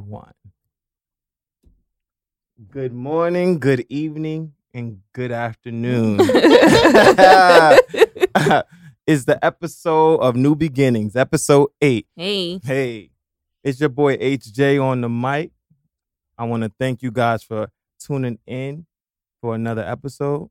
one. 0.00 0.32
Good 2.70 2.92
morning, 2.92 3.58
good 3.58 3.84
evening, 3.88 4.54
and 4.72 5.00
good 5.12 5.32
afternoon. 5.32 6.20
is 9.06 9.24
the 9.24 9.38
episode 9.42 10.20
of 10.20 10.36
New 10.36 10.54
Beginnings, 10.54 11.16
episode 11.16 11.68
eight. 11.80 12.06
hey. 12.16 12.58
Hey, 12.64 13.10
it's 13.62 13.80
your 13.80 13.88
boy 13.90 14.16
HJ 14.16 14.82
on 14.82 15.00
the 15.02 15.08
mic. 15.08 15.50
I 16.38 16.44
want 16.44 16.62
to 16.62 16.72
thank 16.78 17.02
you 17.02 17.10
guys 17.10 17.42
for 17.42 17.68
tuning 17.98 18.38
in 18.46 18.86
for 19.40 19.54
another 19.54 19.82
episode. 19.82 20.48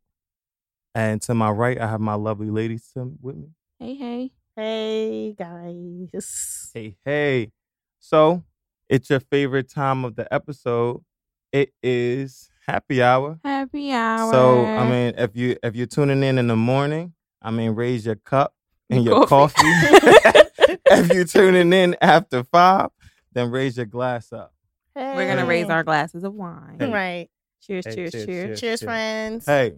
And 0.93 1.21
to 1.23 1.33
my 1.33 1.49
right, 1.49 1.79
I 1.79 1.87
have 1.87 2.01
my 2.01 2.13
lovely 2.15 2.49
ladies 2.49 2.89
to- 2.93 3.17
with 3.21 3.35
me. 3.35 3.49
Hey, 3.79 3.95
hey. 3.95 4.31
Hey 4.55 5.33
guys. 5.33 6.71
Hey, 6.73 6.95
hey. 7.03 7.51
So, 7.99 8.43
it's 8.89 9.09
your 9.09 9.19
favorite 9.19 9.69
time 9.69 10.05
of 10.05 10.15
the 10.15 10.31
episode. 10.33 11.03
It 11.51 11.73
is 11.81 12.49
happy 12.67 13.01
hour. 13.01 13.39
Happy 13.43 13.91
hour. 13.91 14.31
So, 14.31 14.65
I 14.65 14.89
mean, 14.89 15.13
if 15.17 15.35
you 15.35 15.55
if 15.63 15.75
you're 15.75 15.87
tuning 15.87 16.23
in 16.23 16.37
in 16.37 16.47
the 16.47 16.55
morning, 16.55 17.13
I 17.41 17.51
mean, 17.51 17.71
raise 17.71 18.05
your 18.05 18.15
cup 18.15 18.53
and 18.89 19.03
your 19.03 19.25
coffee. 19.25 19.61
Coffee. 19.61 20.47
if 20.87 21.13
you're 21.13 21.25
tuning 21.25 21.71
in 21.73 21.95
after 22.01 22.43
five, 22.43 22.89
then 23.33 23.51
raise 23.51 23.77
your 23.77 23.85
glass 23.85 24.31
up. 24.33 24.53
we're 24.95 25.25
going 25.25 25.37
to 25.37 25.45
raise 25.45 25.69
our 25.69 25.83
glasses 25.83 26.23
of 26.23 26.33
wine. 26.33 26.77
Hey. 26.79 26.91
right. 26.91 27.29
Cheers, 27.61 27.85
Hey, 27.87 27.95
cheers, 27.95 28.11
cheers, 28.11 28.25
cheers. 28.25 28.45
cheers. 28.47 28.59
Cheers, 28.61 28.83
friends. 28.83 29.45
Hey, 29.45 29.73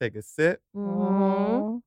take 0.00 0.14
a 0.16 0.22
sip. 0.22 0.60
Mhm. 0.76 1.82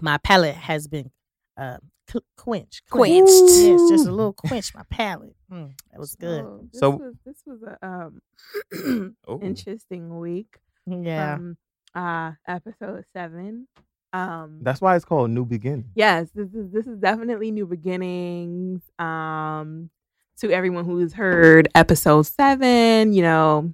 My 0.00 0.18
palate 0.18 0.56
has 0.56 0.88
been 0.88 1.10
uh, 1.56 1.78
cl- 2.08 2.24
quenched. 2.36 2.82
Quenched. 2.90 3.30
Yes, 3.30 3.80
just 3.88 4.06
a 4.06 4.10
little 4.12 4.32
quench 4.32 4.74
my 4.74 4.82
palate. 4.90 5.36
Mm, 5.50 5.72
that 5.90 5.98
was 6.00 6.14
good. 6.14 6.42
So, 6.42 6.68
this 6.72 6.80
So- 6.80 6.90
was, 6.90 7.14
this 7.24 7.42
was 7.46 7.62
a 7.62 7.86
um 7.86 9.14
interesting 9.42 10.18
week 10.18 10.58
Yeah. 10.86 11.36
from 11.36 11.56
uh 11.94 12.32
episode 12.46 13.04
seven. 13.12 13.68
Um 14.12 14.60
That's 14.62 14.80
why 14.80 14.96
it's 14.96 15.04
called 15.04 15.30
New 15.30 15.44
Beginning. 15.44 15.90
yes, 15.94 16.28
this 16.34 16.52
is 16.54 16.70
this 16.72 16.86
is 16.86 16.98
definitely 16.98 17.50
new 17.50 17.66
beginnings. 17.66 18.82
Um 18.98 19.90
to 20.38 20.50
everyone 20.50 20.84
who's 20.84 21.12
heard 21.12 21.68
episode 21.74 22.22
seven, 22.26 23.12
you 23.12 23.22
know, 23.22 23.72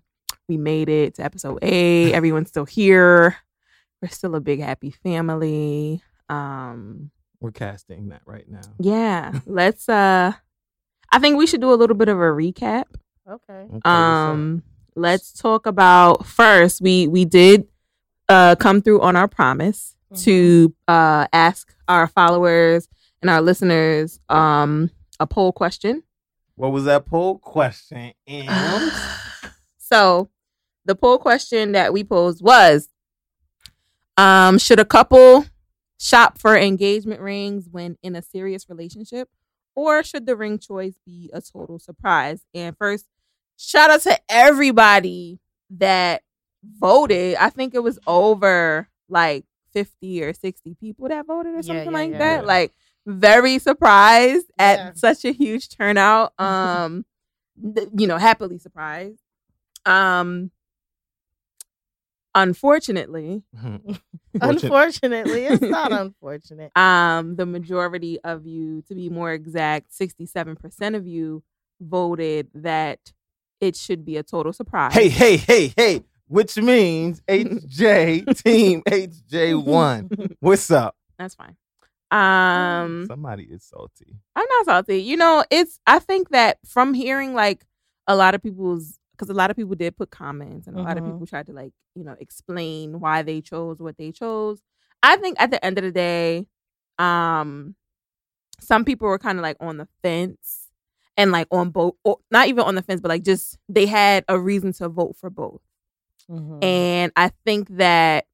we 0.49 0.57
made 0.59 0.89
it 0.91 1.15
to 1.15 1.23
episode 1.25 1.59
eight. 1.63 2.13
Everyone's 2.13 2.49
still 2.49 2.67
here. 2.67 3.37
We're 4.03 4.09
still 4.09 4.35
a 4.35 4.41
big 4.41 4.61
happy 4.61 4.91
family. 4.91 6.03
Um 6.29 7.11
We're 7.41 7.53
casting 7.53 8.09
that 8.11 8.23
right 8.27 8.45
now. 8.49 8.61
yeah, 8.79 9.41
let's 9.47 9.89
uh 9.89 10.33
I 11.13 11.19
think 11.19 11.37
we 11.39 11.47
should 11.47 11.61
do 11.61 11.73
a 11.73 11.75
little 11.75 11.97
bit 11.97 12.09
of 12.09 12.19
a 12.19 12.21
recap. 12.21 12.85
okay. 13.29 13.53
Okay, 13.53 13.69
what's 13.69 13.87
up? 13.87 13.93
Um 13.93 14.63
let's 14.97 15.33
talk 15.33 15.67
about 15.67 16.27
first 16.27 16.81
we 16.83 17.07
we 17.07 17.25
did 17.25 17.67
uh 18.29 18.55
come 18.57 18.83
through 18.83 19.01
on 19.01 19.17
our 19.17 19.29
promise 19.29 19.97
to 20.17 20.75
uh 20.89 21.27
ask 21.33 21.73
our 21.89 22.09
followers 22.09 22.89
and 23.23 23.31
our 23.31 23.41
listeners 23.41 24.19
um 24.29 24.91
a 25.21 25.27
poll 25.27 25.53
question. 25.53 26.03
what 26.57 26.73
was 26.73 26.85
that 26.85 27.07
poll 27.07 27.39
question? 27.39 28.13
And 28.27 28.93
so 29.79 30.29
the 30.85 30.95
poll 30.97 31.19
question 31.19 31.73
that 31.73 31.93
we 31.93 32.03
posed 32.05 32.43
was 32.43 32.89
um 34.17 34.59
should 34.59 34.81
a 34.81 34.85
couple 34.85 35.47
shop 36.01 36.39
for 36.39 36.57
engagement 36.57 37.21
rings 37.21 37.69
when 37.71 37.99
in 38.03 38.17
a 38.17 38.23
serious 38.23 38.69
relationship 38.71 39.29
or 39.77 40.03
should 40.03 40.27
the 40.27 40.35
ring 40.37 40.59
choice 40.59 40.95
be 41.05 41.31
a 41.33 41.41
total 41.43 41.79
surprise? 41.79 42.43
And 42.55 42.77
first 42.79 43.07
shout 43.59 43.91
out 43.91 44.01
to 44.03 44.19
everybody 44.29 45.39
that 45.71 46.23
voted. 46.65 47.37
I 47.37 47.51
think 47.51 47.75
it 47.75 47.83
was 47.83 47.99
over 48.07 48.89
like 49.09 49.45
50 49.73 50.25
or 50.25 50.33
60 50.33 50.75
people 50.81 51.09
that 51.09 51.27
voted 51.27 51.53
or 51.53 51.57
Yeah, 51.59 51.63
something 51.63 51.85
yeah, 51.93 51.99
like 51.99 52.11
yeah. 52.13 52.19
that. 52.19 52.47
Like 52.47 52.73
very 53.07 53.59
surprised 53.59 54.47
at 54.59 54.79
Yeah. 54.79 54.93
such 54.95 55.25
a 55.25 55.33
huge 55.33 55.69
turnout. 55.69 56.33
Um 56.39 57.05
you 57.97 58.07
know 58.07 58.17
happily 58.17 58.59
surprised. 58.59 59.21
Um 59.85 60.51
unfortunately 62.35 63.43
Unfortunately, 64.41 65.47
it's 65.47 65.63
not 65.63 65.91
unfortunate. 66.05 66.71
um 66.77 67.37
the 67.37 67.47
majority 67.47 68.21
of 68.21 68.47
you 68.47 68.83
to 68.89 68.95
be 68.95 69.09
more 69.09 69.33
exact 69.33 69.91
67% 69.93 70.95
of 70.95 71.07
you 71.07 71.43
voted 71.81 72.49
that 72.55 73.01
it 73.61 73.75
should 73.77 74.05
be 74.05 74.17
a 74.17 74.23
total 74.23 74.53
surprise 74.53 74.95
hey, 74.95 75.09
hey, 75.09 75.37
hey, 75.37 75.73
hey, 75.77 76.05
which 76.29 76.57
means 76.57 77.21
HJ, 77.29 78.43
Team 78.43 78.83
HJ1. 78.87 80.37
What's 80.41 80.71
up? 80.71 80.95
that's 81.19 81.35
fine 81.35 81.57
um 82.13 83.05
Somebody 83.07 83.45
is 83.45 83.65
salty. 83.65 84.17
i'm 84.37 84.47
not 84.49 84.65
salty 84.67 85.03
you 85.03 85.17
know 85.17 85.45
it's 85.51 85.79
i 85.87 85.99
think 85.99 86.31
that 86.31 86.59
from 86.67 86.95
hearing 86.95 87.35
like 87.35 87.65
a 88.07 88.15
lot 88.17 88.35
of 88.35 88.43
people's 88.43 88.99
because 89.21 89.31
a 89.31 89.35
lot 89.35 89.51
of 89.51 89.57
people 89.57 89.75
did 89.75 89.97
put 89.97 90.11
comments 90.11 90.67
and 90.67 90.77
a 90.79 90.81
lot 90.81 90.97
of 90.97 91.05
people 91.05 91.27
tried 91.27 91.45
to 91.47 91.53
like 91.53 91.73
you 91.95 92.03
know 92.05 92.17
explain 92.21 92.99
why 93.01 93.21
they 93.23 93.41
chose 93.43 93.79
what 93.79 93.99
they 93.99 94.11
chose 94.11 94.61
i 95.03 95.17
think 95.17 95.39
at 95.39 95.51
the 95.51 95.63
end 95.65 95.77
of 95.77 95.85
the 95.85 95.93
day 95.93 96.47
um 96.99 97.75
some 98.59 98.85
people 98.85 99.07
were 99.07 99.19
kind 99.19 99.39
of 99.39 99.43
like 99.43 99.57
on 99.61 99.77
the 99.77 99.87
fence 100.03 100.69
and 101.19 101.33
like 101.33 101.47
on 101.51 101.69
both 101.71 101.95
or 102.03 102.17
not 102.31 102.49
even 102.49 102.65
on 102.65 102.75
the 102.75 102.83
fence 102.83 103.01
but 103.01 103.11
like 103.11 103.23
just 103.23 103.59
they 103.69 103.85
had 103.87 104.25
a 104.29 104.39
reason 104.39 104.73
to 104.73 104.89
vote 104.89 105.15
for 105.17 105.29
both 105.29 105.61
Mhm. 106.31 106.63
and 106.63 107.13
I 107.17 107.33
think 107.45 107.69
that 107.77 108.27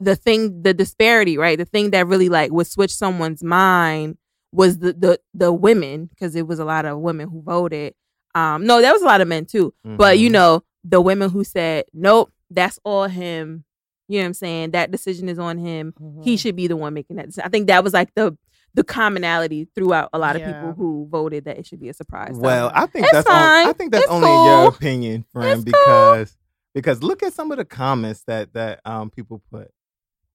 the 0.00 0.14
thing, 0.14 0.62
the 0.62 0.72
disparity, 0.72 1.36
right? 1.36 1.58
The 1.58 1.64
thing 1.64 1.90
that 1.90 2.06
really 2.06 2.28
like 2.28 2.52
would 2.52 2.68
switch 2.68 2.94
someone's 2.94 3.42
mind 3.42 4.16
was 4.52 4.78
the 4.78 4.92
the 4.92 5.20
the 5.34 5.52
women 5.52 6.06
because 6.06 6.36
it 6.36 6.46
was 6.46 6.58
a 6.60 6.64
lot 6.64 6.84
of 6.84 6.98
women 6.98 7.28
who 7.28 7.42
voted. 7.42 7.94
Um, 8.38 8.66
no, 8.66 8.80
there 8.80 8.92
was 8.92 9.02
a 9.02 9.06
lot 9.06 9.20
of 9.20 9.28
men 9.28 9.46
too, 9.46 9.74
but 9.84 10.18
you 10.18 10.28
Mhm. 10.28 10.32
know 10.32 10.62
the 10.84 11.00
women 11.00 11.30
who 11.30 11.44
said 11.44 11.84
nope, 11.92 12.30
that's 12.50 12.78
all 12.84 13.04
him. 13.08 13.64
You 14.10 14.18
know 14.18 14.22
what 14.24 14.26
I'm 14.28 14.34
saying? 14.34 14.70
That 14.70 14.90
decision 14.90 15.28
is 15.28 15.38
on 15.38 15.58
him. 15.58 15.92
He 16.22 16.34
Mhm. 16.34 16.40
should 16.40 16.56
be 16.56 16.66
the 16.66 16.76
one 16.76 16.94
making 16.94 17.16
that. 17.16 17.26
Decision. 17.26 17.46
I 17.46 17.50
think 17.50 17.66
that 17.66 17.82
was 17.84 17.92
like 17.92 18.14
the 18.14 18.36
the 18.74 18.84
commonality 18.84 19.66
throughout 19.74 20.08
a 20.12 20.18
lot 20.18 20.36
of 20.36 20.40
Yeah. 20.42 20.52
people 20.52 20.74
who 20.74 21.08
voted 21.10 21.46
that 21.46 21.58
it 21.58 21.66
should 21.66 21.80
be 21.80 21.88
a 21.88 21.94
surprise. 21.94 22.36
So, 22.36 22.42
Well, 22.42 22.70
I 22.74 22.86
think 22.86 23.06
only, 23.12 23.24
I 23.30 23.72
think 23.76 23.90
that's 23.92 24.04
It's 24.04 24.12
only 24.12 24.28
cool. 24.28 24.44
your 24.44 24.68
opinion, 24.68 25.24
friend, 25.32 25.66
It's 25.66 25.72
cool. 25.72 26.12
because 26.14 26.36
because 26.74 27.02
look 27.02 27.22
at 27.22 27.32
some 27.32 27.50
of 27.50 27.58
the 27.58 27.64
comments 27.64 28.22
that 28.24 28.52
that 28.52 28.80
um 28.84 29.10
people 29.10 29.42
put. 29.50 29.70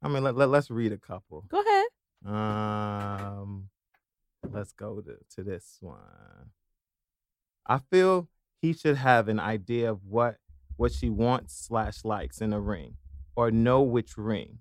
I 0.02 0.09
mean, 0.09 0.24
let, 0.24 0.35
let 0.35 0.50
let's 0.50 0.70
read 0.70 0.91
a 0.91 0.97
couple. 0.97 1.46
go 1.47 1.62
ahead. 1.62 1.85
Um, 2.25 3.70
let's 4.52 4.74
go 4.74 5.00
to, 5.02 5.18
to 5.35 5.44
this 5.44 5.78
one. 5.80 6.00
I 7.66 7.79
feel 7.91 8.28
he 8.62 8.74
should 8.74 8.97
have 8.97 9.28
an 9.28 9.40
idea 9.40 9.90
of 9.91 10.03
what 10.06 10.38
what 10.75 10.91
she 10.91 11.09
wants 11.09 11.56
slash 11.68 12.03
likes 12.03 12.41
in 12.41 12.51
a 12.51 12.59
ring, 12.59 12.96
or 13.35 13.51
know 13.51 13.81
which 13.81 14.18
ring. 14.18 14.59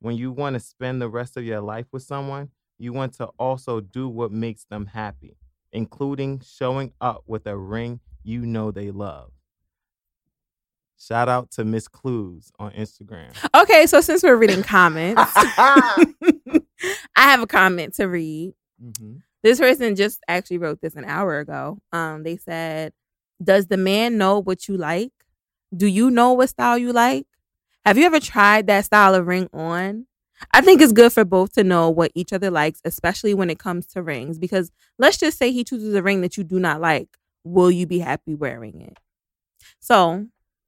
When 0.00 0.16
you 0.16 0.30
want 0.32 0.54
to 0.54 0.60
spend 0.60 1.02
the 1.02 1.08
rest 1.08 1.36
of 1.36 1.44
your 1.44 1.60
life 1.60 1.86
with 1.92 2.02
someone, 2.02 2.50
you 2.78 2.92
want 2.92 3.14
to 3.14 3.26
also 3.38 3.80
do 3.80 4.08
what 4.08 4.32
makes 4.32 4.64
them 4.64 4.86
happy, 4.86 5.36
including 5.72 6.40
showing 6.40 6.92
up 7.00 7.24
with 7.26 7.46
a 7.46 7.56
ring 7.56 8.00
you 8.22 8.46
know 8.46 8.70
they 8.70 8.90
love. 8.90 9.32
Shout 10.98 11.28
out 11.28 11.50
to 11.52 11.64
Miss 11.64 11.88
Clues 11.88 12.52
on 12.58 12.72
Instagram. 12.72 13.34
Okay, 13.54 13.86
so 13.86 14.00
since 14.02 14.22
we're 14.22 14.36
reading 14.36 14.62
comments, 14.62 15.22
I 15.34 16.60
have 17.16 17.40
a 17.42 17.46
comment 17.46 17.94
to 17.94 18.04
read. 18.04 18.52
Mhm. 18.82 19.22
This 19.42 19.58
person 19.58 19.96
just 19.96 20.20
actually 20.28 20.58
wrote 20.58 20.80
this 20.80 20.94
an 20.96 21.04
hour 21.04 21.38
ago. 21.38 21.78
Um, 21.92 22.22
they 22.22 22.36
said, 22.36 22.92
"Does 23.42 23.66
the 23.68 23.76
man 23.76 24.18
know 24.18 24.40
what 24.40 24.68
you 24.68 24.76
like? 24.76 25.12
Do 25.76 25.86
you 25.86 26.10
know 26.10 26.32
what 26.32 26.50
style 26.50 26.78
you 26.78 26.92
like? 26.92 27.26
Have 27.86 27.98
you 27.98 28.06
ever 28.06 28.20
tried 28.20 28.66
that 28.68 28.84
style 28.86 29.14
of 29.14 29.26
ring 29.26 29.48
on? 29.52 30.06
I 30.52 30.60
think 30.62 30.80
it's 30.80 30.92
good 30.92 31.12
for 31.12 31.24
both 31.24 31.52
to 31.54 31.64
know 31.64 31.90
what 31.90 32.12
each 32.14 32.32
other 32.32 32.50
likes, 32.50 32.80
especially 32.84 33.34
when 33.34 33.50
it 33.50 33.58
comes 33.58 33.86
to 33.88 34.02
rings. 34.02 34.38
Because 34.38 34.70
let's 34.98 35.18
just 35.18 35.38
say 35.38 35.52
he 35.52 35.64
chooses 35.64 35.94
a 35.94 36.02
ring 36.02 36.22
that 36.22 36.36
you 36.36 36.44
do 36.44 36.58
not 36.60 36.80
like. 36.80 37.08
Will 37.44 37.70
you 37.70 37.86
be 37.86 38.00
happy 38.00 38.34
wearing 38.34 38.80
it? 38.80 38.98
So 39.80 40.26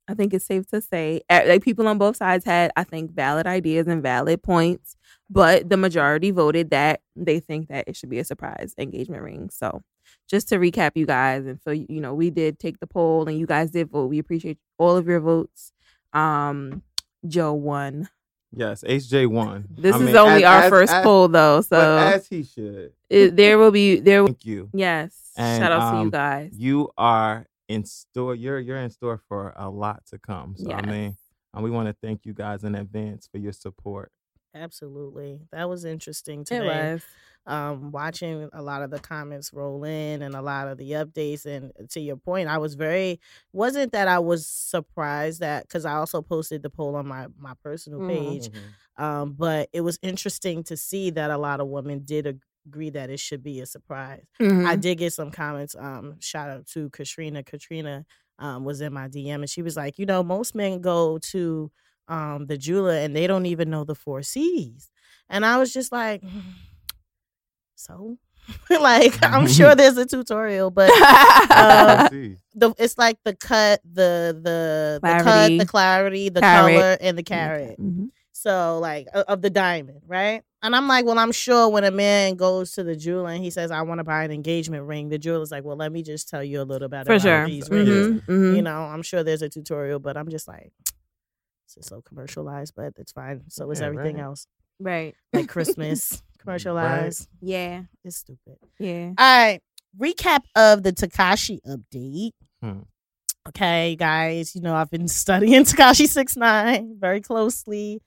I 0.09 0.15
think 0.15 0.35
it's 0.35 0.45
safe 0.47 0.67
to 0.69 0.81
say, 0.81 1.23
eh, 1.29 1.45
like 1.47 1.63
people 1.63 1.87
on 1.89 1.99
both 1.99 2.17
sides 2.17 2.45
had, 2.45 2.73
I 2.77 2.85
think, 2.85 3.13
valid 3.13 3.47
ideas 3.47 3.87
and 3.87 4.03
valid 4.03 4.43
points, 4.43 4.97
but 5.33 5.69
the 5.71 5.77
majority 5.77 6.31
voted 6.31 6.71
that 6.71 7.01
they 7.17 7.41
think 7.41 7.69
that 7.69 7.89
it 7.89 7.97
should 7.97 8.11
be 8.11 8.19
a 8.19 8.25
surprise 8.25 8.75
engagement 8.79 9.23
ring. 9.23 9.49
So 9.51 9.83
just 10.29 10.49
to 10.51 10.57
recap, 10.59 10.93
you 10.95 11.07
guys, 11.07 11.47
and 11.47 11.59
so 11.65 11.71
you 11.71 12.01
know, 12.01 12.15
we 12.15 12.31
did 12.31 12.59
take 12.59 12.79
the 12.81 12.87
poll 12.87 13.29
and 13.29 13.39
you 13.39 13.47
guys 13.47 13.71
did 13.71 13.91
vote. 13.91 14.07
We 14.09 14.19
appreciate 14.19 14.59
all 14.79 14.97
of 14.97 15.07
your 15.07 15.21
votes. 15.21 15.73
Um, 16.13 16.83
Joe 17.27 17.55
won 17.55 18.09
Yes, 18.55 18.85
HJ 18.87 19.29
won. 19.29 19.65
This 19.71 19.95
I 19.95 19.99
is 19.99 20.05
mean, 20.05 20.17
only 20.17 20.45
as- 20.45 20.51
our 20.51 20.63
as- 20.65 20.71
first 20.71 20.93
as- 20.93 21.03
poll 21.03 21.27
though, 21.29 21.63
so 21.63 21.97
as 21.97 22.27
he 22.27 22.43
should. 22.43 22.93
it, 23.09 23.35
there 23.35 23.57
will 23.57 23.71
be 23.71 23.99
there. 23.99 24.23
Thank 24.27 24.45
you. 24.45 24.69
Yes, 24.75 25.33
And, 25.39 25.63
shout 25.63 25.73
out 25.73 25.91
to 25.93 25.97
you 25.97 26.03
um, 26.03 26.11
guys. 26.11 26.53
You 26.55 26.91
are 26.99 27.47
in 27.69 27.87
store. 27.87 28.35
You're 28.35 28.59
you're 28.61 28.77
in 28.77 28.91
store 28.91 29.23
for 29.27 29.55
a 29.57 29.71
lot 29.71 30.05
to 30.11 30.19
come. 30.19 30.55
So 30.59 30.71
I 30.71 30.83
mean, 30.85 31.17
and 31.55 31.65
we 31.65 31.71
want 31.71 31.89
to 31.89 31.97
thank 32.07 32.27
you 32.27 32.35
guys 32.35 32.63
in 32.63 32.75
advance 32.75 33.27
for 33.27 33.39
your 33.39 33.53
support. 33.55 34.13
Absolutely. 34.55 35.41
That 35.51 35.69
was 35.69 35.85
interesting 35.85 36.45
today. 36.45 36.57
It 36.57 36.61
today. 36.69 36.93
was. 36.95 37.03
um, 37.47 37.91
watching 37.91 38.49
a 38.53 38.63
lot 38.63 38.83
of 38.83 38.91
the 38.91 39.01
comments 39.01 39.51
roll 39.53 39.83
in 39.83 40.23
and 40.23 40.35
a 40.37 40.43
lot 40.43 40.69
of 40.69 40.79
the 40.79 40.93
updates. 40.93 41.45
And 41.47 41.73
to 41.91 42.01
your 42.01 42.17
point, 42.17 42.49
I 42.49 42.59
was 42.59 42.75
very 42.75 43.19
wasn't 43.53 43.93
that 43.93 44.07
I 44.09 44.19
was 44.21 44.47
surprised 44.47 45.41
that 45.41 45.65
because 45.65 45.85
I 45.85 45.95
also 45.95 46.23
posted 46.23 46.63
the 46.63 46.71
poll 46.71 46.95
on 46.97 47.09
my 47.09 47.27
my 47.37 47.55
personal 47.65 48.01
Mhm. 48.01 48.07
page. 48.09 48.51
Um, 48.97 49.33
but 49.33 49.71
it 49.73 49.81
was 49.81 49.99
interesting 50.03 50.63
to 50.65 50.77
see 50.77 51.11
that 51.11 51.31
a 51.31 51.39
lot 51.39 51.61
of 51.61 51.69
women 51.69 52.05
did 52.05 52.27
ag- 52.27 52.43
agree 52.67 52.91
that 52.91 53.11
it 53.11 53.19
should 53.19 53.43
be 53.43 53.59
a 53.61 53.67
surprise. 53.67 54.25
I 54.41 54.45
Mhm. 54.45 54.81
did 54.81 54.99
get 54.99 55.13
some 55.15 55.31
comments. 55.33 55.75
Um, 55.77 56.21
shout 56.21 56.51
out 56.51 56.67
to 56.69 56.91
Katrina. 56.91 57.43
Katrina 57.43 58.05
um, 58.39 58.65
was 58.65 58.81
in 58.81 58.93
my 58.93 59.09
DM 59.09 59.41
and 59.43 59.51
she 59.51 59.63
was 59.63 59.77
like, 59.77 59.99
you 59.99 60.07
know, 60.07 60.23
most 60.23 60.55
men 60.55 60.81
go 60.81 61.19
to 61.19 61.71
um, 62.13 62.47
the 62.47 62.59
jeweler 62.59 62.93
and 63.05 63.15
they 63.17 63.27
don't 63.27 63.47
even 63.47 63.71
know 63.71 63.85
the 63.85 63.95
four 63.95 64.23
C's. 64.23 64.91
And 65.31 65.45
I 65.47 65.57
was 65.59 65.73
just 65.73 65.91
like, 65.93 66.23
so, 67.75 68.19
like, 68.71 69.15
I'm 69.23 69.47
sure 69.49 69.75
there's 69.81 69.97
a 69.97 70.07
tutorial, 70.07 70.71
but 70.71 70.91
See. 72.11 72.37
the 72.55 72.75
it's 72.79 72.99
like 72.99 73.19
the 73.25 73.35
cut, 73.35 73.81
the 73.85 74.39
the 74.43 75.01
the 75.03 75.09
cut, 75.15 75.23
Clarity. 75.23 75.59
the 75.59 75.67
clarity, 75.67 76.29
the 76.29 76.41
Carat. 76.41 76.75
color, 76.75 76.97
and 77.01 77.17
the 77.19 77.23
carat. 77.23 77.79
Mhm. 77.81 78.11
So 78.33 78.79
like 78.81 79.07
of 79.15 79.41
the 79.43 79.51
diamond, 79.51 80.01
right? 80.07 80.43
And 80.65 80.75
I'm 80.77 80.87
like, 80.89 81.05
well, 81.05 81.19
I'm 81.19 81.33
sure 81.33 81.69
when 81.69 81.85
a 81.85 81.91
man 81.91 82.35
goes 82.35 82.73
to 82.73 82.83
the 82.85 82.95
jeweler 82.97 83.31
and 83.31 83.43
he 83.43 83.51
says, 83.51 83.71
I 83.71 83.83
want 83.83 83.99
to 83.99 84.05
buy 84.05 84.25
an 84.25 84.31
engagement 84.33 84.85
ring, 84.85 85.09
the 85.09 85.19
jeweler's 85.19 85.51
like, 85.51 85.65
well, 85.65 85.77
let 85.77 85.93
me 85.93 86.03
just 86.03 86.29
tell 86.29 86.43
you 86.43 86.61
a 86.61 86.65
little 86.65 86.89
bit 86.89 87.07
For 87.07 87.13
about 87.15 87.23
sure. 87.23 87.47
these 87.47 87.69
Mhm. 87.69 87.71
rings. 87.71 88.07
Mhm, 88.07 88.23
mhm. 88.27 88.57
You 88.57 88.63
know, 88.63 88.83
I'm 88.83 89.03
sure 89.03 89.23
there's 89.23 89.43
a 89.43 89.49
tutorial, 89.49 89.99
but 90.01 90.17
I'm 90.17 90.29
just 90.29 90.49
like, 90.49 90.73
this 91.77 91.85
is 91.85 91.89
so 91.89 92.01
commercialized, 92.03 92.75
but 92.77 92.93
it's 92.99 93.13
fine. 93.13 93.43
So 93.49 93.71
is 93.71 93.81
Yeah, 93.81 93.87
everything 93.87 94.17
right. 94.17 94.25
else. 94.25 94.47
Right. 94.79 95.15
Like 95.33 95.49
Christmas, 95.55 96.23
commercialized. 96.39 97.29
Yeah. 97.41 97.83
It's 98.05 98.17
stupid. 98.17 98.57
Yeah. 98.79 99.13
All 99.19 99.39
right. 99.47 99.61
Recap 99.99 100.41
of 100.57 100.83
the 100.83 100.93
Tekashi 100.93 101.61
update. 101.67 102.33
Hmm. 102.63 102.81
Okay, 103.49 103.97
guys, 103.97 104.55
you 104.55 104.61
know, 104.61 104.75
I've 104.75 104.91
been 104.91 105.09
studying 105.23 105.65
Tekashi 105.65 106.07
Six 106.07 106.37
Nine 106.37 106.97
very 106.99 107.21
closely. 107.21 108.01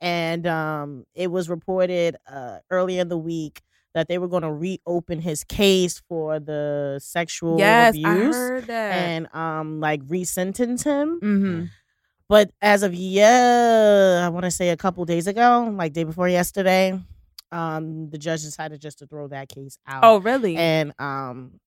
And 0.00 0.46
um 0.46 1.04
it 1.14 1.30
was 1.30 1.48
reported 1.48 2.16
uh 2.30 2.58
earlier 2.70 3.00
in 3.00 3.08
the 3.08 3.16
week 3.18 3.62
that 3.94 4.08
they 4.08 4.18
were 4.18 4.28
gonna 4.28 4.52
reopen 4.52 5.20
his 5.20 5.42
case 5.42 6.02
for 6.08 6.38
the 6.38 6.98
sexual 7.02 7.58
Yes, 7.58 7.94
I 7.94 7.98
abuse 7.98 8.36
heard 8.36 8.66
that. 8.66 8.92
and 8.92 9.28
um 9.34 9.80
like 9.80 10.02
resentence 10.06 10.82
him. 10.84 11.18
hmm 11.20 11.64
But 12.28 12.50
as 12.60 12.82
of 12.82 12.94
yeah, 12.94 14.22
I 14.24 14.28
want 14.30 14.44
to 14.44 14.50
say 14.50 14.70
a 14.70 14.76
couple 14.76 15.04
days 15.04 15.26
ago, 15.26 15.72
like 15.76 15.92
day 15.92 16.04
before 16.04 16.28
yesterday, 16.28 16.98
um, 17.52 18.10
the 18.10 18.18
judge 18.18 18.42
decided 18.42 18.80
just 18.80 18.98
to 18.98 19.06
throw 19.06 19.28
that 19.28 19.48
case 19.48 19.78
out 19.86 20.02
Oh, 20.04 20.18
really? 20.18 20.56
and 20.56 20.92
um 20.98 21.60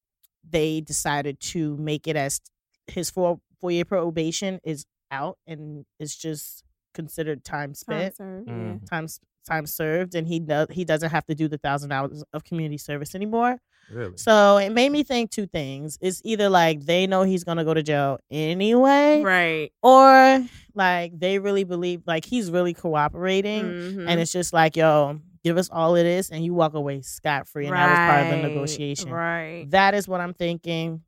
they 0.49 0.81
decided 0.81 1.39
to 1.39 1.77
make 1.77 2.07
it 2.07 2.15
as 2.15 2.41
his 2.87 3.09
four 3.09 3.39
four 3.61 3.71
year 3.71 3.85
probation 3.85 4.59
is 4.63 4.85
out 5.11 5.37
and 5.47 5.85
it's 5.99 6.15
just 6.15 6.63
considered 6.93 7.43
time 7.43 7.69
Time 7.69 7.73
spent 7.75 8.15
served. 8.17 8.47
Mm. 8.47 8.89
time 8.89 9.07
time 9.47 9.65
served 9.65 10.15
and 10.15 10.27
he 10.27 10.39
does 10.39 10.67
he 10.71 10.83
doesn't 10.85 11.09
have 11.11 11.25
to 11.27 11.35
do 11.35 11.47
the 11.47 11.57
thousand 11.57 11.91
hours 11.91 12.23
of 12.33 12.43
community 12.43 12.77
service 12.77 13.15
anymore 13.15 13.59
Really? 13.91 14.17
so 14.17 14.57
it 14.57 14.71
made 14.71 14.91
me 14.91 15.03
think 15.03 15.31
two 15.31 15.45
things 15.47 15.97
it's 16.01 16.21
either 16.23 16.49
like 16.49 16.81
they 16.85 17.07
know 17.07 17.23
he's 17.23 17.43
gonna 17.43 17.63
go 17.65 17.73
to 17.73 17.81
jail 17.83 18.19
anyway 18.31 19.21
Right. 19.21 19.71
or 19.81 20.45
like 20.75 21.17
they 21.19 21.39
really 21.39 21.63
believe 21.63 22.03
like 22.05 22.25
he's 22.25 22.51
really 22.51 22.73
cooperating 22.73 23.63
Mhm. 23.63 24.05
and 24.07 24.19
it's 24.19 24.31
just 24.31 24.53
like 24.53 24.75
yo 24.75 25.19
give 25.43 25.57
us 25.57 25.69
all 25.71 25.95
of 25.95 26.03
this, 26.03 26.31
and 26.31 26.43
you 26.43 26.53
walk 26.53 26.73
away 26.73 26.99
scot-free 27.01 27.65
and 27.65 27.73
that 27.73 27.89
was 27.89 27.97
part 27.97 28.25
of 28.25 28.41
the 28.41 28.47
negotiation 28.49 29.09
Right. 29.09 29.65
that 29.71 29.93
is 29.93 30.05
what 30.07 30.19
I'm 30.19 30.33
thinking. 30.33 31.01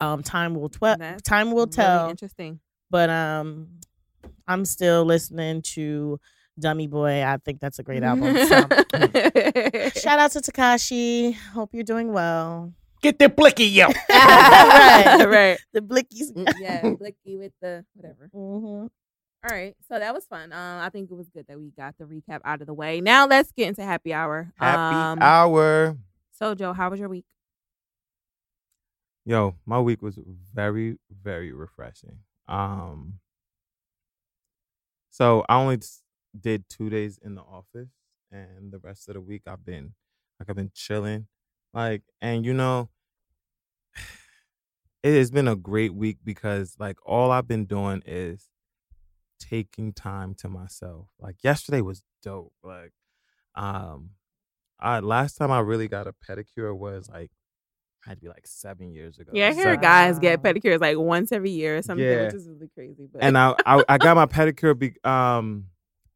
Um, 0.00 0.22
time 0.22 0.54
will 0.54 0.70
tell. 0.70 0.96
That's 0.98 1.22
Time 1.22 1.48
will 1.52 1.66
Really 1.66 1.70
tell. 1.72 2.08
interesting. 2.10 2.60
but 2.90 3.10
um, 3.10 3.68
I'm 4.48 4.64
still 4.64 5.04
listening 5.04 5.60
to 5.74 6.18
Dummy 6.58 6.86
Boy. 6.86 7.24
I 7.24 7.38
think 7.44 7.60
that's 7.60 7.78
a 7.78 7.82
great 7.82 8.02
album. 8.02 8.34
So. 8.48 10.00
Shout 10.00 10.18
out 10.18 10.30
to 10.32 10.40
Tekashi. 10.40 11.34
Hope 11.52 11.70
you're 11.74 11.82
doing 11.84 12.12
well. 12.12 12.72
Get 13.02 13.18
the 13.18 13.28
blicky, 13.28 13.66
yo. 13.66 13.86
Right. 14.08 15.24
right. 15.28 15.58
The 15.72 15.80
blickies. 15.80 16.32
Yeah, 16.60 16.90
blicky 16.98 17.36
with 17.36 17.52
the 17.60 17.84
whatever. 17.94 18.30
Mhm. 18.34 18.88
All 19.46 19.50
right, 19.54 19.76
so 19.88 19.98
that 19.98 20.14
was 20.14 20.24
fun. 20.24 20.54
Um, 20.54 20.80
I 20.80 20.88
think 20.88 21.10
it 21.10 21.14
was 21.14 21.28
good 21.28 21.46
that 21.48 21.58
we 21.58 21.70
got 21.76 21.98
the 21.98 22.04
recap 22.06 22.40
out 22.46 22.62
of 22.62 22.66
the 22.66 22.72
way. 22.72 23.02
Now 23.02 23.26
let's 23.26 23.52
get 23.52 23.68
into 23.68 23.82
happy 23.82 24.14
hour. 24.14 24.50
Happy 24.56 24.96
um, 24.96 25.18
hour. 25.20 25.98
So 26.32 26.54
Joe, 26.54 26.72
how 26.72 26.88
was 26.88 26.98
your 26.98 27.10
week? 27.10 27.26
Yo, 29.26 29.54
my 29.66 29.80
week 29.80 30.00
was 30.00 30.18
very, 30.54 30.96
very 31.10 31.52
refreshing. 31.52 32.20
Um, 32.48 33.18
so 35.10 35.44
I 35.48 35.56
only 35.60 35.76
s- 35.76 36.00
did 36.38 36.68
two 36.68 36.90
days 36.90 37.18
in 37.22 37.34
the 37.34 37.42
office, 37.42 37.90
and 38.30 38.72
the 38.72 38.78
rest 38.78 39.08
of 39.08 39.14
the 39.14 39.20
week 39.20 39.42
I've 39.46 39.64
been 39.64 39.94
like 40.40 40.50
I've 40.50 40.56
been 40.56 40.72
chilling, 40.74 41.26
like, 41.72 42.02
and 42.20 42.44
you 42.44 42.52
know, 42.54 42.88
it 45.02 45.16
has 45.16 45.30
been 45.30 45.48
a 45.48 45.56
great 45.56 45.94
week 45.94 46.18
because 46.24 46.76
like 46.78 46.96
all 47.06 47.30
I've 47.30 47.46
been 47.48 47.66
doing 47.66 48.02
is 48.06 48.48
taking 49.38 49.92
time 49.92 50.34
to 50.36 50.48
myself. 50.48 51.08
Like 51.20 51.36
yesterday 51.44 51.80
was 51.82 52.02
dope. 52.22 52.52
Like, 52.62 52.92
um, 53.54 54.10
I 54.80 55.00
last 55.00 55.34
time 55.36 55.50
I 55.50 55.60
really 55.60 55.88
got 55.88 56.06
a 56.06 56.12
pedicure 56.12 56.76
was 56.76 57.08
like 57.08 57.30
had 58.04 58.16
to 58.16 58.20
be 58.20 58.28
like 58.28 58.46
seven 58.46 58.90
years 58.92 59.18
ago. 59.18 59.30
Yeah, 59.34 59.48
I 59.48 59.52
hear 59.54 59.62
Seven- 59.64 59.80
guys 59.80 60.18
get 60.18 60.42
pedicures 60.42 60.80
like 60.80 60.98
once 60.98 61.32
every 61.32 61.50
year 61.50 61.76
or 61.78 61.82
something, 61.82 62.04
Yeah. 62.04 62.24
which 62.26 62.34
is 62.34 62.48
really 62.48 62.68
crazy. 62.74 63.08
But 63.12 63.22
and 63.22 63.36
I, 63.38 63.54
I 63.64 63.84
I 63.88 63.98
got 63.98 64.16
my 64.16 64.26
pedicure 64.26 64.78
be, 64.78 64.94
um 65.04 65.66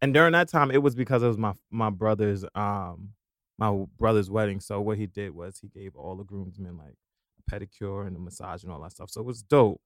and 0.01 0.15
during 0.15 0.33
that 0.33 0.49
time 0.49 0.71
it 0.71 0.83
was 0.83 0.95
because 0.95 1.23
it 1.23 1.29
was 1.29 1.39
my 1.39 1.55
my 1.71 1.91
brother's 1.91 2.45
um 2.55 3.11
my 3.59 3.87
brother's 3.99 4.31
wedding. 4.31 4.61
So 4.61 4.81
what 4.81 4.99
he 4.99 5.07
did 5.07 5.35
was 5.35 5.59
he 5.59 5.69
gave 5.69 5.97
all 5.97 6.15
the 6.15 6.25
groomsmen 6.25 6.79
like 6.79 6.95
a 7.39 7.51
pedicure 7.51 8.07
and 8.07 8.17
a 8.17 8.21
massage 8.21 8.63
and 8.63 8.73
all 8.73 8.81
that 8.83 8.93
stuff. 8.93 9.11
So 9.11 9.21
it 9.21 9.27
was 9.27 9.43
dope. 9.43 9.81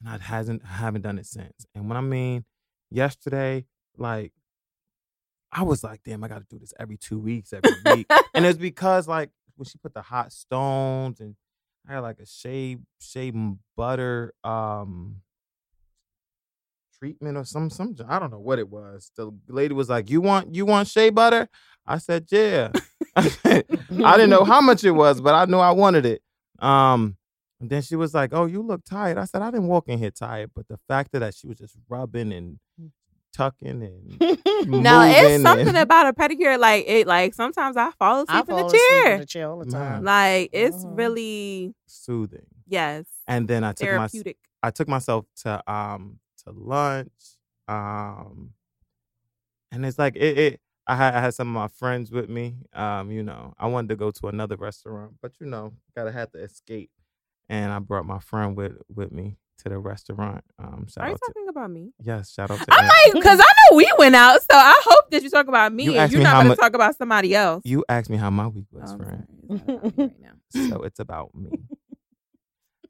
And 0.00 0.10
I 0.10 0.22
hasn't 0.22 0.62
I 0.64 0.76
haven't 0.76 1.02
done 1.02 1.18
it 1.18 1.26
since. 1.26 1.66
And 1.74 1.88
when 1.88 1.96
I 1.96 2.02
mean 2.02 2.44
yesterday, 2.90 3.64
like 3.96 4.32
I 5.50 5.62
was 5.62 5.82
like, 5.82 6.02
damn, 6.04 6.22
I 6.22 6.28
gotta 6.28 6.44
do 6.48 6.58
this 6.58 6.74
every 6.78 6.98
two 6.98 7.18
weeks, 7.18 7.52
every 7.52 7.72
week. 7.86 8.06
and 8.34 8.44
it's 8.44 8.58
because 8.60 9.08
like 9.08 9.30
when 9.56 9.64
she 9.64 9.78
put 9.78 9.94
the 9.94 10.02
hot 10.02 10.32
stones 10.32 11.20
and 11.20 11.34
I 11.88 11.94
had 11.94 12.00
like 12.00 12.20
a 12.20 12.26
shea 12.26 12.76
shea 13.00 13.32
butter 13.76 14.34
um 14.44 15.22
treatment 16.98 17.36
or 17.36 17.44
some 17.44 17.70
some 17.70 17.96
I 18.08 18.18
don't 18.18 18.30
know 18.30 18.38
what 18.40 18.58
it 18.58 18.68
was. 18.68 19.10
The 19.16 19.30
lady 19.48 19.74
was 19.74 19.88
like, 19.88 20.10
"You 20.10 20.20
want 20.20 20.54
you 20.54 20.66
want 20.66 20.88
shea 20.88 21.10
butter?" 21.10 21.48
I 21.86 21.98
said, 21.98 22.26
"Yeah." 22.30 22.70
I 23.16 23.62
didn't 24.16 24.30
know 24.30 24.44
how 24.44 24.60
much 24.60 24.84
it 24.84 24.90
was, 24.92 25.20
but 25.20 25.34
I 25.34 25.44
knew 25.46 25.58
I 25.58 25.70
wanted 25.72 26.06
it. 26.06 26.22
Um, 26.58 27.16
and 27.60 27.70
then 27.70 27.82
she 27.82 27.96
was 27.96 28.14
like, 28.14 28.30
"Oh, 28.32 28.46
you 28.46 28.62
look 28.62 28.84
tired." 28.84 29.18
I 29.18 29.24
said, 29.24 29.42
"I 29.42 29.50
didn't 29.50 29.68
walk 29.68 29.88
in 29.88 29.98
here 29.98 30.10
tired, 30.10 30.50
but 30.54 30.68
the 30.68 30.78
fact 30.88 31.12
that 31.12 31.34
she 31.34 31.46
was 31.46 31.58
just 31.58 31.76
rubbing 31.88 32.32
and 32.32 32.58
tucking 33.34 33.82
and 33.82 34.18
now 34.66 35.02
it's 35.04 35.42
something 35.42 35.68
and- 35.68 35.76
about 35.78 36.06
a 36.08 36.12
pedicure. 36.12 36.58
Like 36.58 36.84
it, 36.88 37.06
like 37.06 37.34
sometimes 37.34 37.76
I 37.76 37.90
fall 37.98 38.22
asleep 38.22 38.30
I 38.36 38.40
in 38.40 38.46
fall 38.46 38.58
the 38.58 38.64
asleep 38.66 38.80
chair. 39.02 39.12
in 39.14 39.20
the 39.20 39.26
chair 39.26 39.50
all 39.50 39.58
the 39.58 39.70
time. 39.70 40.04
Like 40.04 40.50
it's 40.52 40.84
Mhm. 40.84 40.96
really 40.98 41.74
Mm-hmm. 42.08 42.24
yes. 42.66 43.04
And 43.26 43.46
then 43.48 43.64
I 43.64 43.72
took 43.72 43.88
my. 43.94 44.08
I 44.62 44.70
took 44.70 44.88
myself 44.88 45.26
to 45.42 45.62
um 45.72 46.18
to 46.52 46.58
lunch. 46.58 47.12
Um 47.68 48.50
and 49.70 49.84
it's 49.84 49.98
like 49.98 50.16
it, 50.16 50.38
it 50.38 50.60
I 50.86 50.96
had 50.96 51.14
I 51.14 51.20
had 51.20 51.34
some 51.34 51.48
of 51.48 51.54
my 51.60 51.68
friends 51.68 52.10
with 52.10 52.28
me. 52.30 52.56
Um, 52.72 53.10
you 53.10 53.22
know, 53.22 53.52
I 53.58 53.66
wanted 53.66 53.88
to 53.90 53.96
go 53.96 54.10
to 54.10 54.28
another 54.28 54.56
restaurant, 54.56 55.12
but 55.20 55.32
you 55.40 55.46
know, 55.46 55.74
gotta 55.94 56.12
have 56.12 56.32
to 56.32 56.38
escape. 56.42 56.90
And 57.50 57.72
I 57.72 57.78
brought 57.78 58.06
my 58.06 58.18
friend 58.20 58.56
with 58.56 58.72
with 58.94 59.12
me 59.12 59.36
to 59.58 59.68
the 59.68 59.78
restaurant. 59.78 60.44
Um 60.58 60.86
Are 60.98 61.08
you 61.08 61.14
to 61.14 61.20
talking 61.26 61.48
about 61.48 61.70
me? 61.70 61.92
yes, 62.00 62.32
shout 62.32 62.50
out 62.50 62.58
to 62.62 62.66
I'm 62.72 62.84
like, 62.86 63.12
because 63.14 63.38
I 63.40 63.42
know 63.70 63.76
we 63.76 63.90
went 63.98 64.14
out, 64.14 64.40
so 64.40 64.56
I 64.56 64.80
hope 64.84 65.10
that 65.10 65.22
you 65.22 65.28
talk 65.30 65.48
about 65.48 65.72
me 65.74 65.84
You 65.84 65.94
and 65.96 66.10
you're 66.10 66.20
me 66.20 66.24
not 66.24 66.42
going 66.44 66.48
to 66.56 66.56
talk 66.56 66.74
about 66.74 66.96
somebody 66.96 67.34
else. 67.34 67.62
you 67.66 67.84
asked 67.88 68.08
me 68.08 68.16
how 68.16 68.30
my 68.30 68.46
week 68.46 68.66
Oh, 68.74 68.78
was, 68.80 68.90
I'm 68.92 68.98
friend. 68.98 69.26
sorry. 69.28 69.58
It's 69.58 69.66
not 69.66 69.76
about 69.78 69.96
me 69.98 70.04
right 70.04 70.20
now. 70.20 70.68
so 70.70 70.82
it's 70.84 71.00
about 71.00 71.34
me. 71.34 71.50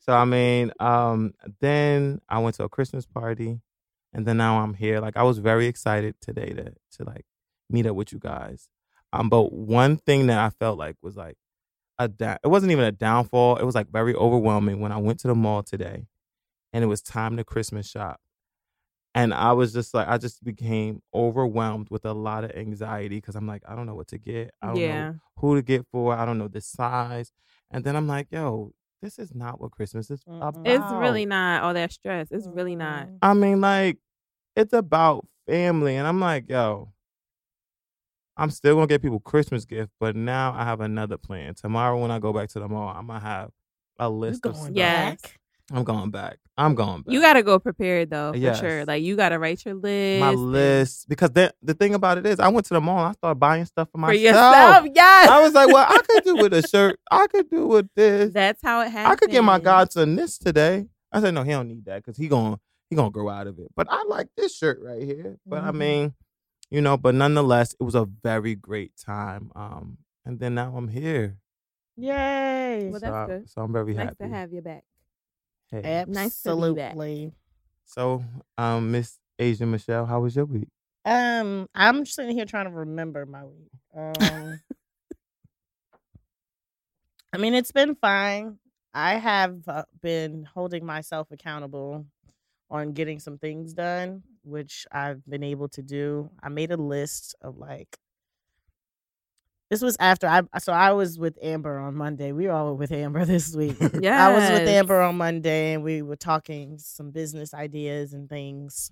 So 0.08 0.14
I 0.14 0.24
mean, 0.24 0.72
um, 0.80 1.34
then 1.60 2.20
I 2.28 2.38
went 2.40 2.56
to 2.56 2.64
a 2.64 2.68
Christmas 2.70 3.06
party. 3.06 3.60
and 4.14 4.26
then 4.26 4.38
now 4.38 4.60
I'm 4.62 4.74
here. 4.74 5.00
Like 5.00 5.16
I 5.18 5.24
was 5.24 5.38
very 5.38 5.66
excited 5.68 6.16
today 6.20 6.50
to 6.54 6.74
to 6.98 7.04
like 7.04 7.26
meet 7.70 7.86
up 7.86 7.96
with 7.96 8.12
you 8.12 8.18
guys. 8.20 8.68
Um, 9.12 9.28
but 9.30 9.52
one 9.52 9.98
thing 9.98 10.28
that 10.28 10.38
I 10.38 10.50
felt 10.50 10.78
like 10.78 10.96
was 11.02 11.16
like 11.16 11.36
a 11.98 12.08
da- 12.08 12.38
it 12.44 12.48
wasn't 12.48 12.72
even 12.72 12.84
a 12.86 12.92
downfall. 12.92 13.56
It 13.58 13.64
was 13.66 13.74
like 13.76 13.88
very 13.90 14.14
overwhelming 14.14 14.80
when 14.80 14.92
I 14.92 14.98
went 14.98 15.20
to 15.20 15.28
the 15.28 15.36
mall 15.36 15.62
today, 15.64 16.06
and 16.72 16.84
it 16.84 16.88
was 16.88 17.02
time 17.02 17.36
to 17.38 17.44
Christmas 17.44 17.88
shop. 17.88 18.20
And 19.14 19.34
I 19.34 19.52
was 19.52 19.72
just 19.72 19.94
like, 19.94 20.06
I 20.08 20.18
just 20.18 20.44
became 20.44 21.02
overwhelmed 21.14 21.88
with 21.90 22.04
a 22.04 22.12
lot 22.12 22.44
of 22.44 22.52
anxiety 22.52 23.16
because 23.16 23.34
I'm 23.36 23.46
like, 23.46 23.62
I 23.68 23.74
don't 23.74 23.86
know 23.86 23.94
what 23.96 24.08
to 24.08 24.18
get. 24.18 24.52
I 24.62 24.68
don't 24.68 24.82
Yeah. 24.82 25.10
know 25.12 25.20
who 25.38 25.56
to 25.56 25.62
get 25.62 25.86
for. 25.90 26.14
I 26.14 26.24
don't 26.24 26.38
know 26.38 26.48
the 26.48 26.60
size. 26.60 27.32
And 27.70 27.84
then 27.84 27.96
I'm 27.96 28.06
like, 28.06 28.28
yo, 28.30 28.72
this 29.02 29.18
is 29.18 29.34
not 29.34 29.60
what 29.60 29.70
Christmas 29.72 30.10
is 30.10 30.22
about. 30.26 30.56
It's 30.64 30.92
really 30.92 31.26
not 31.26 31.62
all 31.62 31.74
that 31.74 31.92
stress. 31.92 32.28
It's 32.30 32.46
really 32.46 32.76
not. 32.76 33.08
I 33.22 33.34
mean, 33.34 33.60
like, 33.60 33.98
it's 34.56 34.72
about 34.72 35.26
family. 35.46 35.96
And 35.96 36.06
I'm 36.06 36.20
like, 36.20 36.48
yo, 36.48 36.92
I'm 38.36 38.50
still 38.50 38.76
gonna 38.76 38.86
get 38.86 39.02
people 39.02 39.20
Christmas 39.20 39.64
gift, 39.64 39.90
but 39.98 40.14
now 40.14 40.54
I 40.56 40.64
have 40.64 40.80
another 40.80 41.16
plan. 41.18 41.54
Tomorrow 41.54 42.00
when 42.00 42.10
I 42.10 42.18
go 42.18 42.32
back 42.32 42.48
to 42.50 42.60
the 42.60 42.68
mall, 42.68 42.88
I'm 42.88 43.06
gonna 43.08 43.20
have 43.20 43.50
a 43.98 44.08
list 44.08 44.46
of 44.46 44.56
stuff. 44.56 44.70
Yes. 44.72 45.20
back? 45.22 45.40
I'm 45.70 45.84
going 45.84 46.10
back. 46.10 46.38
I'm 46.56 46.74
going 46.74 47.02
back. 47.02 47.12
You 47.12 47.20
got 47.20 47.34
to 47.34 47.42
go 47.42 47.58
prepared 47.58 48.10
though, 48.10 48.32
for 48.32 48.38
Yes. 48.38 48.58
sure. 48.58 48.84
Like 48.86 49.02
you 49.02 49.16
got 49.16 49.28
to 49.30 49.38
write 49.38 49.64
your 49.64 49.74
list. 49.74 50.20
my 50.20 50.30
list 50.32 51.08
because 51.08 51.30
then 51.30 51.50
the 51.62 51.74
thing 51.74 51.94
about 51.94 52.16
it 52.18 52.26
is 52.26 52.40
I 52.40 52.48
went 52.48 52.66
to 52.66 52.74
the 52.74 52.80
mall 52.80 52.98
and 52.98 53.08
I 53.08 53.12
started 53.12 53.34
buying 53.38 53.64
stuff 53.66 53.88
for 53.88 53.92
for 53.92 53.98
myself. 53.98 54.22
yourself. 54.22 54.86
Yes. 54.94 55.28
I 55.28 55.40
was 55.42 55.52
like, 55.54 55.68
well, 55.68 55.86
I 55.88 56.00
could 56.08 56.24
do 56.24 56.36
with 56.36 56.54
a 56.54 56.62
shirt. 56.68 56.98
I 57.10 57.26
could 57.26 57.50
do 57.50 57.66
with 57.66 57.88
this. 57.94 58.32
That's 58.32 58.62
how 58.62 58.80
it 58.80 58.88
happens. 58.90 59.12
I 59.12 59.16
could 59.16 59.30
get 59.30 59.44
my 59.44 59.58
godson 59.60 60.16
this 60.16 60.38
today. 60.38 60.86
I 61.12 61.20
said, 61.20 61.34
no, 61.34 61.42
he 61.42 61.50
don't 61.52 61.68
need 61.68 61.84
that 61.84 62.02
because 62.04 62.16
he 62.16 62.28
gonna 62.28 62.58
he 62.90 62.96
gonna 62.96 63.10
grow 63.10 63.28
out 63.28 63.46
of 63.46 63.58
it. 63.58 63.68
But 63.76 63.86
I 63.90 64.04
like 64.04 64.28
this 64.36 64.56
shirt 64.56 64.80
right 64.82 65.02
here. 65.02 65.36
But 65.46 65.62
I 65.64 65.70
Mhm. 65.70 65.76
mean, 65.76 66.14
you 66.70 66.80
know, 66.80 66.96
but 66.96 67.14
nonetheless, 67.14 67.74
it 67.78 67.82
was 67.84 67.94
a 67.94 68.06
very 68.06 68.54
great 68.54 68.92
time. 68.96 69.52
Um, 69.54 69.98
and 70.24 70.40
then 70.40 70.54
now 70.54 70.74
I'm 70.76 70.88
here. 70.88 71.36
Yay. 71.96 72.88
Well, 72.90 73.00
so, 73.00 73.06
that's 73.06 73.14
I, 73.14 73.26
good. 73.26 73.50
so 73.50 73.62
I'm 73.62 73.72
very 73.72 73.92
Nice 73.94 74.06
happy. 74.06 74.16
to 74.22 74.28
have 74.28 74.52
you 74.52 74.60
back. 74.62 74.84
Hey. 75.70 76.04
Nice 76.08 76.42
to 76.42 76.56
be 76.56 76.74
back. 76.74 76.92
Absolutely. 76.92 77.32
So, 77.84 78.24
um, 78.56 78.90
Miss 78.90 79.18
Asian 79.38 79.70
Michelle, 79.70 80.06
how 80.06 80.20
was 80.20 80.34
your 80.34 80.44
week? 80.46 80.68
Um, 81.04 81.68
I'm 81.74 82.04
sitting 82.04 82.36
here 82.36 82.44
trying 82.44 82.66
to 82.66 82.70
remember 82.70 83.24
my 83.26 83.44
week. 83.44 83.70
Um, 83.96 84.60
I 87.32 87.38
mean, 87.38 87.54
it's 87.54 87.72
been 87.72 87.94
fine. 87.94 88.58
I 88.94 89.14
have 89.14 89.60
uh, 89.68 89.84
been 90.02 90.48
holding 90.54 90.84
myself 90.84 91.28
accountable 91.30 92.06
on 92.70 92.92
getting 92.92 93.18
some 93.20 93.38
things 93.38 93.72
done, 93.74 94.22
which 94.42 94.86
I've 94.90 95.24
been 95.26 95.42
able 95.42 95.68
to 95.70 95.82
do. 95.82 96.30
I 96.42 96.48
made 96.48 96.70
a 96.72 96.76
list 96.76 97.34
of 97.40 97.58
like. 97.58 97.98
This 99.70 99.82
was 99.82 99.96
after 100.00 100.26
I 100.26 100.42
so 100.60 100.72
I 100.72 100.92
was 100.92 101.18
with 101.18 101.38
Amber 101.42 101.78
on 101.78 101.94
Monday. 101.94 102.32
We 102.32 102.46
were 102.46 102.52
all 102.52 102.74
with 102.76 102.90
Amber 102.90 103.24
this 103.26 103.54
week. 103.54 103.76
Yeah. 104.00 104.26
I 104.28 104.32
was 104.32 104.50
with 104.58 104.68
Amber 104.68 105.00
on 105.00 105.16
Monday 105.16 105.74
and 105.74 105.82
we 105.84 106.00
were 106.02 106.16
talking 106.16 106.78
some 106.78 107.10
business 107.10 107.52
ideas 107.52 108.14
and 108.14 108.28
things. 108.30 108.90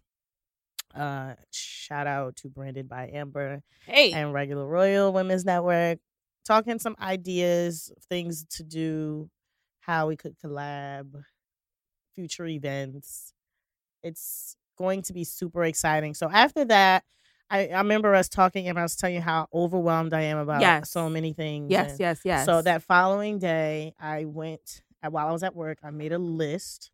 Uh 0.94 1.34
shout 1.50 2.06
out 2.06 2.36
to 2.36 2.48
Branded 2.48 2.88
by 2.88 3.10
Amber 3.12 3.62
Hey. 3.86 4.12
and 4.12 4.32
Regular 4.34 4.66
Royal 4.66 5.12
Women's 5.12 5.44
Network. 5.44 5.98
Talking 6.44 6.78
some 6.78 6.94
ideas, 7.00 7.90
things 8.08 8.44
to 8.50 8.62
do, 8.62 9.28
how 9.80 10.06
we 10.08 10.16
could 10.16 10.36
collab, 10.38 11.22
future 12.14 12.46
events. 12.46 13.32
It's 14.02 14.56
going 14.78 15.02
to 15.02 15.12
be 15.12 15.24
super 15.24 15.64
exciting. 15.64 16.14
So 16.14 16.30
after 16.30 16.64
that, 16.66 17.02
I, 17.50 17.68
I 17.68 17.78
remember 17.78 18.14
us 18.14 18.28
talking 18.28 18.68
and 18.68 18.78
I 18.78 18.82
was 18.82 18.96
telling 18.96 19.14
you 19.16 19.20
how 19.20 19.46
overwhelmed 19.52 20.12
I 20.12 20.22
am 20.22 20.38
about 20.38 20.60
Yes. 20.60 20.90
so 20.90 21.08
many 21.08 21.32
things. 21.32 21.70
yes, 21.70 21.90
and- 21.92 22.00
yes, 22.00 22.20
yes. 22.24 22.44
so 22.44 22.62
that 22.62 22.82
following 22.82 23.38
day, 23.38 23.94
I 24.00 24.24
went 24.24 24.82
uh, 25.04 25.10
while 25.10 25.28
I 25.28 25.32
was 25.32 25.42
at 25.42 25.54
work. 25.54 25.78
I 25.82 25.90
made 25.90 26.12
a 26.12 26.18
list 26.18 26.90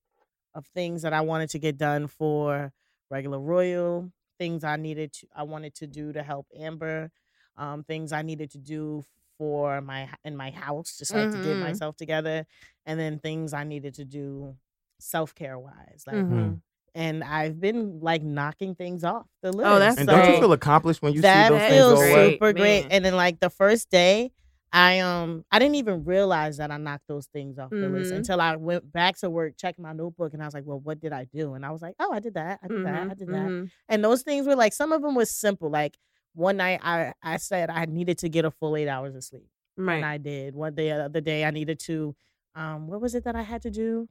of 0.55 0.67
things 0.75 1.03
that 1.03 1.13
I 1.15 1.23
wanted 1.23 1.51
to 1.51 1.59
get 1.59 1.79
done 1.79 2.07
for 2.07 2.73
regular 3.11 3.39
royal. 3.41 4.13
Things 4.39 4.65
I 4.65 4.77
needed 4.77 5.13
to, 5.15 5.27
I 5.35 5.45
wanted 5.45 5.75
to 5.77 5.87
do 5.87 6.13
to 6.13 6.23
help 6.23 6.47
Amber. 6.57 7.11
Um, 7.57 7.85
things 7.85 8.13
I 8.13 8.23
needed 8.23 8.51
to 8.53 8.59
do 8.59 9.05
for 9.39 9.81
my 9.81 10.09
in 10.25 10.37
my 10.37 10.51
house, 10.51 10.97
just 10.99 11.15
like 11.15 11.31
to 11.31 11.37
get 11.39 11.57
Mhm. 11.57 11.61
myself 11.61 11.97
together, 11.97 12.47
and 12.87 12.99
then 12.99 13.19
things 13.19 13.53
I 13.55 13.65
needed 13.65 13.95
to 13.95 14.05
do 14.05 14.57
self 14.99 15.35
care 15.35 15.59
wise. 15.59 16.05
Like, 16.07 16.17
Mhm. 16.17 16.61
And 16.95 17.23
I've 17.25 17.61
been 17.61 18.01
like 18.01 18.23
knocking 18.23 18.75
things 18.75 19.05
off 19.05 19.27
the 19.43 19.53
list. 19.53 19.67
Oh, 19.69 19.79
that's 19.79 19.99
And 19.99 20.09
So- 20.09 20.17
don't 20.17 20.31
you 20.35 20.39
feel 20.41 20.53
accomplished 20.53 21.03
when 21.03 21.13
you 21.15 21.23
that 21.23 21.49
see 21.49 21.55
those 21.55 21.61
things 21.61 21.75
feels 21.75 21.93
go 21.99 22.13
great. 22.15 22.33
super 22.35 22.53
great. 22.53 22.83
man. 22.85 22.93
And 22.93 23.05
then 23.05 23.17
like 23.17 23.41
the 23.41 23.51
first 23.51 23.91
day, 23.91 24.31
I 24.75 25.01
um 25.01 25.45
I 25.51 25.59
didn't 25.59 25.75
even 25.75 26.05
realize 26.05 26.57
that 26.57 26.71
I 26.71 26.79
knocked 26.79 27.07
those 27.07 27.27
things 27.27 27.59
off 27.59 27.69
the 27.71 27.89
list 27.91 28.11
Mhm. 28.13 28.17
until 28.17 28.41
I 28.41 28.57
went 28.57 28.91
back 28.91 29.19
to 29.19 29.29
work, 29.29 29.55
checked 29.59 29.79
my 29.79 29.93
notebook, 29.93 30.33
and 30.33 30.43
I 30.43 30.47
was 30.47 30.55
like, 30.55 30.65
"Well, 30.67 30.81
what 30.81 30.99
did 30.99 31.13
I 31.13 31.25
do?" 31.25 31.53
And 31.55 31.65
I 31.67 31.71
was 31.71 31.83
like, 31.83 31.95
"Oh, 32.01 32.11
I 32.13 32.21
did 32.21 32.35
that. 32.35 32.59
I 32.63 32.69
did 32.69 32.87
that. 32.87 33.11
I 33.11 33.15
did 33.15 33.29
that." 33.29 33.49
mhm. 33.51 33.71
And 33.91 34.03
those 34.03 34.23
things 34.23 34.47
were 34.47 34.57
like 34.57 34.73
some 34.73 34.93
of 34.93 35.03
them 35.03 35.15
was 35.15 35.31
simple. 35.31 35.69
Like 35.69 35.99
one 36.35 36.57
night, 36.57 36.81
I 36.83 37.13
I 37.23 37.37
said 37.37 37.69
I 37.69 37.85
needed 37.85 38.17
to 38.19 38.31
get 38.31 38.47
a 38.47 38.51
full 38.51 38.75
eight 38.77 38.89
hours 38.89 39.15
of 39.15 39.23
sleep, 39.25 39.47
and 39.77 40.05
I 40.07 40.17
did. 40.17 40.55
One 40.55 40.75
day, 40.75 40.89
the 40.89 41.05
other 41.05 41.21
day, 41.21 41.45
I 41.45 41.51
needed 41.51 41.79
to 41.81 42.15
um 42.55 42.87
what 42.87 43.03
was 43.03 43.15
it 43.15 43.25
that 43.25 43.37
I 43.37 43.43
had 43.43 43.61
to 43.63 43.71
do? 43.71 44.09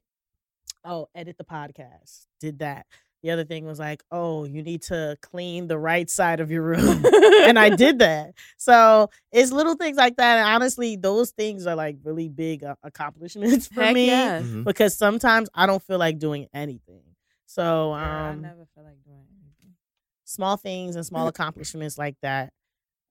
Oh, 0.84 1.10
edit 1.16 1.38
the 1.38 1.44
podcast. 1.44 2.26
Did 2.40 2.60
that. 2.60 2.86
The 3.24 3.30
other 3.30 3.44
thing 3.44 3.66
was 3.66 3.78
like, 3.78 4.02
oh, 4.12 4.46
you 4.46 4.64
need 4.64 4.82
to 4.84 5.16
clean 5.22 5.68
the 5.68 5.78
right 5.78 6.10
side 6.10 6.40
of 6.40 6.50
your 6.50 6.64
room. 6.64 7.06
and 7.44 7.60
I 7.60 7.70
did 7.76 8.00
that. 8.00 8.34
So 8.58 9.12
it's 9.32 9.52
little 9.52 9.76
things 9.76 9.96
like 9.98 10.16
that. 10.16 10.38
And 10.40 10.48
honestly, 10.48 10.96
those 10.96 11.30
things 11.30 11.68
are 11.68 11.76
like 11.76 11.98
really 12.04 12.30
big 12.30 12.64
uh, 12.64 12.76
accomplishments 12.82 13.68
for 13.74 13.84
Heck 13.84 13.94
me 13.94 14.08
yes. 14.08 14.44
Mhm. 14.44 14.64
because 14.64 14.98
sometimes 14.98 15.50
I 15.54 15.68
don't 15.68 15.84
feel 15.84 16.00
like 16.00 16.18
doing 16.18 16.48
anything. 16.52 17.04
So 17.46 17.92
I 17.92 18.30
um, 18.30 18.42
never 18.42 18.66
feel 18.74 18.84
like 18.84 19.04
doing 19.04 19.26
anything. 19.44 19.76
small 20.24 20.58
things 20.58 20.96
and 20.96 21.06
small 21.06 21.28
accomplishments 21.34 22.00
like 22.00 22.16
that 22.24 22.54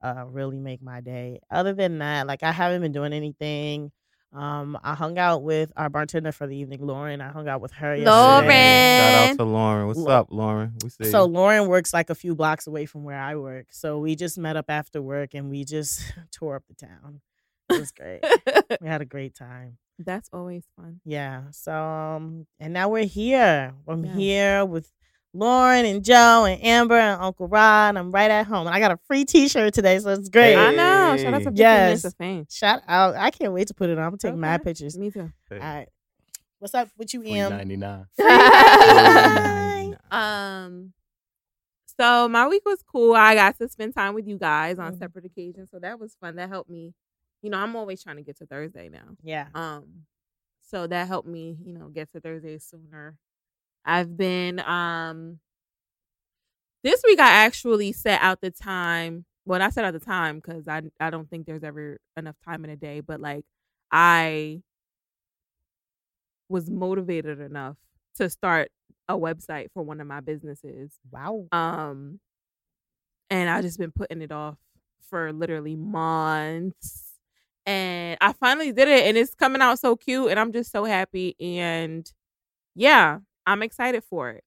uh, 0.03 0.25
really 0.27 0.59
make 0.59 0.83
my 0.83 1.01
day. 1.01 1.39
Other 1.53 1.73
than 1.73 1.99
that, 1.99 2.27
like 2.27 2.43
I 2.43 2.51
haven't 2.51 2.83
been 2.83 2.91
doing 2.93 3.13
anything. 3.13 3.93
Um, 4.33 4.79
I 4.85 4.95
hung 4.95 5.19
out 5.19 5.43
with 5.43 5.73
our 5.77 5.89
bartender 5.91 6.31
for 6.31 6.47
the 6.47 6.57
evening, 6.57 6.87
Lauren. 6.87 7.21
I 7.21 7.31
hung 7.31 7.49
out 7.49 7.61
with 7.61 7.73
her. 7.73 7.97
Lauren. 7.99 8.49
Shout 8.49 9.31
out 9.31 9.37
to 9.39 9.45
Lauren. 9.45 9.87
What's 9.89 9.99
Lo- 9.99 10.13
up, 10.13 10.29
Lauren? 10.31 10.75
We 10.83 10.91
see. 10.91 11.05
So. 11.11 11.25
Lauren 11.25 11.67
works 11.69 11.93
like 11.93 12.11
a 12.11 12.15
few 12.15 12.35
blocks 12.37 12.67
away 12.69 12.87
from 12.87 13.03
where 13.03 13.19
I 13.21 13.35
work. 13.35 13.67
So 13.73 13.99
we 13.99 14.15
just 14.15 14.39
met 14.39 14.57
up 14.57 14.67
after 14.69 15.03
work 15.03 15.35
and 15.35 15.51
we 15.51 15.65
just 15.65 16.03
tore 16.33 16.57
up 16.57 16.63
the 16.69 16.75
town. 16.75 17.21
It 17.71 17.79
was 17.81 17.91
great. 17.93 18.21
we 18.81 18.87
had 18.89 19.01
a 19.01 19.05
great 19.05 19.35
time. 19.35 19.79
That's 19.99 20.29
always 20.33 20.65
fun. 20.77 21.01
Yeah. 21.05 21.43
So 21.51 21.73
um 21.73 22.47
and 22.59 22.73
now 22.73 22.89
we're 22.89 23.05
here. 23.05 23.75
I'm 23.87 24.05
Yeah. 24.05 24.15
here 24.15 24.65
with 24.65 24.91
Lauren 25.33 25.85
and 25.85 26.05
Joe 26.05 26.45
and 26.45 26.63
Amber 26.65 26.97
and 26.99 27.21
Uncle 27.23 27.47
Rod. 27.47 27.97
I'm 27.97 28.11
right 28.11 28.31
at 28.31 28.47
home. 28.47 28.67
And 28.67 28.75
I 28.75 28.81
got 28.81 28.91
a 28.91 28.99
free 29.07 29.25
t-shirt 29.25 29.73
today, 29.75 29.99
so 30.01 30.11
it's 30.11 30.29
great. 30.29 30.57
I 30.57 30.73
know. 30.73 31.17
Shout 31.17 31.35
out 31.35 31.39
to 31.39 31.45
15 31.45 31.57
Yes. 31.57 31.87
minutes 31.87 32.05
of 32.05 32.15
fame. 32.17 32.47
Shout 32.51 32.83
out. 32.89 33.15
I 33.15 33.31
can't 33.31 33.53
wait 33.53 33.69
to 33.69 33.75
put 33.75 33.91
it 33.91 33.99
on. 33.99 34.05
I'm 34.05 34.11
gonna 34.11 34.19
take 34.19 34.35
mad 34.35 34.61
Okay. 34.61 34.71
pictures. 34.71 34.99
Me 34.99 35.11
too. 35.11 35.31
Hey. 35.49 35.59
All 35.61 35.75
right. 35.77 35.89
What's 36.59 36.75
up 36.75 36.89
with 36.99 37.15
you, 37.15 37.21
Em? 37.23 37.49
399. 37.49 38.07
Hi. 38.21 39.91
Um, 40.11 40.93
so 41.99 42.29
my 42.29 42.49
week 42.49 42.63
was 42.67 42.83
cool. 42.83 43.15
I 43.15 43.35
got 43.37 43.57
to 43.59 43.69
spend 43.69 43.95
time 43.95 44.15
with 44.15 44.27
you 44.27 44.37
guys 44.39 44.79
on 44.79 44.95
Mhm. 44.95 44.99
separate 44.99 45.25
occasions, 45.27 45.71
so 45.71 45.79
that 45.79 46.01
was 46.01 46.17
fun. 46.21 46.35
That 46.37 46.49
helped 46.49 46.69
me. 46.71 46.93
You 47.43 47.51
know, 47.51 47.59
I'm 47.59 47.77
always 47.77 48.03
trying 48.03 48.17
to 48.17 48.23
get 48.23 48.37
to 48.39 48.47
Thursday 48.47 48.89
now. 48.89 49.17
Yeah. 49.23 49.47
Um, 49.55 50.07
so 50.63 50.87
that 50.89 51.07
helped 51.09 51.29
me, 51.29 51.57
you 51.65 51.73
know, 51.73 51.89
get 51.89 52.11
to 52.13 52.21
Thursday 52.21 52.59
sooner. 52.59 53.17
I've 53.85 54.17
been 54.17 54.61
um 54.61 55.41
this 56.83 57.03
week 57.07 57.19
I 57.21 57.29
actually 57.45 57.93
set 57.93 58.21
out 58.23 58.41
the 58.41 58.51
time. 58.51 59.25
Well, 59.45 59.61
I 59.63 59.71
set 59.71 59.85
out 59.85 59.93
the 59.93 60.01
time 60.01 60.37
because 60.37 60.69
I 60.69 60.83
I 60.99 61.11
don't 61.11 61.29
think 61.29 61.47
there's 61.47 61.65
ever 61.65 61.99
enough 62.17 62.37
time 62.45 62.65
in 62.65 62.71
a 62.71 62.77
day, 62.77 63.01
but 63.01 63.21
like 63.21 63.45
I 63.93 64.63
was 66.49 66.69
motivated 66.71 67.41
enough 67.41 67.77
to 68.17 68.29
start 68.29 68.71
a 69.09 69.15
website 69.17 69.69
for 69.73 69.83
one 69.83 70.01
of 70.01 70.07
my 70.07 70.21
businesses. 70.21 70.93
Wow. 71.11 71.47
Um 71.53 72.21
and 73.31 73.49
I 73.49 73.63
just 73.63 73.79
been 73.79 73.93
putting 73.93 74.23
it 74.23 74.33
off 74.33 74.57
for 75.09 75.33
literally 75.33 75.77
months. 75.77 77.07
And 77.67 78.17
I 78.21 78.33
finally 78.33 78.73
did 78.73 78.89
it 78.89 79.05
and 79.07 79.17
it's 79.17 79.35
coming 79.35 79.63
out 79.63 79.79
so 79.79 79.95
cute 79.97 80.31
and 80.31 80.41
I'm 80.41 80.53
just 80.53 80.73
so 80.73 80.85
happy 80.85 81.37
and 81.39 82.11
yeah, 82.75 83.19
I'm 83.47 83.63
excited 83.63 84.05
for 84.05 84.31
it. 84.31 84.45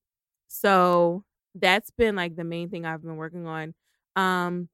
So 0.47 1.23
that's 1.55 1.91
been 1.91 2.15
like 2.15 2.35
the 2.35 2.43
main 2.43 2.69
thing 2.69 2.85
I've 2.85 3.01
been 3.03 3.17
working 3.17 3.47
on. 3.47 3.73
Um 4.15 4.69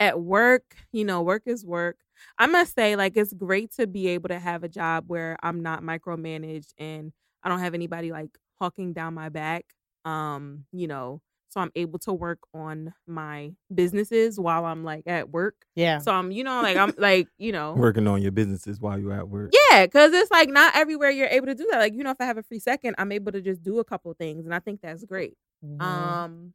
at 0.00 0.20
work, 0.20 0.76
you 0.92 1.04
know, 1.04 1.22
work 1.22 1.42
is 1.46 1.64
work. 1.64 1.96
I 2.38 2.46
must 2.46 2.74
say 2.74 2.96
like 2.96 3.16
it's 3.16 3.32
great 3.32 3.72
to 3.76 3.86
be 3.86 4.08
able 4.08 4.28
to 4.28 4.38
have 4.38 4.64
a 4.64 4.68
job 4.68 5.04
where 5.08 5.36
I'm 5.42 5.62
not 5.62 5.82
micromanaged 5.82 6.72
and 6.78 7.12
I 7.42 7.48
don't 7.48 7.60
have 7.60 7.74
anybody 7.74 8.12
like 8.12 8.30
hawking 8.60 8.92
down 8.92 9.14
my 9.14 9.28
back 9.28 9.64
Um, 10.04 10.64
you 10.72 10.86
know, 10.88 11.20
so 11.52 11.60
I'm 11.60 11.70
able 11.74 11.98
to 12.00 12.12
work 12.12 12.38
on 12.54 12.94
my 13.06 13.52
businesses 13.74 14.40
while 14.40 14.64
I'm 14.64 14.84
like 14.84 15.06
at 15.06 15.30
work. 15.30 15.54
Yeah. 15.74 15.98
So 15.98 16.10
I'm, 16.12 16.30
you 16.32 16.44
know, 16.44 16.62
like 16.62 16.76
I'm 16.76 16.94
like, 16.96 17.28
you 17.36 17.52
know, 17.56 17.74
Working 17.74 18.08
on 18.08 18.22
your 18.22 18.32
businesses 18.32 18.80
while 18.80 18.98
you're 18.98 19.12
at 19.12 19.28
work. 19.28 19.52
yeah, 19.70 19.84
because 19.84 20.12
it's 20.12 20.30
like 20.30 20.48
not 20.48 20.74
everywhere 20.74 21.10
you're 21.10 21.28
able 21.28 21.46
to 21.48 21.54
do 21.54 21.68
that. 21.70 21.78
Like, 21.78 21.92
you 21.94 22.02
know, 22.02 22.10
if 22.10 22.20
I 22.20 22.24
have 22.24 22.38
a 22.38 22.42
free 22.42 22.58
second, 22.58 22.94
I'm 22.96 23.12
able 23.12 23.32
to 23.32 23.42
just 23.42 23.62
do 23.62 23.78
a 23.78 23.84
couple 23.84 24.12
things, 24.14 24.46
and 24.46 24.54
I 24.54 24.60
think 24.60 24.80
that's 24.80 25.04
great. 25.04 25.36
Mhm. 25.64 25.82
Um, 25.82 26.54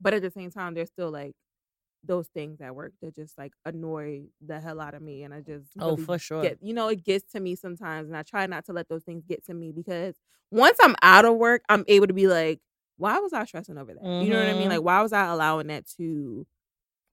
but 0.00 0.14
at 0.14 0.22
the 0.22 0.30
same 0.30 0.50
time, 0.50 0.74
there's 0.74 0.88
still 0.88 1.10
like 1.10 1.34
those 2.02 2.28
things 2.28 2.60
at 2.60 2.74
work 2.74 2.92
that 3.02 3.14
just 3.14 3.36
like 3.36 3.52
annoy 3.64 4.22
the 4.40 4.60
hell 4.60 4.80
out 4.80 4.94
of 4.94 5.02
me, 5.02 5.24
and 5.24 5.34
I 5.34 5.40
just 5.40 5.66
oh, 5.78 5.96
for 5.96 6.18
sure. 6.18 6.42
get 6.42 6.58
you 6.62 6.72
know 6.72 6.88
it 6.88 7.04
gets 7.04 7.32
to 7.32 7.40
me 7.40 7.54
sometimes, 7.54 8.08
and 8.08 8.16
I 8.16 8.22
try 8.22 8.46
not 8.46 8.64
to 8.66 8.72
let 8.72 8.88
those 8.88 9.02
things 9.04 9.24
get 9.28 9.44
to 9.46 9.54
me 9.54 9.72
because 9.72 10.14
once 10.50 10.78
I'm 10.82 10.94
out 11.02 11.24
of 11.24 11.36
work, 11.36 11.62
I'm 11.68 11.84
able 11.88 12.06
to 12.06 12.12
be 12.14 12.28
like, 12.28 12.60
why 12.96 13.18
was 13.18 13.32
I 13.32 13.44
stressing 13.44 13.78
over 13.78 13.94
that? 13.94 14.02
You 14.04 14.30
know 14.30 14.38
what 14.38 14.48
I 14.48 14.52
mean? 14.54 14.66
Mhm. 14.68 14.70
Like, 14.70 14.82
why 14.82 15.02
was 15.02 15.12
I 15.12 15.26
allowing 15.26 15.66
that 15.68 15.86
to 15.98 16.46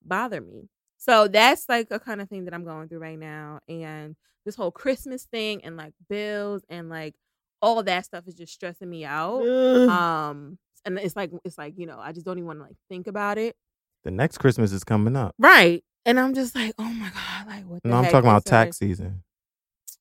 bother 0.03 0.41
me? 0.41 0.69
So 0.97 1.27
that's 1.27 1.67
like 1.67 1.87
a 1.91 1.99
kind 1.99 2.21
of 2.21 2.29
thing 2.29 2.45
that 2.45 2.53
I'm 2.53 2.63
going 2.63 2.87
through 2.87 2.99
right 2.99 3.19
now, 3.19 3.59
and 3.67 4.15
this 4.45 4.55
whole 4.55 4.71
Christmas 4.71 5.25
thing 5.25 5.63
and 5.65 5.75
like 5.77 5.93
bills 6.09 6.63
and 6.69 6.89
like 6.89 7.15
all 7.61 7.81
that 7.83 8.05
stuff 8.05 8.27
is 8.27 8.35
just 8.35 8.53
stressing 8.53 8.89
me 8.89 9.05
out 9.05 9.41
Ugh. 9.41 9.87
um 9.89 10.57
and 10.83 10.99
it's 10.99 11.15
like 11.15 11.31
it's 11.45 11.57
like 11.57 11.75
you 11.77 11.85
know 11.85 11.97
i 11.97 12.11
just 12.11 12.25
don't 12.25 12.37
even 12.37 12.45
want 12.47 12.59
to 12.59 12.63
like 12.65 12.75
think 12.89 13.07
about 13.07 13.37
it 13.37 13.55
The 14.03 14.11
next 14.11 14.39
Christmas 14.39 14.73
is 14.73 14.83
coming 14.83 15.15
up. 15.15 15.33
right 15.39 15.81
and 16.05 16.19
i'm 16.19 16.33
just 16.33 16.55
like 16.55 16.73
oh 16.77 16.83
my 16.83 17.09
god 17.09 17.47
like 17.47 17.63
what 17.65 17.81
the 17.81 17.87
No, 17.87 17.95
I'm 17.99 18.03
talking 18.11 18.29
about 18.29 18.43
tax 18.43 18.79
season. 18.79 19.23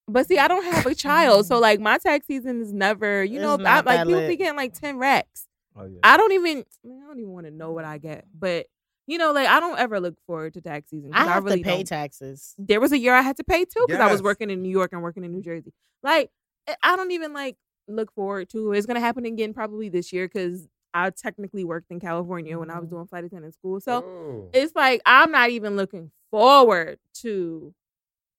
but 0.09 0.27
see 0.27 0.39
i 0.41 0.49
don't 0.49 0.65
have 0.65 0.85
a 0.87 0.95
child 0.97 1.47
so 1.47 1.59
like 1.61 1.79
my 1.79 1.99
tax 1.99 2.27
season 2.27 2.61
is 2.63 2.73
never 2.73 3.23
you 3.23 3.37
It's 3.39 3.43
know 3.45 3.65
I, 3.65 3.81
like 3.83 4.09
people 4.09 4.27
be 4.27 4.35
getting 4.35 4.57
like 4.57 4.75
10 4.75 4.99
racks 4.99 5.47
Oh 5.77 5.85
yeah. 5.87 5.99
i 6.03 6.17
don't 6.17 6.33
even 6.33 6.65
I, 6.85 7.07
don't 7.07 7.19
even 7.19 7.31
want 7.33 7.47
to 7.47 7.51
know 7.53 7.73
what 7.73 7.85
i 7.85 7.99
get 7.99 8.27
but 8.39 8.67
you 9.07 9.19
know 9.19 9.33
like 9.33 9.49
i 9.49 9.59
don't 9.61 9.79
ever 9.79 10.01
look 10.01 10.15
forward 10.27 10.55
to 10.55 10.61
tax 10.61 10.91
season 10.91 11.11
I 11.15 11.25
have 11.25 11.45
really 11.45 11.59
to 11.59 11.65
pay 11.65 11.77
don't. 11.79 11.87
taxes. 11.87 12.55
there 12.59 12.81
was 12.81 12.93
a 12.93 12.99
year 12.99 13.15
i 13.15 13.23
had 13.23 13.37
to 13.39 13.45
pay 13.45 13.65
too 13.65 13.85
because 13.87 14.01
i 14.01 14.11
was 14.11 14.23
working 14.23 14.51
in 14.51 14.63
new 14.63 14.69
york 14.71 14.93
and 14.93 15.03
working 15.03 15.25
in 15.25 15.33
new 15.33 15.43
jersey 15.43 15.73
like 16.03 16.31
I- 16.69 16.77
i 16.83 16.97
don't 16.97 17.11
even 17.13 17.33
like 17.33 17.57
look 17.89 18.13
forward 18.15 18.49
to 18.51 18.73
it. 18.73 18.79
it's 18.79 18.87
gonna 18.87 19.01
happen 19.01 19.25
again 19.25 19.53
probably 19.55 19.89
this 19.89 20.13
year 20.13 20.27
because 20.29 20.69
i 20.95 21.11
technically 21.11 21.65
worked 21.65 21.91
in 21.91 21.99
california 22.01 22.59
when 22.59 22.71
i 22.71 22.79
was 22.79 22.87
Mhm. 22.89 22.91
doing 22.91 23.07
flight 23.07 23.25
attendant 23.25 23.55
school 23.55 23.81
so 23.81 24.05
Oh. 24.05 24.51
it's 24.53 24.75
like 24.75 25.01
I'm 25.07 25.33
not 25.33 25.51
even 25.51 25.77
looking 25.77 26.11
forward 26.31 26.99
to 27.23 27.75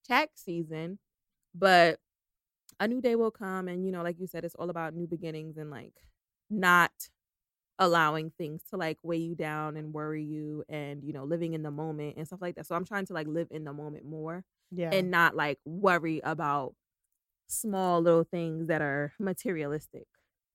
tax 0.06 0.42
season, 0.44 0.98
but 1.54 1.98
a 2.80 2.88
new 2.88 3.00
day 3.00 3.14
will 3.14 3.30
come 3.30 3.68
and 3.68 3.86
you 3.86 3.92
know, 3.92 4.02
like 4.02 4.18
you 4.18 4.26
said, 4.26 4.44
it's 4.44 4.54
all 4.56 4.68
about 4.68 4.94
new 4.94 5.06
beginnings 5.06 5.56
and 5.56 5.70
like 5.70 5.92
not 6.50 6.90
allowing 7.78 8.30
things 8.38 8.62
to 8.70 8.76
like 8.76 8.98
weigh 9.02 9.16
you 9.18 9.34
down 9.34 9.76
and 9.76 9.92
worry 9.92 10.22
you 10.22 10.62
and 10.68 11.02
you 11.02 11.12
know, 11.12 11.24
living 11.24 11.54
in 11.54 11.62
the 11.62 11.70
moment 11.70 12.16
and 12.16 12.26
stuff 12.26 12.40
like 12.40 12.54
that. 12.54 12.66
So 12.66 12.74
I'm 12.76 12.84
trying 12.84 13.06
to 13.06 13.12
like 13.12 13.26
live 13.26 13.48
in 13.50 13.64
the 13.64 13.72
moment 13.72 14.04
more 14.04 14.44
Yeah. 14.70 14.90
and 14.92 15.10
not 15.10 15.34
like 15.34 15.58
worry 15.64 16.20
about 16.22 16.74
small 17.48 18.00
little 18.00 18.24
things 18.24 18.68
that 18.68 18.80
are 18.82 19.12
materialistic. 19.18 20.06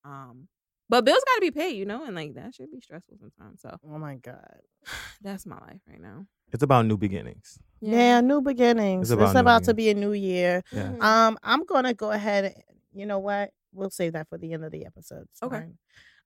Um 0.03 0.47
but 0.91 1.05
bills 1.05 1.21
got 1.23 1.35
to 1.35 1.41
be 1.41 1.51
paid, 1.51 1.75
you 1.77 1.85
know, 1.85 2.03
and 2.03 2.15
like 2.15 2.33
that 2.33 2.55
should 2.55 2.71
be 2.71 2.81
stressful 2.81 3.17
sometimes. 3.19 3.61
So 3.61 3.77
oh 3.85 3.97
my 3.99 4.15
god. 4.15 4.59
that's 5.21 5.45
my 5.45 5.57
life 5.59 5.81
right 5.88 6.01
now. 6.01 6.25
It's 6.51 6.63
about 6.63 6.85
new 6.88 6.97
beginnings. 6.97 7.59
Yeah. 7.81 8.21
new 8.21 8.41
beginnings. 8.41 9.11
It's 9.11 9.21
It's 9.21 9.31
about 9.31 9.41
about, 9.41 9.63
to 9.65 9.73
be 9.75 9.89
a 9.89 9.93
new 9.93 10.13
year. 10.13 10.63
Yeah. 10.71 10.93
Mhm. 10.93 11.01
Um, 11.03 11.38
I'm 11.43 11.63
gonna 11.65 11.93
go 11.93 12.11
ahead. 12.11 12.55
You 12.91 13.05
know 13.05 13.19
what? 13.19 13.51
We'll 13.71 13.91
save 13.91 14.13
that 14.13 14.29
for 14.29 14.38
the 14.39 14.51
end 14.53 14.63
of 14.65 14.71
the 14.71 14.85
episode. 14.85 15.27
Okay. 15.43 15.67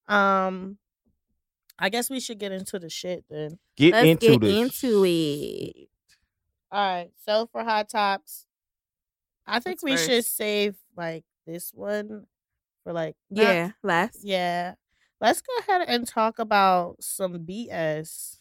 fine. 0.07 0.47
Um, 0.47 0.77
I 1.80 1.89
guess 1.89 2.10
we 2.10 2.20
should 2.20 2.38
get 2.39 2.51
into 2.51 2.80
the 2.80 2.89
shit 2.89 3.25
then. 3.30 3.58
Get 3.75 3.94
Let's 3.94 4.08
into 4.08 4.27
get 4.32 4.42
the 4.42 4.60
into 4.62 5.06
shit. 5.06 5.75
it. 5.75 5.89
All 6.72 6.80
right. 6.96 7.12
So 7.25 7.48
for 7.51 7.63
hot 7.63 7.89
tops, 7.89 8.46
I 9.46 9.60
think 9.60 9.82
What's 9.82 9.84
we 9.84 9.98
should 9.98 10.25
save 10.25 10.75
like 10.96 11.24
this 11.46 11.72
one 11.74 12.25
for 12.84 12.93
like 12.93 13.15
not- 13.30 13.43
Yeah, 13.43 13.71
last. 13.84 14.19
yeah. 14.24 14.76
Let's 15.19 15.41
go 15.41 15.54
ahead 15.60 15.88
and 15.88 16.08
talk 16.08 16.38
about 16.39 16.97
some 17.02 17.39
BS 17.45 18.38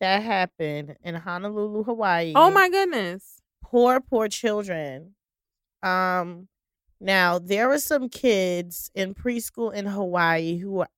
that 0.00 0.22
happened 0.22 0.96
in 1.02 1.14
Honolulu, 1.14 1.84
Hawaii. 1.84 2.32
Oh 2.34 2.50
my 2.50 2.68
goodness. 2.68 3.40
poor, 3.62 4.00
poor 4.00 4.28
children. 4.28 5.14
Um, 5.82 6.48
now 7.00 7.38
there 7.38 7.68
were 7.68 7.78
some 7.78 8.08
kids 8.08 8.90
in 8.94 9.14
preschool 9.14 9.72
in 9.72 9.86
Hawaii 9.86 10.58
who 10.58 10.72
were 10.72 10.88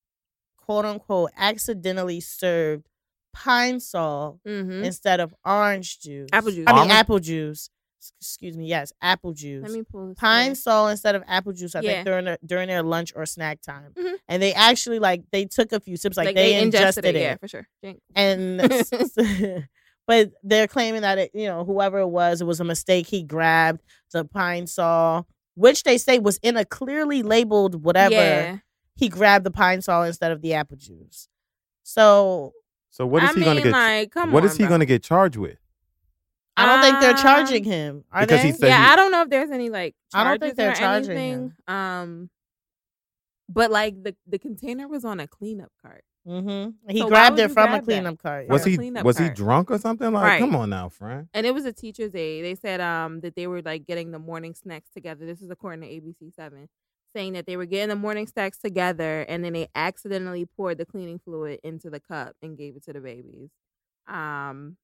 quote 0.65 0.85
unquote 0.85 1.31
accidentally 1.37 2.21
served 2.21 2.87
pine 3.33 3.81
sol 3.81 4.41
Mm-hmm. 4.47 4.85
instead 4.85 5.21
of 5.21 5.35
orange 5.45 6.01
juice. 6.01 6.29
Apple 6.33 6.51
juice. 6.53 6.65
I 6.67 6.73
mean 6.73 6.79
Almond- 6.81 6.93
apple 6.93 7.19
juice. 7.19 7.69
Excuse 8.21 8.55
me. 8.57 8.67
Yes, 8.67 8.93
apple 9.01 9.33
juice. 9.33 9.63
Let 9.63 9.73
me 9.73 9.83
pull 9.83 10.09
this. 10.09 10.19
Pine 10.19 10.51
up. 10.53 10.57
sol 10.59 10.89
instead 10.89 11.15
of 11.15 11.23
apple 11.27 11.53
juice. 11.55 11.75
I 11.75 11.81
Yeah. 11.81 11.91
think 11.95 12.07
during 12.07 12.25
their, 12.27 12.39
during 12.45 12.69
their 12.69 12.83
lunch 12.83 13.13
or 13.17 13.25
snack 13.25 13.63
time, 13.63 13.93
Mhm. 13.99 14.17
and 14.29 14.43
they 14.43 14.53
actually 14.53 14.99
like 14.99 15.23
they 15.33 15.47
took 15.47 15.73
a 15.73 15.81
few 15.81 15.97
sips, 15.97 16.17
like, 16.17 16.35
they, 16.35 16.61
ingested, 16.61 17.05
it, 17.07 17.15
Yeah, 17.17 17.37
for 17.39 17.49
sure. 17.49 17.67
Drink. 17.83 18.01
and 18.15 18.61
but 20.07 20.33
they're 20.43 20.69
claiming 20.69 21.01
that 21.01 21.17
it, 21.19 21.31
you 21.35 21.47
know, 21.47 21.65
whoever 21.65 21.99
it 22.01 22.09
was, 22.09 22.41
it 22.43 22.45
was 22.47 22.61
a 22.61 22.65
mistake. 22.65 23.07
He 23.07 23.23
grabbed 23.23 23.83
the 24.13 24.25
pine 24.27 24.67
sol, 24.67 25.27
which 25.55 25.83
they 25.85 25.97
say 25.97 26.19
was 26.19 26.39
in 26.43 26.57
a 26.59 26.65
clearly 26.67 27.23
labeled 27.23 27.83
whatever. 27.85 28.15
Yeah. 28.15 28.59
He 28.97 29.09
grabbed 29.09 29.45
the 29.45 29.51
pine 29.51 29.83
sol 29.83 30.03
instead 30.05 30.31
of 30.33 30.41
the 30.41 30.55
apple 30.55 30.77
juice. 30.77 31.29
So 31.83 32.53
So 32.91 33.07
what 33.07 33.23
is 33.25 33.31
I 33.31 33.33
he 33.35 33.45
gonna 33.45 33.61
get? 33.63 33.73
like, 33.73 34.11
come 34.13 34.31
what 34.33 34.43
on, 34.45 34.49
is 34.51 34.57
he 34.57 34.63
bro. 34.65 34.69
gonna 34.71 34.87
get 34.87 35.03
charged 35.03 35.37
with? 35.37 35.59
I 36.57 36.67
don't 36.67 36.81
think 36.81 37.01
they're 37.01 37.11
Um, 37.11 37.17
charging 37.17 37.65
him. 37.65 38.05
Are 38.13 38.21
because 38.23 38.43
they? 38.43 38.49
he 38.49 38.53
said 38.53 38.69
yeah, 38.69 38.79
he- 38.87 38.93
I 38.93 38.97
don't 38.97 39.11
know 39.11 39.23
if 39.23 39.29
there's 39.31 39.51
any 39.51 39.71
like. 39.71 39.97
I 40.15 40.23
don't 40.23 40.39
think 40.41 40.55
they're 40.57 40.71
or 40.71 40.75
charging 40.75 41.11
anything. 41.11 41.53
Um, 41.67 42.31
but 43.49 43.71
like 43.71 44.03
the 44.03 44.15
the 44.27 44.39
container 44.39 44.87
was 44.89 45.05
on 45.05 45.19
a 45.21 45.27
cleanup 45.27 45.73
cart. 45.83 46.05
mm-hmm. 46.27 46.71
He 46.91 46.99
So 47.01 47.05
why 47.07 47.11
grabbed 47.11 47.37
would 47.37 47.41
it 47.45 47.49
you 47.49 47.55
from 47.55 47.65
a 47.65 47.67
grab 47.69 47.81
that? 47.81 47.85
cleanup 47.85 48.19
cart. 48.23 48.49
Was 48.49 48.65
a 48.67 48.71
he 48.71 48.77
cleanup 48.77 49.05
was 49.05 49.19
he 49.19 49.25
cart. 49.25 49.37
drunk 49.37 49.71
or 49.73 49.79
something? 49.79 50.13
Like, 50.13 50.23
Right. 50.23 50.39
come 50.39 50.55
on 50.57 50.71
now, 50.71 50.89
friend. 50.89 51.29
and 51.35 51.45
it 51.45 51.53
was 51.53 51.65
a 51.65 51.73
teacher's 51.73 52.15
aide. 52.15 52.43
They 52.43 52.55
said 52.55 52.81
um 52.81 53.21
that 53.21 53.35
they 53.35 53.47
were 53.49 53.61
like 53.61 53.85
getting 53.85 54.13
the 54.13 54.19
morning 54.21 54.55
snacks 54.55 54.91
together. 54.91 55.27
This 55.27 55.43
is 55.43 55.51
according 55.51 55.81
to 55.83 55.89
ABC 55.89 56.33
Seven, 56.35 56.69
saying 57.15 57.35
that 57.35 57.47
they 57.47 57.57
were 57.57 57.65
getting 57.67 57.89
the 57.89 57.97
morning 57.97 58.27
snacks 58.27 58.59
together, 58.59 59.23
and 59.29 59.45
then 59.45 59.53
they 59.53 59.69
accidentally 59.75 60.45
poured 60.45 60.79
the 60.79 60.85
cleaning 60.87 61.21
fluid 61.25 61.61
into 61.63 61.89
the 61.91 62.01
cup 62.01 62.35
and 62.43 62.59
gave 62.59 62.77
it 62.77 62.85
to 62.85 62.93
the 62.93 63.01
babies. 63.01 63.51
Um, 64.07 64.77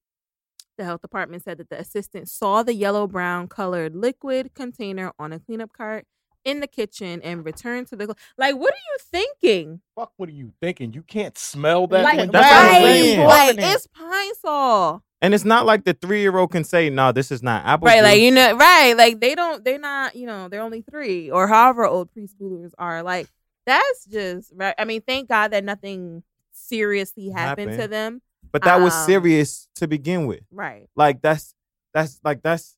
the 0.79 0.85
health 0.85 1.03
department 1.03 1.43
said 1.45 1.59
that 1.59 1.69
the 1.69 1.79
assistant 1.79 2.29
saw 2.29 2.63
the 2.63 2.73
yellow 2.75 3.07
brown 3.07 3.49
colored 3.49 3.95
liquid 3.95 4.55
container 4.55 5.13
on 5.19 5.33
a 5.33 5.39
cleanup 5.39 5.73
cart 5.73 6.07
in 6.43 6.61
the 6.61 6.67
kitchen 6.67 7.21
and 7.23 7.45
returned 7.45 7.87
to 7.89 7.97
the 7.97 8.05
cl- 8.07 8.17
like. 8.39 8.57
What 8.57 8.73
are 8.73 8.77
you 8.93 8.99
thinking? 8.99 9.83
Fuck, 9.95 10.13
what 10.17 10.29
are 10.31 10.33
you 10.33 10.53
thinking? 10.61 10.95
You 10.95 11.03
can't 11.03 11.37
smell 11.37 11.87
that. 11.89 12.03
like 12.03 12.17
when- 12.17 12.31
that's 12.31 12.47
what 12.47 12.75
I'm 12.77 12.83
right, 12.83 12.83
saying. 12.83 13.27
like 13.27 13.57
it's 13.59 13.87
pine 13.89 14.35
sol. 14.37 15.03
And 15.23 15.35
it's 15.35 15.45
not 15.45 15.67
like 15.67 15.85
the 15.85 15.93
three 15.93 16.21
year 16.21 16.37
old 16.37 16.51
can 16.51 16.65
say, 16.65 16.89
"No, 16.89 17.13
this 17.13 17.31
is 17.31 17.43
not 17.43 17.65
apple." 17.67 17.87
right 17.87 18.03
like 18.03 18.21
you 18.21 18.31
know 18.31 18.57
right 18.57 18.97
like 18.97 19.21
they 19.21 19.35
don't 19.35 19.65
they're 19.65 19.79
not 19.79 20.17
you 20.17 20.27
know 20.27 20.49
they're 20.49 20.63
only 20.63 20.83
three 20.91 21.31
or 21.31 21.47
however 21.47 21.85
old 21.85 22.09
preschoolers 22.15 22.73
are 22.79 23.03
like 23.03 23.29
that's 23.67 24.07
just 24.07 24.53
right 24.55 24.75
i 24.79 24.85
mean 24.85 25.03
thank 25.03 25.29
god 25.29 25.49
that 25.49 25.63
nothing 25.63 26.23
seriously 26.53 27.29
happened, 27.31 27.79
to 27.79 27.87
them 27.87 28.23
but 28.53 28.63
that 28.63 28.81
was 28.81 28.95
um, 28.95 29.07
serious 29.07 29.69
to 29.77 29.87
begin 29.87 30.27
with. 30.27 30.41
right 30.51 30.89
Like 30.97 31.23
that's 31.23 31.55
that's 31.93 32.21
like 32.25 32.43
that's 32.43 32.77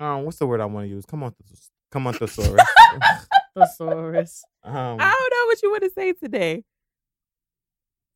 um 0.00 0.24
what's 0.24 0.38
the 0.38 0.46
word 0.46 0.60
I 0.60 0.66
want 0.66 0.84
to 0.84 0.88
use? 0.88 1.04
Come 1.06 1.22
on, 1.22 1.34
come 1.90 2.06
on, 2.06 2.14
thesaurus. 2.14 2.66
Thesaurus. 3.56 4.44
um, 4.64 4.98
i 5.00 5.10
don't 5.10 5.30
know 5.30 5.46
what 5.46 5.62
you 5.62 5.70
want 5.70 5.82
to 5.82 5.90
say 5.90 6.12
today 6.12 6.62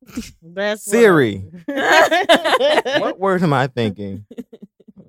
That's 0.41 0.41
what- 0.41 0.79
Siri. 0.79 1.37
what 1.65 3.19
word 3.19 3.43
am 3.43 3.53
I 3.53 3.67
thinking? 3.67 4.25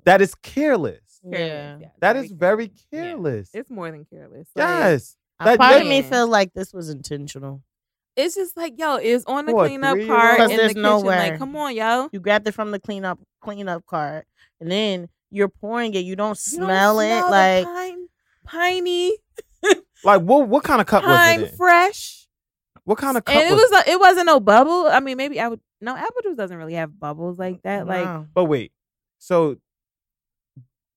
That 0.05 0.21
is 0.21 0.35
careless. 0.35 0.99
Yeah. 1.23 1.77
That 1.99 2.13
very 2.13 2.25
is 2.25 2.31
very 2.31 2.71
Yeah. 2.91 3.01
careless. 3.01 3.49
it's 3.53 3.69
more 3.69 3.89
than 3.91 4.05
careless 4.05 4.47
Like, 4.55 4.67
Yes. 4.67 5.15
That- 5.39 5.57
part 5.57 5.73
that- 5.73 5.81
of 5.81 5.87
me 5.87 6.01
Yeah. 6.01 6.09
feel 6.09 6.27
like 6.27 6.53
this 6.53 6.73
was 6.73 6.89
intentional. 6.89 7.61
it's 8.15 8.35
just 8.35 8.55
like 8.55 8.73
yo 8.77 8.95
it's 8.97 9.25
on 9.25 9.45
the 9.47 9.51
For 9.53 9.65
a 9.65 9.67
cleanup 9.67 9.93
three-year-old? 9.93 10.19
cart 10.21 10.37
Because 10.37 10.51
in 10.51 10.57
there's 10.57 10.69
the 10.69 10.73
kitchen 10.75 10.81
nowhere. 10.83 11.17
like 11.31 11.39
come 11.39 11.55
on 11.55 11.75
yo 11.75 12.09
You 12.11 12.19
grabbed 12.19 12.47
it 12.47 12.51
from 12.53 12.71
the 12.71 12.79
cleanup 12.79 13.19
cleanup 13.41 13.85
cart, 13.87 14.27
and 14.61 14.69
then 14.71 15.09
you're 15.31 15.47
pouring 15.49 15.93
it. 15.95 15.99
You 16.05 16.15
don't 16.15 16.39
You 16.51 16.57
don't 16.59 16.67
smell 16.67 16.99
it 16.99 17.07
smell 17.07 17.31
like 17.31 17.65
pine, 17.65 18.07
piney 18.45 19.17
Like 20.03 20.21
what? 20.21 20.47
What 20.49 20.63
kind 20.63 20.79
of 20.81 20.85
cup 20.87 21.03
was 21.03 21.15
pine 21.17 21.41
it 21.41 21.49
in? 21.51 21.55
fresh 21.57 22.22
What 22.85 22.97
kind 22.97 23.17
of 23.17 23.23
cup 23.23 23.35
and 23.35 23.49
it 23.49 23.53
was, 23.53 23.69
was 23.71 23.83
it 23.87 23.99
wasn't 23.99 24.25
no 24.25 24.39
bubble. 24.39 24.87
I 24.87 24.99
mean, 24.99 25.17
maybe 25.17 25.39
I 25.39 25.47
would 25.47 25.61
no 25.79 25.95
apple 25.95 26.21
juice 26.23 26.35
doesn't 26.35 26.57
really 26.57 26.73
have 26.73 26.99
bubbles 26.99 27.39
like 27.39 27.61
that. 27.63 27.87
Like 27.87 28.05
Wow. 28.05 28.27
But 28.33 28.45
wait, 28.45 28.71
so 29.19 29.57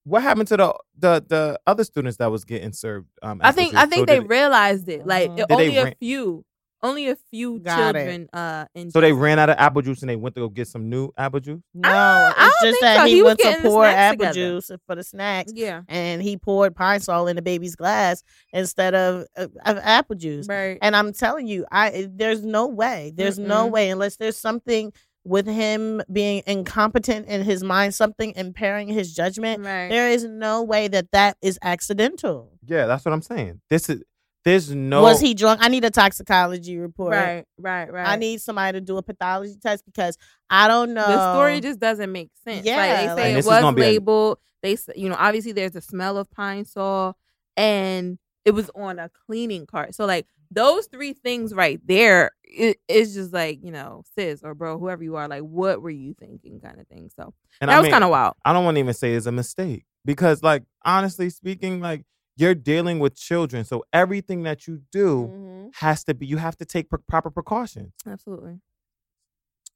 what 0.04 0.22
happened 0.22 0.48
to 0.48 0.56
the 0.56 0.74
the 0.98 1.24
the 1.28 1.60
other 1.66 1.84
students 1.84 2.16
that 2.18 2.30
was 2.30 2.44
getting 2.44 2.72
served? 2.72 3.08
Um, 3.22 3.40
I 3.42 3.52
think? 3.52 3.74
I 3.74 3.86
think 3.86 4.08
So 4.08 4.14
they 4.14 4.20
realized 4.20 4.88
it. 4.88 5.06
Like 5.06 5.34
they 5.36 5.44
only 5.50 5.76
a 5.76 5.84
ran- 5.84 5.94
few 6.00 6.44
Only 6.82 7.08
a 7.08 7.16
few 7.30 7.58
Got 7.60 7.96
it. 7.96 7.98
children. 8.00 8.28
Uh, 8.32 8.66
in 8.74 8.90
So 8.90 9.00
they 9.00 9.12
ran 9.12 9.38
out 9.38 9.48
of 9.50 9.56
apple 9.58 9.82
juice 9.82 10.02
and 10.02 10.08
they 10.10 10.16
went 10.16 10.34
to 10.36 10.42
go 10.42 10.48
get 10.48 10.68
some 10.68 10.88
new 10.90 11.10
apple 11.16 11.40
juice. 11.40 11.62
No, 11.74 11.88
I 11.90 12.28
it's 12.28 12.36
don't 12.36 12.48
just 12.50 12.62
think 12.62 12.80
that 12.82 12.96
so. 12.98 13.04
he, 13.06 13.14
He 13.14 13.22
was 13.22 13.28
went 13.30 13.38
to 13.40 13.44
getting 13.44 13.62
pour 13.62 13.84
apple 13.86 14.16
together. 14.18 14.34
juice 14.34 14.70
for 14.86 14.94
the 14.94 15.02
snacks, 15.02 15.52
Yeah. 15.54 15.82
and 15.88 16.22
he 16.22 16.36
poured 16.36 16.76
pine 16.76 17.00
sol 17.00 17.26
in 17.28 17.36
the 17.36 17.42
baby's 17.42 17.76
glass 17.76 18.22
instead 18.52 18.94
of, 18.94 19.24
of, 19.36 19.50
of 19.64 19.78
apple 19.78 20.16
juice. 20.16 20.46
Right. 20.48 20.78
And 20.82 20.94
I'm 20.94 21.12
telling 21.12 21.46
you, 21.46 21.64
I 21.72 22.08
there's 22.10 22.44
no 22.44 22.66
way. 22.66 23.12
There's 23.14 23.38
no 23.38 23.68
Mm-mm. 23.68 23.72
way 23.72 23.90
unless 23.90 24.16
there's 24.16 24.36
something 24.36 24.92
with 25.24 25.46
him 25.46 26.00
being 26.12 26.40
incompetent 26.46 27.26
in 27.26 27.42
his 27.42 27.64
mind, 27.64 27.92
something 27.94 28.32
impairing 28.36 28.86
his 28.86 29.12
judgment. 29.12 29.64
right. 29.64 29.88
There 29.88 30.08
is 30.08 30.24
no 30.24 30.62
way 30.62 30.86
that 30.86 31.10
that 31.10 31.36
is 31.42 31.58
accidental. 31.62 32.52
Yeah, 32.64 32.86
that's 32.86 33.04
what 33.04 33.12
I'm 33.12 33.22
saying. 33.22 33.60
This 33.70 33.88
is 33.88 34.02
there's 34.46 34.74
no 34.74 35.02
Was 35.02 35.20
he 35.20 35.34
drunk? 35.34 35.60
I 35.62 35.68
need 35.68 35.84
a 35.84 35.90
toxicology 35.90 36.78
report. 36.78 37.12
right. 37.12 37.44
Right. 37.58 37.92
Right. 37.92 38.08
I 38.08 38.16
need 38.16 38.40
somebody 38.40 38.78
to 38.78 38.80
do 38.80 38.96
a 38.96 39.02
pathology 39.02 39.56
test 39.60 39.84
because 39.84 40.16
I 40.48 40.68
don't 40.68 40.94
know. 40.94 41.06
the 41.06 41.32
story 41.34 41.60
just 41.60 41.78
doesn't 41.80 42.10
make 42.10 42.30
sense. 42.44 42.64
Yeah, 42.64 42.76
like 42.76 42.88
they 42.88 43.06
say 43.06 43.10
And 43.10 43.32
it 43.32 43.34
this 43.34 43.44
is 43.44 43.50
was 43.50 43.60
gonna 43.60 43.76
be 43.76 43.82
a- 43.82 43.84
labeled. 43.86 44.38
They, 44.62 44.72
s- 44.72 44.88
you 44.96 45.08
know, 45.10 45.16
obviously 45.18 45.52
there's 45.52 45.76
a 45.76 45.80
smell 45.82 46.16
of 46.16 46.30
pine 46.30 46.64
sol, 46.64 47.16
and 47.56 48.18
it 48.44 48.52
was 48.52 48.70
on 48.74 48.98
a 48.98 49.10
cleaning 49.26 49.66
cart. 49.66 49.94
So 49.94 50.06
like 50.06 50.26
those 50.50 50.86
three 50.86 51.12
things 51.12 51.52
right 51.52 51.80
there, 51.84 52.30
it, 52.44 52.78
it's 52.88 53.14
just 53.14 53.32
like 53.32 53.58
you 53.62 53.72
know, 53.72 54.04
sis 54.16 54.42
or 54.42 54.54
bro, 54.54 54.78
whoever 54.78 55.02
you 55.02 55.16
are, 55.16 55.28
like 55.28 55.42
what 55.42 55.82
were 55.82 55.90
you 55.90 56.14
thinking, 56.18 56.60
kind 56.60 56.80
of 56.80 56.86
thing. 56.88 57.10
So 57.16 57.34
and 57.60 57.68
that 57.68 57.78
I 57.78 57.80
was 57.80 57.90
kind 57.90 58.04
of 58.04 58.10
wild. 58.10 58.34
I 58.44 58.52
don't 58.52 58.64
want 58.64 58.76
to 58.76 58.80
even 58.80 58.94
say 58.94 59.14
it's 59.14 59.26
a 59.26 59.32
mistake 59.32 59.84
because, 60.04 60.42
like, 60.42 60.62
honestly 60.84 61.30
speaking, 61.30 61.80
like 61.80 62.04
you're 62.36 62.54
dealing 62.54 62.98
with 62.98 63.16
children, 63.16 63.64
so 63.64 63.84
everything 63.92 64.42
that 64.44 64.66
you 64.66 64.82
do 64.92 65.28
Mhm. 65.28 65.74
has 65.76 66.04
to 66.04 66.14
be. 66.14 66.26
You 66.26 66.36
have 66.36 66.56
to 66.58 66.64
take 66.64 66.88
pr- 66.90 66.96
proper 67.08 67.30
precautions. 67.30 67.92
Absolutely. 68.06 68.60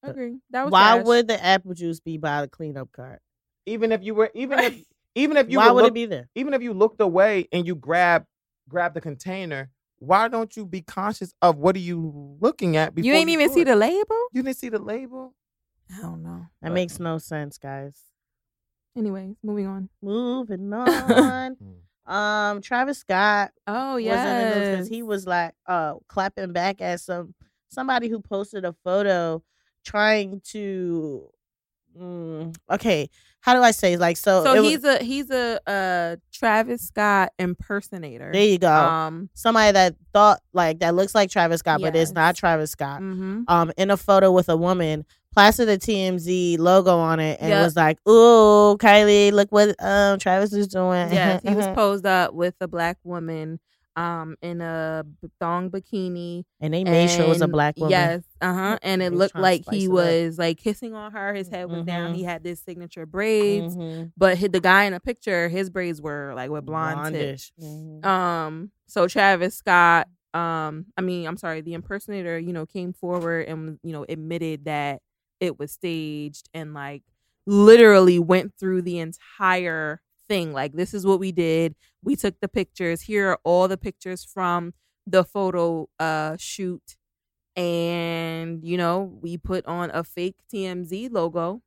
Uh, 0.04 0.10
Agree. 0.10 0.40
That 0.50 0.64
was 0.64 0.72
Why 0.72 0.94
trash. 0.96 1.06
would 1.06 1.28
the 1.28 1.44
apple 1.44 1.74
juice 1.74 2.00
be 2.00 2.16
by 2.18 2.42
the 2.42 2.48
cleanup 2.48 2.90
cart? 2.92 3.20
Even 3.66 3.92
if 3.92 4.02
you 4.02 4.14
were, 4.14 4.30
even 4.34 4.58
if, 4.58 4.82
even 5.14 5.36
if 5.36 5.50
you 5.50 5.58
Why 5.58 5.68
were 5.68 5.74
would 5.74 5.82
look- 5.84 5.90
it 5.92 5.94
be 5.94 6.06
there? 6.06 6.28
even 6.34 6.54
if 6.54 6.62
you 6.62 6.72
looked 6.72 7.00
away 7.00 7.48
and 7.52 7.66
you 7.66 7.74
grab 7.74 8.24
grab 8.68 8.94
the 8.94 9.00
container, 9.00 9.70
why 9.98 10.28
don't 10.28 10.56
you 10.56 10.64
be 10.64 10.80
conscious 10.80 11.34
of 11.42 11.56
what 11.58 11.74
are 11.76 11.80
you 11.80 12.36
looking 12.40 12.76
at? 12.76 12.94
Before 12.94 13.06
you 13.06 13.12
ain't 13.14 13.28
even 13.30 13.50
see 13.52 13.62
it? 13.62 13.64
the 13.66 13.76
label? 13.76 14.16
You 14.32 14.42
didn't 14.42 14.56
see 14.56 14.68
the 14.68 14.78
label. 14.78 15.34
I 15.92 16.00
don't 16.02 16.22
know. 16.22 16.46
That 16.62 16.68
But- 16.68 16.74
makes 16.74 17.00
no 17.00 17.18
sense, 17.18 17.58
guys. 17.58 18.00
Anyways, 18.96 19.36
moving 19.42 19.66
on. 19.66 19.88
Moving 20.02 20.72
on. 20.72 21.56
Um, 22.10 22.60
Travis 22.62 22.98
Scott 22.98 23.52
Oh 23.66 23.96
was 23.96 24.24
in 24.24 24.38
the 24.38 24.44
yeah, 24.46 24.60
because 24.60 24.88
he 24.88 25.02
was 25.02 25.26
like 25.26 25.54
uh 25.66 25.94
clapping 26.08 26.52
back 26.52 26.80
at 26.80 27.00
some 27.00 27.34
somebody 27.68 28.08
who 28.08 28.20
posted 28.20 28.64
a 28.64 28.72
photo 28.84 29.42
trying 29.84 30.40
to 30.42 31.28
mm, 31.98 32.54
okay 32.70 33.08
how 33.40 33.54
do 33.54 33.62
i 33.62 33.70
say 33.70 33.96
like 33.96 34.16
so 34.16 34.44
So 34.44 34.54
it 34.54 34.60
was- 34.60 34.68
he's 34.70 34.84
a 34.84 35.02
he's 35.02 35.30
a 35.30 35.60
uh 35.66 36.16
Travis 36.32 36.86
Scott 36.88 37.32
impersonator. 37.38 38.30
there 38.32 38.44
you 38.44 38.58
go 38.58 38.72
Um. 38.72 39.28
somebody 39.34 39.72
that 39.72 39.94
thought 40.12 40.40
like 40.52 40.78
that 40.80 40.94
looks 40.94 41.14
like 41.14 41.30
travis 41.30 41.60
scott 41.60 41.80
but 41.80 41.94
it's 41.96 42.12
not 42.12 42.34
travis 42.36 42.70
scott 42.72 43.00
mhm. 43.00 43.44
um 43.48 43.72
in 43.76 43.90
a 43.90 43.96
photo 43.96 44.30
with 44.32 44.48
a 44.48 44.56
woman 44.56 45.04
plastered 45.34 45.68
the 45.68 45.78
tmz 45.78 46.58
logo 46.58 46.98
on 46.98 47.20
it 47.20 47.38
and 47.40 47.50
Yep. 47.50 47.64
was 47.64 47.76
like 47.76 47.98
ooh 48.08 48.76
kylie 48.78 49.32
look 49.32 49.50
what 49.52 49.74
um 49.82 50.18
travis 50.18 50.52
is 50.52 50.66
doing 50.68 51.12
Yes, 51.12 51.42
he 51.42 51.54
was 51.54 51.66
posed 51.74 52.06
up 52.06 52.34
with 52.34 52.54
a 52.60 52.66
black 52.68 52.96
woman, 53.04 53.60
um, 53.96 54.36
in 54.42 54.60
a 54.60 55.04
thong 55.40 55.70
bikini. 55.70 56.44
and 56.60 56.72
they 56.72 56.84
made 56.84 57.10
sure 57.10 57.24
it 57.24 57.28
was 57.28 57.40
a 57.42 57.48
black 57.48 57.76
woman 57.76 57.90
Yes, 57.90 58.22
uh 58.40 58.54
huh. 58.54 58.78
And 58.82 59.02
it 59.02 59.12
looked 59.12 59.36
like 59.36 59.64
he 59.70 59.86
up. 59.88 59.92
was 59.92 60.38
like 60.38 60.58
kissing 60.58 60.94
on 60.94 61.12
her. 61.12 61.34
His 61.34 61.48
head 61.48 61.68
was 61.68 61.84
down. 61.84 62.12
Mhm. 62.12 62.16
He 62.16 62.22
had 62.24 62.42
this 62.44 62.60
signature 62.60 63.04
braids, 63.06 63.76
Mhm. 63.76 64.12
but 64.16 64.38
the 64.52 64.60
guy 64.60 64.84
in 64.84 64.92
the 64.92 65.00
picture, 65.00 65.48
his 65.48 65.70
braids 65.70 66.00
were 66.00 66.32
like 66.34 66.50
with 66.50 66.64
blonde. 66.64 67.14
Blondish. 67.14 67.50
Mhm. 67.60 68.04
Um, 68.04 68.70
so 68.86 69.06
Travis 69.08 69.56
Scott, 69.56 70.08
um, 70.34 70.86
I 70.96 71.00
mean, 71.00 71.26
I'm 71.26 71.36
sorry, 71.36 71.60
the 71.60 71.74
impersonator, 71.74 72.38
you 72.38 72.52
know, 72.52 72.66
came 72.66 72.92
forward 72.92 73.46
and 73.48 73.78
you 73.82 73.92
know 73.92 74.04
admitted 74.08 74.64
that 74.66 75.02
it 75.40 75.58
was 75.58 75.72
staged 75.72 76.48
and 76.54 76.74
like 76.74 77.02
literally 77.46 78.18
went 78.18 78.52
through 78.58 78.82
the 78.82 78.98
entire 78.98 80.00
thing. 80.30 80.52
Like, 80.52 80.74
this 80.74 80.94
is 80.94 81.04
what 81.04 81.18
we 81.18 81.32
did. 81.32 81.74
We 82.04 82.14
took 82.14 82.38
the 82.40 82.48
pictures. 82.48 83.02
Here 83.02 83.30
are 83.30 83.40
all 83.42 83.66
the 83.66 83.76
pictures 83.76 84.24
from 84.24 84.74
the 85.06 85.24
photo 85.24 85.88
uh 85.98 86.36
shoot. 86.38 86.96
And, 87.56 88.64
you 88.64 88.76
know, 88.78 89.18
we 89.20 89.36
put 89.36 89.66
on 89.66 89.90
a 89.92 90.04
fake 90.04 90.36
TMZ 90.52 91.10
logo 91.10 91.62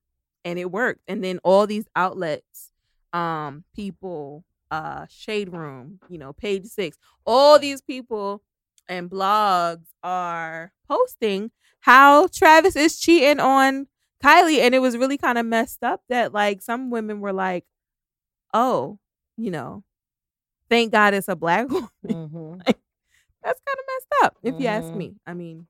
and 0.46 0.58
it 0.58 0.72
worked. 0.72 1.02
And 1.10 1.22
then 1.22 1.40
all 1.44 1.68
these 1.68 1.86
outlets, 1.94 2.72
um, 3.12 3.66
people, 3.76 4.46
uh, 4.72 5.06
Shade 5.10 5.52
Room, 5.52 6.00
you 6.10 6.18
know, 6.18 6.32
page 6.32 6.66
six, 6.66 6.98
all 7.26 7.60
these 7.60 7.82
people 7.82 8.42
and 8.88 9.10
blogs 9.10 9.88
are 10.04 10.72
posting 10.88 11.52
how 11.82 12.28
Travis 12.28 12.78
is 12.78 12.98
cheating 12.98 13.42
on 13.42 13.88
Kylie. 14.24 14.60
And 14.60 14.74
it 14.74 14.80
was 14.80 14.98
really 14.98 15.18
kind 15.18 15.38
of 15.38 15.46
messed 15.46 15.84
up 15.84 16.02
that 16.08 16.34
like 16.34 16.62
some 16.62 16.90
women 16.90 17.20
were 17.20 17.34
like, 17.34 17.66
oh, 18.54 19.00
you 19.38 19.52
know, 19.52 19.84
thank 20.70 20.92
God 20.92 21.14
it's 21.14 21.28
a 21.28 21.36
black 21.36 21.70
woman. 21.72 21.90
Mhm. 22.06 22.62
That's 22.66 23.60
kind 23.66 23.78
of 23.78 23.86
messed 23.88 24.24
up, 24.24 24.38
if 24.44 24.60
you 24.60 24.68
ask 24.68 24.86
Mhm. 24.88 24.96
me. 24.96 25.16
I 25.28 25.34
mean, 25.34 25.68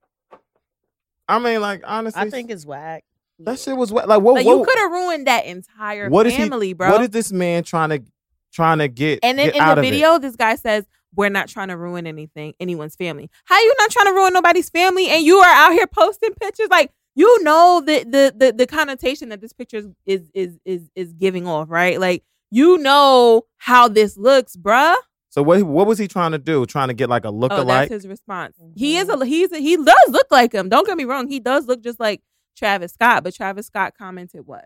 I 1.27 1.39
mean, 1.39 1.61
like 1.61 1.81
honestly, 1.85 2.21
I 2.21 2.29
think 2.29 2.51
it's 2.51 2.65
whack. 2.65 3.03
that 3.39 3.57
shit 3.59 3.75
was 3.75 3.91
wet. 3.91 4.07
Like 4.07 4.21
what? 4.21 4.35
like 4.35 4.45
what, 4.45 4.57
you 4.59 4.65
could 4.65 4.77
have 4.77 4.91
ruined 4.91 5.27
that 5.27 5.45
entire 5.45 6.09
what 6.09 6.27
is 6.27 6.33
he- 6.33 6.41
family, 6.43 6.73
bro. 6.73 6.91
What 6.91 7.01
is 7.01 7.09
this 7.09 7.31
man 7.31 7.63
trying 7.63 7.89
to 7.89 8.03
trying 8.51 8.77
to 8.79 8.87
get? 8.87 9.19
and 9.23 9.39
then 9.39 9.47
get 9.47 9.55
in 9.55 9.61
out 9.61 9.75
the 9.75 9.81
of 9.81 9.85
it? 9.87 9.89
video, 9.91 10.19
this 10.19 10.35
guy 10.35 10.55
says, 10.55 10.85
"We're 11.15 11.29
not 11.29 11.47
trying 11.47 11.69
to 11.69 11.77
ruin 11.77 12.05
anything, 12.05 12.53
anyone's 12.59 12.95
family. 12.95 13.29
How 13.45 13.59
you 13.59 13.73
not 13.79 13.89
trying 13.89 14.07
to 14.07 14.13
ruin 14.13 14.33
nobody's 14.33 14.69
family? 14.69 15.07
And 15.07 15.23
you 15.23 15.37
are 15.37 15.49
out 15.53 15.71
here 15.73 15.87
posting 15.87 16.33
pictures 16.39 16.67
like." 16.69 16.91
You 17.15 17.43
know 17.43 17.79
the, 17.85 18.03
the 18.05 18.33
the 18.35 18.51
the 18.53 18.65
connotation 18.65 19.29
that 19.29 19.39
this 19.39 19.53
picture 19.53 19.77
is 19.77 19.87
is 20.07 20.29
is 20.33 20.57
is, 20.65 20.89
is 20.95 21.13
giving 21.13 21.45
off, 21.47 21.69
right? 21.69 21.99
Like 21.99 22.23
you 22.53 22.77
know 22.77 23.43
how 23.57 23.87
this 23.87 24.15
looks, 24.17 24.55
bruh. 24.55 24.95
So 25.29 25.41
what? 25.41 25.63
What 25.63 25.87
was 25.87 25.97
he 25.97 26.07
trying 26.07 26.31
to 26.33 26.37
do? 26.37 26.65
Trying 26.67 26.89
to 26.89 26.93
get 26.93 27.09
like 27.09 27.25
a 27.25 27.31
look 27.31 27.51
Oh, 27.51 27.55
that's 27.57 27.63
alike? 27.65 27.89
his 27.89 28.07
response. 28.07 28.55
He 28.75 28.97
is 28.97 29.07
Mhm. 29.07 29.21
a 29.21 29.25
he's 29.25 29.51
a, 29.51 29.57
he 29.57 29.75
does 29.77 30.09
look 30.09 30.27
like 30.29 30.53
him. 30.53 30.69
Don't 30.69 30.85
get 30.85 30.95
me 30.95 31.05
wrong. 31.05 31.27
He 31.27 31.39
does 31.39 31.65
look 31.65 31.81
just 31.81 31.99
like 31.99 32.21
Travis 32.55 32.93
Scott, 32.93 33.23
but 33.23 33.33
Travis 33.33 33.65
Scott 33.65 33.93
commented 33.97 34.45
what? 34.45 34.65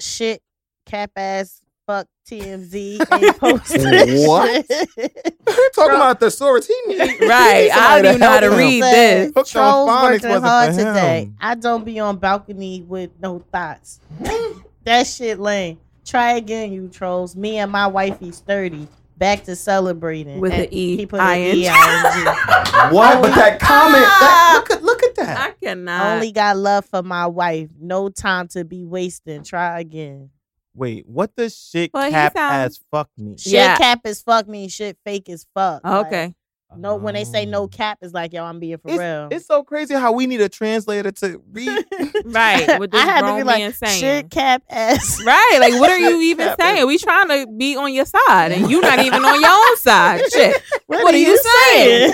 Shit, 0.00 0.42
cap 0.86 1.12
ass, 1.16 1.60
fuck 1.86 2.08
TMZ. 2.28 2.98
Ain't 3.12 3.38
posted 3.38 4.26
What? 4.26 4.66
shit. 4.66 5.36
Talking 5.72 5.94
about 5.94 6.18
the 6.18 6.32
source, 6.32 6.66
he 6.66 6.74
need 6.88 6.98
Right, 7.20 7.70
I 7.72 7.96
don't 8.02 8.06
even 8.06 8.20
know 8.20 8.26
how 8.28 8.40
to 8.40 8.46
help 8.46 8.58
him. 8.58 8.66
read 8.66 8.82
this. 8.82 9.26
Hooked 9.36 9.56
on 9.56 9.62
Trolls 9.86 10.02
working 10.02 10.28
wasn't 10.30 10.44
hard 10.46 10.74
for 10.74 10.78
today. 10.80 11.20
him. 11.26 11.36
I 11.40 11.54
don't 11.54 11.84
be 11.84 12.00
on 12.00 12.16
balcony 12.16 12.82
with 12.82 13.10
no 13.22 13.38
thoughts. 13.52 14.00
that 14.84 15.06
shit 15.06 15.38
lame. 15.38 15.78
Try 16.06 16.34
again, 16.34 16.72
you 16.72 16.88
trolls. 16.88 17.36
Me 17.36 17.58
and 17.58 17.70
my 17.70 17.86
wifey 17.86 18.30
sturdy. 18.32 18.88
Back 19.18 19.44
to 19.44 19.56
celebrating 19.56 20.40
With 20.40 20.52
And 20.52 20.64
the 20.64 20.78
E, 20.78 20.96
He 20.98 21.06
put 21.06 21.20
an 21.20 21.26
I-N-G. 21.26 21.62
E-I-N-G. 21.64 22.92
What? 22.94 23.22
But 23.22 23.34
that 23.34 23.54
oh, 23.54 23.66
comment, 23.66 24.02
that, 24.04 24.54
look 24.58 24.70
at 24.70 24.82
look 24.82 25.02
at 25.02 25.14
that. 25.16 25.38
I 25.38 25.64
cannot. 25.64 26.14
Only 26.16 26.30
got 26.32 26.58
love 26.58 26.84
for 26.84 27.02
my 27.02 27.26
wife. 27.26 27.70
No 27.80 28.10
time 28.10 28.48
to 28.48 28.64
be 28.64 28.84
wasting. 28.84 29.42
Try 29.42 29.80
again. 29.80 30.28
Wait, 30.74 31.08
what 31.08 31.34
does 31.34 31.56
shit 31.56 31.90
Well, 31.94 32.04
he 32.04 32.10
cap 32.10 32.34
sounds- 32.34 32.76
as 32.76 32.80
fuck 32.90 33.08
mean? 33.16 33.38
Shit 33.38 33.54
Yeah. 33.54 33.78
cap 33.78 34.00
is 34.04 34.20
fuck 34.20 34.46
me. 34.46 34.68
Shit 34.68 34.98
fake 35.04 35.30
is 35.30 35.46
fuck. 35.54 35.82
Like, 35.82 36.34
okay. 36.72 36.80
no, 36.80 36.96
when 36.96 37.14
they 37.14 37.24
say 37.24 37.46
no 37.46 37.62
Oh. 37.62 37.68
cap, 37.68 37.98
it's 38.02 38.12
like 38.14 38.32
yo, 38.32 38.44
I'm 38.44 38.58
being 38.60 38.78
for 38.78 38.88
it's, 38.88 38.98
real. 38.98 39.28
it's 39.30 39.46
so 39.46 39.62
crazy 39.62 39.94
how 39.94 40.12
we 40.12 40.26
need 40.26 40.40
a 40.40 40.48
translator 40.48 41.10
to 41.12 41.42
read. 41.52 41.84
Right. 42.26 42.78
What 42.78 42.90
this 42.90 43.00
I 43.00 43.04
had 43.04 43.20
to 43.22 43.36
be 43.36 43.42
like, 43.44 43.74
saying. 43.74 44.00
shit 44.00 44.30
cap 44.30 44.62
ass. 44.68 45.22
Right. 45.26 45.58
Like, 45.60 45.74
what 45.74 45.90
are 45.90 45.98
you 45.98 46.20
even 46.22 46.48
Cap 46.48 46.60
saying? 46.60 46.86
We 46.86 46.98
trying 46.98 47.28
to 47.28 47.46
be 47.52 47.76
on 47.76 47.92
your 47.94 48.04
side, 48.04 48.52
and 48.52 48.70
you 48.70 48.80
not 48.80 48.98
even 48.98 49.24
on 49.24 49.40
your 49.40 49.50
own 49.50 49.76
side. 49.78 50.20
Shit. 50.32 50.62
What, 50.86 51.14
are 51.14 51.16
you 51.16 51.36
saying? 51.38 52.12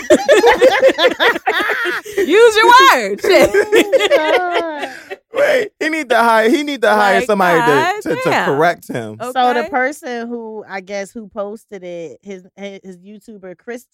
Use 2.16 2.56
your 2.56 2.66
words. 2.66 3.22
Shit. 3.22 3.50
Oh 3.54 4.94
Wait, 5.34 5.70
he 5.80 5.88
need 5.88 6.08
to 6.10 6.18
hire. 6.18 6.48
He 6.50 6.62
need 6.62 6.82
to 6.82 6.90
hire 6.90 7.18
Like, 7.20 7.26
somebody 7.26 8.02
to, 8.02 8.08
to, 8.10 8.22
to 8.22 8.44
correct 8.44 8.88
him. 8.88 9.16
Okay. 9.20 9.32
So 9.32 9.54
the 9.62 9.68
person 9.70 10.28
who 10.28 10.62
I 10.68 10.80
guess 10.80 11.10
who 11.10 11.28
posted 11.28 11.82
it, 11.82 12.18
his 12.22 12.44
his 12.56 12.98
YouTuber 12.98 13.56
Chris 13.56 13.86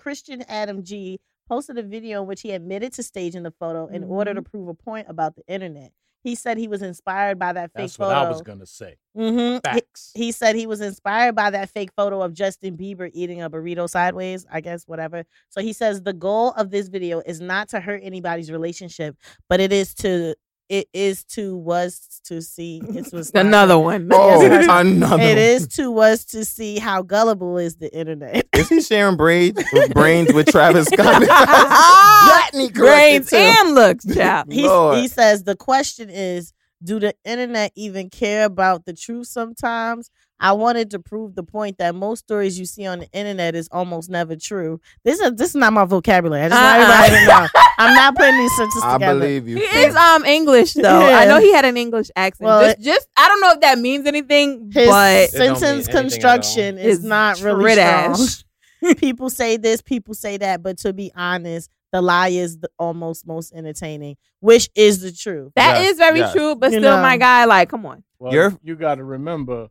Christian 0.00 0.42
Adam 0.48 0.82
G 0.82 1.20
posted 1.48 1.76
a 1.78 1.82
video 1.82 2.22
in 2.22 2.28
which 2.28 2.40
he 2.42 2.52
admitted 2.52 2.92
to 2.94 3.02
staging 3.02 3.42
the 3.42 3.50
photo 3.50 3.86
in 3.86 4.04
order 4.04 4.32
to 4.34 4.40
Mm-hmm. 4.40 4.50
prove 4.50 4.68
a 4.68 4.74
point 4.74 5.06
about 5.08 5.36
the 5.36 5.42
internet. 5.46 5.92
he 6.22 6.34
said 6.34 6.58
he 6.58 6.68
was 6.68 6.82
inspired 6.82 7.38
by 7.38 7.52
that 7.52 7.70
fake 7.72 7.84
That's 7.84 7.96
photo. 7.96 8.10
what 8.10 8.26
I 8.26 8.28
was 8.30 8.42
gonna 8.42 8.66
say. 8.66 8.96
hmm 9.14 9.56
Facts. 9.64 10.12
He 10.14 10.32
said 10.32 10.54
he 10.54 10.66
was 10.66 10.80
inspired 10.80 11.34
by 11.34 11.50
that 11.50 11.70
fake 11.70 11.90
photo 11.96 12.22
of 12.22 12.34
Justin 12.34 12.76
Bieber 12.76 13.10
eating 13.14 13.40
a 13.42 13.48
burrito 13.50 13.88
sideways, 13.88 14.44
I 14.50 14.60
guess, 14.60 14.84
whatever. 14.86 15.24
So 15.48 15.60
he 15.62 15.72
says 15.72 16.02
the 16.02 16.12
goal 16.12 16.50
of 16.52 16.70
this 16.70 16.88
video 16.88 17.20
is 17.24 17.40
not 17.40 17.68
to 17.70 17.80
hurt 17.80 18.00
anybody's 18.04 18.50
relationship, 18.52 19.16
but 19.48 19.60
it 19.60 19.72
is 19.72 19.94
to 19.96 20.34
it 20.70 20.88
is 20.94 21.24
to 21.24 21.54
was 21.56 22.20
to 22.24 22.40
see 22.40 22.80
oh, 22.88 22.96
it 22.96 23.12
was 23.12 23.30
Another 23.34 23.78
one. 23.78 24.08
Oh, 24.12 24.40
Yes, 24.40 24.66
another. 24.70 25.22
It 25.22 25.28
one. 25.30 25.38
is 25.38 25.68
to 25.76 25.90
was 25.90 26.24
to 26.26 26.44
see 26.46 26.78
how 26.78 27.02
gullible 27.02 27.58
is 27.58 27.76
the 27.76 27.94
internet. 27.94 28.46
Is 28.54 28.68
he 28.70 28.80
sharing 28.80 29.16
braids, 29.18 29.62
brains 29.92 30.32
with 30.32 30.46
Travis 30.46 30.86
Scott? 30.92 31.22
Blatney 31.22 32.72
corrected 32.74 32.74
Brains 32.74 33.30
too. 33.30 33.36
and 33.36 33.74
looks, 33.74 34.04
child. 34.14 34.52
He, 34.52 34.62
he 35.00 35.08
says 35.08 35.44
the 35.44 35.56
question 35.56 36.08
is 36.10 36.52
do 36.82 36.98
the 37.00 37.14
internet 37.24 37.72
even 37.74 38.08
care 38.10 38.44
about 38.44 38.84
the 38.86 38.92
truth 38.94 39.26
sometimes 39.26 40.10
i 40.40 40.52
wanted 40.52 40.90
to 40.90 40.98
prove 40.98 41.34
the 41.34 41.42
point 41.42 41.76
that 41.78 41.94
most 41.94 42.20
stories 42.20 42.58
you 42.58 42.64
see 42.64 42.86
on 42.86 43.00
the 43.00 43.08
internet 43.12 43.54
is 43.54 43.68
almost 43.72 44.08
never 44.08 44.34
true 44.36 44.80
this 45.04 45.20
is 45.20 45.32
this 45.34 45.50
is 45.50 45.54
not 45.56 45.72
my 45.72 45.84
vocabulary 45.84 46.42
i 46.42 46.48
just 46.48 46.60
want 46.60 46.78
Uh-uh. 46.80 47.02
everybody 47.04 47.26
to 47.26 47.26
know 47.26 47.62
i'm 47.78 47.94
not 47.94 48.16
putting 48.16 48.36
these 48.38 48.56
sentences 48.56 48.82
I 48.82 48.92
together 48.94 49.20
believe 49.20 49.48
you. 49.48 49.56
He 49.56 49.62
is 49.62 49.94
um 49.94 50.24
English 50.24 50.74
though. 50.74 51.00
Yeah. 51.00 51.18
I 51.18 51.24
know 51.26 51.38
he 51.40 51.52
had 51.52 51.64
an 51.64 51.76
English 51.76 52.10
accent. 52.16 52.46
Well, 52.46 52.62
just, 52.74 52.80
just 52.80 53.08
I 53.16 53.28
don't 53.28 53.40
know 53.40 53.52
if 53.52 53.60
that 53.60 53.78
means 53.78 54.06
anything, 54.06 54.70
his 54.72 54.88
but 54.88 55.16
It 55.16 55.32
don't 55.32 55.40
mean 55.40 55.56
sentence 55.56 55.62
anything 55.62 55.90
at 55.90 55.94
all. 55.94 56.02
construction 56.02 56.78
is 56.78 56.96
It's 56.98 57.04
not 57.04 57.40
really 57.40 57.74
Trit 57.74 58.16
strong 58.16 58.94
people 58.96 59.28
say 59.30 59.56
this 59.56 59.82
people 59.82 60.14
say 60.14 60.36
that 60.38 60.62
but 60.62 60.78
to 60.78 60.92
be 60.92 61.12
honest 61.14 61.70
the 61.92 62.00
lie 62.02 62.28
is 62.28 62.58
the 62.58 62.68
almost 62.78 63.26
most 63.26 63.52
entertaining 63.54 64.16
which 64.40 64.68
is 64.74 65.00
the 65.00 65.12
truth 65.12 65.52
that 65.56 65.80
is 65.82 65.88
Yes, 65.88 65.96
very 65.98 66.18
yes. 66.20 66.32
true. 66.32 66.54
But 66.56 66.72
You 66.72 66.78
still, 66.80 66.96
know. 66.96 67.02
my 67.02 67.16
guy, 67.18 67.44
like, 67.44 67.68
come 67.68 67.84
on. 67.86 68.02
Well, 68.18 68.32
You're- 68.32 68.56
you 68.62 68.74
got 68.76 68.94
to 68.96 69.04
remember, 69.04 69.68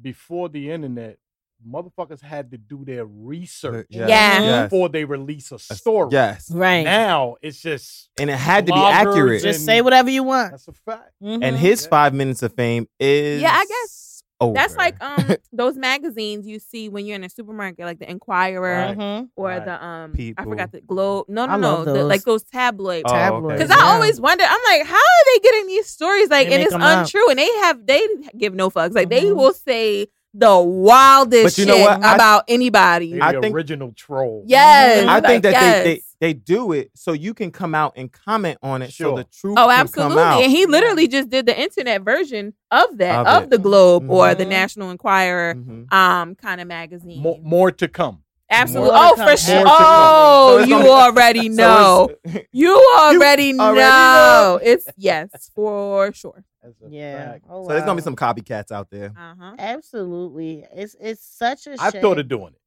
before 0.00 0.48
the 0.48 0.70
internet, 0.70 1.18
motherfuckers 1.66 2.20
had 2.20 2.50
to 2.50 2.58
do 2.58 2.84
their 2.84 3.04
research 3.04 3.86
Yes, 3.90 4.08
Yeah. 4.08 4.40
yes. 4.42 4.64
before 4.70 4.88
they 4.88 5.04
release 5.04 5.50
a 5.52 5.58
story. 5.58 6.08
Yes, 6.12 6.50
right 6.50 6.82
Now 6.84 7.36
it's 7.40 7.60
just 7.60 8.10
and 8.18 8.28
it 8.30 8.36
had 8.36 8.66
to 8.66 8.72
be 8.72 8.78
accurate. 8.78 9.42
just 9.42 9.64
say 9.64 9.80
whatever 9.80 10.10
you 10.10 10.24
want 10.24 10.50
that's 10.52 10.66
a 10.68 10.72
fact. 10.72 11.10
Mhm. 11.22 11.38
and 11.42 11.56
his 11.56 11.84
Yeah. 11.84 11.88
five 11.90 12.14
minutes 12.14 12.42
of 12.42 12.52
fame 12.54 12.88
is 12.98 13.40
Yeah, 13.42 13.52
I 13.52 13.64
guess 13.64 14.01
over. 14.42 14.54
That's 14.54 14.76
like 14.76 14.96
um 15.02 15.36
those 15.52 15.76
magazines 15.76 16.46
you 16.46 16.58
see 16.58 16.88
when 16.88 17.06
you're 17.06 17.16
in 17.16 17.24
a 17.24 17.28
supermarket, 17.28 17.84
like 17.86 17.98
the 17.98 18.10
Enquirer 18.10 18.60
Right. 18.88 18.98
Mhm. 18.98 19.28
or 19.36 19.48
Right. 19.48 19.64
the 19.64 19.84
um 19.84 20.14
I 20.38 20.44
forgot 20.44 20.72
the 20.72 20.80
Globe. 20.80 21.26
No, 21.28 21.46
no, 21.46 21.52
I 21.52 21.56
no, 21.56 21.74
love 21.74 21.84
the, 21.86 22.04
like 22.04 22.22
those 22.24 22.42
tabloids. 22.44 23.04
Oh, 23.06 23.12
tabloids. 23.12 23.44
okay. 23.54 23.64
Because 23.64 23.70
I 23.76 23.82
always 23.94 24.20
wonder, 24.20 24.44
I'm 24.46 24.60
like, 24.70 24.86
how 24.86 24.96
are 24.96 25.24
they 25.34 25.40
getting 25.40 25.66
these 25.66 25.86
stories? 25.88 26.28
Like, 26.30 26.48
They 26.48 26.54
and 26.54 26.62
it's 26.62 26.72
it's 26.72 26.74
'em 26.74 26.82
up. 26.82 26.98
untrue, 27.06 27.28
and 27.30 27.38
they 27.38 27.50
have 27.62 27.86
they 27.86 28.06
give 28.36 28.54
no 28.54 28.70
fucks. 28.70 28.94
Like, 28.94 29.08
they 29.10 29.24
Mhm. 29.24 29.36
will 29.36 29.52
say 29.54 30.08
the 30.34 30.58
wildest 30.58 31.44
But 31.44 31.58
you 31.58 31.66
know 31.66 31.76
shit 31.76 31.84
what? 31.88 32.02
I- 32.04 32.14
about 32.14 32.44
anybody. 32.48 33.12
They 33.14 33.20
I 33.20 33.32
the 33.32 33.40
think- 33.40 33.54
original 33.54 33.92
troll. 33.92 34.44
yes, 34.46 35.06
I 35.06 35.14
like, 35.14 35.26
think 35.26 35.42
that 35.44 35.52
yes. 35.52 35.84
they, 35.84 35.94
they 35.94 36.02
they 36.22 36.32
do 36.32 36.70
it 36.70 36.88
so 36.94 37.10
you 37.12 37.34
can 37.34 37.50
come 37.50 37.74
out 37.74 37.94
and 37.96 38.10
comment 38.12 38.56
on 38.62 38.80
it 38.80 38.92
so 38.92 39.16
the 39.16 39.24
truth 39.24 39.56
Oh, 39.58 39.66
can 39.66 39.80
absolutely. 39.80 40.14
come 40.14 40.18
out. 40.24 40.40
And 40.42 40.52
he 40.52 40.66
literally 40.66 41.08
just 41.08 41.28
did 41.28 41.46
the 41.46 41.60
internet 41.60 42.02
version 42.02 42.54
of 42.70 42.96
that, 42.98 43.26
Of 43.26 43.42
of, 43.44 43.50
the 43.50 43.58
Globe 43.58 44.08
or 44.08 44.32
the 44.36 44.44
Mhm. 44.44 44.48
National 44.60 44.90
Enquirer 44.92 45.54
Mhm. 45.56 45.92
um 45.92 46.36
kind 46.36 46.60
of 46.60 46.68
magazine. 46.68 47.20
More, 47.20 47.38
more 47.42 47.72
to 47.72 47.88
come. 47.88 48.22
Absolutely. 48.48 48.92
More 48.92 49.00
Oh, 49.02 49.16
for 49.16 49.36
sure. 49.36 49.54
More 49.56 49.64
to 49.64 49.70
come. 49.70 49.76
Oh, 49.80 50.58
So 50.60 50.64
you 50.64 50.70
gonna 50.70 50.84
be- 50.84 50.90
already 50.90 51.48
So 51.50 51.54
know. 51.56 52.08
You 52.52 52.72
already, 53.00 53.58
already 53.58 53.80
know. 53.80 54.60
It's 54.70 54.86
yes, 54.96 55.50
for 55.54 56.12
sure. 56.12 56.44
Yeah. 56.88 57.38
Oh, 57.50 57.64
so 57.64 57.70
there's 57.70 57.82
gonna 57.82 57.96
be 57.96 58.02
some 58.02 58.14
copycats 58.14 58.70
out 58.70 58.88
there. 58.90 59.12
Uh 59.18 59.34
huh. 59.40 59.54
Absolutely. 59.58 60.64
It's 60.72 60.94
it's 61.00 61.24
such 61.26 61.66
a 61.66 61.70
shame. 61.70 61.78
I've 61.80 61.94
thought 61.94 62.18
of 62.20 62.28
doing 62.28 62.52
it. 62.54 62.60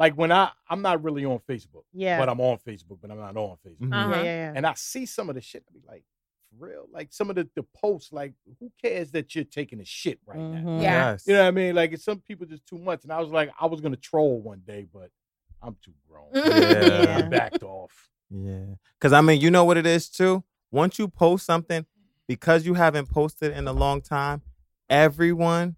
Like 0.00 0.14
when 0.14 0.32
I 0.32 0.50
I'm 0.68 0.80
not 0.82 1.04
really 1.04 1.24
on 1.26 1.38
Facebook, 1.48 1.84
Yeah. 1.92 2.18
but 2.18 2.28
I'm 2.30 2.40
on 2.40 2.56
Facebook, 2.66 2.98
but 3.02 3.10
I'm 3.10 3.18
not 3.18 3.36
on 3.36 3.56
Facebook. 3.64 3.88
Mhm. 3.88 3.92
Uh-huh. 3.94 4.10
yeah, 4.16 4.22
yeah, 4.22 4.24
yeah. 4.24 4.52
And 4.56 4.66
I 4.66 4.72
see 4.74 5.04
some 5.06 5.28
of 5.28 5.34
the 5.34 5.42
shit. 5.42 5.62
I 5.68 5.72
be 5.72 5.80
like, 5.86 6.04
for 6.48 6.66
real? 6.66 6.86
Like 6.90 7.12
some 7.12 7.28
of 7.28 7.36
the, 7.36 7.46
the 7.54 7.62
posts, 7.76 8.10
like 8.12 8.32
who 8.58 8.72
cares 8.82 9.10
that 9.10 9.34
you're 9.34 9.44
taking 9.44 9.78
a 9.78 9.84
shit 9.84 10.18
right 10.26 10.38
now? 10.38 10.58
Mhm. 10.70 10.82
Yeah. 10.82 11.10
Yes. 11.12 11.24
You 11.26 11.34
know 11.34 11.42
what 11.42 11.48
I 11.48 11.50
mean? 11.52 11.74
Like 11.74 11.92
it's 11.92 12.02
some 12.02 12.18
people 12.20 12.46
just 12.46 12.64
too 12.66 12.78
much. 12.78 13.04
And 13.04 13.12
I 13.12 13.20
was 13.20 13.28
like, 13.28 13.50
I 13.60 13.66
was 13.66 13.82
gonna 13.82 13.96
troll 13.96 14.40
one 14.40 14.62
day, 14.66 14.86
but 14.92 15.10
I'm 15.62 15.76
too 15.84 15.92
grown. 16.08 16.30
Yeah. 16.34 17.18
I 17.18 17.28
backed 17.28 17.62
off. 17.62 18.08
Yeah. 18.30 18.76
Cause 19.02 19.12
I 19.12 19.20
mean, 19.20 19.38
you 19.42 19.50
know 19.50 19.64
what 19.66 19.76
it 19.76 19.84
is 19.86 20.08
too? 20.08 20.42
Once 20.72 20.98
you 20.98 21.08
post 21.08 21.44
something, 21.44 21.84
because 22.26 22.64
you 22.64 22.72
haven't 22.72 23.10
posted 23.10 23.52
in 23.52 23.68
a 23.68 23.72
long 23.72 24.00
time, 24.00 24.40
everyone 24.88 25.76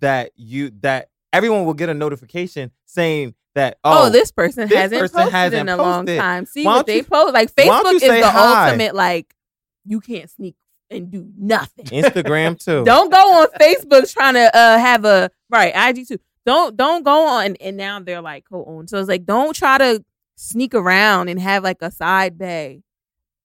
that 0.00 0.30
you 0.36 0.70
that 0.82 1.08
everyone 1.32 1.64
will 1.64 1.74
get 1.74 1.88
a 1.88 1.94
notification 1.94 2.70
saying 2.86 3.34
that 3.54 3.78
Oh, 3.84 4.06
oh, 4.06 4.10
this 4.10 4.30
person 4.32 4.68
this 4.68 4.78
hasn't 4.78 5.00
person 5.00 5.16
posted 5.16 5.32
hasn't 5.32 5.60
in 5.60 5.68
a 5.68 5.76
long 5.76 6.06
time. 6.06 6.46
See 6.46 6.64
what 6.64 6.74
don't 6.74 6.86
they 6.86 7.02
post. 7.02 7.34
Like 7.34 7.54
Facebook 7.54 7.94
is 7.94 8.00
the 8.02 8.30
hi? 8.30 8.66
ultimate. 8.68 8.94
Like 8.94 9.34
you 9.84 10.00
can't 10.00 10.30
sneak 10.30 10.54
and 10.90 11.10
do 11.10 11.26
nothing. 11.38 11.86
Instagram 11.86 12.58
too. 12.64 12.84
don't 12.84 13.10
go 13.10 13.18
on 13.18 13.48
Facebook 13.60 14.10
trying 14.12 14.34
to 14.34 14.54
uh 14.56 14.78
have 14.78 15.04
a 15.04 15.30
right 15.50 15.72
IG 15.74 16.08
too. 16.08 16.18
Don't 16.46 16.76
don't 16.76 17.04
go 17.04 17.26
on 17.26 17.56
and 17.56 17.76
now 17.76 18.00
they're 18.00 18.20
like 18.22 18.44
co-owned. 18.50 18.88
So 18.90 18.98
it's 18.98 19.08
like 19.08 19.24
don't 19.24 19.54
try 19.54 19.78
to 19.78 20.04
sneak 20.36 20.74
around 20.74 21.28
and 21.28 21.38
have 21.40 21.62
like 21.62 21.82
a 21.82 21.90
side 21.90 22.36
bay 22.38 22.82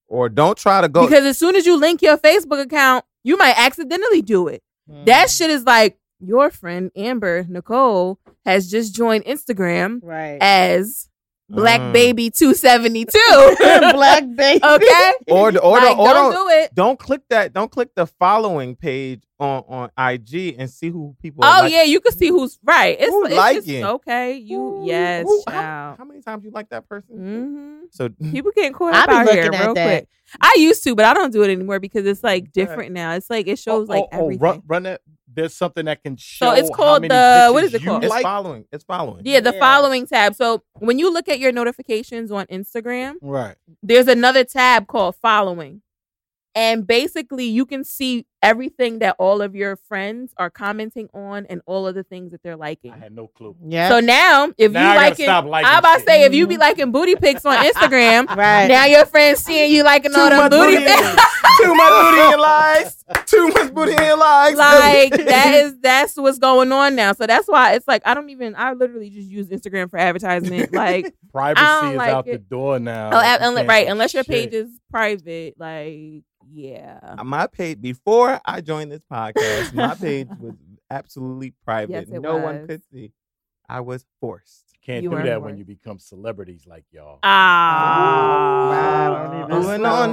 Or 0.07 0.29
don't 0.29 0.57
try 0.57 0.81
to 0.81 0.87
go 0.89 1.05
because 1.05 1.25
as 1.25 1.37
soon 1.37 1.55
as 1.55 1.65
you 1.65 1.77
link 1.77 2.01
your 2.01 2.17
Facebook 2.17 2.61
account, 2.61 3.03
you 3.23 3.37
might 3.37 3.55
accidentally 3.57 4.21
do 4.21 4.47
it. 4.47 4.63
That 5.05 5.27
Mhm. 5.27 5.37
shit 5.37 5.49
is 5.49 5.63
like 5.65 5.97
your 6.19 6.49
friend 6.51 6.91
Amber 6.95 7.45
Nicole 7.47 8.19
has 8.45 8.69
just 8.69 8.95
joined 8.95 9.25
Instagram 9.25 9.99
right. 10.03 10.37
as 10.41 11.09
Black 11.49 11.79
Mm. 11.79 11.93
Baby 11.93 12.29
272. 12.29 13.09
Black 13.93 14.23
baby. 14.35 14.59
okay? 14.61 15.11
or 15.29 15.51
the, 15.53 15.61
or, 15.61 15.79
the, 15.79 15.85
Like, 15.85 15.97
or 15.97 16.07
don't 16.13 16.33
don't, 16.33 16.47
do 16.47 16.49
it. 16.53 16.75
don't 16.75 16.99
click 16.99 17.21
that. 17.29 17.53
Don't 17.53 17.71
click 17.71 17.95
the 17.95 18.05
following 18.05 18.75
page 18.75 19.23
on 19.39 19.63
on 19.69 19.89
IG 19.97 20.55
and 20.57 20.69
see 20.69 20.89
who 20.89 21.15
people. 21.21 21.45
Oh 21.45 21.59
like. 21.61 21.71
yeah, 21.71 21.83
you 21.83 22.01
can 22.01 22.11
see 22.11 22.27
who's 22.27 22.59
right. 22.65 22.97
It's, 22.99 23.09
Who 23.09 23.25
it's 23.27 23.35
like 23.35 23.63
just 23.63 23.69
okay. 23.69 24.33
You 24.35 24.57
Who- 24.57 24.87
yes, 24.87 25.23
who- 25.25 25.43
how, 25.47 25.95
how 25.97 26.03
many 26.03 26.21
times 26.21 26.43
you 26.43 26.51
like 26.51 26.67
that 26.71 26.89
person? 26.89 27.15
hmm 27.15 27.85
So 27.91 28.09
People 28.31 28.51
getting 28.53 28.73
caught 28.73 28.93
I 28.93 29.03
up 29.03 29.07
be 29.09 29.13
out 29.15 29.29
here 29.29 29.43
looking 29.43 29.55
at 29.59 29.65
real 29.67 29.73
that. 29.75 29.85
quick. 30.01 30.09
I 30.41 30.53
used 30.57 30.83
to, 30.83 30.95
but 30.95 31.05
I 31.05 31.13
don't 31.13 31.31
do 31.31 31.43
it 31.43 31.49
anymore 31.51 31.79
because 31.79 32.05
it's 32.05 32.23
like 32.25 32.43
Okay. 32.43 32.51
different 32.55 32.91
now. 32.91 33.13
It's 33.13 33.29
like 33.29 33.47
it 33.47 33.57
shows 33.57 33.87
Oh, 33.87 33.93
like 33.93 34.03
oh, 34.11 34.17
oh, 34.17 34.23
everything. 34.23 34.41
run, 34.43 34.61
run 34.67 34.83
that. 34.83 34.99
There's 35.37 35.55
something 35.55 35.85
that 35.85 36.01
can 36.03 36.17
show. 36.17 36.47
So 36.47 36.51
it's 36.59 36.69
how 36.71 36.75
called 36.75 37.01
many 37.03 37.13
the- 37.13 37.49
what 37.53 37.63
is 37.63 37.73
it 37.73 37.83
called? 37.83 38.03
it's 38.03 38.09
Like. 38.09 38.23
following. 38.23 38.65
It's 38.71 38.83
following. 38.83 39.21
Yeah, 39.23 39.39
the 39.39 39.53
Yeah. 39.53 39.59
following 39.59 40.07
tab. 40.07 40.33
So 40.33 40.63
when 40.79 40.97
you 40.97 41.13
look 41.13 41.29
at 41.29 41.39
your 41.39 41.51
notifications 41.51 42.31
on 42.31 42.47
Instagram, 42.47 43.17
Right. 43.21 43.55
there's 43.83 44.07
another 44.07 44.43
tab 44.43 44.87
called 44.87 45.15
following. 45.21 45.83
And 46.57 46.87
basically 46.87 47.45
you 47.45 47.67
can 47.67 47.83
see 47.83 48.25
everything 48.41 48.97
that 48.97 49.15
all 49.19 49.43
of 49.43 49.55
your 49.55 49.75
friends 49.75 50.33
are 50.37 50.49
commenting 50.49 51.07
on 51.13 51.45
and 51.45 51.61
all 51.67 51.85
of 51.85 51.93
the 51.93 52.01
things 52.01 52.31
that 52.31 52.41
they're 52.41 52.55
liking. 52.55 52.91
I 52.91 52.97
had 52.97 53.13
no 53.13 53.27
clue. 53.27 53.55
Yeah. 53.63 53.89
So 53.89 53.99
now 53.99 54.51
if 54.57 54.71
Now 54.71 54.81
you 54.81 54.87
I 54.89 54.93
gotta 54.95 55.09
liking 55.09 55.25
stop 55.25 55.45
liking 55.45 55.69
I'm 55.69 55.77
about 55.77 55.99
to 55.99 56.03
say 56.05 56.23
if 56.23 56.33
you 56.33 56.47
be 56.47 56.55
mm-hmm. 56.55 56.61
liking 56.61 56.91
booty 56.91 57.15
pics 57.15 57.45
on 57.45 57.63
Instagram, 57.63 58.27
right. 58.35 58.65
now 58.65 58.85
your 58.85 59.05
friends 59.05 59.43
seeing 59.43 59.71
you 59.71 59.83
liking 59.83 60.15
all 60.15 60.29
Too 60.31 60.35
them 60.35 60.49
booty 60.49 60.77
booty. 60.77 60.85
pics. 60.87 61.23
Too 61.61 61.75
much 61.75 61.91
booty 61.91 62.21
and 62.21 62.41
likes. 62.41 63.03
Too 63.27 63.47
much 63.49 63.73
booty 63.75 63.95
and 63.95 64.19
likes. 64.19 64.57
like 64.57 65.11
that 65.27 65.53
is 65.53 65.79
that's 65.79 66.17
what's 66.17 66.39
going 66.39 66.71
on 66.71 66.95
now. 66.95 67.13
So 67.13 67.27
that's 67.27 67.47
why 67.47 67.73
it's 67.73 67.87
like 67.87 68.01
I 68.03 68.15
don't 68.15 68.31
even 68.31 68.55
I 68.55 68.73
literally 68.73 69.11
just 69.11 69.29
use 69.29 69.47
Instagram 69.49 69.91
for 69.91 69.99
advertisement. 69.99 70.73
Like 70.73 71.13
Privacy 71.31 71.89
is 71.91 71.97
like 71.97 72.09
out 72.09 72.25
the 72.25 72.39
door 72.39 72.79
now. 72.79 73.09
oh, 73.09 73.15
Like, 73.17 73.25
ab- 73.27 73.41
you 73.41 73.47
unle- 73.47 73.55
can't 73.57 73.69
right, 73.69 73.87
unless 73.87 74.15
your 74.15 74.23
shit. 74.23 74.51
page 74.51 74.53
is 74.53 74.69
private, 74.89 75.53
like 75.59 76.23
yeah. 76.51 77.15
my 77.23 77.47
page 77.47 77.81
before 77.81 78.39
I 78.45 78.61
joined 78.61 78.91
this 78.91 79.01
podcast, 79.11 79.73
my 79.73 79.95
page 79.95 80.27
was 80.39 80.53
absolutely 80.89 81.53
private. 81.65 81.91
Yes, 81.91 82.09
it 82.09 82.21
no 82.21 82.37
one 82.37 82.67
could 82.67 82.81
see. 82.91 83.11
I 83.69 83.81
was 83.81 84.05
forced. 84.21 84.63
Can't 84.85 85.03
You 85.03 85.09
do 85.09 85.15
were 85.17 85.23
that 85.23 85.41
when 85.41 85.57
you 85.57 85.65
become 85.65 85.99
celebrities 85.99 86.65
like 86.65 86.85
y'all. 86.91 87.19
Ah, 87.21 88.69
Wow, 88.69 89.23
don't 89.23 89.43
even 89.51 89.61
Moving 89.61 89.85
on 89.85 90.11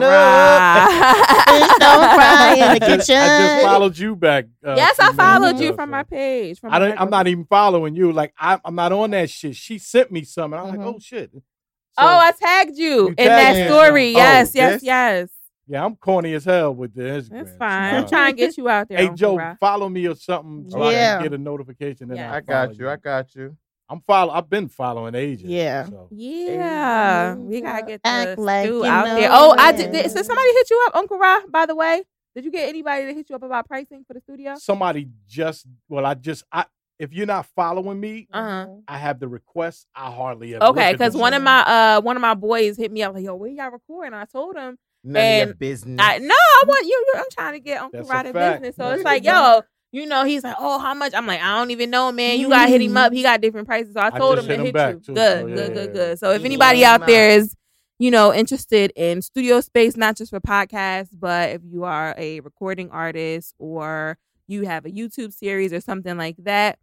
Please 1.47 1.79
don't 1.79 2.14
cry 2.14 2.55
in 2.55 2.59
the 2.81 2.85
I 2.92 2.97
just, 2.97 3.11
I 3.11 3.14
just 3.38 3.64
followed 3.64 3.97
you 3.99 4.16
back. 4.16 4.47
Uh, 4.66 4.75
yes, 4.77 4.99
a 4.99 5.03
I 5.03 5.07
few 5.07 5.16
minutes 5.16 5.16
followed 5.33 5.55
ago, 5.57 5.61
you 5.64 5.75
from 5.75 5.88
so- 5.88 5.92
my 5.92 6.03
page. 6.03 6.59
From 6.61 6.73
I 6.73 6.79
don't, 6.81 7.01
I'm 7.01 7.11
not 7.11 7.29
even 7.29 7.44
following 7.44 7.94
you. 7.94 8.12
Like 8.12 8.35
I, 8.38 8.59
I'm 8.64 8.75
not 8.75 8.90
on 8.92 9.11
that 9.11 9.31
shit. 9.31 9.55
She 9.55 9.79
sent 9.79 10.11
me 10.11 10.25
something. 10.25 10.59
I'm 10.59 10.66
Mhm. 10.66 10.79
like, 10.79 10.87
oh 10.87 10.99
shit. 10.99 11.31
So, 11.33 11.40
oh, 11.99 12.18
I 12.18 12.33
tagged 12.33 12.77
you, 12.77 12.87
You 13.03 13.09
in 13.11 13.14
tagged 13.16 13.57
that 13.59 13.68
story. 13.68 14.14
something. 14.14 14.16
Yes, 14.16 14.49
Oh, 14.49 14.53
yes, 14.59 14.73
this? 14.73 14.83
yes. 14.83 15.29
Yeah, 15.66 15.85
I'm 15.85 15.96
corny 15.96 16.35
as 16.35 16.44
hell 16.44 16.74
with 16.74 16.94
the 16.94 17.03
Instagram. 17.03 17.40
It's 17.42 17.57
fine. 17.57 17.94
I'm 17.94 18.07
trying 18.09 18.35
to 18.35 18.40
get 18.40 18.57
you 18.57 18.68
out 18.68 18.88
there. 18.88 18.98
Hey 18.98 19.05
Uncle 19.05 19.16
Joe, 19.16 19.37
Ra. 19.37 19.57
follow 19.61 19.88
me 19.88 20.07
or 20.07 20.14
something 20.14 20.68
so 20.70 20.83
I 20.83 20.92
Yeah. 20.92 21.14
can 21.16 21.22
get 21.24 21.33
a 21.35 21.38
notification. 21.38 22.09
Then 22.09 22.18
Yeah. 22.18 22.29
I'll 22.31 22.35
I 22.37 22.40
got 22.40 22.66
follow 22.68 22.79
you. 22.79 22.88
I 22.90 22.96
got 22.96 23.35
you. 23.35 23.57
I'm 23.88 24.00
follow. 24.00 24.33
I've 24.33 24.48
been 24.48 24.68
following 24.68 25.14
ages. 25.14 25.44
Yeah. 25.44 25.85
So. 25.85 26.09
Yeah, 26.11 27.35
we 27.35 27.61
gotta 27.61 27.87
get 27.87 28.03
the 28.03 28.09
Act 28.09 28.38
like 28.38 28.66
stew 28.66 28.79
you 28.79 28.85
out 28.87 29.07
know 29.07 29.14
there. 29.16 29.29
Oh, 29.31 29.55
I 29.59 29.72
did. 29.72 29.88
it. 29.88 29.92
did 29.92 30.11
so 30.11 30.22
somebody 30.22 30.48
hit 30.55 30.70
you 30.70 30.85
up, 30.87 30.96
Uncle 30.96 31.18
Ra? 31.18 31.40
By 31.50 31.66
the 31.66 31.74
way, 31.74 32.03
Did 32.35 32.44
you 32.44 32.50
get 32.50 32.68
anybody 32.68 33.05
to 33.07 33.14
hit 33.14 33.29
you 33.31 33.37
up 33.37 33.42
about 33.42 33.68
pricing 33.68 34.05
for 34.07 34.14
the 34.14 34.20
studio? 34.20 34.55
Somebody 34.57 35.09
just 35.29 35.66
well, 35.88 36.05
I 36.07 36.14
just 36.14 36.44
I 36.50 36.64
if 36.98 37.12
you're 37.12 37.27
not 37.27 37.46
following 37.55 38.00
me, 38.00 38.27
Uh-huh. 38.33 38.66
I 38.88 38.98
have 38.98 39.20
the 39.20 39.29
request. 39.29 39.87
I 39.94 40.11
hardly 40.11 40.55
ever. 40.55 40.64
Okay, 40.66 40.88
look 40.90 40.98
because 40.98 41.16
one 41.16 41.35
of 41.35 41.42
my 41.42 41.61
uh 41.61 42.00
one 42.00 42.16
of 42.16 42.22
my 42.22 42.35
boys 42.35 42.77
hit 42.77 42.90
me 42.90 43.03
up 43.03 43.14
like, 43.14 43.24
yo, 43.24 43.35
where 43.35 43.50
y'all 43.50 43.70
recording? 43.70 44.14
I 44.14 44.24
told 44.24 44.57
him 44.57 44.79
None 45.04 45.22
of 45.22 45.36
your 45.46 45.54
business. 45.54 45.96
I 46.00 46.18
no, 46.18 46.34
I 46.34 46.62
want 46.66 46.86
you. 46.86 46.92
you- 47.06 47.14
I'm 47.16 47.24
trying 47.32 47.52
to 47.52 47.60
get 47.60 47.80
Uncle 47.82 48.00
That's 48.00 48.10
a 48.10 48.12
Rod 48.12 48.26
in 48.26 48.32
business. 48.32 48.76
So 48.76 48.84
That's 48.84 48.96
it's 49.00 49.04
like, 49.04 49.24
yo, 49.24 49.62
you 49.92 50.06
know, 50.06 50.24
he's 50.24 50.42
like, 50.42 50.56
oh, 50.58 50.78
how 50.78 50.94
much? 50.94 51.12
I'm 51.14 51.26
like, 51.26 51.40
I 51.40 51.56
don't 51.58 51.70
even 51.70 51.90
know, 51.90 52.10
man. 52.10 52.38
You 52.40 52.48
gotta 52.48 52.68
hit 52.70 52.80
him 52.80 52.96
up. 52.96 53.12
He 53.12 53.22
got 53.22 53.40
different 53.40 53.66
prices. 53.68 53.94
So 53.94 54.00
I 54.00 54.08
I 54.08 54.18
told 54.18 54.36
just 54.38 54.48
him 54.48 54.56
to 54.58 54.62
hit 54.64 54.74
him 54.74 54.74
hit 54.76 54.94
you. 54.94 55.00
too. 55.00 55.14
Good, 55.14 55.44
Oh, 55.44 55.46
yeah, 55.46 55.54
good, 55.54 55.68
yeah, 55.68 55.74
good, 55.74 55.86
yeah. 55.86 55.92
good. 55.92 56.18
So 56.18 56.30
if 56.32 56.40
Yeah, 56.40 56.46
anybody 56.46 56.84
out 56.84 57.06
there 57.06 57.28
is, 57.30 57.54
you 57.98 58.10
know, 58.10 58.34
interested 58.34 58.92
in 58.96 59.22
studio 59.22 59.60
space, 59.60 59.96
not 59.96 60.16
just 60.16 60.30
for 60.30 60.40
podcasts, 60.40 61.10
but 61.12 61.50
if 61.50 61.62
you 61.64 61.84
are 61.84 62.14
a 62.18 62.40
recording 62.40 62.90
artist 62.90 63.54
or 63.58 64.18
you 64.48 64.62
have 64.66 64.84
a 64.84 64.90
YouTube 64.90 65.32
series 65.32 65.72
or 65.72 65.80
something 65.80 66.16
like 66.16 66.36
that, 66.38 66.78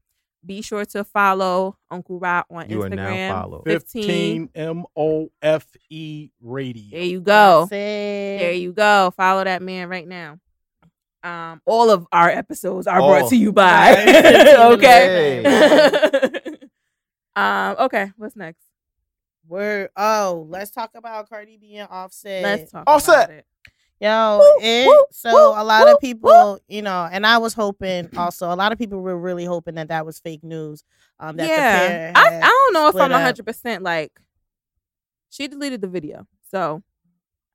be 0.45 0.61
sure 0.61 0.85
to 0.85 1.03
follow 1.03 1.77
Uncle 1.89 2.19
Rod 2.19 2.45
on 2.49 2.69
You 2.69 2.81
are 2.83 2.89
Instagram. 2.89 2.95
now 3.29 3.41
followed. 3.41 3.63
15 3.65 4.49
M 4.55 4.85
O 4.95 5.29
F 5.41 5.65
E 5.89 6.29
radio. 6.41 6.91
There 6.91 7.05
you 7.05 7.21
go. 7.21 7.67
There 7.69 8.51
you 8.53 8.73
go. 8.73 9.11
Follow 9.15 9.43
that 9.43 9.61
man 9.61 9.87
right 9.89 10.07
now. 10.07 10.39
Um, 11.23 11.61
all 11.65 11.91
of 11.91 12.07
our 12.11 12.29
episodes 12.29 12.87
are 12.87 12.99
All. 12.99 13.09
brought 13.09 13.29
to 13.29 13.35
you 13.35 13.51
by. 13.51 13.93
Okay. 14.71 15.43
um. 17.35 17.75
Okay. 17.79 18.11
What's 18.17 18.35
next? 18.35 18.63
We're 19.47 19.89
oh, 19.95 20.47
let's 20.49 20.71
talk 20.71 20.91
about 20.95 21.29
Cardi 21.29 21.57
B 21.57 21.75
and 21.75 21.89
Offset. 21.91 22.41
Let's 22.41 22.71
talk 22.71 22.83
Offset. 22.87 23.45
Yo, 24.01 24.39
Woo, 24.39 24.57
it, 24.65 24.87
woo, 24.87 25.05
so 25.11 25.31
woo, 25.31 25.61
a 25.61 25.63
lot 25.63 25.87
of 25.87 25.99
people, 25.99 26.59
you 26.67 26.81
know, 26.81 27.07
and 27.11 27.23
I 27.23 27.37
was 27.37 27.53
hoping 27.53 28.09
also, 28.17 28.51
a 28.51 28.55
lot 28.55 28.71
of 28.71 28.79
people 28.79 28.99
were 28.99 29.15
really 29.15 29.45
hoping 29.45 29.75
that 29.75 29.89
that 29.89 30.07
was 30.07 30.17
fake 30.19 30.43
news. 30.43 30.83
Um, 31.19 31.37
that 31.37 31.43
the 31.43 31.47
Yeah. 31.47 32.11
I, 32.15 32.39
I 32.41 32.47
don't 32.47 32.73
know 32.73 32.87
if 32.87 32.95
I'm 32.95 33.11
up. 33.11 33.19
100 33.21 33.45
percent 33.45 33.83
like. 33.83 34.11
She 35.29 35.47
deleted 35.47 35.81
the 35.81 35.87
video, 35.87 36.25
so 36.49 36.81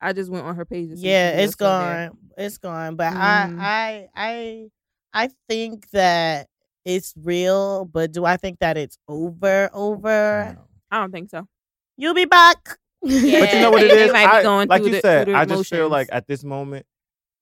I 0.01 0.13
just 0.13 0.31
went 0.31 0.47
on 0.47 0.55
her 0.55 0.65
page. 0.65 0.91
Yeah, 0.95 1.31
it's 1.31 1.57
gone. 1.57 2.17
It's 2.39 2.59
gone. 2.59 2.95
But 2.95 3.13
Mm. 3.13 3.19
I, 3.61 4.09
I, 4.15 4.71
I, 5.13 5.25
I 5.25 5.31
think 5.49 5.91
that 5.91 6.47
it's 6.85 7.13
real. 7.21 7.87
But 7.87 8.13
do 8.13 8.25
I 8.25 8.37
think 8.37 8.61
that 8.61 8.77
it's 8.77 8.99
over? 9.09 9.69
Over? 9.73 10.57
I 10.93 11.01
don't 11.01 11.11
think 11.11 11.29
so. 11.31 11.49
You'll 11.97 12.15
be 12.15 12.25
back. 12.25 12.79
Yeah. 13.07 13.40
But 13.40 13.53
you 13.55 13.61
know 13.61 13.71
what 13.75 13.83
it 13.83 13.90
They 13.90 14.05
is? 14.07 14.12
might 14.12 14.42
be 14.42 14.47
I- 14.49 14.64
like 14.64 14.83
you 14.85 14.90
the- 14.92 15.01
said, 15.01 15.29
I 15.31 15.45
just 15.45 15.69
feel 15.71 15.88
like 15.88 16.09
at 16.12 16.27
this 16.27 16.45
moment, 16.45 16.87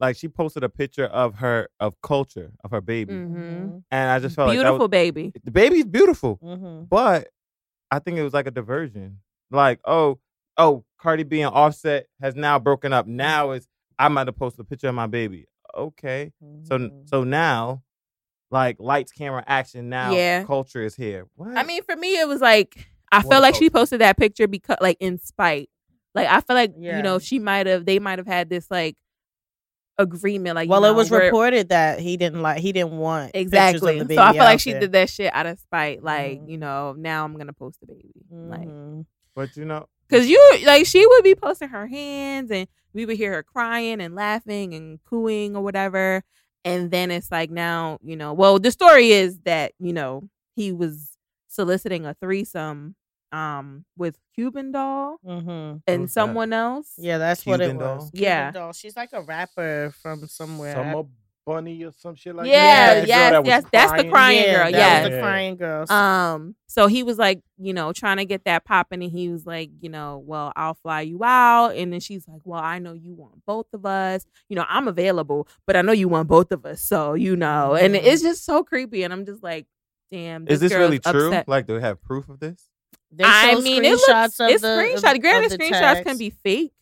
like 0.01 0.17
she 0.17 0.29
posted 0.29 0.65
a 0.65 0.69
picture 0.69 1.07
of 1.07 1.37
her 1.37 1.69
of 1.81 1.95
Kulture 2.03 2.51
of 2.65 2.71
her 2.73 2.81
baby, 2.81 3.15
Mhm. 3.15 3.83
and 3.91 4.11
I 4.11 4.19
just 4.19 4.37
felt 4.37 4.49
like 4.49 4.57
Beautiful 4.57 4.79
was, 4.81 4.89
baby. 4.89 5.33
the 5.45 5.51
baby's 5.51 5.85
beautiful, 5.87 6.39
Mm-hmm. 6.43 6.85
but 6.85 7.29
I 7.91 7.99
think 8.01 8.19
it 8.19 8.23
was 8.23 8.35
like 8.35 8.47
a 8.47 8.51
diversion. 8.51 9.21
Like, 9.51 9.79
oh, 9.85 10.19
oh, 10.57 10.85
Cardi 10.99 11.23
B 11.23 11.43
and 11.43 11.55
Offset 11.55 12.07
has 12.21 12.35
now 12.35 12.59
broken 12.59 12.93
up. 12.93 13.07
Now 13.07 13.53
is 13.53 13.69
I 13.99 14.09
might 14.09 14.27
have 14.27 14.37
posted 14.37 14.61
a 14.61 14.65
picture 14.65 14.89
of 14.89 14.95
my 14.97 15.07
baby. 15.07 15.47
Okay, 15.77 16.33
so 16.65 16.79
Mm-hmm. 16.79 16.97
so 17.07 17.23
now, 17.25 17.83
like 18.51 18.77
lights, 18.81 19.13
camera, 19.13 19.45
action. 19.47 19.89
Now, 19.89 20.13
Yeah. 20.13 20.43
Kulture 20.45 20.85
is 20.85 20.97
here. 20.97 21.27
What? 21.37 21.57
I 21.57 21.63
mean, 21.63 21.83
for 21.85 21.95
me, 21.97 22.19
it 22.19 22.27
was 22.29 22.41
like 22.41 22.89
I 23.15 23.19
What 23.19 23.31
felt 23.31 23.43
like 23.43 23.55
she 23.55 23.71
posted 23.71 24.01
that 24.01 24.17
picture 24.17 24.47
because, 24.49 24.77
like, 24.81 24.97
in 25.01 25.19
spite. 25.19 25.71
Like, 26.15 26.29
I 26.29 26.41
feel 26.41 26.57
like 26.57 26.75
Yeah. 26.79 26.97
you 26.97 27.03
know 27.03 27.19
she 27.19 27.39
might 27.39 27.67
have, 27.67 27.85
they 27.87 27.99
might 27.99 28.19
have 28.19 28.27
had 28.27 28.49
this 28.49 28.71
like 28.71 28.97
agreement. 29.99 30.55
Like, 30.57 30.67
you 30.67 30.71
well, 30.71 30.81
know, 30.83 30.91
it 30.91 30.95
was 30.97 31.11
where- 31.11 31.25
reported 31.25 31.69
that 31.71 32.01
he 32.01 32.17
didn't 32.17 32.43
like. 32.43 32.59
He 32.59 32.73
didn't 32.73 32.93
want 32.99 33.33
pictures 33.33 33.41
of 33.41 33.47
exactly. 33.47 34.03
the 34.03 34.15
So 34.17 34.23
I 34.23 34.33
feel 34.33 34.43
out 34.43 34.45
like 34.45 34.61
she 34.61 34.73
there. 34.73 34.81
did 34.83 34.93
that 34.93 35.11
shit 35.11 35.33
out 35.35 35.47
of 35.47 35.59
spite. 35.59 36.03
Like, 36.03 36.41
Mhm. 36.41 36.49
you 36.51 36.59
know, 36.59 36.95
now 36.97 37.25
I'm 37.25 37.37
gonna 37.37 37.53
post 37.53 37.81
the 37.81 37.87
baby. 37.87 38.13
Like, 38.31 38.69
Mhm. 38.69 39.07
but 39.35 39.57
you 39.57 39.65
know, 39.65 39.87
cause 40.11 40.27
you 40.27 40.41
like 40.65 40.87
she 40.87 41.07
would 41.07 41.23
be 41.25 41.35
posting 41.35 41.69
her 41.69 41.87
hands, 41.87 42.51
and 42.51 42.67
we 42.93 43.07
would 43.07 43.17
hear 43.17 43.33
her 43.33 43.43
crying 43.43 44.01
and 44.01 44.15
laughing 44.15 44.75
and 44.75 45.03
cooing 45.05 45.57
or 45.57 45.63
whatever. 45.63 46.23
And 46.65 46.91
then 46.91 47.11
it's 47.11 47.31
like 47.31 47.51
now, 47.51 47.99
you 48.03 48.17
know, 48.17 48.33
well, 48.33 48.59
the 48.59 48.71
story 48.71 49.13
is 49.13 49.39
that 49.41 49.73
you 49.79 49.93
know 49.93 50.29
he 50.57 50.73
was 50.73 51.17
soliciting 51.49 52.05
a 52.07 52.15
threesome 52.15 52.97
um 53.35 53.85
with 53.97 54.17
Cuban 54.35 54.71
doll 54.73 55.19
Mhm. 55.27 55.83
and 55.87 56.01
Who's 56.03 56.11
that? 56.11 56.21
someone 56.21 56.53
else. 56.53 56.93
Yeah, 56.97 57.19
that's 57.19 57.45
what 57.45 57.61
it 57.61 57.65
Cuban 57.65 57.79
was. 57.79 58.03
doll? 58.05 58.11
Cuban 58.11 58.23
Yeah. 58.23 58.51
doll. 58.53 58.73
She's 58.73 58.97
like 58.97 59.11
a 59.13 59.23
rapper 59.23 59.93
from 60.03 60.27
somewhere. 60.29 60.75
Summer 60.75 61.03
Bunni 61.47 61.85
or 61.85 61.93
some 61.93 62.15
shit 62.15 62.35
like 62.35 62.47
Yeah, 62.47 62.95
that. 62.95 63.01
The 63.03 63.07
girl 63.07 63.45
yes, 63.45 63.45
yes, 63.45 63.65
that's 63.71 64.03
the 64.03 64.09
crying 64.09 64.39
yeah, 64.45 64.53
girl, 64.63 64.71
Yeah, 64.71 64.79
yes. 64.79 65.05
the 65.09 65.11
Yeah. 65.17 65.21
crying 65.21 65.57
girl. 65.57 65.93
Um, 65.93 66.57
so 66.67 66.87
he 66.87 67.03
was 67.03 67.19
like, 67.19 67.43
you 67.59 67.75
know, 67.75 67.93
trying 67.93 68.17
to 68.17 68.25
get 68.25 68.45
that 68.47 68.65
popping, 68.65 69.03
and 69.03 69.13
he 69.13 69.29
was 69.29 69.45
like, 69.45 69.69
you 69.83 69.91
know, 69.91 70.23
well, 70.25 70.55
I'll 70.57 70.73
fly 70.73 71.03
you 71.03 71.23
out, 71.23 71.75
and 71.77 71.93
then 71.93 72.01
she's 72.01 72.27
like, 72.27 72.41
well, 72.45 72.61
I 72.63 72.79
know 72.79 72.95
you 72.95 73.13
want 73.13 73.45
both 73.45 73.67
of 73.75 73.85
us. 73.85 74.25
You 74.49 74.57
know, 74.57 74.65
I'm 74.71 74.89
available, 74.89 75.47
but 75.67 75.77
I 75.77 75.83
know 75.83 75.93
you 75.93 76.09
want 76.09 76.29
both 76.29 76.51
of 76.51 76.65
us, 76.65 76.81
so 76.81 77.13
you 77.13 77.37
know, 77.37 77.75
and 77.75 77.95
Mhm. 77.95 78.03
it's 78.05 78.23
just 78.23 78.45
so 78.47 78.65
creepy, 78.65 79.03
and 79.03 79.13
I'm 79.13 79.27
just 79.27 79.43
like, 79.43 79.67
damn, 80.11 80.49
is 80.49 80.61
this 80.61 80.73
really 80.73 80.99
true? 80.99 81.27
upset. 81.29 81.47
Like, 81.47 81.67
do 81.67 81.75
we 81.75 81.83
have 81.83 82.01
proof 82.01 82.31
of 82.31 82.41
this? 82.41 82.71
They 83.17 83.25
I 83.25 83.55
show 83.55 83.61
mean, 83.61 83.85
it 83.85 83.91
looks 83.93 84.09
screenshots 84.09 84.41
of 84.45 84.51
it's 84.51 84.63
the 84.63 84.69
screenshot. 84.69 85.15
of- 85.15 85.21
Granted, 85.21 85.53
of 85.53 85.59
the 85.59 85.65
screenshots 85.65 86.05
can 86.05 86.19
be 86.19 86.31
fake. 86.31 86.73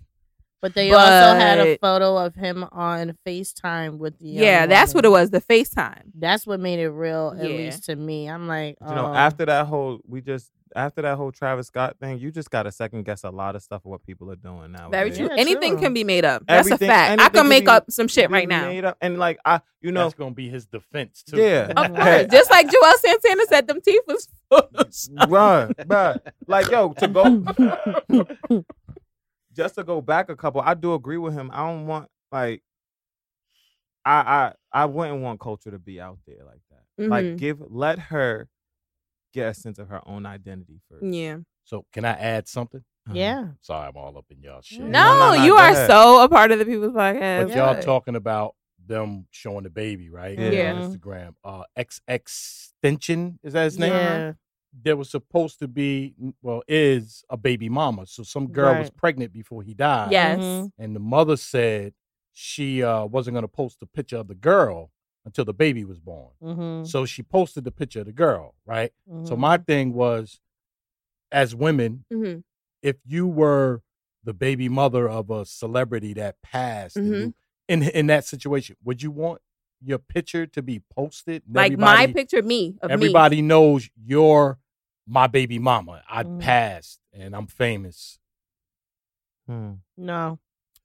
but 0.60 0.74
they 0.74 0.90
also 0.92 1.38
had 1.38 1.58
a 1.58 1.76
photo 1.78 2.16
of 2.16 2.34
him 2.34 2.64
on 2.72 3.16
Facetime 3.26 3.98
with 3.98 4.18
the. 4.18 4.28
young 4.28 4.44
Yeah, 4.44 4.66
that's 4.66 4.94
what 4.94 5.04
it 5.04 5.10
was. 5.10 5.30
The 5.30 5.40
FaceTime. 5.40 6.02
That's 6.14 6.46
what 6.46 6.60
made 6.60 6.78
it 6.78 6.90
real, 6.90 7.34
at 7.38 7.48
Yeah. 7.50 7.56
least 7.56 7.84
to 7.86 7.96
me. 7.96 8.28
I'm 8.28 8.46
like, 8.48 8.76
You 8.80 8.94
know, 8.94 9.06
oh. 9.08 9.14
after 9.14 9.44
that 9.46 9.66
whole, 9.66 10.00
we 10.06 10.20
just 10.20 10.50
after 10.76 11.02
that 11.02 11.16
whole 11.16 11.32
Travis 11.32 11.66
Scott 11.68 11.96
thing, 12.00 12.18
you 12.18 12.30
just 12.30 12.50
got 12.50 12.64
to 12.64 12.72
second 12.72 13.04
guess 13.04 13.24
a 13.24 13.30
lot 13.30 13.56
of 13.56 13.62
stuff 13.62 13.82
of 13.84 13.90
what 13.90 14.02
people 14.04 14.30
are 14.30 14.36
doing 14.36 14.72
now. 14.72 14.88
Very 14.90 15.10
true. 15.10 15.26
Yeah, 15.30 15.36
Anything 15.38 15.72
true. 15.74 15.82
can 15.82 15.94
be 15.94 16.04
made 16.04 16.24
up. 16.24 16.44
That's 16.46 16.66
Everything- 16.68 16.88
a 16.88 16.92
fact. 16.92 17.08
I 17.08 17.12
anything 17.12 17.30
can 17.32 17.40
can 17.42 17.48
make 17.48 17.64
be- 17.64 17.70
up 17.70 17.90
some 17.90 18.08
shit 18.08 18.30
right 18.30 18.48
now. 18.48 18.66
Made 18.66 18.84
up. 18.84 18.96
And 19.00 19.18
like 19.18 19.38
I, 19.44 19.60
you 19.80 19.92
know, 19.92 20.02
That's 20.04 20.14
gonna 20.14 20.34
be 20.34 20.48
his 20.48 20.66
defense 20.66 21.22
too. 21.22 21.36
Yeah. 21.38 21.72
Of 21.76 21.94
course. 21.94 22.26
Just 22.30 22.50
like 22.50 22.66
Juelz 22.68 22.94
Santana 23.00 23.42
said, 23.48 23.66
them 23.66 23.80
teeth 23.80 24.02
was 24.06 24.28
run, 25.28 25.72
run. 25.86 26.20
Like 26.46 26.70
yo, 26.70 26.92
to 26.94 27.08
go, 27.08 27.44
just 29.56 29.74
to 29.76 29.84
go 29.84 30.00
back 30.00 30.28
a 30.28 30.36
couple. 30.36 30.60
I 30.60 30.74
do 30.74 30.94
agree 30.94 31.18
with 31.18 31.34
him. 31.34 31.50
I 31.52 31.66
don't 31.66 31.86
want 31.86 32.08
like, 32.30 32.62
I 34.04 34.52
I 34.72 34.82
I 34.82 34.84
wouldn't 34.86 35.20
want 35.22 35.40
Kulture 35.40 35.70
to 35.70 35.78
be 35.78 36.00
out 36.00 36.18
there 36.26 36.44
like 36.44 36.60
that. 36.70 37.08
Like 37.08 37.24
Mhm. 37.24 37.38
give 37.38 37.62
let 37.68 37.98
her 37.98 38.48
get 39.32 39.48
a 39.48 39.54
sense 39.54 39.78
of 39.78 39.88
her 39.88 40.00
own 40.06 40.26
identity 40.26 40.80
first. 40.90 41.04
Yeah. 41.04 41.38
So 41.64 41.84
can 41.92 42.04
I 42.04 42.12
add 42.12 42.48
something? 42.48 42.80
Uh-huh. 43.06 43.14
yeah. 43.18 43.46
Sorry, 43.60 43.88
I'm 43.88 43.96
all 43.96 44.16
up 44.16 44.26
in 44.30 44.42
y'all 44.42 44.60
shit. 44.62 44.80
No, 44.80 44.86
No, 44.86 45.18
no, 45.32 45.36
no, 45.38 45.44
you 45.44 45.54
are 45.56 45.70
ahead. 45.70 45.88
so 45.90 46.22
a 46.22 46.28
part 46.28 46.52
of 46.52 46.58
the 46.58 46.64
people's 46.64 46.92
podcast. 46.92 47.48
But 47.48 47.56
y'all 47.56 47.74
Yeah. 47.74 47.80
talking 47.80 48.14
about 48.16 48.54
them 48.84 49.26
showing 49.30 49.64
the 49.64 49.70
baby, 49.70 50.10
right? 50.10 50.38
Yeah. 50.38 50.72
On 50.74 50.92
Instagram. 50.92 51.34
Uh 51.44 51.62
XXXTentacion, 51.76 53.38
is 53.42 53.52
that 53.54 53.64
his 53.64 53.78
name? 53.78 53.92
Yeah. 53.92 54.32
There 54.84 54.96
was 54.96 55.10
supposed 55.10 55.58
to 55.58 55.68
be 55.68 56.14
well, 56.40 56.62
is 56.66 57.24
a 57.28 57.36
baby 57.36 57.68
mama. 57.68 58.06
So 58.06 58.22
some 58.22 58.48
girl 58.48 58.78
was 58.78 58.90
pregnant 58.90 59.32
before 59.32 59.62
he 59.62 59.74
died. 59.74 60.10
Yes. 60.12 60.38
Mhm. 60.38 60.70
And 60.78 60.96
the 60.96 61.00
mother 61.00 61.36
said 61.36 61.92
she 62.32 62.82
uh 62.82 63.04
wasn't 63.04 63.34
gonna 63.34 63.48
post 63.48 63.78
a 63.82 63.86
picture 63.86 64.16
of 64.16 64.28
the 64.28 64.34
girl 64.34 64.90
until 65.24 65.44
the 65.44 65.54
baby 65.54 65.84
was 65.84 65.98
born. 66.00 66.30
Mhm. 66.42 66.86
So 66.86 67.04
she 67.06 67.22
posted 67.22 67.64
the 67.64 67.70
picture 67.70 68.00
of 68.00 68.06
the 68.06 68.12
girl, 68.12 68.54
right? 68.66 68.92
So 69.24 69.34
Mhm. 69.36 69.38
my 69.38 69.56
thing 69.58 69.92
was 69.92 70.40
as 71.30 71.54
women, 71.54 72.04
hmm 72.10 72.40
if 72.82 72.96
you 73.06 73.28
were 73.28 73.80
the 74.24 74.34
baby 74.34 74.68
mother 74.68 75.08
of 75.08 75.30
a 75.30 75.44
celebrity 75.46 76.12
that 76.14 76.42
passed 76.42 76.96
Mhm. 76.96 77.20
you- 77.20 77.34
in 77.68 77.82
in 77.84 78.06
that 78.08 78.24
situation, 78.24 78.76
would 78.82 79.02
you 79.02 79.10
want 79.12 79.40
your 79.80 79.98
picture 79.98 80.46
to 80.46 80.62
be 80.62 80.80
posted? 80.80 81.42
Like 81.48 81.78
my 81.78 82.06
picture, 82.08 82.42
me 82.42 82.76
of 82.82 82.88
me. 82.90 82.94
Everybody 82.94 83.40
knows 83.40 83.88
you're 83.96 84.58
my 85.06 85.26
baby 85.28 85.58
mama. 85.60 86.02
I 86.08 86.24
Mhm. 86.24 86.40
passed 86.40 87.00
and 87.12 87.34
I'm 87.36 87.46
famous. 87.46 88.18
Hmm. 89.46 89.74
no. 89.96 90.38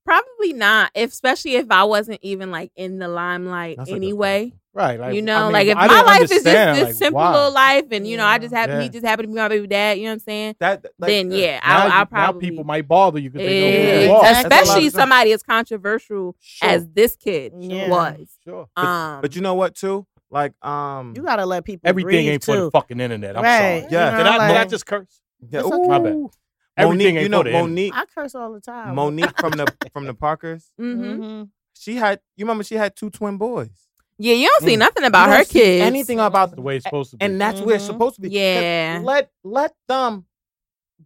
Probably 0.07 0.53
not, 0.53 0.91
if, 0.95 1.11
especially 1.11 1.55
if 1.55 1.67
I 1.69 1.83
wasn't 1.83 2.19
even 2.21 2.49
like 2.49 2.71
in 2.77 2.97
the 2.97 3.09
limelight 3.09 3.75
That's 3.77 3.91
anyway. 3.91 4.53
Right. 4.73 4.97
Like, 4.99 5.15
you 5.15 5.21
I 5.21 5.25
know, 5.25 5.43
mean, 5.45 5.53
like 5.53 5.67
if 5.67 5.75
I 5.77 5.87
my 5.87 6.01
life 6.01 6.21
is 6.21 6.29
just 6.29 6.45
understand, 6.47 6.77
this 6.77 6.83
like, 6.85 6.95
simple 6.95 7.19
why? 7.19 7.33
little 7.33 7.51
life, 7.51 7.85
and 7.91 8.07
you 8.07 8.15
know, 8.15 8.25
I 8.25 8.33
Yeah. 8.35 8.37
just 8.37 8.53
happen 8.53 8.79
he 8.81 8.89
just 8.89 9.05
happened 9.05 9.27
to 9.27 9.33
be 9.33 9.35
my 9.35 9.47
baby 9.49 9.67
dad. 9.67 9.97
You 9.97 10.05
know 10.05 10.09
what 10.11 10.13
I'm 10.13 10.19
saying? 10.19 10.55
That, 10.59 10.85
like, 10.97 11.09
then 11.09 11.33
uh, 11.33 11.35
yeah, 11.35 11.59
Now, 11.67 11.77
I'll, 11.79 11.87
you- 11.87 11.93
I'll 11.93 11.99
now 11.99 12.05
probably 12.05 12.49
people 12.49 12.63
might 12.63 12.87
bother 12.87 13.19
you 13.19 13.29
because 13.29 13.45
they 13.45 13.59
know 13.59 13.65
who 13.71 13.77
Yeah, 13.87 13.99
you 14.05 14.11
are. 14.11 14.21
That's 14.23 14.45
a 14.45 14.49
lot 14.49 14.53
of 14.53 14.61
especially 14.61 14.89
somebody 14.91 15.31
as 15.33 15.43
controversial 15.43 16.35
Sure. 16.39 16.69
as 16.69 16.87
this 16.87 17.15
kid 17.17 17.53
Yeah. 17.59 17.89
was. 17.89 18.29
Sure. 18.45 18.67
But, 18.75 18.85
Um, 18.85 19.21
but 19.21 19.35
you 19.35 19.41
know 19.41 19.55
what 19.55 19.75
too? 19.75 20.05
Like 20.29 20.53
um, 20.65 21.13
You 21.15 21.23
gotta 21.23 21.45
let 21.45 21.65
people 21.65 21.89
Everything 21.89 22.05
breathe 22.05 22.29
ain't 22.33 22.45
for 22.45 22.55
the 22.55 22.71
fucking 22.71 22.99
internet. 23.01 23.35
I'm 23.35 23.43
Right. 23.43 23.57
sorry. 23.81 23.91
Yeah. 23.91 24.11
You 24.11 24.17
Did, 24.17 24.23
know, 24.23 24.31
I, 24.39 24.47
did 24.47 24.57
I 24.57 24.65
just 24.65 24.85
curse? 24.85 25.21
yeah, 25.49 25.59
It's 25.61 25.71
okay. 25.71 25.87
My 25.87 25.99
bad. 25.99 26.15
Ooh. 26.79 26.83
Everything 26.83 26.97
Monique, 27.15 27.15
ain't 27.15 27.23
you 27.23 27.29
know 27.29 27.39
for 27.39 27.43
the 27.45 27.49
internet. 27.51 27.69
Monique, 27.69 27.93
I 27.95 28.05
curse 28.05 28.35
all 28.35 28.53
the 28.53 28.61
time. 28.61 28.95
Monique 28.95 29.37
from 29.39 29.51
the 29.53 29.67
from 29.93 30.05
the 30.05 30.13
Parkers. 30.13 30.71
mhm. 30.79 31.17
Mhm. 31.19 31.49
she 31.73 31.95
had. 31.95 32.19
You 32.35 32.45
remember 32.45 32.63
she 32.63 32.75
had 32.75 32.95
two 32.95 33.09
twin 33.09 33.37
boys. 33.37 33.87
Yeah, 34.19 34.33
you 34.33 34.47
don't 34.47 34.63
see 34.63 34.75
Mm. 34.75 34.79
nothing 34.79 35.03
about 35.03 35.25
You 35.25 35.31
her 35.31 35.37
don't 35.37 35.47
see 35.47 35.59
kids. 35.59 35.81
Anything 35.83 36.19
about 36.19 36.55
the 36.55 36.61
way 36.61 36.77
it's 36.77 36.85
supposed 36.85 37.11
to 37.11 37.17
be. 37.17 37.25
and 37.25 37.39
that's 37.39 37.61
where 37.61 37.75
it's 37.75 37.83
Mhm. 37.83 37.87
supposed 37.87 38.15
to 38.15 38.21
be. 38.21 38.29
Yeah. 38.29 39.01
Let 39.03 39.31
let 39.43 39.75
them 39.87 40.25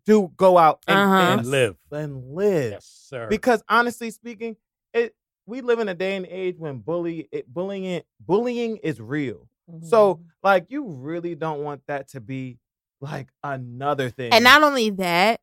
do 0.06 0.32
go 0.38 0.58
out 0.58 0.80
and, 0.88 0.98
Uh-huh. 1.00 1.22
and 1.40 1.46
live. 1.48 1.76
and 1.92 2.34
live. 2.34 2.72
Yes, 2.74 2.86
sir. 2.86 3.28
Because 3.28 3.64
honestly 3.68 4.12
speaking, 4.12 4.56
it 4.94 5.14
we 5.46 5.60
live 5.62 5.80
in 5.80 5.90
a 5.90 5.94
day 5.94 6.16
and 6.16 6.26
age 6.28 6.58
when 6.58 6.80
bully 6.80 7.28
it, 7.32 7.52
bullying 7.54 8.02
bullying 8.20 8.78
is 8.78 9.02
real. 9.02 9.48
So 9.82 10.16
Mm-hmm. 10.16 10.24
like 10.44 10.66
you 10.70 10.86
really 10.88 11.36
don't 11.36 11.64
want 11.64 11.82
that 11.88 12.08
to 12.10 12.22
be 12.22 12.60
like 13.02 13.28
another 13.44 14.10
thing. 14.10 14.32
And 14.32 14.44
not 14.46 14.64
only 14.64 14.90
that, 14.92 15.42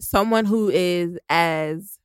someone 0.00 0.44
who 0.44 0.68
is 0.68 1.18
as 1.28 1.98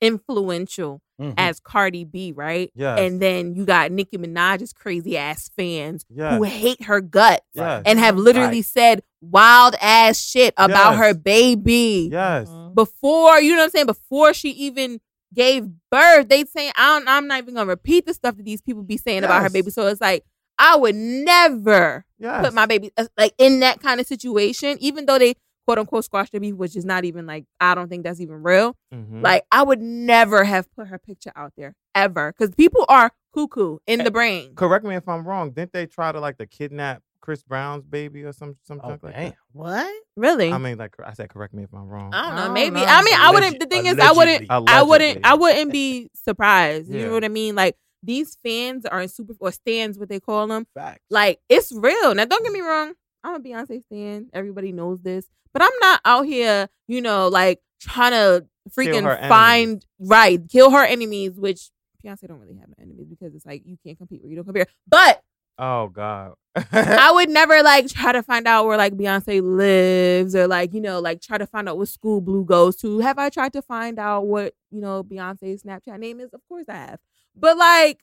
influential 0.00 1.00
Mhm. 1.20 1.34
as 1.36 1.58
Cardi 1.58 2.04
B, 2.04 2.32
right? 2.32 2.70
yes, 2.76 2.98
And 3.00 3.20
then 3.20 3.54
you 3.56 3.64
got 3.64 3.90
Nicki 3.90 4.16
Minaj's 4.16 4.72
crazy 4.72 5.16
ass 5.16 5.50
fans 5.56 6.06
yes, 6.08 6.32
who 6.32 6.44
hate 6.44 6.84
her 6.84 7.00
guts 7.00 7.42
yes, 7.54 7.82
and 7.84 7.98
have 7.98 8.16
literally 8.16 8.58
Right. 8.58 8.64
said 8.64 9.02
wild 9.20 9.74
ass 9.80 10.20
shit 10.20 10.54
about 10.56 10.92
Yes. 10.92 10.98
her 11.00 11.14
baby 11.14 12.08
yes. 12.12 12.48
Mhm. 12.48 12.74
before 12.76 13.40
you 13.40 13.50
know 13.52 13.58
what 13.58 13.64
I'm 13.64 13.70
saying. 13.70 13.86
Before 13.86 14.32
she 14.32 14.50
even 14.50 15.00
gave 15.34 15.66
birth, 15.90 16.28
they 16.28 16.44
saying 16.44 16.70
I 16.76 16.98
don't, 16.98 17.08
I'm 17.08 17.26
not 17.26 17.38
even 17.42 17.54
gonna 17.54 17.66
repeat 17.66 18.06
the 18.06 18.14
stuff 18.14 18.36
that 18.36 18.44
these 18.44 18.60
people 18.62 18.84
be 18.84 18.96
saying 18.96 19.24
about 19.24 19.42
her 19.42 19.50
baby. 19.50 19.70
So 19.72 19.88
it's 19.88 20.00
like 20.00 20.24
I 20.60 20.76
would 20.76 20.94
never 20.94 22.04
yes. 22.18 22.44
put 22.44 22.54
my 22.54 22.66
baby 22.66 22.92
uh, 22.96 23.06
like 23.18 23.34
in 23.38 23.58
that 23.60 23.80
kind 23.80 24.00
of 24.00 24.06
situation, 24.06 24.76
even 24.80 25.06
though 25.06 25.18
they 25.18 25.34
quote 25.68 25.78
unquote 25.78 26.02
squash 26.02 26.30
the 26.30 26.40
beef, 26.40 26.54
which 26.54 26.74
is 26.76 26.86
not 26.86 27.04
even 27.04 27.26
like 27.26 27.44
I 27.60 27.74
don't 27.74 27.90
think 27.90 28.02
that's 28.04 28.20
even 28.22 28.42
real. 28.42 28.74
Mhm. 28.94 29.22
Like 29.22 29.44
I 29.52 29.62
would 29.62 29.82
never 29.82 30.42
have 30.44 30.66
put 30.74 30.86
her 30.88 30.98
picture 30.98 31.30
out 31.36 31.52
there 31.58 31.74
ever 31.94 32.32
because 32.32 32.54
people 32.54 32.86
are 32.88 33.10
cuckoo 33.34 33.76
in 33.86 34.00
Eh, 34.00 34.04
the 34.04 34.10
brain. 34.10 34.54
correct 34.54 34.86
me 34.86 34.94
if 34.94 35.06
I'm 35.06 35.28
wrong. 35.28 35.50
Didn't 35.50 35.74
they 35.74 35.84
try 35.84 36.10
to 36.10 36.20
like 36.20 36.38
to 36.38 36.46
kidnap 36.46 37.02
Chris 37.20 37.42
Brown's 37.42 37.84
baby 37.84 38.22
or 38.24 38.32
some 38.32 38.56
some 38.62 38.80
Oh, 38.82 38.88
junk 38.88 39.02
like 39.02 39.14
damn. 39.14 39.24
that? 39.26 39.34
What? 39.52 39.92
Really? 40.16 40.50
I 40.50 40.56
mean, 40.56 40.78
like 40.78 40.94
I 41.04 41.12
said, 41.12 41.28
correct 41.28 41.52
me 41.52 41.64
if 41.64 41.74
I'm 41.74 41.86
wrong. 41.86 42.14
I 42.14 42.22
don't 42.28 42.36
know. 42.36 42.42
I 42.42 42.44
don't 42.46 42.54
Maybe. 42.54 42.76
know. 42.80 42.86
I 42.88 43.02
mean, 43.02 43.14
I 43.18 43.30
wouldn't. 43.30 43.60
The 43.60 43.66
thing 43.66 43.84
is, 43.84 43.98
I 43.98 44.12
wouldn't. 44.12 44.46
allegedly. 44.48 44.74
I 44.74 44.82
wouldn't. 44.82 45.26
I 45.26 45.34
wouldn't 45.34 45.70
be 45.72 46.08
surprised. 46.14 46.88
You 46.90 47.04
know 47.04 47.12
what 47.12 47.24
I 47.24 47.28
mean? 47.28 47.54
Like 47.56 47.76
these 48.02 48.38
fans 48.42 48.86
are 48.86 49.02
in 49.02 49.08
super 49.08 49.34
or 49.38 49.52
stands, 49.52 49.98
what 49.98 50.08
they 50.08 50.18
call 50.20 50.46
them. 50.46 50.66
Facts. 50.72 51.02
Like 51.10 51.40
it's 51.50 51.70
real. 51.72 52.14
Now, 52.14 52.24
don't 52.24 52.42
get 52.42 52.52
me 52.54 52.62
wrong. 52.62 52.94
I'm 53.24 53.34
a 53.34 53.40
Beyonce 53.40 53.82
stan. 53.84 54.28
Everybody 54.32 54.72
knows 54.72 55.00
this, 55.02 55.26
but 55.52 55.62
I'm 55.62 55.70
not 55.80 56.00
out 56.04 56.26
here, 56.26 56.68
you 56.86 57.00
know, 57.00 57.28
like 57.28 57.60
trying 57.80 58.12
to 58.12 58.46
freaking 58.70 59.02
find 59.28 59.84
right, 59.98 60.40
kill 60.48 60.70
her 60.70 60.84
enemies. 60.84 61.32
Which 61.38 61.70
Beyonce 62.04 62.28
don't 62.28 62.38
really 62.40 62.56
have 62.56 62.68
an 62.68 62.76
enemies 62.80 63.06
because 63.08 63.34
it's 63.34 63.46
like 63.46 63.62
you 63.64 63.76
can't 63.84 63.98
compete 63.98 64.22
where 64.22 64.30
you 64.30 64.36
don't 64.36 64.44
compare. 64.44 64.66
But 64.86 65.22
oh 65.58 65.88
God. 65.88 66.34
I 66.72 67.10
would 67.14 67.28
never 67.30 67.62
like 67.62 67.86
try 67.88 68.10
to 68.12 68.22
find 68.22 68.48
out 68.48 68.66
where 68.66 68.76
like 68.76 68.94
Beyonce 68.94 69.42
lives 69.42 70.34
or 70.34 70.46
like 70.48 70.74
you 70.74 70.80
know 70.80 71.00
like 71.00 71.20
try 71.20 71.38
to 71.38 71.46
find 71.46 71.68
out 71.68 71.78
what 71.78 71.88
school 71.88 72.20
Blue 72.20 72.44
goes 72.44 72.76
to. 72.76 73.00
Have 73.00 73.18
I 73.18 73.28
tried 73.30 73.52
to 73.54 73.62
find 73.62 73.98
out 73.98 74.26
what 74.26 74.54
you 74.70 74.80
know 74.80 75.02
Beyonce's 75.04 75.62
Snapchat 75.62 75.98
name 75.98 76.20
is? 76.20 76.30
Of 76.32 76.40
course 76.48 76.66
I 76.68 76.74
have. 76.74 77.00
But 77.36 77.56
like, 77.56 78.00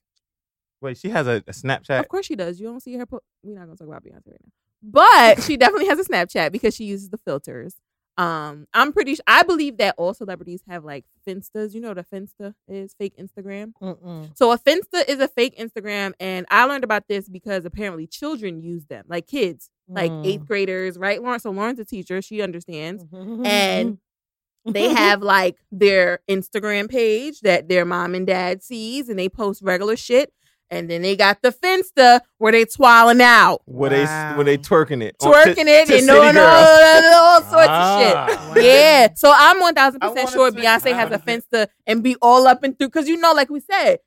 Wait, 0.81 0.97
she 0.97 1.09
has 1.09 1.27
a, 1.27 1.43
a 1.47 1.51
Snapchat. 1.51 1.99
of 1.99 2.07
course 2.07 2.25
she 2.27 2.35
does. 2.35 2.59
You 2.59 2.67
don't 2.67 2.79
see 2.81 2.95
her. 2.95 3.05
Po- 3.05 3.21
We're 3.43 3.57
not 3.57 3.65
gonna 3.65 3.77
talk 3.77 3.87
about 3.87 4.03
Beyonce 4.03 4.27
right 4.27 4.39
now. 4.43 4.51
But 4.91 5.41
she 5.43 5.57
definitely 5.57 5.87
has 5.87 5.99
a 5.99 6.03
Snapchat 6.03 6.51
because 6.51 6.75
she 6.75 6.85
uses 6.85 7.09
the 7.09 7.17
filters. 7.17 7.75
Um, 8.17 8.67
I'm 8.73 8.93
pretty. 8.93 9.15
Sh- 9.15 9.21
I 9.27 9.43
believe 9.43 9.77
that 9.77 9.95
all 9.97 10.13
celebrities 10.13 10.61
have 10.69 10.85
like 10.85 11.03
Finstas. 11.27 11.73
You 11.73 11.81
know 11.81 11.89
what 11.89 11.97
a 11.97 12.03
Finsta 12.03 12.53
is? 12.67 12.93
Fake 12.97 13.17
Instagram. 13.17 13.73
Mm-mm. 13.81 14.37
So 14.37 14.51
a 14.53 14.57
Finsta 14.57 15.03
is 15.07 15.19
a 15.19 15.27
fake 15.27 15.57
Instagram, 15.57 16.13
and 16.19 16.45
I 16.49 16.63
learned 16.65 16.85
about 16.85 17.09
this 17.09 17.27
because 17.27 17.65
apparently 17.65 18.07
children 18.07 18.61
use 18.61 18.85
them, 18.85 19.03
like 19.09 19.27
kids, 19.27 19.69
like 19.89 20.11
Mm. 20.11 20.25
eighth 20.25 20.45
graders, 20.45 20.97
right? 20.97 21.21
Lauren, 21.21 21.41
so 21.41 21.51
Lauren's 21.51 21.79
a 21.79 21.83
teacher; 21.85 22.21
she 22.21 22.41
understands. 22.41 23.03
And 23.11 23.97
They 24.65 24.89
have 24.93 25.21
like 25.21 25.57
their 25.71 26.19
Instagram 26.29 26.89
page 26.89 27.41
that 27.41 27.67
their 27.69 27.85
mom 27.85 28.15
and 28.15 28.25
dad 28.25 28.63
sees, 28.63 29.09
and 29.09 29.19
they 29.19 29.29
post 29.29 29.61
regular 29.61 29.95
shit. 29.97 30.31
And 30.71 30.89
then 30.89 31.03
they 31.03 31.15
got 31.15 31.41
the 31.43 31.51
Finsta 31.51 32.21
where 32.39 32.51
they 32.51 32.65
twirling 32.65 33.21
out, 33.21 33.61
Where 33.65 33.91
they 33.91 34.03
Wow. 34.05 34.35
where 34.35 34.45
they 34.45 34.57
twerking 34.57 35.03
it, 35.03 35.15
twerking 35.19 35.55
to- 35.55 35.61
it, 35.61 35.87
to 35.87 35.97
and 35.97 36.07
doing 36.07 36.27
City 36.33 36.39
all, 36.39 37.01
Girls. 37.01 37.13
all 37.15 37.41
sorts 37.41 37.67
Ah. 37.69 38.23
of 38.25 38.29
shit. 38.29 38.39
Wow. 38.39 38.53
Yeah. 38.61 39.07
So 39.15 39.31
I'm 39.35 39.59
1000% 39.59 40.03
I 40.03 40.07
wanna 40.23 40.31
sure 40.31 40.51
Beyonce 40.51 40.91
has 40.93 41.07
a 41.11 41.11
wanna 41.11 41.19
Finsta 41.19 41.67
and 41.85 42.01
be 42.01 42.15
all 42.21 42.47
up 42.47 42.63
and 42.63 42.77
through. 42.77 42.87
Because 42.87 43.07
you 43.07 43.17
know, 43.17 43.31
like 43.33 43.49
we 43.49 43.59
said, 43.59 43.99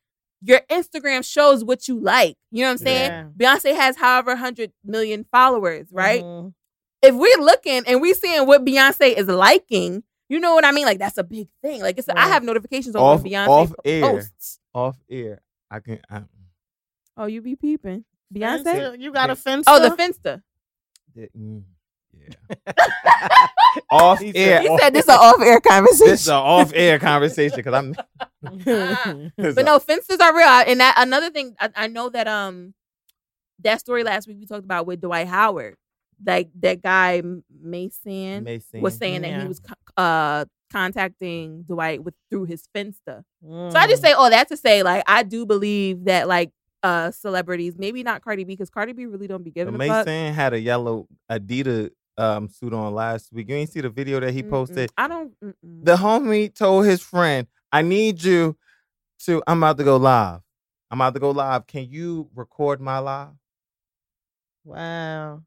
your 0.43 0.61
Instagram 0.71 1.25
shows 1.25 1.65
what 1.65 1.87
you 1.89 1.99
like. 2.01 2.37
You 2.51 2.63
know 2.63 2.69
what 2.69 2.73
I'm 2.73 2.79
saying? 2.79 3.33
Beyonce 3.39 3.75
has 3.77 3.97
however 3.97 4.33
100 4.33 4.73
million 4.85 5.27
followers, 5.33 5.87
right? 5.93 6.23
Mhm. 6.23 6.55
If 7.03 7.15
we're 7.15 7.39
looking 7.41 7.85
and 7.87 8.01
we're 8.01 8.15
seeing 8.15 8.47
what 8.47 8.65
Beyonce 8.65 9.17
is 9.17 9.29
liking, 9.29 10.03
you 10.29 10.41
know 10.41 10.55
what 10.55 10.65
I 10.65 10.73
mean? 10.73 10.87
Like 10.87 10.99
that's 10.99 11.19
a 11.19 11.25
big 11.25 11.49
thing. 11.63 11.83
Like 11.83 11.99
it's 11.99 12.09
I 12.09 12.27
have 12.29 12.43
notifications 12.43 12.97
on 12.97 13.03
Off- 13.03 13.23
Beyonce 13.23 13.49
off 13.49 13.69
po- 13.71 13.75
air. 13.85 14.01
posts. 14.03 14.59
off 14.75 14.97
air. 15.09 15.41
I 15.71 15.81
can. 15.81 16.01
I, 16.11 16.23
Oh, 17.19 17.27
you 17.27 17.43
be 17.43 17.57
peeping. 17.57 18.05
Beyonce? 18.35 18.62
Finsta? 18.64 19.01
You 19.01 19.12
got 19.12 19.31
a 19.31 19.37
fence? 19.37 19.64
Oh, 19.66 19.81
the 19.81 19.91
Finsta. 19.97 20.41
did- 21.14 21.31
mm, 21.37 21.62
yeah. 22.16 22.77
off 23.91 24.21
He 24.21 24.33
said 24.33 24.37
air. 24.37 24.61
He 24.61 24.69
off- 24.69 24.81
said 24.81 24.95
this 24.95 25.05
is 25.05 25.09
an 25.09 25.16
off 25.16 25.41
air 25.41 25.61
conversation. 25.61 26.07
This 26.07 26.21
is 26.23 26.29
an 26.29 26.35
off 26.37 26.73
air 26.75 26.99
conversation 26.99 27.57
because 27.57 27.75
I'm. 27.75 27.95
but 29.37 29.64
no, 29.64 29.79
fences 29.79 30.21
are 30.21 30.37
real. 30.37 30.47
And 30.47 30.81
that 30.81 30.95
another 30.97 31.31
thing, 31.31 31.55
I, 31.59 31.71
I 31.75 31.87
know 31.89 32.09
that 32.11 32.29
um 32.29 32.75
that 33.61 33.81
story 33.81 34.05
last 34.05 34.29
week 34.29 34.37
we 34.39 34.47
talked 34.47 34.64
about 34.64 34.87
with 34.87 35.01
Dwight 35.01 35.27
Howard, 35.27 35.77
like 36.25 36.51
that 36.61 36.83
guy 36.83 37.23
Mason 37.61 38.45
Mason. 38.45 38.81
was 38.81 38.97
saying 38.97 39.23
that 39.23 39.41
he 39.41 39.49
was 39.49 39.61
uh 39.97 40.45
contacting 40.71 41.62
Dwight 41.62 42.05
with 42.05 42.14
through 42.31 42.45
his 42.45 42.69
Finsta. 42.75 43.25
Mm. 43.45 43.73
So 43.73 43.79
I 43.79 43.87
just 43.87 44.03
say 44.03 44.12
all 44.12 44.31
that 44.31 44.49
to 44.49 44.57
say, 44.57 44.83
like, 44.83 45.03
I 45.07 45.23
do 45.23 45.47
believe 45.47 46.05
that 46.05 46.29
like 46.29 46.51
uh 46.89 47.11
celebrities, 47.11 47.74
maybe 47.78 48.03
not 48.03 48.22
Cardi 48.22 48.45
B, 48.45 48.55
because 48.55 48.70
Cardi 48.70 48.93
B 48.93 49.07
really 49.07 49.26
don't 49.26 49.43
be 49.43 49.51
But 49.51 49.55
giving 49.55 49.74
a 49.74 49.86
fuck. 49.86 50.07
Mason 50.07 50.34
had 50.34 50.53
a 50.55 50.61
yellow 50.61 51.07
Adidas 51.30 51.91
um, 52.16 52.49
suit 52.49 52.72
on 52.72 52.95
last 52.95 53.32
week. 53.32 53.49
You 53.49 53.57
ain't 53.57 53.70
see 53.70 53.80
the 53.80 53.91
video 53.91 54.20
that 54.20 54.32
he 54.32 54.43
Mm-mm. 54.43 54.51
posted. 54.51 54.91
I 54.97 55.09
don't. 55.09 55.32
mm-mm. 55.41 55.55
The 55.84 55.97
homie 55.97 56.55
told 56.55 56.86
his 56.86 57.01
friend, 57.03 57.47
"I 57.72 57.82
need 57.82 58.22
you 58.22 58.57
to. 59.24 59.43
I'm 59.47 59.59
about 59.62 59.78
to 59.78 59.84
go 59.84 59.97
live. 59.97 60.41
I'm 60.91 61.01
about 61.01 61.14
to 61.14 61.20
go 61.20 61.30
live. 61.30 61.66
Can 61.66 61.89
you 61.91 62.28
record 62.34 62.80
my 62.80 62.99
live? 62.99 63.28
Wow. 64.64 65.43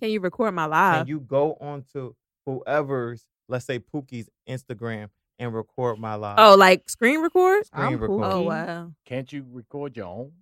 Can 0.00 0.10
you 0.10 0.20
record 0.20 0.54
my 0.54 0.66
live? 0.66 1.00
Can 1.00 1.08
you 1.08 1.20
go 1.20 1.56
on 1.60 1.84
to 1.92 2.14
whoever's, 2.46 3.24
let's 3.48 3.64
say 3.64 3.78
Pookie's 3.78 4.28
Instagram 4.48 5.08
and 5.38 5.52
record 5.54 5.98
my 5.98 6.14
live? 6.14 6.36
oh, 6.38 6.54
like 6.54 6.88
screen 6.88 7.20
record? 7.20 7.66
screen 7.66 7.86
I'm 7.86 7.98
record. 7.98 8.24
Oh 8.24 8.42
wow. 8.42 8.92
Can't 9.04 9.32
you 9.32 9.44
record 9.50 9.96
your 9.96 10.06
own? 10.06 10.32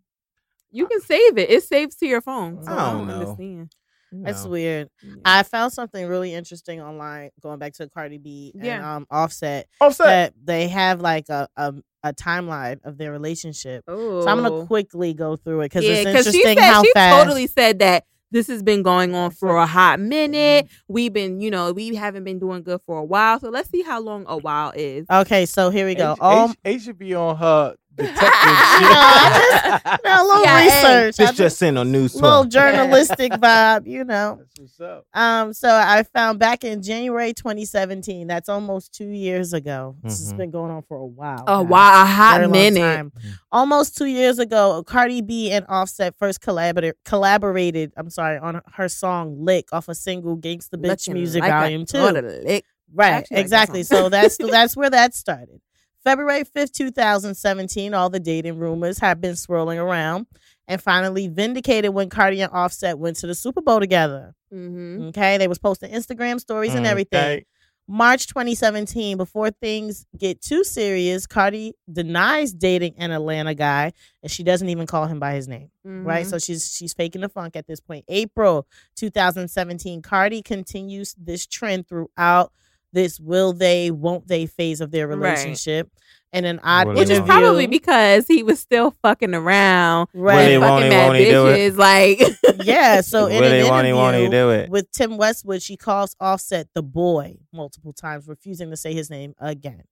You 0.70 0.86
uh, 0.86 0.88
can 0.88 1.00
save 1.00 1.38
it. 1.38 1.50
It 1.50 1.62
saves 1.62 1.96
to 1.96 2.06
your 2.06 2.20
phone. 2.20 2.62
So 2.62 2.70
I 2.70 2.74
I 2.74 2.76
don't 2.92 2.98
don't 2.98 3.06
know. 3.08 3.14
understand. 3.14 3.72
That's 4.12 4.44
weird. 4.44 4.88
Yeah. 5.02 5.14
I 5.24 5.42
found 5.42 5.72
something 5.72 6.06
really 6.06 6.32
interesting 6.32 6.80
online 6.80 7.30
going 7.40 7.58
back 7.58 7.74
to 7.74 7.88
Cardi 7.88 8.18
B 8.18 8.52
and 8.54 8.64
Yeah. 8.64 8.96
um 8.96 9.06
Offset 9.10 9.66
Offset. 9.80 10.06
that 10.06 10.34
they 10.42 10.68
have 10.68 11.00
like 11.00 11.28
a, 11.28 11.48
a 11.56 11.74
a 12.02 12.12
timeline 12.12 12.78
of 12.84 12.98
their 12.98 13.10
relationship. 13.10 13.84
Oh. 13.88 14.22
So 14.22 14.28
I'm 14.28 14.42
gonna 14.42 14.54
oh. 14.54 14.66
quickly 14.66 15.12
go 15.12 15.36
through 15.36 15.62
it 15.62 15.64
because 15.66 15.84
yeah, 15.84 15.94
it's 15.94 16.04
because 16.04 16.24
she 16.32 16.38
interesting 16.38 16.62
said 16.62 16.72
how 16.72 16.82
she 16.82 16.92
fast. 16.92 17.24
totally 17.24 17.46
said 17.46 17.78
that 17.80 18.04
this 18.30 18.48
has 18.48 18.62
been 18.62 18.82
going 18.82 19.14
on 19.14 19.30
for 19.30 19.56
a 19.56 19.66
hot 19.66 20.00
minute. 20.00 20.66
Mm-hmm. 20.66 20.92
We've 20.92 21.12
been, 21.12 21.40
you 21.40 21.50
know, 21.50 21.72
we 21.72 21.94
haven't 21.94 22.24
been 22.24 22.38
doing 22.38 22.62
good 22.62 22.80
for 22.84 22.98
a 22.98 23.04
while. 23.04 23.38
So 23.40 23.50
let's 23.50 23.70
see 23.70 23.82
how 23.82 24.00
long 24.00 24.24
a 24.28 24.36
while 24.36 24.72
is. 24.74 25.06
Okay, 25.10 25.46
so 25.46 25.70
here 25.70 25.86
we 25.86 25.94
go. 25.94 26.12
H, 26.12 26.18
All 26.20 26.50
H, 26.50 26.56
H 26.64 26.82
should 26.82 26.98
be 26.98 27.14
on 27.14 27.36
her 27.36 27.76
detective 27.96 28.20
No, 28.20 28.92
I 28.92 29.80
shit. 29.96 30.00
a 30.04 30.22
little 30.24 30.42
Yeah, 30.42 30.58
hey. 30.60 31.06
research. 31.06 31.28
I 31.28 31.32
just 31.32 31.62
in 31.62 31.76
on 31.76 31.90
news 31.92 32.14
little 32.14 32.44
12. 32.44 32.48
journalistic 32.50 33.32
vibe, 33.32 33.86
you 33.86 34.04
know. 34.04 34.38
That's 34.38 34.60
what's 34.60 34.80
up. 34.80 35.06
Um, 35.14 35.52
so 35.52 35.68
I 35.68 36.02
found 36.04 36.38
back 36.38 36.64
in 36.64 36.82
January 36.82 37.32
2017. 37.32 38.26
That's 38.26 38.48
almost 38.48 38.92
two 38.92 39.08
years 39.08 39.52
ago. 39.52 39.96
This 40.02 40.18
has 40.18 40.32
Mhm. 40.32 40.36
been 40.36 40.50
going 40.50 40.70
on 40.70 40.82
for 40.82 40.96
a 40.98 41.06
while. 41.06 41.44
Oh 41.46 41.62
guys. 41.62 41.70
wow, 41.70 42.02
a 42.02 42.06
hot 42.06 42.34
Very 42.36 42.46
long 42.46 42.52
minute. 42.52 42.80
time. 42.96 43.12
Almost 43.50 43.96
two 43.96 44.06
years 44.06 44.38
ago, 44.38 44.82
Cardi 44.86 45.22
B 45.22 45.50
and 45.50 45.64
Offset 45.68 46.14
first 46.18 46.40
collaborated. 46.40 46.94
Collaborated. 47.04 47.92
I'm 47.96 48.10
sorry 48.10 48.38
on 48.38 48.60
her 48.74 48.88
song 48.88 49.36
"Lick" 49.44 49.66
off 49.72 49.88
a 49.88 49.94
single 49.94 50.36
"Gangsta 50.36 50.74
Bitch" 50.74 50.88
Looking 51.08 51.14
music 51.14 51.40
like 51.42 51.50
a 51.52 51.60
volume 51.60 51.86
two. 51.86 51.98
lick. 51.98 52.64
Right, 52.94 53.10
actually 53.12 53.36
like 53.38 53.48
that 53.48 53.62
exactly. 53.62 53.82
song. 53.82 53.98
So 53.98 54.08
that's 54.10 54.36
that's 54.50 54.76
where 54.76 54.90
that 54.90 55.14
started. 55.14 55.60
February 56.06 56.44
5th, 56.44 56.70
2017, 56.70 57.92
all 57.92 58.08
the 58.08 58.20
dating 58.20 58.58
rumors 58.58 58.98
have 59.00 59.20
been 59.20 59.34
swirling 59.34 59.76
around 59.80 60.26
and 60.68 60.80
finally 60.80 61.26
vindicated 61.26 61.92
when 61.92 62.08
Cardi 62.08 62.40
and 62.40 62.52
Offset 62.52 62.96
went 62.96 63.16
to 63.16 63.26
the 63.26 63.34
Super 63.34 63.60
Bowl 63.60 63.80
together. 63.80 64.32
Mm-hmm. 64.54 65.08
Okay, 65.08 65.36
they 65.36 65.48
was 65.48 65.58
posting 65.58 65.90
Instagram 65.90 66.38
stories 66.38 66.74
and 66.76 66.86
everything. 66.86 67.18
Okay. 67.20 67.46
March 67.88 68.28
2017, 68.28 69.16
before 69.16 69.50
things 69.50 70.06
get 70.16 70.40
too 70.40 70.62
serious, 70.62 71.26
Cardi 71.26 71.74
denies 71.92 72.52
dating 72.52 72.94
an 72.98 73.10
Atlanta 73.10 73.54
guy, 73.54 73.92
and 74.22 74.30
she 74.30 74.44
doesn't 74.44 74.68
even 74.68 74.86
call 74.86 75.06
him 75.06 75.18
by 75.18 75.34
his 75.34 75.48
name. 75.48 75.70
Right, 75.84 76.24
Mhm. 76.24 76.30
so 76.30 76.38
she's 76.38 76.72
she's 76.72 76.92
faking 76.94 77.20
the 77.22 77.28
funk 77.28 77.56
at 77.56 77.66
this 77.66 77.80
point. 77.80 78.04
April 78.08 78.66
2017, 78.96 80.02
Cardi 80.02 80.40
continues 80.42 81.14
this 81.18 81.46
trend 81.46 81.88
throughout 81.88 82.52
this 82.96 83.20
will 83.20 83.52
they, 83.52 83.90
won't 83.92 84.26
they 84.26 84.46
phase 84.46 84.80
of 84.80 84.90
their 84.90 85.06
Right. 85.06 85.16
relationship. 85.16 85.88
And 86.32 86.44
an 86.44 86.58
odd 86.64 86.88
Which 86.88 87.08
they, 87.08 87.14
is 87.14 87.20
probably 87.20 87.66
because 87.66 88.26
he 88.26 88.42
was 88.42 88.58
still 88.58 88.90
fucking 89.02 89.32
around. 89.34 90.08
right. 90.12 90.58
Will 90.58 90.60
fucking 90.60 90.84
he, 90.84 90.90
mad 90.90 91.06
won't 91.06 91.18
he 91.18 91.24
do 91.26 91.46
it? 91.46 91.72
bitches. 91.74 91.78
Like 91.78 92.20
yeah. 92.66 93.00
So 93.00 93.26
in 93.26 93.40
Will 93.40 93.52
an 93.52 93.64
he, 93.64 93.70
won't 93.70 93.96
won't 93.96 94.16
he 94.16 94.24
interview 94.24 94.30
do 94.38 94.50
it? 94.50 94.70
with 94.70 94.90
Tim 94.90 95.16
Westwood, 95.16 95.62
she 95.62 95.76
calls 95.76 96.16
Offset 96.20 96.68
the 96.74 96.82
boy 96.82 97.36
multiple 97.52 97.92
times, 97.92 98.26
refusing 98.26 98.70
to 98.70 98.76
say 98.76 98.92
his 98.92 99.08
name 99.08 99.34
again. 99.38 99.84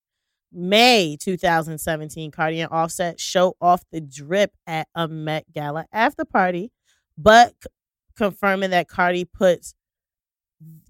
May 0.52 1.16
2017, 1.18 2.30
Cardi 2.30 2.60
and 2.60 2.70
Offset 2.70 3.18
show 3.20 3.56
off 3.60 3.82
the 3.90 4.00
drip 4.00 4.52
at 4.66 4.88
a 4.94 5.08
Met 5.08 5.50
Gala 5.52 5.86
after 5.92 6.24
party, 6.24 6.70
but 7.16 7.54
c- 7.62 7.68
confirming 8.16 8.70
that 8.70 8.88
Cardi 8.88 9.24
puts, 9.24 9.74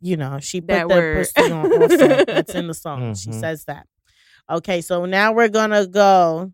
you 0.01 0.17
know, 0.17 0.39
she 0.41 0.61
put 0.61 0.69
That 0.69 0.89
the 0.89 0.95
word. 0.95 1.27
pussy 1.35 1.51
on 1.53 1.73
Offset. 1.83 2.27
That's 2.27 2.55
in 2.55 2.67
the 2.69 2.75
song. 2.87 3.15
She 3.15 3.31
Mhm. 3.31 3.41
says 3.41 3.65
that. 3.65 3.87
Okay, 4.51 4.81
so 4.83 5.05
now 5.07 5.33
we're 5.33 5.49
gonna 5.49 5.87
go 5.87 6.53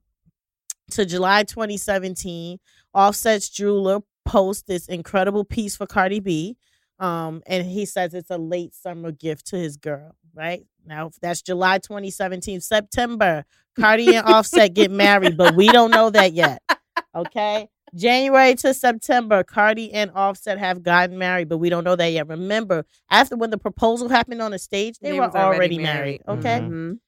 to 0.93 1.05
July 1.07 1.43
2017. 1.45 2.59
Offset's 2.95 3.49
jeweler 3.49 4.01
posts 4.25 4.65
this 4.67 4.87
incredible 4.87 5.45
piece 5.45 5.77
for 5.77 5.87
Cardi 5.87 6.21
B. 6.21 6.57
Um, 6.99 7.43
and 7.47 7.67
he 7.67 7.87
says 7.87 8.13
it's 8.15 8.31
a 8.31 8.37
late 8.39 8.75
summer 8.75 9.11
gift 9.11 9.47
to 9.49 9.57
his 9.57 9.77
girl, 9.77 10.15
right? 10.35 10.65
Now 10.85 11.11
that's 11.23 11.41
July 11.43 11.79
2017. 11.79 12.61
September, 12.61 13.45
Cardi 13.79 14.15
and 14.17 14.27
Offset 14.27 14.75
get 14.75 14.91
married, 14.91 15.37
but 15.37 15.55
we 15.55 15.69
don't 15.69 15.91
know 15.91 16.11
that 16.11 16.33
yet. 16.35 16.63
Okay. 17.15 17.69
January 17.95 18.55
to 18.57 18.73
September, 18.75 19.43
Cardi 19.43 19.93
and 19.93 20.11
Offset 20.15 20.59
have 20.59 20.83
gotten 20.83 21.19
married, 21.19 21.49
but 21.49 21.59
we 21.59 21.71
don't 21.71 21.85
know 21.85 21.97
that 21.97 22.09
yet. 22.13 22.29
Remember, 22.29 22.85
after 23.11 23.37
when 23.37 23.51
the 23.51 23.59
proposal 23.59 24.09
happened 24.09 24.41
on 24.43 24.53
the 24.53 24.59
stage, 24.59 24.99
they, 25.01 25.13
were 25.13 25.27
was 25.27 25.35
already, 25.35 25.79
married. 25.79 26.23
Okay. 26.29 26.61
Mhm. 26.61 26.69
Mhm. 26.71 26.99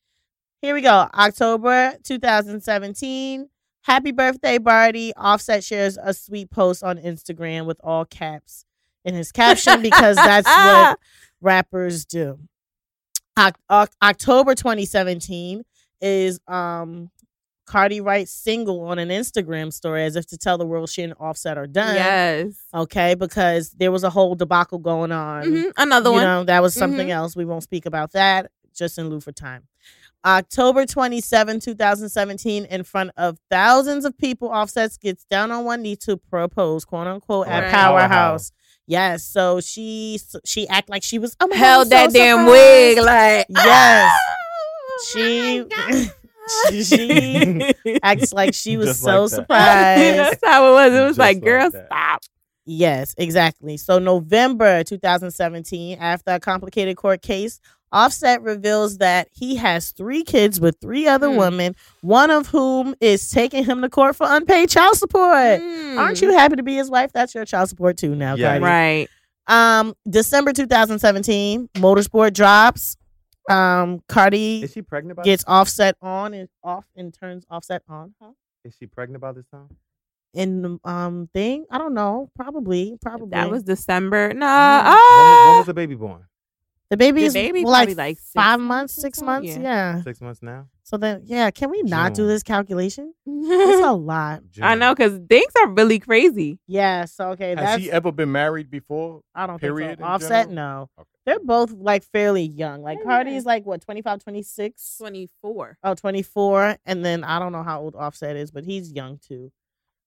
Here 0.61 0.75
we 0.75 0.81
go. 0.81 1.09
October 1.15 1.95
2017. 2.05 3.49
Happy 3.85 4.13
birthday, 4.13 4.59
Bardi. 4.59 5.13
Offset 5.17 5.65
shares 5.65 5.99
a 6.01 6.15
sweet 6.15 6.51
post 6.51 6.85
on 6.85 6.99
Instagram 6.99 7.67
with 7.67 7.79
all 7.83 8.05
caps 8.05 8.65
in 9.05 9.15
his 9.15 9.33
caption 9.33 9.83
because 9.83 10.17
that's 10.17 10.47
what 10.49 10.99
rappers 11.41 12.05
do. 12.05 12.39
Oc- 13.37 13.59
Oc- 13.69 13.91
October 14.03 14.55
2017 14.55 15.65
is 16.01 16.39
um 16.47 17.11
Cardi 17.73 18.03
writes 18.03 18.31
single 18.31 18.83
on 18.83 18.99
an 18.99 19.09
Instagram 19.09 19.73
story 19.73 20.05
as 20.05 20.15
if 20.15 20.27
to 20.27 20.37
tell 20.37 20.59
the 20.59 20.67
world 20.67 20.91
she 20.91 21.03
and 21.03 21.15
Offset 21.19 21.57
are 21.57 21.67
done. 21.67 21.95
Yes. 21.95 22.53
Okay, 22.75 23.15
because 23.15 23.71
there 23.71 23.91
was 23.91 24.05
a 24.05 24.11
whole 24.11 24.35
debacle 24.35 24.79
going 24.79 25.11
on 25.11 25.45
Mhm. 25.45 25.73
Another 25.79 26.11
you 26.11 26.17
one. 26.17 26.23
know, 26.25 26.45
that 26.45 26.61
was 26.61 26.75
something 26.75 27.09
Mhm. 27.09 27.13
else. 27.13 27.35
We 27.35 27.47
won't 27.47 27.63
speak 27.63 27.87
about 27.87 28.13
that 28.13 28.51
just 28.75 28.99
in 28.99 29.09
lieu 29.09 29.21
for 29.21 29.33
time. 29.33 29.63
October 30.25 30.85
27, 30.87 31.61
2017, 31.61 32.65
in 32.67 32.85
front 32.85 33.11
of 33.17 33.39
thousands 33.51 34.05
of 34.05 34.17
people, 34.19 34.49
Offsets 34.49 34.99
gets 34.99 35.25
down 35.25 35.51
on 35.51 35.65
one 35.65 35.81
knee 35.83 35.97
to 35.97 36.17
propose, 36.19 36.85
quote 36.85 37.07
unquote, 37.07 37.49
at 37.49 37.63
Right. 37.65 37.73
Powerhouse. 37.73 38.09
Powerhouse. 38.11 38.53
Yes, 38.87 39.25
so 39.25 39.61
she 39.61 40.21
she 40.45 40.69
act 40.69 40.91
like 40.91 41.03
she 41.03 41.19
was 41.19 41.35
oh 41.41 41.47
my 41.47 41.57
God, 41.57 41.59
Held 41.65 41.85
I'm 41.87 41.89
that 41.91 42.13
so 42.13 42.19
damn 42.19 42.47
wig 42.47 42.99
like 42.99 43.47
Yes. 43.49 44.13
Oh 44.95 45.07
She 45.15 45.65
my 45.65 46.11
she, 46.71 46.83
she 46.85 48.01
acts 48.03 48.33
like 48.33 48.55
she 48.55 48.77
was 48.77 48.89
Just 48.89 49.03
so 49.03 49.23
like 49.23 49.31
that. 49.31 49.37
surprised. 49.37 50.19
That's 50.19 50.45
how 50.45 50.71
it 50.71 50.73
was. 50.75 50.93
It 50.93 51.01
was 51.01 51.09
Just 51.11 51.19
like, 51.19 51.37
like 51.37 51.45
girl, 51.45 51.71
that. 51.71 51.87
stop. 51.87 52.21
Yes, 52.65 53.15
exactly. 53.19 53.77
So 53.77 53.99
November 53.99 54.85
2017, 54.85 55.99
after 55.99 56.33
a 56.33 56.41
complicated 56.41 56.97
court 56.97 57.21
case, 57.23 57.59
Offset 57.95 58.41
reveals 58.41 58.99
that 58.99 59.29
he 59.33 59.57
has 59.57 59.91
three 59.91 60.23
kids 60.25 60.59
with 60.61 60.77
three 60.81 61.07
other 61.07 61.29
Hmm. 61.31 61.37
women, 61.37 61.77
one 62.01 62.31
of 62.31 62.47
whom 62.47 62.95
is 63.03 63.29
taking 63.31 63.65
him 63.65 63.83
to 63.83 63.91
court 63.91 64.17
for 64.17 64.27
unpaid 64.31 64.71
child 64.71 64.97
support. 64.97 65.61
Aren't 65.61 66.23
you 66.23 66.33
happy 66.33 66.57
to 66.57 66.63
be 66.63 66.75
his 66.77 66.89
wife? 66.91 67.13
That's 67.13 67.35
your 67.35 67.45
child 67.45 67.69
support 67.69 67.99
too 67.99 68.15
now, 68.15 68.35
Yeah. 68.37 68.59
Cardi. 68.59 68.65
right? 68.65 69.09
Um, 69.49 69.95
December 70.09 70.53
2017, 70.55 71.69
Motorsport 71.75 72.33
drops. 72.33 72.97
Um, 73.49 74.01
Cardi 74.09 74.63
Is 74.63 74.73
she 74.73 74.83
pregnant 74.83 75.17
by 75.17 75.23
gets 75.25 75.45
Offset 75.47 75.97
on 76.01 76.33
and 76.35 76.49
off 76.63 76.85
and 76.97 77.13
turns 77.13 77.45
Offset 77.51 77.83
on. 77.89 78.15
Huh? 78.21 78.31
Is 78.65 78.77
she 78.79 78.87
pregnant 78.87 79.21
by 79.21 79.33
this 79.33 79.47
time? 79.53 79.69
In 80.35 80.63
the 80.63 80.79
um 80.85 81.29
thing, 81.35 81.67
I 81.71 81.79
don't 81.79 81.93
know. 81.95 82.31
Probably, 82.35 82.97
probably. 83.03 83.31
That 83.31 83.51
was 83.51 83.63
December. 83.65 84.29
No, 84.33 84.47
Mhm. 84.47 84.79
When, 84.85 84.87
ah. 84.87 85.47
when 85.51 85.59
was 85.59 85.67
the 85.67 85.75
baby 85.75 85.95
born? 85.95 86.25
The 86.93 86.99
baby 86.99 87.21
The 87.23 87.27
is 87.29 87.33
baby 87.33 87.65
well, 87.65 87.73
like, 87.73 87.87
probably 87.89 87.95
like 87.95 88.19
six 88.19 88.31
five 88.35 88.61
months 88.61 88.69
months, 88.69 88.95
six 88.97 89.23
months. 89.23 89.49
Yeah. 89.49 89.61
Yeah. 89.63 90.03
Six 90.03 90.21
months 90.21 90.43
now. 90.43 90.69
So 90.83 90.99
then, 90.99 91.23
yeah, 91.25 91.51
can 91.51 91.71
we 91.71 91.83
not 91.85 92.13
do 92.13 92.27
this 92.27 92.43
calculation? 92.43 93.15
It's 93.27 93.87
a 93.87 93.93
lot. 93.95 94.43
I 94.61 94.75
know 94.75 94.95
because 94.95 95.19
things 95.27 95.51
are 95.63 95.69
really 95.69 95.99
crazy. 95.99 96.59
Yeah. 96.67 97.07
So 97.07 97.31
okay, 97.31 97.51
Has 97.51 97.57
that's 97.59 97.83
he 97.83 97.91
ever 97.91 98.13
been 98.13 98.31
married 98.31 98.71
before? 98.71 99.23
I 99.35 99.47
don't 99.47 99.59
period 99.59 99.89
think 99.89 100.01
so. 100.01 100.05
Offset, 100.05 100.49
general? 100.51 100.55
no. 100.55 100.91
Okay. 101.01 101.09
They're 101.25 101.41
both 101.41 101.73
like 101.73 102.03
fairly 102.05 102.43
young. 102.43 102.83
Like 102.83 102.99
Yeah. 102.99 103.05
Cardi's 103.07 103.47
like 103.47 103.65
what 103.65 103.81
25, 103.81 104.23
26? 104.23 104.97
Twenty 104.99 105.31
four. 105.41 105.79
Oh, 105.83 105.95
24. 105.95 106.77
And 106.85 107.03
then 107.03 107.25
I 107.25 107.39
don't 107.39 107.53
know 107.53 107.63
how 107.63 107.81
old 107.81 107.97
Offset 107.97 108.37
is, 108.37 108.51
but 108.51 108.65
he's 108.67 108.93
young 108.93 109.19
too. 109.27 109.51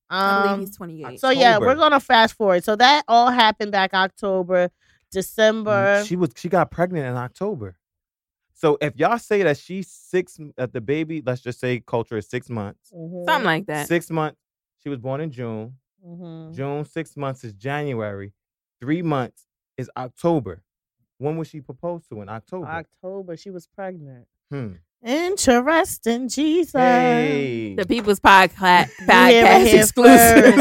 I 0.07 0.37
believe 0.43 0.53
Um, 0.53 0.59
he's 0.59 0.77
twenty 0.77 1.03
eight. 1.03 1.19
so 1.19 1.31
yeah, 1.31 1.57
we're 1.57 1.73
gonna 1.73 1.99
fast 1.99 2.35
forward. 2.35 2.63
So 2.63 2.75
that 2.75 3.05
all 3.07 3.31
happened 3.31 3.71
back 3.71 3.95
October, 3.95 4.69
December. 5.15 6.03
She 6.05 6.15
was 6.15 6.29
she 6.35 6.49
got 6.49 6.69
pregnant 6.71 7.05
in 7.07 7.15
October. 7.15 7.77
So 8.53 8.77
if 8.79 8.95
y'all 8.95 9.17
say 9.17 9.43
that 9.43 9.57
she's 9.57 9.87
six 9.89 10.39
at 10.57 10.71
the 10.71 10.79
baby, 10.81 11.21
let's 11.25 11.41
just 11.41 11.59
say 11.59 11.79
Kulture 11.81 12.17
is 12.17 12.27
six 12.29 12.49
months. 12.49 12.91
Mhm, 12.95 13.25
Something 13.25 13.45
like 13.45 13.65
that. 13.65 13.87
Six 13.87 14.09
months. 14.09 14.39
She 14.81 14.89
was 14.89 14.99
born 14.99 15.19
in 15.21 15.31
June. 15.31 15.73
mhm. 16.05 16.53
June, 16.53 16.85
six 16.85 17.17
months 17.17 17.43
is 17.43 17.53
January. 17.53 18.31
Three 18.79 19.01
months 19.01 19.47
is 19.77 19.89
October. 19.97 20.61
When 21.17 21.37
was 21.37 21.47
she 21.47 21.59
proposed 21.61 22.07
to? 22.09 22.21
In 22.21 22.29
October. 22.29 22.67
October, 22.67 23.35
she 23.37 23.49
was 23.51 23.67
pregnant. 23.67 24.27
hmm. 24.51 24.73
Interesting, 25.05 26.27
Jesus. 26.29 26.73
Hey. 26.73 27.75
The 27.75 27.85
People's 27.85 28.19
Podcast 28.21 28.89
hear 28.97 29.05
it 29.05 29.45
podcast 29.45 29.67
here 29.67 29.81
exclusive. 29.81 30.55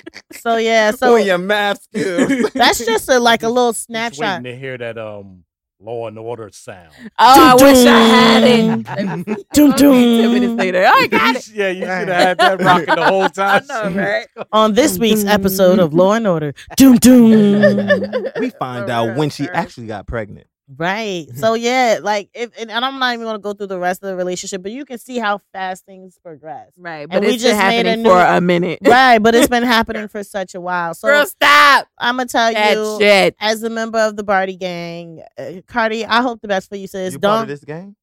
So 0.40 0.56
yeah, 0.56 0.90
so 0.92 1.16
on 1.16 1.26
your 1.26 1.36
math 1.38 1.82
skills. 1.82 2.50
that's 2.54 2.82
just 2.84 3.08
a, 3.10 3.18
like 3.20 3.42
a 3.42 3.48
little 3.48 3.72
Just 3.72 3.84
snapshot. 3.86 4.42
waiting 4.42 4.44
to 4.44 4.56
hear 4.58 4.78
that 4.78 4.96
um 4.96 5.44
Law 5.82 6.08
and 6.08 6.18
Order 6.18 6.48
sound. 6.52 6.92
Oh, 6.98 7.10
I 7.18 7.54
wish 7.54 7.86
I 7.86 7.98
had 7.98 8.40
Dum, 8.84 9.24
it. 9.26 9.46
Dum, 9.54 9.72
Ten 9.74 10.32
minutes 10.32 10.48
dum. 10.50 10.56
later, 10.56 10.84
oh, 10.86 10.90
I 10.94 11.06
got 11.06 11.36
it. 11.36 11.48
yeah, 11.48 11.68
you 11.70 11.80
should 11.80 11.88
have 11.88 12.08
had 12.08 12.38
that 12.38 12.60
rocking 12.60 12.94
the 12.94 13.04
whole 13.06 13.28
time. 13.30 13.62
I 13.70 13.88
know, 13.90 13.96
right? 14.00 14.26
On 14.52 14.72
this 14.74 14.98
week's 14.98 15.24
episode 15.24 15.78
of 15.78 15.92
Law 15.94 16.12
and 16.14 16.26
Order, 16.26 16.54
doom 16.76 16.96
doom. 16.96 18.26
we 18.38 18.50
find 18.50 18.88
out 18.90 19.16
when 19.16 19.28
she 19.30 19.48
actually 19.48 19.86
got 19.86 20.06
pregnant. 20.06 20.46
Right. 20.76 21.26
So 21.34 21.54
yeah, 21.54 21.98
like 22.02 22.28
if 22.34 22.50
and, 22.58 22.70
and 22.70 22.84
I'm 22.84 22.98
not 22.98 23.14
even 23.14 23.24
gonna 23.26 23.38
go 23.38 23.52
through 23.54 23.68
the 23.68 23.78
rest 23.78 24.02
of 24.02 24.08
the 24.10 24.16
relationship, 24.16 24.62
but 24.62 24.72
you 24.72 24.84
can 24.84 24.98
see 24.98 25.18
how 25.18 25.40
fast 25.52 25.84
things 25.86 26.18
progress. 26.22 26.72
Right, 26.78 27.00
And 27.02 27.10
but 27.10 27.20
we 27.22 27.28
it's 27.34 27.42
been 27.42 27.52
just 27.56 27.66
made 27.66 27.86
a 27.86 27.96
new- 27.96 28.04
for 28.08 28.20
a 28.20 28.40
minute. 28.40 28.78
Right, 28.86 29.18
but 29.18 29.34
it's 29.34 29.48
been 29.48 29.62
happening 29.76 30.08
for 30.08 30.22
such 30.22 30.54
a 30.54 30.60
while. 30.60 30.94
So 30.94 31.08
Girl, 31.08 31.26
stop 31.26 31.88
I'm 31.98 32.16
gonna 32.16 32.26
tell 32.28 32.52
that 32.52 32.76
you, 32.76 32.96
shit. 33.00 33.36
as 33.40 33.62
a 33.62 33.70
member 33.70 33.98
of 33.98 34.16
the 34.16 34.22
Bardi 34.22 34.56
gang, 34.56 35.22
uh, 35.38 35.60
Cardi, 35.66 36.04
I 36.04 36.20
hope 36.22 36.40
the 36.42 36.48
best 36.48 36.68
for 36.68 36.76
you, 36.76 36.86
sis. 36.86 37.14
You 37.14 37.18
part 37.18 37.22
Don't 37.22 37.42
of 37.42 37.48
this 37.48 37.64
game? 37.64 37.96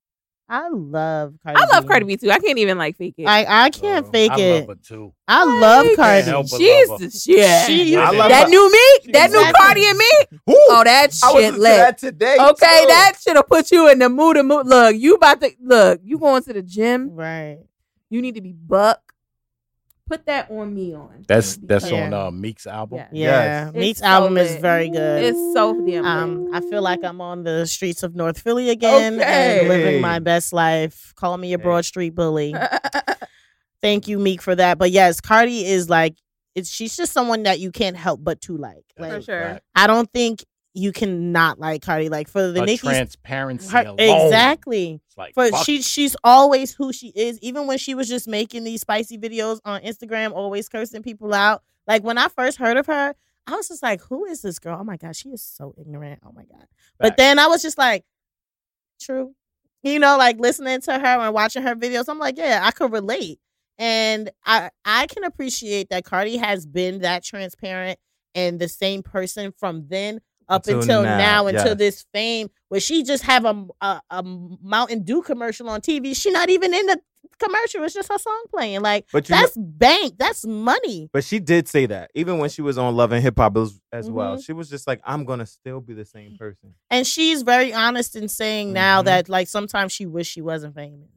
I 0.50 0.70
love 0.70 1.34
Cardi. 1.44 1.60
I 1.62 1.66
love 1.76 1.84
B. 1.84 1.88
Cardi 1.90 2.06
B 2.06 2.18
too. 2.18 2.32
I 2.32 2.40
can't 2.40 2.58
even 2.58 2.78
like 2.78 2.96
fake 2.98 3.16
it. 3.18 3.26
I 3.26 3.44
I 3.44 3.68
uh, 3.68 3.70
can't 3.70 4.06
Oh, 4.08 4.12
fake 4.12 4.32
I 4.32 4.40
it. 4.40 4.60
love 4.60 4.68
her 4.70 4.76
too. 4.84 5.14
I 5.28 5.44
love 5.44 5.86
Like, 5.88 5.96
Cardi. 5.98 6.22
Help 6.24 6.48
but 6.50 6.58
She's 6.58 6.90
love 6.90 7.02
her. 7.02 7.06
the 7.08 7.12
shit. 7.12 7.66
She- 7.68 7.96
I 7.98 8.12
love 8.12 8.30
that 8.30 8.44
her. 8.46 8.50
new 8.50 8.72
me, 8.72 8.80
She 9.06 9.12
that 9.12 9.30
new 9.32 9.40
exactly- 9.40 9.60
Cardi 9.62 9.86
and 9.86 9.98
me. 9.98 10.12
Ooh, 10.50 10.68
Oh, 10.70 10.82
that 10.86 11.14
I 11.24 11.32
shit 11.34 11.54
lit. 11.56 11.64
that 11.78 11.98
today. 11.98 12.38
Okay, 12.40 12.80
too. 12.82 12.88
that 12.88 13.14
should 13.22 13.36
have 13.36 13.48
put 13.48 13.72
you 13.72 13.90
in 13.90 14.00
the 14.00 14.08
mood. 14.10 14.38
And 14.38 14.48
mood. 14.48 14.68
Look, 14.68 14.96
you 14.96 15.16
about 15.16 15.42
to 15.42 15.52
look. 15.62 16.00
You 16.04 16.18
going 16.18 16.44
to 16.44 16.54
the 16.54 16.62
gym? 16.62 17.12
Right. 17.14 17.60
You 18.10 18.22
need 18.22 18.36
to 18.36 18.42
be 18.42 18.54
buck. 18.54 19.07
Put 20.08 20.26
that 20.28 20.50
on 20.50 20.74
me 20.74 20.94
on. 20.96 21.26
That's 21.28 21.58
that's 21.58 21.92
Yeah. 21.92 22.06
on 22.06 22.14
uh, 22.14 22.32
Meek's 22.32 22.66
album. 22.66 23.00
Yeah. 23.00 23.08
Yeah. 23.12 23.66
Yes. 23.66 23.74
Meek's 23.74 23.90
It's 23.90 24.00
so 24.00 24.06
album 24.06 24.38
is 24.38 24.56
very 24.56 24.90
good. 24.90 25.24
It's 25.24 25.54
so 25.54 25.86
damn. 25.86 26.06
Um, 26.06 26.50
I 26.54 26.62
feel 26.62 26.82
like 26.82 27.04
I'm 27.04 27.20
on 27.20 27.44
the 27.44 27.66
streets 27.66 28.04
of 28.04 28.16
North 28.16 28.40
Philly 28.40 28.70
again 28.70 29.16
Okay. 29.20 29.60
and 29.60 29.68
living 29.68 30.02
my 30.02 30.20
best 30.20 30.54
life. 30.54 31.14
Call 31.16 31.38
me 31.38 31.54
a 31.54 31.58
Hey. 31.58 31.64
Broad 31.64 31.84
Street 31.86 32.16
bully. 32.16 32.56
Thank 33.82 34.08
you, 34.08 34.18
Meek, 34.18 34.42
for 34.42 34.56
that. 34.56 34.78
But 34.78 34.92
yes, 34.92 35.22
Cardi 35.22 35.66
is 35.66 35.90
like, 35.90 36.16
it's 36.56 36.70
she's 36.70 36.96
just 36.96 37.14
someone 37.14 37.44
that 37.44 37.60
you 37.60 37.72
can't 37.72 37.96
help 37.98 38.24
but 38.24 38.42
to 38.42 38.58
like. 38.58 38.84
For 38.98 39.22
sure. 39.22 39.42
Right. 39.42 39.62
I 39.76 39.88
don't 39.88 40.12
think 40.12 40.44
you 40.78 40.92
cannot 40.92 41.60
like 41.60 41.82
Cardi. 41.82 42.08
Like 42.10 42.28
for 42.30 42.52
the 42.52 42.60
Her 42.60 42.66
Nicki's 42.66 42.82
transparency 42.82 43.70
her- 43.72 43.84
alone. 43.86 43.98
exactly. 44.00 45.02
Like 45.18 45.34
For 45.34 45.50
fuck 45.50 45.66
she 45.66 45.82
she's 45.82 46.16
always 46.24 46.74
who 46.74 46.94
she 46.94 47.08
is. 47.16 47.40
Even 47.42 47.66
when 47.68 47.78
she 47.78 47.96
was 47.96 48.08
just 48.08 48.28
making 48.28 48.64
these 48.64 48.82
spicy 48.82 49.18
videos 49.18 49.60
on 49.66 49.82
Instagram, 49.82 50.34
always 50.34 50.70
cursing 50.70 51.02
people 51.04 51.34
out. 51.34 51.64
Like 51.88 52.04
when 52.04 52.18
I 52.18 52.28
first 52.28 52.58
heard 52.58 52.78
of 52.78 52.86
her, 52.88 53.16
I 53.48 53.52
was 53.56 53.68
just 53.70 53.82
like, 53.82 54.02
"Who 54.10 54.26
is 54.26 54.42
this 54.42 54.60
girl? 54.60 54.78
Oh 54.80 54.84
my 54.84 54.98
god, 54.98 55.16
she 55.16 55.30
is 55.30 55.42
so 55.42 55.74
ignorant. 55.80 56.20
Oh 56.26 56.32
my 56.34 56.44
god." 56.44 56.68
But 57.00 57.18
then 57.18 57.40
I 57.40 57.48
was 57.48 57.62
just 57.62 57.78
like, 57.78 58.06
"True." 59.00 59.34
You 59.84 60.00
know, 60.00 60.18
like 60.18 60.40
listening 60.40 60.82
to 60.82 60.94
her 61.00 61.06
and 61.06 61.34
watching 61.34 61.64
her 61.64 61.76
videos, 61.76 62.06
I'm 62.08 62.20
like, 62.20 62.38
"Yeah, 62.38 62.62
I 62.64 62.72
could 62.72 62.92
relate." 62.92 63.40
And 63.80 64.32
I 64.46 64.70
I 64.86 65.08
can 65.08 65.24
appreciate 65.24 65.90
that 65.90 66.04
Cardi 66.04 66.38
has 66.38 66.66
been 66.66 67.00
that 67.02 67.24
transparent 67.24 68.00
and 68.36 68.60
the 68.60 68.68
same 68.68 69.02
person 69.04 69.52
from 69.52 69.88
then 69.88 70.20
up 70.50 70.64
Until 70.66 70.82
until, 70.82 71.04
now, 71.04 71.18
now, 71.18 71.48
until 71.48 71.68
yes. 71.70 71.78
this 71.78 72.06
fame 72.14 72.50
where 72.70 72.80
she 72.80 73.04
just 73.04 73.24
have 73.24 73.46
a, 73.46 73.66
a 73.82 74.02
a 74.10 74.24
Mountain 74.24 75.04
Dew 75.04 75.22
commercial 75.22 75.70
on 75.70 75.82
TV. 75.82 76.16
She 76.16 76.32
not 76.32 76.50
even 76.50 76.74
in 76.74 76.86
the 76.86 77.00
commercial. 77.40 77.84
It's 77.84 77.94
just 77.94 78.12
her 78.12 78.18
song 78.18 78.44
playing. 78.50 78.82
Like 78.82 79.06
But 79.12 79.28
you 79.30 79.36
know- 79.36 79.42
that's 79.42 79.58
bank. 79.58 80.16
That's 80.18 80.46
money. 80.46 81.10
But 81.12 81.24
she 81.24 81.40
did 81.40 81.68
say 81.68 81.86
that 81.88 82.12
even 82.16 82.38
when 82.40 82.50
she 82.50 82.62
was 82.62 82.78
on 82.78 82.96
Love 82.96 83.12
and 83.12 83.22
Hip 83.22 83.38
Hop 83.38 83.58
as, 83.58 83.80
as 83.92 84.10
well. 84.10 84.40
She 84.40 84.54
was 84.54 84.70
just 84.70 84.88
like, 84.88 85.02
"I'm 85.04 85.26
gonna 85.26 85.46
still 85.46 85.82
be 85.82 85.94
the 85.94 86.06
same 86.06 86.38
person." 86.38 86.74
And 86.90 87.06
she's 87.06 87.42
very 87.44 87.74
honest 87.74 88.16
in 88.16 88.28
saying 88.30 88.74
now 88.74 89.02
Mhm. 89.02 89.06
that 89.06 89.30
like 89.30 89.48
sometimes 89.48 89.92
she 89.92 90.06
wish 90.06 90.28
she 90.28 90.42
wasn't 90.42 90.76
famous. 90.76 91.10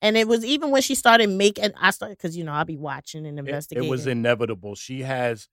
And 0.00 0.16
it 0.16 0.26
was 0.26 0.44
even 0.44 0.70
when 0.72 0.82
she 0.82 0.96
started 0.96 1.30
making 1.30 1.70
I 1.80 1.90
started 1.92 2.18
because 2.18 2.36
you 2.36 2.42
know 2.42 2.52
I'll 2.52 2.64
be 2.64 2.76
watching 2.76 3.24
and 3.26 3.38
it, 3.38 3.46
investigating. 3.46 3.86
it 3.86 3.90
was 3.90 4.06
inevitable. 4.08 4.74
She 4.74 5.02
has 5.02 5.48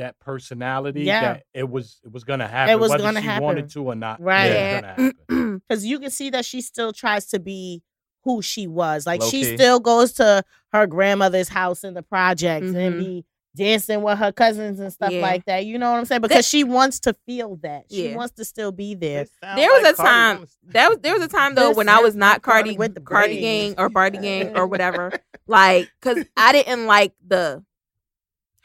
that 0.00 0.18
personality 0.18 1.02
Yeah. 1.02 1.20
that 1.34 1.42
it 1.54 1.68
was 1.68 2.00
it 2.04 2.10
was 2.12 2.24
gonna 2.24 2.48
happen. 2.48 2.72
It 2.72 2.80
was 2.80 2.90
whether 2.90 3.02
gonna 3.04 3.20
she 3.20 3.26
happen. 3.26 3.44
wanted 3.44 3.70
to 3.70 3.84
or 3.84 3.94
not. 3.94 4.20
Right. 4.20 4.48
Yeah. 4.48 5.10
because 5.28 5.84
you 5.86 5.98
can 6.00 6.10
see 6.10 6.30
that 6.30 6.44
she 6.44 6.60
still 6.60 6.92
tries 6.92 7.26
to 7.28 7.38
be 7.38 7.82
who 8.24 8.42
she 8.42 8.66
was. 8.66 9.06
Like 9.06 9.22
she 9.22 9.44
Low-key. 9.44 9.56
still 9.56 9.80
goes 9.80 10.12
to 10.14 10.42
her 10.72 10.86
grandmother's 10.86 11.48
house 11.48 11.84
in 11.84 11.94
the 11.94 12.02
projects 12.02 12.66
and 12.68 12.94
Mhm. 12.94 12.98
be 12.98 13.24
dancing 13.56 14.02
with 14.02 14.16
her 14.18 14.30
cousins 14.30 14.78
and 14.78 14.92
stuff 14.92 15.10
Yeah. 15.10 15.22
like 15.22 15.44
that. 15.46 15.64
You 15.66 15.76
know 15.78 15.90
what 15.90 15.98
I'm 15.98 16.04
saying? 16.04 16.20
Because 16.20 16.46
she 16.46 16.62
wants 16.62 17.00
to 17.00 17.14
feel 17.26 17.56
that. 17.62 17.84
She 17.90 18.10
Yeah. 18.10 18.16
wants 18.16 18.34
to 18.34 18.44
still 18.44 18.70
be 18.72 18.94
there. 18.94 19.26
There 19.42 19.68
was 19.70 19.84
a 19.88 19.92
time 19.94 20.46
that 20.68 20.88
was 20.90 20.98
there 21.00 21.14
was 21.14 21.22
a 21.22 21.28
time 21.28 21.54
though 21.54 21.68
This 21.68 21.76
when 21.76 21.88
I 21.88 21.98
was 22.00 22.14
not 22.14 22.42
Cardi 22.42 22.70
Cardi 22.70 22.78
with 22.78 22.94
the 22.94 23.00
Cardi 23.00 23.40
gang 23.40 23.74
or 23.78 23.88
Bardi 23.88 24.18
gang 24.18 24.56
or 24.56 24.66
whatever. 24.72 25.12
Like, 25.46 25.88
cause 26.00 26.24
I 26.36 26.52
didn't 26.52 26.86
like 26.86 27.12
the 27.26 27.64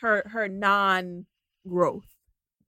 her 0.06 0.24
her 0.30 0.48
non 0.48 1.26
growth, 1.68 2.06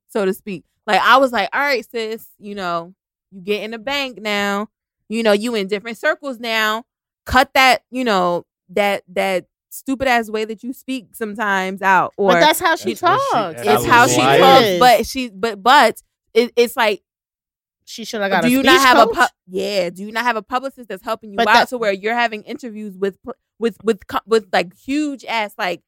so 0.07 0.25
to 0.25 0.33
speak. 0.33 0.63
Like 0.85 1.01
I 1.01 1.17
was 1.17 1.31
like, 1.31 1.49
all 1.53 1.61
right, 1.61 1.85
sis, 1.89 2.27
you 2.39 2.55
know, 2.55 2.93
you 3.31 3.41
get 3.41 3.63
in 3.63 3.71
the 3.71 3.77
bank 3.79 4.19
now. 4.21 4.69
You 5.09 5.23
know, 5.23 5.31
you 5.31 5.55
in 5.55 5.67
different 5.67 5.97
circles 5.97 6.39
now. 6.39 6.83
Cut 7.25 7.51
that, 7.53 7.83
you 7.91 8.03
know, 8.03 8.45
that 8.69 9.03
that 9.09 9.45
stupid 9.69 10.07
ass 10.07 10.29
way 10.29 10.43
that 10.45 10.63
you 10.63 10.73
speak 10.73 11.09
sometimes 11.13 11.81
out. 11.81 12.13
Or 12.17 12.31
but 12.33 12.39
that's 12.39 12.59
how 12.59 12.75
she 12.75 12.93
That's 12.93 13.01
what 13.03 13.21
she- 13.21 13.31
talks. 13.33 13.63
that's 13.63 13.83
it's 13.83 13.85
how 13.85 14.07
she 14.07 14.17
Liar. 14.17 14.39
talks. 14.39 14.79
But 14.79 15.05
she 15.05 15.29
but 15.29 15.61
but 15.63 16.01
it, 16.33 16.51
it's 16.55 16.75
like 16.75 17.03
she 17.85 18.03
should 18.03 18.19
have 18.21 18.31
got 18.31 18.41
do 18.41 18.47
a 18.47 18.51
you 18.51 18.63
not 18.63 18.81
have 18.81 18.97
coach. 18.97 19.15
a 19.15 19.19
pu- 19.21 19.33
yeah 19.47 19.89
do 19.89 20.03
you 20.03 20.11
not 20.11 20.23
have 20.25 20.35
a 20.35 20.41
publicist 20.41 20.89
that's 20.89 21.03
helping 21.03 21.31
you 21.31 21.37
But 21.37 21.47
out 21.47 21.53
that- 21.53 21.69
to 21.69 21.77
where 21.77 21.93
you're 21.93 22.15
having 22.15 22.43
interviews 22.43 22.97
with 22.97 23.17
with 23.59 23.77
with 23.83 23.99
with 24.25 24.47
like 24.51 24.75
huge 24.77 25.23
ass 25.25 25.53
like 25.57 25.81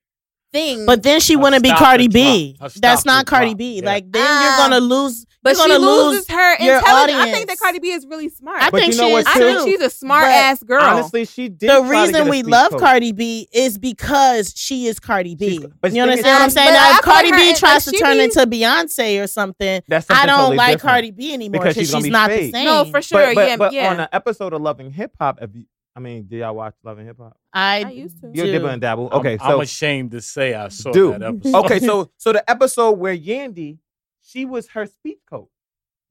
things 0.52 0.86
But 0.86 1.04
then 1.04 1.20
she 1.20 1.36
wouldn't 1.36 1.64
be 1.64 1.72
Cardi 1.72 2.08
B. 2.08 2.58
That's 2.78 3.06
not 3.06 3.26
Cardi. 3.26 3.54
B. 3.54 3.80
Yeah. 3.80 3.86
Like 3.86 4.12
then 4.12 4.26
Ah. 4.28 4.44
you're 4.44 4.70
gonna 4.70 4.80
lose. 4.86 5.26
but 5.42 5.56
she 5.56 5.58
gonna 5.58 5.80
loses 5.80 6.28
lose 6.30 6.38
her 6.38 6.58
your 6.64 6.78
intelligence 6.80 7.18
i 7.22 7.32
think 7.32 7.48
that 7.48 7.58
cardi 7.58 7.80
b 7.80 7.92
is 7.92 8.06
really 8.06 8.28
smart 8.28 8.62
I 8.62 8.70
But 8.70 8.82
think 8.82 8.94
you 8.94 9.00
know 9.00 9.08
she 9.08 9.14
what, 9.14 9.20
is 9.22 9.28
I 9.28 9.34
too? 9.40 9.46
think 9.46 9.70
she's 9.70 9.82
a 9.82 9.90
smart 9.90 10.24
But 10.26 10.32
ass 10.34 10.64
girl 10.64 10.82
Honestly, 10.84 11.24
she 11.26 11.48
did. 11.48 11.70
the 11.70 11.80
try 11.80 12.06
to 12.08 12.12
get 12.12 12.20
reason 12.20 12.30
we 12.30 12.44
love 12.44 12.72
coach. 12.72 12.82
Cardi 12.82 13.12
B 13.14 13.48
is 13.54 13.78
because 13.78 14.54
she 14.56 14.88
is 14.88 15.00
Cardi 15.00 15.36
B. 15.36 15.60
She's- 15.60 15.72
but 15.82 15.92
you 15.92 15.96
the 15.96 16.02
understand 16.02 16.34
what 16.36 16.42
I'm 16.44 16.50
saying? 16.50 16.68
But 16.68 16.74
Now, 16.74 16.90
I 16.90 16.96
if 16.98 17.02
Cardi 17.04 17.32
B 17.32 17.54
tries 17.56 17.86
to 17.86 17.92
turn 17.92 18.20
into 18.20 18.40
Beyonce 18.46 19.24
or 19.24 19.28
something, 19.28 19.82
That's 19.88 20.08
I 20.10 20.26
don't 20.26 20.38
totally 20.40 20.58
like. 20.58 20.80
Cardi 20.82 21.12
B 21.12 21.34
anymore 21.34 21.62
Because 21.62 21.76
because 21.76 21.88
she's 21.90 21.96
she's 21.96 22.04
be 22.04 22.10
not 22.10 22.30
the 22.30 22.52
same. 22.52 22.66
no 22.66 22.84
for 22.86 23.02
sure 23.02 23.28
But, 23.28 23.36
but, 23.36 23.48
yeah 23.48 23.56
but 23.58 23.72
yeah 23.74 23.92
on 23.92 24.00
an 24.02 24.08
episode 24.12 24.52
of 24.54 24.62
Love 24.62 24.82
and 24.82 24.94
Hip 24.94 25.16
Hop, 25.22 25.40
have 25.40 25.56
you? 25.56 25.64
I 26.00 26.02
mean, 26.02 26.28
did 26.30 26.38
y'all 26.38 26.56
watch 26.56 26.76
Love 26.82 26.98
and 27.00 27.08
Hip 27.08 27.18
Hop? 27.18 27.36
I, 27.52 27.84
I 27.84 27.90
used 27.90 28.22
to. 28.22 28.32
You're 28.34 28.46
do. 28.46 28.52
dibble 28.54 28.70
and 28.70 28.82
dabble. 28.82 29.10
I'm- 29.12 29.20
Okay, 29.20 29.34
I'm, 29.42 29.50
so 29.52 29.60
ashamed 29.62 30.12
to 30.12 30.22
say 30.22 30.54
I 30.54 30.70
saw 30.70 30.92
Dude. 30.94 31.16
that 31.20 31.24
episode. 31.24 31.66
okay, 31.66 31.80
so 31.80 32.10
so 32.16 32.32
the 32.32 32.50
episode 32.50 32.92
where 32.94 33.16
Yandy, 33.18 33.80
she 34.22 34.46
was 34.46 34.70
her 34.70 34.86
speech 34.86 35.20
coach. 35.30 35.50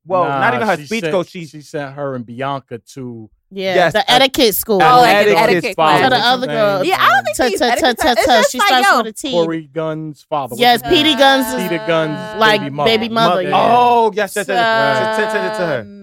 Well, 0.05 0.24
not 0.24 0.53
even 0.55 0.66
her 0.66 0.76
speech 0.84 1.01
sent- 1.05 1.12
coach. 1.12 1.28
She, 1.30 1.47
she 1.47 1.62
sent 1.62 1.95
her 1.95 2.14
and 2.14 2.26
Bianca 2.26 2.78
to 2.95 3.30
Yeah, 3.51 3.74
Yes, 3.76 3.93
the 3.95 4.11
I- 4.11 4.14
etiquette 4.16 4.55
school. 4.55 4.82
Oh, 4.82 5.01
like 5.01 5.26
an 5.26 5.36
etiquette 5.36 5.74
follow. 5.76 5.99
class. 5.99 6.05
To 6.05 6.11
the 6.11 6.16
other 6.16 6.47
his 6.49 6.57
girl. 6.59 6.84
yeah 6.84 6.97
i 7.01 7.09
don't 7.09 7.24
think 7.24 7.36
Ta- 7.39 7.49
she's 7.49 7.59
ta- 7.59 7.66
ta- 7.66 7.72
etiquette 7.72 7.99
ta- 7.99 8.03
class. 8.03 8.18
It's 8.18 8.26
just 8.26 8.53
She 8.53 8.59
like, 8.59 8.68
starts 8.68 8.91
yo, 8.91 8.97
with 8.99 9.07
a 9.07 9.12
T. 9.12 9.30
Corey 9.30 9.66
Gunn's 9.72 10.22
father. 10.22 10.57
Yes, 10.59 10.82
his 10.82 10.91
name? 10.93 11.05
Petey 11.05 11.14
Gunz. 11.22 11.68
Peter 11.68 11.84
Gunz, 11.86 12.34
Uh, 12.34 12.39
like 12.39 12.61
baby 12.61 12.70
mother. 12.74 12.91
baby 12.91 13.09
mother. 13.09 13.43
Yeah. 13.43 13.49
yeah. 13.51 13.76
Oh 13.78 14.12
yes, 14.14 14.36
yes, 14.36 14.49
yes. 14.49 14.51
Uh, 14.51 15.16
Send 15.16 15.30
send 15.32 15.47
it 15.47 15.57
to 15.59 15.66
her. 15.66 15.98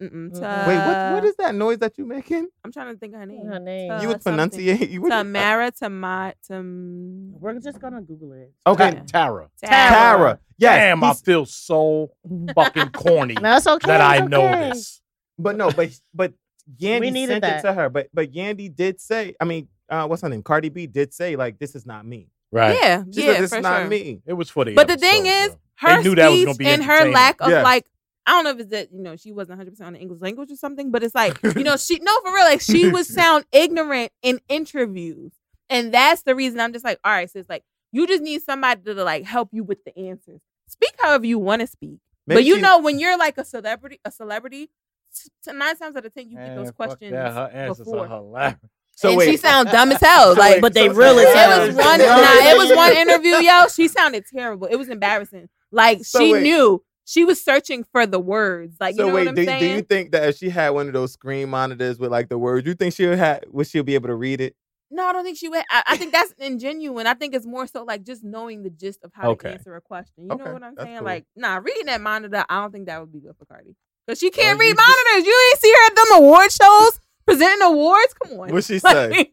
Mar- 0.00 0.08
mm-mm. 0.10 0.32
Wait, 0.32 0.76
what? 0.76 1.12
What 1.14 1.20
to- 1.22 1.26
is 1.28 1.36
that 1.36 1.54
noise 1.54 1.78
that 1.78 1.96
you 1.98 2.04
making? 2.06 2.48
i'm 2.64 2.72
trying 2.72 2.92
to 2.92 2.98
think 2.98 3.14
of 3.14 3.20
her 3.20 3.26
name 3.26 3.46
Her 3.46 3.58
name. 3.58 3.90
Uh, 3.90 4.02
you 4.02 4.08
would 4.08 4.22
something. 4.22 4.50
pronunciate. 4.50 4.90
You 4.90 5.02
would. 5.02 5.10
Tamara 5.10 5.70
Tama 5.70 6.34
Tam 6.46 7.32
We're 7.40 7.58
just 7.60 7.80
gonna 7.80 8.02
Google 8.02 8.32
it. 8.32 8.52
Okay, 8.66 8.92
Yeah. 8.92 9.02
Tara. 9.06 9.48
Tara. 9.62 10.38
Yes, 10.58 10.76
Damn, 10.78 11.04
I 11.04 11.12
feel 11.14 11.44
so 11.46 12.10
fucking 12.54 12.90
corny 12.90 13.34
That's 13.40 13.66
okay. 13.66 13.86
that 13.88 14.00
I 14.00 14.16
it's 14.18 14.28
know 14.28 14.48
this. 14.70 15.00
But 15.38 15.56
no, 15.56 15.70
but 15.70 15.90
but 16.14 16.32
Yandy 16.80 17.26
sent 17.26 17.42
that. 17.42 17.58
it 17.58 17.62
to 17.68 17.72
her. 17.72 17.88
But 17.90 18.08
but 18.12 18.32
Yandy 18.32 18.74
did 18.74 19.00
say. 19.00 19.34
I 19.40 19.44
mean, 19.44 19.68
uh, 19.88 20.06
what's 20.06 20.22
her 20.22 20.28
name? 20.28 20.42
Cardi 20.42 20.68
B 20.70 20.86
did 20.86 21.12
say 21.14 21.36
like, 21.36 21.58
"This 21.58 21.74
is 21.74 21.84
not 21.86 22.06
me." 22.06 22.28
Right. 22.50 22.76
yeah 22.80 23.02
She 23.14 23.20
yeah 23.26 23.34
said, 23.34 23.42
"This 23.42 23.52
is 23.52 23.62
not 23.62 23.80
sure. 23.82 23.88
me." 23.88 24.22
It 24.26 24.32
was 24.32 24.48
for 24.50 24.64
the 24.64 24.74
But 24.74 24.88
the 24.88 24.96
thing 24.96 25.26
is, 25.26 25.50
though. 25.50 25.56
her 25.88 25.96
They 25.98 26.08
knew 26.08 26.14
that 26.16 26.28
was 26.30 26.40
gonna 26.44 26.54
speech 26.54 26.66
be 26.66 26.72
and 26.72 26.82
her 26.84 27.10
lack 27.10 27.40
of 27.42 27.50
Yes. 27.50 27.62
like, 27.64 27.86
I 28.26 28.32
don't 28.32 28.44
know 28.44 28.50
if 28.50 28.58
it's 28.60 28.70
that 28.70 28.92
you 28.92 29.00
know 29.02 29.16
she 29.16 29.30
wasn't 29.32 29.58
100 29.58 29.70
percent 29.70 29.86
on 29.86 29.92
the 29.94 30.00
English 30.00 30.20
language 30.20 30.50
or 30.50 30.56
something, 30.56 30.90
but 30.90 31.02
it's 31.04 31.14
like 31.14 31.38
you 31.56 31.62
know 31.64 31.76
she 31.76 31.98
no 32.00 32.12
for 32.24 32.34
real 32.34 32.44
like 32.44 32.60
she 32.60 32.88
would 32.88 33.06
sound 33.20 33.44
ignorant 33.52 34.10
in 34.22 34.40
interviews, 34.48 35.32
and 35.70 35.92
that's 35.94 36.22
the 36.22 36.34
reason 36.34 36.60
I'm 36.60 36.72
just 36.72 36.84
like, 36.84 36.98
all 37.04 37.12
right, 37.12 37.30
so 37.30 37.38
it's 37.38 37.48
like 37.48 37.62
you 37.92 38.06
just 38.06 38.22
need 38.22 38.42
somebody 38.42 38.82
to 38.82 38.94
like 39.04 39.24
help 39.24 39.50
you 39.52 39.62
with 39.64 39.84
the 39.84 39.96
answers. 39.98 40.40
Speak 40.68 40.92
however 40.98 41.24
you 41.26 41.38
want 41.38 41.60
to 41.60 41.66
speak, 41.68 41.98
Maybe 42.26 42.38
but 42.40 42.44
you 42.44 42.56
she- 42.56 42.60
know 42.62 42.80
when 42.80 42.98
you're 42.98 43.16
like 43.16 43.38
a 43.38 43.44
celebrity, 43.44 44.00
a 44.04 44.10
celebrity, 44.10 44.70
s- 45.12 45.30
nine 45.46 45.76
times 45.76 45.94
out 45.96 46.04
of 46.04 46.12
ten 46.12 46.28
you 46.28 46.36
get 46.36 46.56
those 46.56 46.72
questions 46.72 47.12
that. 47.12 47.32
Her 47.32 47.50
answers 47.54 47.86
before. 47.86 48.06
are 48.06 48.08
hilarious. 48.08 48.56
So 48.98 49.10
and 49.10 49.18
wait, 49.18 49.28
she 49.28 49.36
sound 49.36 49.68
dumb 49.68 49.92
as 49.92 50.00
hell. 50.00 50.32
So 50.34 50.40
Like, 50.40 50.52
wait, 50.54 50.60
But 50.62 50.72
they 50.72 50.88
so- 50.88 50.94
really 50.94 51.24
it 51.24 51.66
was 51.68 51.76
one. 51.76 51.98
Nah, 51.98 52.48
it 52.48 52.56
was 52.56 52.74
one 52.74 52.92
interview, 52.96 53.36
yo. 53.46 53.66
She 53.68 53.88
sounded 53.88 54.24
terrible. 54.34 54.68
It 54.68 54.76
was 54.76 54.88
embarrassing. 54.88 55.50
Like 55.70 56.02
So 56.02 56.18
she 56.18 56.32
wait. 56.32 56.42
knew 56.44 56.82
she 57.06 57.24
was 57.24 57.42
searching 57.42 57.84
for 57.84 58.04
the 58.04 58.18
words. 58.20 58.76
Like 58.80 58.96
you 58.96 59.06
know 59.06 59.14
wait, 59.14 59.22
what 59.24 59.28
I'm 59.28 59.34
do, 59.36 59.44
saying? 59.44 59.60
do 59.60 59.66
you 59.66 59.80
think 59.82 60.10
that 60.12 60.28
if 60.28 60.36
she 60.38 60.50
had 60.50 60.70
one 60.70 60.88
of 60.88 60.92
those 60.92 61.12
screen 61.12 61.48
monitors 61.48 61.98
with 61.98 62.10
like 62.10 62.28
the 62.28 62.36
words, 62.36 62.66
you 62.66 62.74
think 62.74 62.92
she'll 62.94 63.16
have 63.16 63.44
would 63.48 63.66
she 63.66 63.80
be 63.82 63.94
able 63.94 64.08
to 64.08 64.14
read 64.16 64.40
it? 64.42 64.54
no, 64.90 65.04
I 65.06 65.12
don't 65.12 65.24
think 65.24 65.36
she 65.38 65.48
would. 65.48 65.64
I, 65.70 65.82
I 65.88 65.96
think 65.96 66.12
that's 66.12 66.32
ingenuine. 66.34 67.06
I 67.06 67.14
think 67.14 67.34
it's 67.34 67.46
more 67.46 67.66
so 67.66 67.82
like 67.84 68.04
just 68.04 68.22
knowing 68.22 68.62
the 68.62 68.70
gist 68.70 69.02
of 69.02 69.10
how 69.14 69.30
Okay. 69.30 69.48
to 69.48 69.54
answer 69.54 69.74
a 69.74 69.80
question. 69.80 70.26
You 70.26 70.32
Okay, 70.32 70.44
know 70.44 70.52
what 70.52 70.62
I'm 70.62 70.74
that's 70.76 70.86
saying? 70.86 70.98
cool. 70.98 71.06
Like, 71.06 71.24
nah, 71.34 71.56
reading 71.56 71.86
that 71.86 72.00
monitor, 72.00 72.44
I 72.48 72.60
don't 72.60 72.70
think 72.72 72.86
that 72.86 73.00
would 73.00 73.12
be 73.12 73.20
good 73.20 73.34
for 73.38 73.46
Cardi 73.46 73.74
because 74.06 74.18
she 74.20 74.30
can't 74.30 74.58
Oh, 74.60 74.62
you 74.62 74.68
read 74.70 74.76
just- 74.76 74.86
monitors. 74.86 75.26
You 75.26 75.48
ain't 75.50 75.60
see 75.60 75.70
her 75.72 75.86
at 75.86 75.96
them 75.96 76.22
award 76.22 76.52
shows 76.52 77.00
presenting 77.26 77.62
awards. 77.62 78.14
Come 78.14 78.38
on. 78.40 78.52
What 78.52 78.62
she 78.64 78.78
Like, 78.84 79.12
say? 79.14 79.32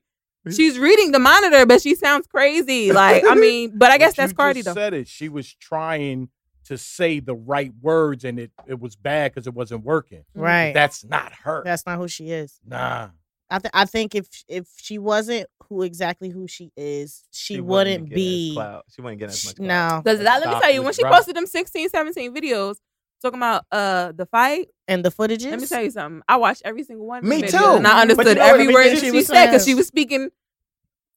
She's 0.52 0.78
reading 0.80 1.12
the 1.12 1.20
monitor, 1.20 1.66
but 1.68 1.82
she 1.82 1.94
sounds 1.96 2.28
crazy. 2.28 2.92
Like, 2.92 3.24
I 3.26 3.36
mean, 3.40 3.72
but 3.78 3.92
I 3.92 3.98
guess 4.00 4.14
But 4.14 4.18
that's 4.24 4.32
you 4.32 4.36
Cardi 4.36 4.62
just 4.64 4.74
though. 4.76 4.80
said 4.82 4.94
it. 4.94 5.08
She 5.08 5.30
was 5.30 5.54
trying 5.54 6.30
to 6.74 6.78
say 6.84 7.20
the 7.20 7.36
right 7.36 7.72
words, 7.82 8.24
and 8.26 8.40
it, 8.40 8.52
it 8.68 8.80
was 8.80 8.96
bad 8.96 9.32
because 9.32 9.48
it 9.48 9.54
wasn't 9.54 9.84
working. 9.84 10.24
Right. 10.34 10.74
That's 10.74 11.04
not 11.06 11.32
her. 11.44 11.62
That's 11.64 11.86
not 11.86 11.98
who 11.98 12.08
she 12.08 12.32
is. 12.32 12.60
nah. 12.66 13.10
I 13.50 13.60
th- 13.60 13.72
I 13.74 13.86
think 13.86 14.16
if 14.16 14.28
if 14.48 14.68
she 14.78 14.98
wasn't 14.98 15.48
who 15.70 15.84
exactly 15.84 16.30
who 16.30 16.48
she 16.48 16.72
is, 16.76 17.24
she, 17.32 17.62
wouldn't 17.62 18.04
wouldn't 18.04 18.16
be. 18.16 18.58
She 18.90 19.02
wouldn't 19.02 19.20
get 19.20 19.30
as 19.30 19.46
much. 19.46 19.56
clout. 19.58 19.68
No, 19.68 20.02
Because 20.04 20.20
that, 20.22 20.40
let 20.42 20.50
me 20.50 20.60
tell 20.60 20.72
you, 20.72 20.82
when 20.82 20.94
she 20.94 21.04
Rob. 21.04 21.14
posted 21.14 21.36
them 21.36 21.46
16, 21.46 21.90
17 21.90 22.34
videos 22.34 22.78
talking 23.22 23.38
about 23.38 23.66
uh 23.72 24.12
the 24.14 24.26
fight, 24.26 24.70
and 24.88 25.06
the 25.06 25.12
footages. 25.12 25.52
let 25.52 25.60
me 25.62 25.68
tell 25.68 25.84
you 25.84 25.92
something. 25.92 26.24
I 26.28 26.38
watched 26.38 26.64
every 26.66 26.84
single 26.84 27.06
one. 27.06 27.28
Me 27.28 27.42
them 27.42 27.50
too. 27.52 27.58
and 27.78 27.86
I 27.88 28.02
understood 28.02 28.28
you 28.28 28.36
know 28.36 28.46
every 28.46 28.74
word 28.74 28.90
She 28.92 28.98
she, 28.98 29.12
was 29.12 29.28
said 29.28 29.48
because 29.48 29.66
she 29.66 29.76
was 29.76 29.86
speaking 29.88 30.30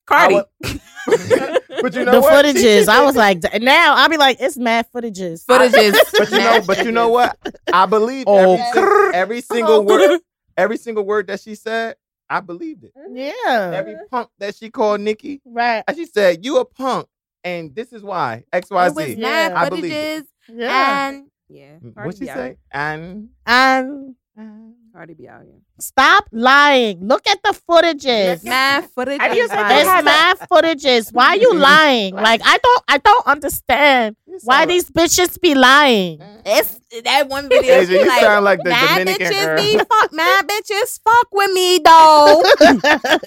Cardi. 0.07 0.35
I 1.87 1.89
but 1.91 1.99
you 1.99 2.05
know 2.05 2.13
the 2.13 2.21
what? 2.21 2.45
footages. 2.45 2.89
I 2.89 3.03
was 3.05 3.17
like, 3.17 3.41
d- 3.53 3.59
now 3.61 3.95
I'll 3.97 4.09
be 4.09 4.17
like, 4.17 4.39
it's 4.41 4.57
mad 4.57 4.87
footages. 4.95 5.45
Footages. 5.47 5.95
but 6.19 6.31
you 6.31 6.39
know, 6.39 6.61
but 6.67 6.85
you 6.85 6.93
know 6.93 7.09
what? 7.09 7.39
I 7.73 7.87
believe 7.87 8.25
Oh, 8.27 8.55
every, 8.57 9.15
every 9.15 9.41
single 9.41 9.77
Oh. 9.77 9.81
word, 9.83 10.21
every 10.57 10.77
single 10.77 11.05
word 11.05 11.27
that 11.29 11.41
she 11.41 11.55
said. 11.55 11.97
I 12.29 12.41
believed 12.41 12.83
it. 12.83 12.93
Yeah, 13.13 13.71
Every 13.73 13.95
punk 14.11 14.31
that 14.39 14.57
she 14.57 14.69
called 14.69 15.01
Nikki, 15.01 15.41
right. 15.45 15.85
and 15.87 15.97
she 15.97 16.07
said, 16.07 16.45
"You 16.45 16.59
a 16.59 16.65
punk, 16.65 17.07
and 17.45 17.73
this 17.73 17.93
is 17.93 18.03
why 18.03 18.43
X 18.53 18.69
Y 18.69 18.87
It 18.89 18.95
was 18.97 19.05
Z." 19.07 19.15
Yeah. 19.17 19.53
I 19.55 19.69
believe 19.69 19.85
footages 19.93 20.19
it. 20.23 20.27
Yeah, 20.49 21.09
and 21.09 21.27
Yeah. 21.49 21.75
What 21.83 21.95
Cardi 21.95 22.17
she 22.17 22.21
be 22.23 22.27
say? 22.27 22.35
here. 22.35 22.57
And 22.73 23.29
And 23.47 24.17
Cardi 24.93 25.15
be 25.15 25.29
out 25.29 25.43
here. 25.45 25.61
Stop 25.79 26.27
lying. 26.33 27.07
Look 27.07 27.27
at 27.27 27.43
the 27.43 27.59
footages. 27.69 28.45
Mad 28.45 28.89
footage. 28.91 29.21
How 29.21 29.29
do 29.29 29.37
you 29.37 29.45
is 29.45 29.51
say 29.51 29.57
fine. 29.57 29.69
they 29.69 29.75
There's 29.75 29.87
had 29.87 30.05
mad 30.05 30.39
footages. 30.51 31.13
Why 31.13 31.29
are 31.29 31.37
you 31.37 31.51
mm-hmm. 31.51 31.61
lying? 31.61 32.15
Like 32.15 32.41
I 32.45 32.59
don't 32.59 32.83
I 32.89 32.99
don't 32.99 33.27
understand 33.27 34.17
You 34.27 34.39
why 34.45 34.61
sound 34.61 34.71
these 34.71 34.91
bitches 34.91 35.41
be 35.41 35.55
lying. 35.55 36.21
It's 36.45 36.81
that 37.05 37.29
one 37.29 37.49
video. 37.49 37.81
Asia, 37.81 37.93
you 37.93 38.07
like, 38.07 38.21
sound 38.21 38.45
like 38.45 38.63
the 38.63 38.71
mad 38.71 38.99
Dominican 38.99 39.27
bitches 39.27 39.45
girl. 39.45 39.57
be 39.57 39.79
fuck. 39.91 40.13
Mad 40.13 40.49
bitches 40.49 41.01
fuck 41.03 41.29
with 41.33 41.53
me 41.53 41.79
though. 41.85 42.43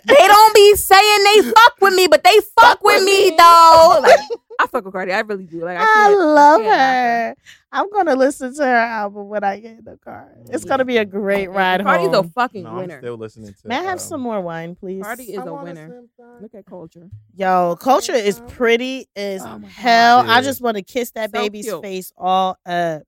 they 0.05 0.27
don't 0.27 0.55
be 0.55 0.75
saying 0.75 1.23
they 1.23 1.41
fuck 1.51 1.75
with 1.81 1.93
me, 1.93 2.07
but 2.07 2.23
they 2.23 2.39
fuck, 2.59 2.83
with, 2.83 3.03
me, 3.03 3.31
though. 3.37 3.99
Like, 4.09 4.19
I 4.59 4.67
fuck 4.67 4.83
with 4.83 4.93
Cardi. 4.93 5.13
I 5.13 5.21
really 5.21 5.45
do. 5.45 5.63
Like 5.63 5.77
I, 5.79 5.85
I 5.85 6.15
love 6.15 6.61
can't 6.61 6.69
her. 6.69 7.35
I'm 7.71 7.89
gonna 7.91 8.15
listen 8.15 8.53
to 8.55 8.65
her 8.65 8.75
album 8.75 9.29
when 9.29 9.43
I 9.43 9.59
get 9.59 9.77
in 9.77 9.83
the 9.83 9.97
car. 9.97 10.31
It's 10.49 10.65
gonna 10.65 10.85
be 10.85 10.97
a 10.97 11.05
great 11.05 11.47
ride 11.47 11.81
Cardi's 11.81 12.07
home. 12.07 12.25
a 12.25 12.29
fucking 12.39 12.63
no, 12.63 12.69
I'm 12.69 12.75
winner. 12.77 12.99
still 12.99 13.17
listening 13.17 13.53
to. 13.53 13.67
May 13.67 13.75
I 13.77 13.83
have 13.83 13.93
um, 13.93 13.99
some 13.99 14.21
more 14.21 14.39
wine, 14.41 14.75
please? 14.75 15.03
Cardi 15.03 15.23
is 15.33 15.39
I 15.39 15.45
a 15.45 15.53
winner. 15.53 16.03
Look 16.41 16.53
at 16.55 16.65
Kulture. 16.65 17.09
Yo, 17.35 17.75
Kulture 17.79 18.13
is 18.21 18.41
pretty 18.47 19.07
as 19.15 19.41
Oh 19.43 19.57
my 19.59 19.59
God. 19.61 19.69
hell. 19.71 20.19
I 20.29 20.41
just 20.41 20.61
want 20.61 20.77
to 20.77 20.83
kiss 20.83 21.11
that 21.11 21.31
So 21.31 21.41
baby's 21.41 21.65
cute. 21.65 21.81
face 21.83 22.11
all 22.17 22.57
up. 22.65 23.03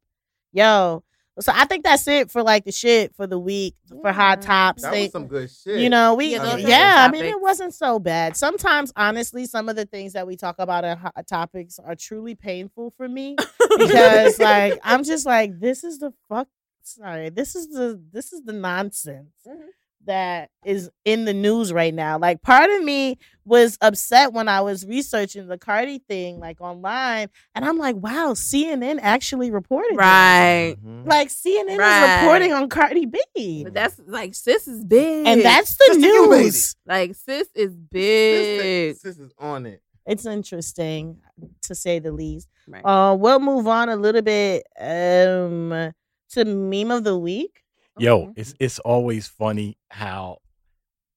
Yo, 0.54 1.04
so 1.40 1.52
I 1.56 1.64
think 1.64 1.86
that's 1.86 2.06
it 2.10 2.30
for 2.30 2.44
like 2.44 2.66
the 2.66 2.74
shit 2.74 3.16
for 3.16 3.26
the 3.26 3.40
week 3.40 3.74
for 4.02 4.12
hot 4.12 4.40
Yeah. 4.42 4.48
tops. 4.48 4.82
That 4.82 4.92
They- 4.92 5.04
was 5.04 5.12
some 5.14 5.28
good 5.28 5.50
shit. 5.50 5.80
you 5.80 5.90
know, 5.90 6.14
we 6.16 6.34
Yeah, 6.34 6.44
yeah, 6.44 6.56
those 6.56 6.66
are 6.66 6.98
I 7.08 7.12
mean, 7.12 7.24
it 7.26 7.42
wasn't 7.42 7.74
so 7.74 8.00
bad. 8.00 8.36
Sometimes, 8.36 8.92
honestly, 8.98 9.46
some 9.46 9.70
of 9.70 9.78
the 9.78 9.86
things 9.86 10.12
that 10.14 10.28
we 10.28 10.36
talk 10.36 10.58
about 10.60 10.84
in 10.84 10.98
hot 10.98 11.26
topics 11.28 11.80
are 11.80 11.96
truly 11.96 12.36
painful 12.36 12.94
for 12.98 13.08
me 13.08 13.38
because, 13.78 14.40
like, 14.40 14.78
I'm 14.84 15.04
just 15.06 15.26
like, 15.26 15.58
this 15.60 15.86
is 15.86 16.00
the 16.00 16.12
fuck. 16.28 16.48
Sorry, 16.84 17.30
this 17.30 17.56
is 17.56 17.68
the 17.70 18.02
this 18.12 18.34
is 18.34 18.42
the 18.44 18.54
nonsense 18.54 19.34
Mhm. 19.48 19.68
that 20.06 20.50
is 20.66 20.90
in 21.06 21.26
the 21.26 21.34
news 21.34 21.72
right 21.72 21.94
now. 21.94 22.18
Like, 22.18 22.42
part 22.42 22.70
of 22.72 22.84
me 22.84 23.18
was 23.46 23.78
upset 23.82 24.34
when 24.34 24.48
I 24.48 24.62
was 24.62 24.86
researching 24.86 25.48
the 25.48 25.58
Cardi 25.60 26.00
thing, 26.00 26.40
like 26.40 26.60
online, 26.60 27.30
and 27.54 27.64
I'm 27.64 27.78
like, 27.78 27.96
wow, 27.98 28.34
CNN 28.34 29.00
actually 29.02 29.52
reported, 29.52 29.92
this. 29.92 29.98
Right. 30.00 30.76
Mhm. 30.84 31.06
Like, 31.08 31.30
CNN 31.30 31.78
Right. 31.78 32.16
is 32.18 32.22
reporting 32.24 32.54
on 32.54 32.68
Cardi 32.70 33.06
B, 33.06 33.64
But 33.64 33.74
that's 33.76 34.00
like 34.08 34.34
sis 34.34 34.68
is 34.68 34.84
big. 34.84 35.28
and 35.28 35.42
that's 35.42 35.76
the 35.76 35.86
Sister, 35.94 36.00
you 36.08 36.30
made 36.30 36.38
news. 36.46 36.76
like 36.88 37.14
sis 37.16 37.48
is 37.56 37.72
Sis- 37.72 37.76
big. 37.92 38.96
Sis 38.98 39.18
is 39.20 39.32
on 39.38 39.66
it. 39.68 39.82
it's 40.08 40.26
interesting 40.26 41.22
to 41.62 41.76
say 41.76 42.00
the 42.00 42.12
least. 42.12 42.48
Right. 42.68 42.82
Uh, 42.84 43.16
we'll 43.16 43.40
move 43.40 43.68
on 43.68 43.90
a 43.90 43.96
little 43.96 44.22
bit 44.24 44.64
um 44.80 45.92
to 46.32 46.46
meme 46.46 46.92
of 46.92 47.04
the 47.04 47.18
week. 47.18 47.64
Yo, 47.98 48.22
Okay. 48.24 48.34
it's 48.38 48.54
it's 48.60 48.80
always 48.80 49.28
funny 49.28 49.78
how 49.90 50.38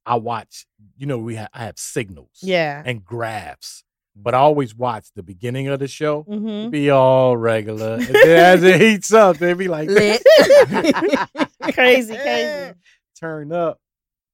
I 0.06 0.16
watch. 0.16 0.66
You 0.96 1.06
know, 1.06 1.18
we 1.18 1.36
ha- 1.36 1.48
I 1.54 1.64
have 1.64 1.78
signals, 1.78 2.38
Yeah. 2.42 2.82
and 2.84 3.04
graphs, 3.04 3.84
but 4.16 4.34
I 4.34 4.38
always 4.38 4.74
watch 4.74 5.06
the 5.14 5.22
beginning 5.22 5.68
of 5.68 5.78
the 5.78 5.88
show. 5.88 6.24
Mm-hmm. 6.24 6.70
Be 6.70 6.90
all 6.90 7.36
regular, 7.36 7.94
and 7.94 8.02
then 8.06 8.28
as 8.54 8.62
it 8.64 8.80
heats 8.80 9.12
up, 9.12 9.38
they 9.38 9.54
be 9.54 9.68
like 9.68 9.88
Lit. 9.88 10.22
crazy, 11.72 12.16
crazy. 12.16 12.72
turn 13.18 13.52
up. 13.52 13.78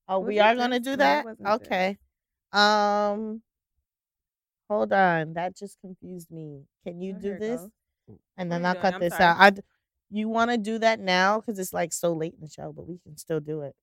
Oh, 0.09 0.19
we 0.21 0.41
are 0.41 0.55
gonna 0.57 0.81
do 0.81 0.91
No, 0.93 0.97
that. 0.97 1.25
wasn't 1.25 1.45
this. 1.45 1.55
Okay. 1.69 1.99
Um, 2.53 3.43
hold 4.69 4.93
on. 4.93 5.35
That 5.35 5.57
just 5.57 5.79
confused 5.81 6.31
me. 6.33 6.65
Can 6.85 7.01
you 7.01 7.15
Oh, 7.17 7.21
do 7.23 7.39
this? 7.39 7.61
goes. 7.61 7.71
And 8.37 8.51
then 8.51 8.65
are 8.65 8.71
I'll 8.71 8.75
you 8.75 8.81
cut? 8.81 8.95
I'm 8.95 9.01
this 9.01 9.13
sorry. 9.13 9.25
out. 9.25 9.37
I. 9.59 9.61
d- 10.11 10.19
You 10.19 10.29
want 10.29 10.51
to 10.51 10.57
do 10.59 10.79
that 10.79 11.01
now 11.01 11.41
because 11.41 11.59
it's 11.59 11.73
like 11.73 11.93
so 11.93 12.13
late 12.13 12.35
in 12.35 12.41
the 12.47 12.51
show, 12.51 12.73
but 12.73 12.87
we 12.89 12.99
can 12.99 13.17
still 13.17 13.41
do 13.41 13.63
it. 13.63 13.75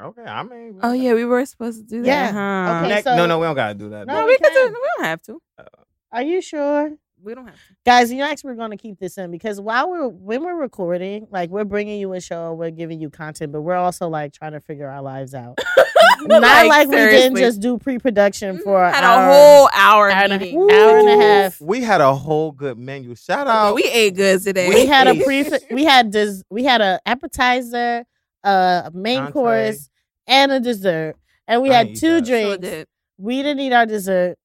Okay, 0.00 0.22
I 0.22 0.42
mean. 0.42 0.78
Oh 0.82 0.92
yeah, 0.92 1.14
we 1.14 1.24
were 1.24 1.44
supposed 1.46 1.80
to 1.80 1.86
do 1.86 2.02
that. 2.02 2.06
Yeah. 2.08 2.32
huh? 2.32 2.78
Okay, 2.80 2.88
Next, 2.88 3.04
so- 3.04 3.16
no, 3.16 3.26
no, 3.26 3.38
we 3.38 3.46
don't 3.46 3.54
gotta 3.56 3.74
do 3.74 3.88
that. 3.90 4.06
No, 4.06 4.14
No, 4.20 4.24
we 4.26 4.32
we 4.32 4.38
can 4.38 4.52
do. 4.52 4.60
can. 4.64 4.72
We 4.72 4.88
don't 4.98 5.04
have 5.06 5.22
to. 5.22 5.40
Uh, 5.58 5.64
Are 6.12 6.22
you 6.22 6.40
sure? 6.42 6.92
We 7.22 7.34
don't 7.34 7.46
have 7.46 7.54
to. 7.54 7.60
guys 7.84 8.12
you 8.12 8.18
know 8.18 8.24
actually 8.26 8.50
we're 8.50 8.56
going 8.56 8.70
to 8.70 8.76
keep 8.76 8.98
this 8.98 9.16
in 9.18 9.30
because 9.30 9.60
while 9.60 9.90
we're 9.90 10.06
when 10.08 10.44
we're 10.44 10.54
recording 10.60 11.26
like 11.30 11.50
we're 11.50 11.64
bringing 11.64 11.98
you 11.98 12.12
a 12.12 12.20
show 12.20 12.52
we're 12.52 12.70
giving 12.70 13.00
you 13.00 13.10
content 13.10 13.52
but 13.52 13.62
we're 13.62 13.74
also 13.74 14.06
like 14.08 14.32
trying 14.32 14.52
to 14.52 14.60
figure 14.60 14.86
our 14.88 15.02
lives 15.02 15.34
out 15.34 15.58
not 16.22 16.66
like, 16.66 16.88
we 16.88 16.94
didn't 16.96 17.36
just 17.36 17.60
do 17.60 17.78
pre-production 17.78 18.58
mm, 18.58 18.62
for 18.62 18.84
had 18.84 19.02
our, 19.02 19.28
a 19.30 19.32
whole 19.34 19.68
hour 19.72 20.10
hour 20.10 20.24
and 20.30 20.42
a- 20.42 20.54
hour 20.56 20.98
and 20.98 21.08
a 21.08 21.16
half 21.24 21.60
We 21.60 21.80
had 21.82 22.00
a 22.00 22.14
whole 22.14 22.52
good 22.52 22.78
menu. 22.78 23.14
Shout 23.14 23.46
out. 23.46 23.74
we 23.74 23.84
ate 23.84 24.14
good 24.14 24.42
today. 24.42 24.68
we 24.68 24.86
had 24.86 25.06
a 25.08 25.10
ate. 25.12 25.24
pre 25.24 25.50
we 25.72 25.84
had 25.84 26.10
des- 26.10 26.42
we 26.50 26.64
had 26.64 26.80
a 26.80 27.00
appetizer 27.06 28.04
a 28.44 28.90
main 28.94 29.18
Entree. 29.20 29.32
course 29.32 29.90
and 30.26 30.52
a 30.52 30.60
dessert 30.60 31.16
and 31.48 31.62
we 31.62 31.70
I 31.70 31.74
had 31.78 31.96
two 31.96 32.20
that. 32.20 32.26
Sure 32.26 32.56
drinks 32.56 32.58
did. 32.68 32.88
we 33.18 33.42
didn't 33.42 33.60
eat 33.60 33.72
our 33.72 33.86
dessert 33.86 34.36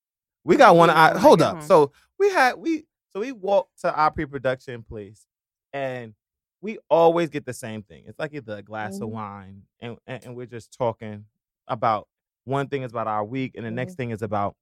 We 0.44 0.56
got 0.56 0.76
one. 0.76 0.90
I, 0.90 1.14
I 1.16 1.18
hold 1.20 1.42
up. 1.42 1.62
So 1.64 1.92
we 2.22 2.30
had 2.32 2.56
we 2.58 2.86
so 3.12 3.20
we 3.20 3.32
walked 3.32 3.82
to 3.82 3.94
our 3.94 4.12
pre-production 4.12 4.84
place, 4.84 5.26
and 5.74 6.14
we 6.62 6.78
always 6.90 7.30
get 7.30 7.46
the 7.46 7.54
same 7.54 7.82
thing. 7.84 8.04
It's 8.08 8.20
like 8.20 8.34
either 8.34 8.58
a 8.58 8.62
glass 8.62 8.96
of 8.98 9.10
Mhm. 9.10 9.12
wine, 9.12 9.64
and, 9.80 9.98
and 10.08 10.24
and 10.24 10.36
we're 10.36 10.46
just 10.46 10.72
talking 10.78 11.26
about 11.68 12.08
one 12.46 12.68
thing 12.68 12.84
is 12.84 12.92
about 12.92 13.08
our 13.08 13.26
week, 13.26 13.54
and 13.56 13.66
the 13.66 13.72
next 13.72 13.94
Mhm. 13.94 13.98
thing 13.98 14.10
is 14.12 14.22
about 14.22 14.56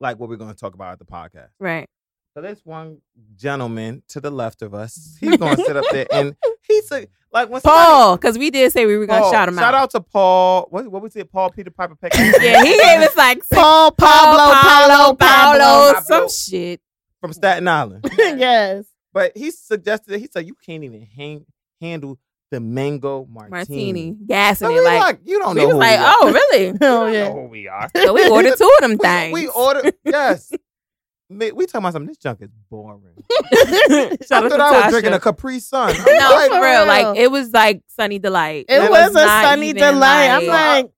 like 0.00 0.18
what 0.18 0.28
we're 0.28 0.36
going 0.36 0.52
to 0.52 0.58
talk 0.58 0.74
about 0.74 0.92
at 0.92 0.98
the 0.98 1.04
podcast. 1.04 1.50
Right. 1.60 1.88
So 2.34 2.42
there's 2.42 2.64
one 2.66 3.00
gentleman 3.36 4.02
to 4.08 4.20
the 4.20 4.30
left 4.30 4.60
of 4.60 4.74
us. 4.74 5.16
He's 5.20 5.36
going 5.36 5.56
to 5.56 5.64
sit 5.64 5.76
up 5.76 5.84
there, 5.92 6.06
and 6.12 6.36
he's 6.74 6.92
a, 6.92 7.06
like 7.32 7.48
when 7.50 7.60
somebody- 7.60 7.84
Paul, 7.84 8.16
because 8.16 8.38
we 8.38 8.50
did 8.50 8.70
say 8.72 8.86
we 8.86 8.96
were 8.96 9.06
gonna 9.06 9.22
Paul, 9.22 9.32
shout 9.32 9.48
him 9.48 9.54
shout 9.56 9.64
out. 9.64 9.66
Shout 9.66 9.74
out 9.82 9.90
to 9.92 10.00
Paul. 10.00 10.66
What 10.70 10.86
what 10.88 11.02
was 11.02 11.16
it? 11.16 11.30
Paul 11.32 11.50
Peter 11.50 11.70
Piper 11.70 11.96
Peck. 11.96 12.12
Yeah, 12.16 12.62
he 12.64 12.76
gave 12.78 13.00
us 13.00 13.16
like 13.16 13.42
paul 13.52 13.90
pablo 13.92 14.54
Paolo, 14.54 15.14
Pablo, 15.14 15.14
Paolo, 15.16 15.92
Pablo. 15.94 16.00
some 16.06 16.28
shit. 16.28 16.80
from 17.20 17.32
Staten 17.32 17.66
Island. 17.66 18.04
yes 18.18 18.84
But 19.12 19.32
he 19.36 19.50
suggested 19.50 20.18
he 20.20 20.28
said 20.30 20.46
you 20.46 20.54
can't 20.64 20.84
even 20.84 21.02
hang, 21.02 21.44
handle 21.80 22.18
the 22.50 22.60
mango 22.60 23.26
martini. 23.28 23.50
Martini, 23.50 24.16
gassing 24.26 24.68
So 24.68 24.72
it 24.72 24.78
we 24.78 24.84
like, 24.84 25.00
like, 25.00 25.20
you 25.24 25.38
don't 25.40 25.56
we 25.56 25.60
know 25.62 25.66
was 25.68 25.74
who 25.74 25.80
like, 25.80 25.98
we 25.98 26.04
oh, 26.04 26.08
are. 26.08 26.16
oh 26.20 26.32
really? 26.32 26.78
oh 26.82 27.06
yeah 27.08 27.28
know 27.28 27.32
who 27.42 27.48
we 27.48 27.66
are. 27.68 27.88
So 27.96 28.12
we 28.14 28.28
ordered 28.28 28.56
two 28.56 28.70
of 28.78 28.80
them 28.82 28.90
We, 28.92 28.96
things. 28.98 29.34
we 29.34 29.48
ordered 29.48 29.94
yes. 30.04 30.52
Ma- 31.38 31.50
We 31.54 31.66
talking 31.66 31.80
about 31.80 31.92
something. 31.94 32.06
This 32.08 32.16
junk 32.18 32.40
is 32.42 32.50
boring. 32.70 33.00
Shout 34.26 34.42
I 34.42 34.46
out 34.46 34.50
thought 34.50 34.56
to 34.56 34.62
I 34.62 34.80
was 34.86 34.90
drinking 34.90 35.12
a 35.12 35.20
Capri 35.20 35.58
Sun. 35.60 35.90
I'm 35.98 36.04
No, 36.18 36.30
like, 36.30 36.50
for 36.50 36.60
real. 36.60 36.62
real. 36.62 36.86
Like 36.86 37.18
it 37.18 37.30
was 37.30 37.50
like 37.52 37.82
sunny 37.88 38.18
delight. 38.18 38.66
It 38.68 38.82
It 38.82 38.90
was 38.90 39.12
was 39.12 39.22
a 39.22 39.26
not 39.26 39.44
sunny 39.44 39.68
even 39.70 39.82
delight. 39.82 40.28
I'm 40.30 40.46
like- 40.46 40.84
like, 40.84 40.90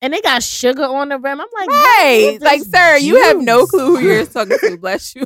and 0.00 0.12
they 0.14 0.20
got 0.20 0.42
sugar 0.44 0.84
on 0.84 1.08
the 1.08 1.18
rim. 1.18 1.40
I'm 1.40 1.46
like, 1.52 1.68
what 1.68 1.76
Right. 1.98 2.38
Like, 2.40 2.60
this 2.60 2.70
sir, 2.70 2.96
you 2.98 3.20
have 3.24 3.38
no 3.38 3.66
clue 3.66 3.96
who 3.96 4.00
you're 4.02 4.26
talking 4.26 4.56
to. 4.60 4.76
Bless 4.80 5.14
you. 5.16 5.24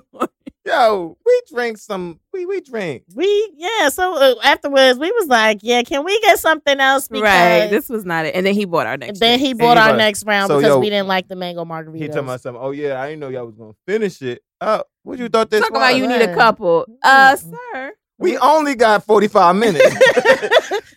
Yo, 0.64 1.16
we 1.24 1.40
drink 1.52 1.78
some. 1.78 2.20
We 2.32 2.46
we 2.46 2.60
drink. 2.60 3.04
We 3.14 3.52
yeah. 3.56 3.88
So 3.88 4.16
uh, 4.16 4.34
afterwards, 4.44 4.98
we 4.98 5.10
was 5.10 5.28
like, 5.28 5.58
yeah, 5.62 5.82
can 5.82 6.04
we 6.04 6.18
get 6.20 6.38
something 6.38 6.78
else? 6.80 7.08
Because 7.08 7.22
right. 7.24 7.68
This 7.70 7.88
was 7.88 8.04
not 8.04 8.26
it. 8.26 8.34
And 8.34 8.44
then 8.46 8.54
he 8.54 8.64
bought 8.64 8.86
our 8.86 8.96
next. 8.96 9.18
then 9.20 9.38
drink. 9.38 9.46
he 9.48 9.54
bought 9.54 9.76
he 9.76 9.82
our 9.82 9.92
was- 9.92 9.98
next 9.98 10.24
round 10.24 10.48
so, 10.48 10.58
because 10.58 10.70
yo, 10.74 10.78
we 10.78 10.90
didn't 10.90 11.08
like 11.08 11.28
the 11.28 11.36
mango 11.36 11.64
margaritas. 11.64 11.98
He 11.98 12.08
told 12.08 12.24
about 12.24 12.40
something. 12.40 12.62
Oh 12.62 12.70
yeah, 12.70 13.00
I 13.00 13.08
didn't 13.08 13.20
know 13.20 13.28
y'all 13.28 13.46
was 13.46 13.54
gonna 13.56 13.72
finish 13.86 14.20
it. 14.22 14.42
Oh, 14.60 14.84
what 15.02 15.18
you 15.18 15.28
thought 15.28 15.50
this 15.50 15.60
Talk 15.60 15.70
was? 15.72 15.78
about 15.78 15.96
you 15.96 16.06
need 16.06 16.22
a 16.22 16.34
couple. 16.34 16.86
Uh, 17.02 17.36
Mm. 17.36 17.50
sir. 17.72 17.92
We 18.22 18.38
only 18.38 18.74
got 18.74 19.04
45 19.04 19.56
minutes. 19.56 19.96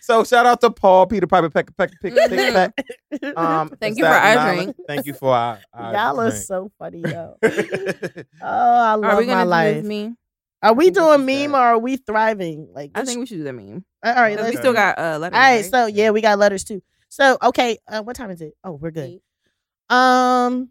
so 0.00 0.24
shout 0.24 0.46
out 0.46 0.60
to 0.62 0.70
Paul, 0.70 1.06
Peter 1.06 1.26
Piper, 1.26 1.50
Peck, 1.50 1.76
Peck, 1.76 1.90
Peck, 2.00 2.14
Peck. 2.14 2.74
Peck. 2.76 2.86
Um, 3.36 3.70
Thank 3.80 3.98
you 3.98 4.04
for 4.04 4.10
Staten 4.12 4.38
our 4.38 4.44
Island. 4.44 4.62
drink. 4.74 4.76
Thank 4.86 5.06
you 5.06 5.14
for 5.14 5.34
our, 5.34 5.58
our 5.72 5.92
Y'all 5.92 6.20
are 6.20 6.30
so 6.32 6.70
funny, 6.78 7.00
yo. 7.00 7.36
Oh, 7.42 7.48
I 8.42 8.94
love 8.94 9.04
Are 9.04 9.16
we 9.18 9.26
my 9.26 9.32
gonna 9.32 9.44
do 9.44 9.48
life. 9.50 9.74
this 9.76 9.86
meme? 9.86 10.18
Are 10.62 10.72
we 10.74 10.90
doing 10.90 11.24
meme 11.26 11.54
or 11.54 11.58
are 11.58 11.78
we 11.78 11.96
thriving? 11.96 12.68
Like, 12.72 12.90
I 12.94 13.04
think 13.04 13.20
we 13.20 13.26
should 13.26 13.38
do 13.38 13.44
the 13.44 13.52
meme. 13.52 13.84
all 14.04 14.14
right, 14.14 14.36
'Cause 14.36 14.44
let's 14.44 14.56
We 14.56 14.60
still 14.60 14.72
got 14.72 14.98
uh 14.98 15.18
letters. 15.18 15.36
All 15.36 15.42
right, 15.42 15.56
right? 15.62 15.64
so 15.70 15.86
yeah, 15.86 16.10
we 16.10 16.20
got 16.20 16.38
letters 16.38 16.64
too. 16.64 16.82
So 17.08 17.38
okay, 17.42 17.78
uh, 17.88 18.02
what 18.02 18.16
time 18.16 18.30
is 18.30 18.40
it? 18.40 18.54
Oh, 18.64 18.72
we're 18.72 18.90
good. 18.90 19.04
Eight. 19.10 19.22
Um, 19.90 20.70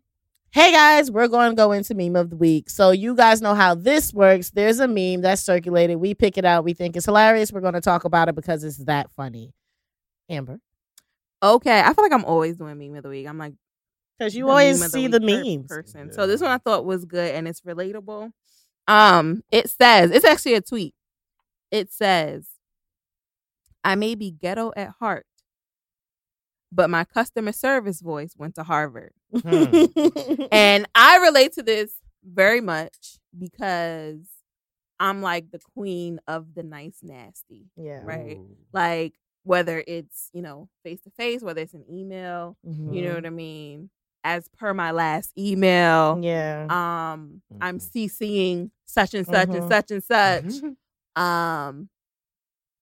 hey 0.55 0.71
guys, 0.71 1.11
we're 1.11 1.27
going 1.27 1.49
to 1.51 1.55
go 1.55 1.73
into 1.73 1.93
meme 1.93 2.15
of 2.15 2.29
the 2.29 2.37
week. 2.37 2.69
So 2.69 2.91
you 2.91 3.13
guys 3.13 3.41
know 3.41 3.55
how 3.55 3.75
this 3.75 4.13
works. 4.13 4.51
There's 4.51 4.79
a 4.79 4.87
meme 4.87 5.19
that's 5.19 5.41
circulated. 5.41 5.97
We 5.97 6.13
pick 6.13 6.37
it 6.37 6.45
out. 6.45 6.63
We 6.63 6.73
think 6.73 6.95
it's 6.95 7.05
hilarious. 7.05 7.51
We're 7.51 7.59
going 7.59 7.73
to 7.73 7.81
talk 7.81 8.05
about 8.05 8.29
it 8.29 8.35
because 8.35 8.63
it's 8.63 8.77
that 8.85 9.11
funny. 9.11 9.51
Amber, 10.29 10.61
Okay, 11.43 11.81
I 11.81 11.93
feel 11.93 12.05
like 12.05 12.13
I'm 12.13 12.23
always 12.23 12.55
doing 12.55 12.77
meme 12.79 12.95
of 12.95 13.03
the 13.03 13.09
week. 13.09 13.27
I'm 13.27 13.37
like 13.37 13.53
because 14.17 14.33
you 14.33 14.49
always 14.49 14.79
meme 14.79 14.89
see 14.89 15.07
the 15.07 15.19
week 15.19 15.35
per- 15.35 15.43
memes. 15.43 15.67
person. 15.67 16.13
So 16.13 16.25
this 16.25 16.39
one 16.39 16.51
I 16.51 16.57
thought 16.57 16.85
was 16.85 17.03
good 17.03 17.35
and 17.35 17.49
it's 17.49 17.59
relatable. 17.59 18.31
Um, 18.87 19.43
it 19.51 19.69
says 19.69 20.09
it's 20.11 20.23
actually 20.23 20.53
a 20.53 20.61
tweet. 20.61 20.95
It 21.69 21.91
says, 21.91 22.47
"I 23.83 23.95
may 23.95 24.15
be 24.15 24.31
ghetto 24.31 24.71
at 24.77 24.91
heart, 24.99 25.25
but 26.75 26.89
my 26.89 27.03
customer 27.05 27.51
service 27.53 28.01
voice 28.01 28.33
went 28.37 28.55
to 28.55 28.63
Harvard." 28.63 29.13
Hmm. 29.41 29.85
And 30.51 30.85
I 30.95 31.17
relate 31.17 31.53
to 31.53 31.63
this 31.63 31.93
very 32.23 32.61
much 32.61 33.17
because 33.37 34.27
I'm 34.99 35.21
like 35.21 35.51
the 35.51 35.59
queen 35.75 36.19
of 36.27 36.53
the 36.55 36.63
nice 36.63 36.99
nasty. 37.03 37.67
Yeah. 37.75 38.01
Right. 38.03 38.37
Ooh. 38.37 38.57
Like 38.73 39.13
whether 39.43 39.83
it's, 39.87 40.29
you 40.33 40.41
know, 40.41 40.69
face 40.83 41.01
to 41.01 41.11
face, 41.11 41.41
whether 41.41 41.61
it's 41.61 41.73
an 41.73 41.85
email, 41.89 42.57
you 42.63 42.71
Mhm. 42.73 43.03
know 43.03 43.15
what 43.15 43.25
I 43.25 43.29
mean? 43.29 43.89
As 44.23 44.47
per 44.47 44.73
my 44.73 44.89
last 44.91 45.31
email, 45.37 46.19
Yeah. 46.21 46.65
um, 46.69 47.41
I'm 47.61 47.77
Mhm. 47.77 47.91
CCing 47.91 48.71
such 48.85 49.13
and 49.13 49.25
such 49.27 49.49
and 49.49 49.63
Mhm. 49.63 49.67
such 49.69 49.91
and 49.91 50.03
such. 50.03 50.43
Mm-hmm. 50.45 50.69
um 51.21 51.89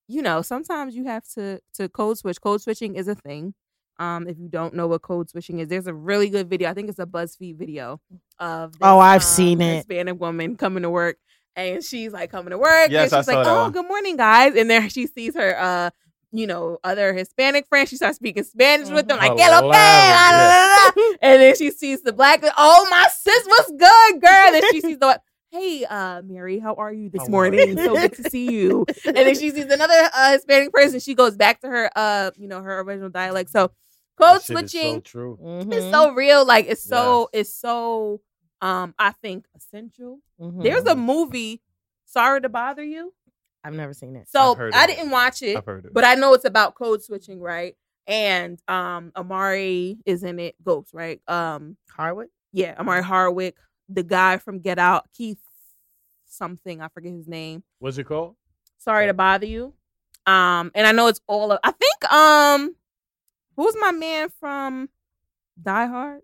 you 0.07 0.21
know 0.21 0.41
sometimes 0.41 0.95
you 0.95 1.05
have 1.05 1.23
to 1.35 1.59
to 1.73 1.87
code 1.89 2.17
switch 2.17 2.41
code 2.41 2.61
switching 2.61 2.95
is 2.95 3.07
a 3.07 3.15
thing 3.15 3.53
um 3.99 4.27
if 4.27 4.37
you 4.39 4.47
don't 4.49 4.73
know 4.73 4.87
what 4.87 5.01
code 5.01 5.29
switching 5.29 5.59
is 5.59 5.67
there's 5.67 5.87
a 5.87 5.93
really 5.93 6.29
good 6.29 6.49
video 6.49 6.69
i 6.69 6.73
think 6.73 6.89
it's 6.89 6.99
a 6.99 7.05
buzzfeed 7.05 7.55
video 7.57 7.99
of 8.39 8.71
this, 8.73 8.79
Oh, 8.81 8.99
I've 8.99 9.21
um, 9.21 9.27
seen 9.27 9.61
it. 9.61 9.75
hispanic 9.77 10.19
woman 10.19 10.55
coming 10.55 10.83
to 10.83 10.89
work 10.89 11.17
and 11.55 11.83
she's 11.83 12.11
like 12.11 12.31
coming 12.31 12.49
to 12.51 12.57
work 12.57 12.89
Yes, 12.89 13.11
and 13.11 13.17
I 13.17 13.19
she's 13.19 13.25
saw 13.27 13.31
like 13.35 13.45
that 13.45 13.51
oh 13.51 13.63
one. 13.63 13.71
good 13.71 13.87
morning 13.87 14.17
guys 14.17 14.55
and 14.55 14.69
there 14.69 14.89
she 14.89 15.05
sees 15.07 15.35
her 15.35 15.57
uh 15.59 15.89
you 16.35 16.47
know, 16.47 16.79
other 16.83 17.13
Hispanic 17.13 17.67
friends. 17.67 17.89
She 17.89 17.95
starts 17.95 18.15
speaking 18.15 18.41
Spanish 18.41 18.89
with 18.89 19.07
them, 19.07 19.19
like. 19.19 19.37
"Que 19.37 19.47
lo 19.51 19.61
que?" 19.61 19.67
Hilarious. 19.67 20.17
la, 20.17 20.29
la, 20.31 20.47
la, 20.47 20.91
la. 20.95 21.15
and 21.21 21.41
then 21.43 21.55
she 21.55 21.69
sees 21.69 22.01
the 22.01 22.11
black. 22.11 22.43
Oh, 22.57 22.87
my 22.89 23.07
sis, 23.15 23.45
what's 23.45 23.69
good, 23.69 24.19
girl? 24.19 24.45
And 24.47 24.55
then 24.55 24.63
she 24.71 24.81
sees 24.81 24.97
the 24.97 25.21
hey, 25.53 25.85
uh, 25.85 26.21
Mary, 26.23 26.57
how 26.59 26.73
are 26.73 26.91
you 26.91 27.09
this 27.09 27.21
How 27.21 27.27
morning? 27.27 27.67
you? 27.67 27.77
so 27.77 27.95
good 27.95 28.13
to 28.13 28.23
see 28.29 28.51
you. 28.51 28.85
And 29.05 29.15
then 29.15 29.35
she 29.35 29.51
sees 29.51 29.65
another 29.65 30.09
uh, 30.13 30.31
Hispanic 30.33 30.73
person. 30.73 30.99
She 30.99 31.13
goes 31.13 31.37
back 31.37 31.61
to 31.61 31.67
her, 31.67 31.91
uh, 31.95 32.31
you 32.37 32.47
know, 32.47 32.61
her 32.61 32.79
original 32.81 33.09
dialect. 33.09 33.51
So 33.51 33.67
code 34.17 34.27
That 34.29 34.35
is 34.37 34.45
switching 34.45 34.95
so 34.95 34.99
true. 35.01 35.37
Mhm. 35.41 35.71
is 35.73 35.83
so 35.91 36.11
real. 36.13 36.43
Like 36.45 36.65
it's 36.67 36.83
so 36.83 37.29
Yes. 37.33 37.41
it's 37.41 37.55
so 37.55 38.21
um 38.61 38.95
I 38.97 39.11
think 39.11 39.45
essential. 39.55 40.19
Mhm. 40.41 40.63
There's 40.63 40.85
a 40.85 40.95
movie, 40.95 41.61
Sorry 42.05 42.41
to 42.41 42.49
Bother 42.49 42.83
You. 42.83 43.13
I've 43.63 43.73
never 43.73 43.93
seen 43.93 44.15
it. 44.15 44.27
So 44.29 44.51
I've 44.51 44.57
heard 44.57 44.73
I 44.73 44.85
of 44.85 44.89
it. 44.89 44.95
didn't 44.95 45.11
watch 45.11 45.41
it, 45.43 45.55
I've 45.57 45.65
heard 45.65 45.85
it. 45.85 45.93
but 45.93 46.03
I 46.03 46.15
know 46.15 46.33
it's 46.33 46.45
about 46.45 46.73
code 46.75 47.03
switching, 47.03 47.39
right? 47.39 47.75
And 48.07 48.59
um 48.67 49.11
Omari 49.15 49.99
is 50.05 50.23
in 50.23 50.39
it, 50.39 50.55
Ghost, 50.63 50.93
right? 50.93 51.21
Um 51.27 51.77
Harwood. 51.95 52.29
yeah, 52.51 52.75
Omari 52.79 53.03
Hardwick, 53.03 53.55
the 53.93 54.03
guy 54.03 54.37
from 54.37 54.59
Get 54.59 54.79
Out, 54.79 55.05
Keith 55.15 55.37
something, 56.25 56.81
I 56.81 56.87
forget 56.87 57.13
his 57.13 57.27
name. 57.27 57.63
What's 57.79 57.97
it 57.97 58.05
called? 58.05 58.35
Sorry 58.79 59.07
to 59.07 59.13
bother 59.13 59.45
you. 59.45 59.73
Um, 60.25 60.71
and 60.73 60.87
I 60.87 60.91
know 60.93 61.07
it's 61.07 61.21
all 61.27 61.51
of 61.51 61.59
I 61.63 61.71
think 61.71 62.11
um 62.13 62.75
who's 63.57 63.75
my 63.79 63.91
man 63.91 64.29
from 64.39 64.89
Die 65.61 65.85
Hard? 65.87 66.21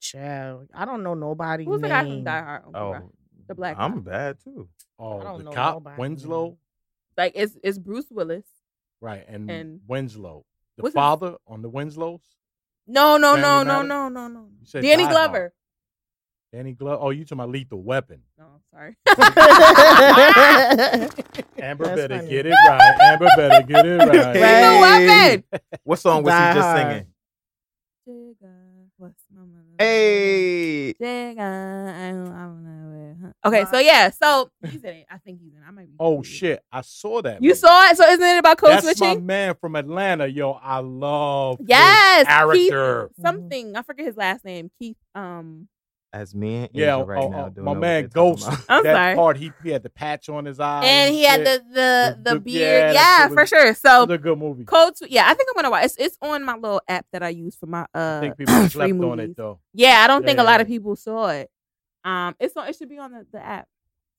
Child, 0.00 0.68
I 0.74 0.84
don't 0.84 1.02
know 1.02 1.14
nobody. 1.14 1.64
Who's 1.64 1.80
the 1.80 1.88
guy 1.88 2.02
from. 2.04 2.24
Die 2.24 2.42
Hard? 2.42 2.62
Oh, 2.74 2.94
oh, 2.94 3.12
the 3.46 3.54
black 3.54 3.76
I'm 3.78 4.02
guy. 4.02 4.10
bad 4.10 4.36
too. 4.42 4.68
Oh, 4.98 5.20
I 5.20 5.24
don't 5.24 5.38
the 5.38 5.44
know 5.44 5.50
cop 5.52 5.74
nobody. 5.76 6.00
Winslow. 6.00 6.58
Like 7.16 7.32
it's 7.34 7.56
it's 7.62 7.78
Bruce 7.78 8.06
Willis. 8.10 8.44
Right, 9.00 9.24
and, 9.28 9.50
And- 9.50 9.80
Winslow, 9.88 10.44
the 10.76 10.82
What's 10.82 10.92
his- 10.92 11.00
father 11.00 11.36
on 11.46 11.62
the 11.62 11.68
Winslows. 11.68 12.20
No, 12.86 13.16
no, 13.16 13.34
Family 13.36 13.42
no, 13.42 13.82
no, 13.82 13.82
no, 13.82 14.08
no, 14.08 14.28
no. 14.28 14.48
Danny 14.80 15.06
Glover. 15.06 15.38
Hard. 15.38 15.52
Danny 16.52 16.72
Glover. 16.72 16.98
Oh, 17.00 17.10
you 17.10 17.24
talking 17.24 17.38
about 17.38 17.48
Lethal 17.50 17.82
Weapon? 17.82 18.20
No, 18.38 18.44
sorry. 18.70 18.96
Amber 21.58 21.84
That's 21.84 21.96
better 21.96 22.16
funny. 22.18 22.28
get 22.28 22.46
it 22.46 22.54
right. 22.68 22.98
Amber 23.00 23.28
better 23.36 23.62
get 23.66 23.86
it 23.86 23.98
right. 23.98 24.08
Right. 24.08 24.34
Lethal 24.34 24.80
Weapon. 24.80 25.44
What 25.84 25.98
song 25.98 26.22
was 26.22 26.32
Die 26.32 26.48
he 26.48 26.54
just 26.58 26.66
Hard. 26.66 26.88
singing? 26.90 27.06
Jigga, 28.08 28.52
what's 28.98 29.24
my 29.34 29.40
mother- 29.42 29.62
Hey, 29.78 30.92
Jigga, 31.00 31.38
I 31.40 32.10
don't- 32.10 32.32
I 32.32 32.42
don't 32.42 32.64
know 32.64 33.28
it. 33.30 33.48
Okay, 33.48 33.64
so 33.70 33.78
yeah, 33.78 34.10
so 34.10 34.50
he's 34.64 34.82
in 34.84 34.90
it. 34.90 35.06
I 35.10 35.18
think 35.18 35.40
he's 35.40 35.52
in. 35.52 35.58
it. 35.60 35.64
I 35.66 35.70
might 35.70 35.86
be. 35.86 35.94
Oh 36.00 36.16
confused. 36.16 36.38
shit! 36.38 36.64
I 36.72 36.80
saw 36.82 37.22
that. 37.22 37.42
You 37.42 37.50
movie. 37.50 37.58
saw 37.60 37.84
it? 37.90 37.96
So 37.96 38.04
isn't 38.08 38.22
it 38.24 38.38
about 38.38 38.58
code 38.58 38.70
That's 38.82 39.00
my 39.00 39.16
man 39.16 39.54
from 39.60 39.76
Atlanta, 39.76 40.26
yo. 40.26 40.52
I 40.52 40.78
love 40.78 41.58
his 41.58 41.68
Yes, 41.68 42.26
character. 42.26 43.08
Keith 43.16 43.24
something. 43.24 43.76
I 43.76 43.82
forget 43.82 44.06
his 44.06 44.16
last 44.16 44.44
name. 44.44 44.70
Keith. 44.78 44.96
Um, 45.14 45.68
as 46.12 46.34
me 46.34 46.56
and 46.56 46.68
Yeah, 46.74 47.02
right 47.06 47.22
oh, 47.22 47.28
now 47.30 47.52
oh, 47.56 47.62
my 47.62 47.74
man 47.74 48.08
Ghost. 48.12 48.46
I'm 48.68 48.82
that 48.84 48.94
sorry. 48.94 49.14
part, 49.14 49.36
he, 49.38 49.50
he 49.62 49.70
had 49.70 49.82
the 49.82 49.88
patch 49.90 50.28
on 50.28 50.44
his 50.44 50.60
eye, 50.60 50.84
and 50.84 51.14
he 51.14 51.24
had 51.24 51.46
shit. 51.46 51.62
the 51.64 51.68
the 51.68 51.74
The- 51.74 52.16
the 52.22 52.34
the- 52.34 52.40
beard. 52.40 52.60
yeah, 52.60 52.92
Yeah, 52.92 53.18
shit 53.22 53.28
for 53.34 53.40
was- 53.42 53.48
sure. 53.48 53.74
So 53.74 54.00
was 54.04 54.10
a 54.14 54.18
good 54.18 54.38
movie. 54.38 54.64
code. 54.64 54.96
Sw- 54.96 55.08
Yeah, 55.08 55.24
I 55.26 55.34
think 55.34 55.48
I'm 55.50 55.54
gonna 55.56 55.70
watch. 55.70 55.84
It's 55.86 55.96
it's 55.98 56.18
on 56.20 56.44
my 56.44 56.54
little 56.54 56.82
app 56.88 57.06
that 57.12 57.22
I 57.22 57.30
use 57.30 57.56
for 57.56 57.66
my 57.66 57.82
uh 57.94 58.18
I 58.18 58.20
think 58.20 58.36
people 58.38 58.54
free 58.54 58.68
slept 58.68 58.92
on 58.92 59.20
it 59.20 59.36
though. 59.36 59.60
Yeah, 59.72 60.00
I 60.00 60.06
don't 60.06 60.22
Yeah, 60.22 60.26
think 60.26 60.38
a 60.38 60.42
lot 60.42 60.56
yeah. 60.58 60.62
of 60.62 60.66
people 60.68 60.96
saw 60.96 61.28
it. 61.28 61.50
Um, 62.04 62.34
it's 62.40 62.56
on. 62.56 62.68
It 62.68 62.76
should 62.76 62.88
be 62.88 62.98
on 62.98 63.12
the, 63.12 63.26
the 63.32 63.42
app, 63.44 63.68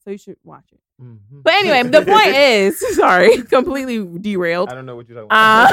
so 0.04 0.10
you 0.12 0.18
should 0.18 0.38
watch 0.44 0.66
it. 0.72 0.80
Mm-hmm. 1.02 1.42
But 1.42 1.54
anyway, 1.56 1.84
the 1.84 2.02
point 2.06 2.28
is, 2.36 2.80
sorry, 2.96 3.42
completely 3.44 4.04
derailed. 4.20 4.70
I 4.70 4.76
don't 4.76 4.86
know 4.86 4.96
what 4.96 5.08
you're 5.10 5.18
talking 5.28 5.30
Uh, 5.32 5.70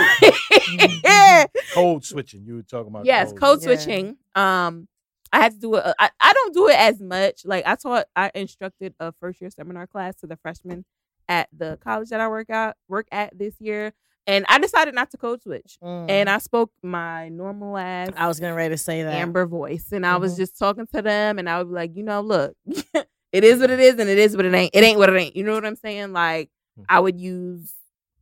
about. 1.05 1.51
Code 1.75 2.05
switching. 2.05 2.45
You 2.45 2.57
were 2.57 2.63
talking 2.63 2.89
about. 2.89 3.05
yes, 3.07 3.33
code 3.33 3.61
Yeah. 3.63 3.65
switching. 3.67 4.17
Um, 4.35 4.89
I 5.33 5.39
had 5.41 5.53
to 5.53 5.59
do 5.59 5.75
it. 5.77 5.85
I, 5.99 6.11
I 6.21 6.33
don't 6.33 6.55
do 6.55 6.69
it 6.69 6.77
as 6.79 7.01
much. 7.01 7.45
Like 7.45 7.65
I 7.67 7.75
taught, 7.77 8.07
I 8.17 8.31
instructed 8.35 8.95
a 8.99 9.13
first 9.21 9.41
year 9.41 9.51
seminar 9.51 9.87
class 9.87 10.17
to 10.17 10.27
the 10.27 10.37
freshmen 10.37 10.85
at 11.29 11.49
the 11.57 11.79
college 11.83 12.09
that 12.11 12.21
I 12.21 12.29
work 12.29 12.51
out 12.51 12.75
work 12.89 13.07
at 13.13 13.39
this 13.39 13.55
year, 13.61 13.93
and 14.27 14.45
I 14.49 14.59
decided 14.59 14.95
not 14.95 15.11
to 15.13 15.17
code 15.17 15.43
switch. 15.43 15.79
And 15.83 16.29
I 16.29 16.39
spoke 16.39 16.73
my 16.83 17.29
normal 17.29 17.77
ass 17.77 18.09
Mm. 18.11 18.17
I 18.17 18.27
was 18.29 18.41
getting 18.41 18.57
ready 18.57 18.75
to 18.75 18.79
say 18.79 19.05
that. 19.05 19.13
amber 19.13 19.47
voice, 19.47 19.93
and 19.93 20.05
I 20.05 20.17
was 20.17 20.35
Mhm. 20.35 20.39
just 20.39 20.59
talking 20.59 20.87
to 20.95 21.03
them, 21.03 21.39
and 21.39 21.49
I 21.49 21.59
would 21.59 21.69
be 21.69 21.75
like, 21.75 21.95
you 21.95 22.03
know, 22.03 22.21
look, 22.21 22.57
it 23.33 23.45
is 23.45 23.61
what 23.61 23.71
it 23.71 23.79
is, 23.79 23.99
and 24.01 24.11
it 24.11 24.19
is 24.19 24.37
what 24.37 24.45
it 24.45 24.53
ain't. 24.55 24.75
It 24.75 24.83
ain't 24.83 24.99
what 24.99 25.09
it 25.09 25.17
ain't. 25.21 25.37
You 25.37 25.45
know 25.45 25.55
what 25.55 25.65
I'm 25.65 25.77
saying? 25.77 26.13
Like 26.13 26.51
I 26.89 26.99
would 26.99 27.21
use 27.21 27.73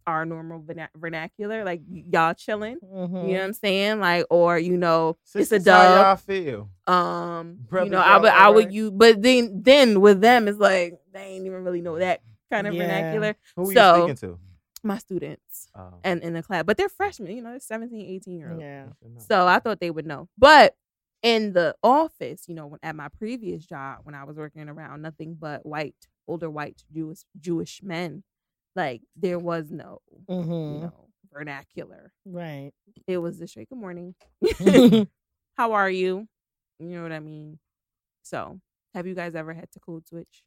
our 0.09 0.25
normal 0.25 0.65
vernacular, 0.97 1.65
like 1.65 1.83
y'all 1.87 2.35
chilling. 2.35 2.79
Mhm. 2.83 3.29
You 3.29 3.35
know 3.35 3.39
what 3.41 3.45
I'm 3.45 3.53
saying? 3.53 4.01
Like, 4.01 4.25
or 4.31 4.59
you 4.59 4.77
know, 4.77 5.17
This 5.35 5.53
it's 5.53 5.53
a 5.53 5.57
is 5.57 5.69
how 5.69 5.95
y'all 6.03 6.17
feel. 6.17 6.71
Um, 6.87 7.59
Brothers, 7.69 7.87
you 7.87 7.91
know, 7.93 8.01
I 8.01 8.17
would, 8.17 8.31
I 8.31 8.49
would 8.49 8.65
alright? 8.65 8.73
use, 8.75 8.91
but 8.91 9.23
then, 9.23 9.63
then 9.63 10.01
with 10.01 10.21
them, 10.21 10.49
it's 10.49 10.59
like 10.59 10.99
they 11.13 11.21
ain't 11.21 11.47
even 11.47 11.63
really 11.63 11.83
know 11.83 11.99
that 11.99 12.23
kind 12.51 12.67
of 12.67 12.75
Yeah. 12.75 12.87
vernacular. 12.87 13.37
Who 13.57 13.71
are 13.71 13.75
So- 13.75 13.97
you 14.07 14.15
speaking 14.17 14.31
to? 14.31 14.39
My 14.85 14.97
students 14.99 15.69
Oh. 15.75 15.95
and 16.05 16.23
in 16.23 16.33
the 16.35 16.43
class, 16.43 16.63
but 16.65 16.77
they're 16.77 16.89
freshmen. 16.89 17.33
You 17.37 17.43
know, 17.43 17.51
they're 17.51 17.61
17, 17.61 18.07
18 18.07 18.39
year 18.39 18.51
olds. 18.53 18.63
Yeah. 18.63 18.87
So 19.19 19.47
I 19.47 19.59
thought 19.59 19.81
they 19.81 19.91
would 19.91 20.07
know. 20.07 20.29
But 20.39 20.77
in 21.23 21.53
the 21.53 21.75
office, 21.83 22.49
you 22.49 22.55
know, 22.55 22.69
when, 22.69 22.79
at 22.83 22.95
my 22.95 23.09
previous 23.09 23.67
job, 23.67 23.99
when 24.05 24.15
I 24.15 24.23
was 24.25 24.37
working 24.37 24.69
around 24.69 25.03
nothing 25.03 25.35
but 25.39 25.67
white, 25.67 25.97
older 26.29 26.49
white 26.49 26.85
Jewish 26.93 27.25
Jewish 27.39 27.83
men, 27.83 28.23
like 28.79 29.03
there 29.17 29.39
was 29.41 29.71
no, 29.73 30.01
you 30.29 30.35
Mhm. 30.35 30.81
know, 30.83 31.09
vernacular. 31.33 32.13
Right. 32.25 32.71
It 33.09 33.19
was 33.19 33.39
the 33.39 33.49
straight 33.49 33.69
good 33.69 33.79
morning. 33.79 34.15
How 35.57 35.73
are 35.73 35.91
you? 35.91 36.29
You 36.79 36.87
know 36.87 37.03
what 37.03 37.11
I 37.13 37.19
mean? 37.19 37.59
So 38.23 38.61
have 38.95 39.07
you 39.07 39.15
guys 39.15 39.35
ever 39.35 39.53
had 39.53 39.71
to 39.73 39.81
code 39.81 40.07
switch? 40.07 40.45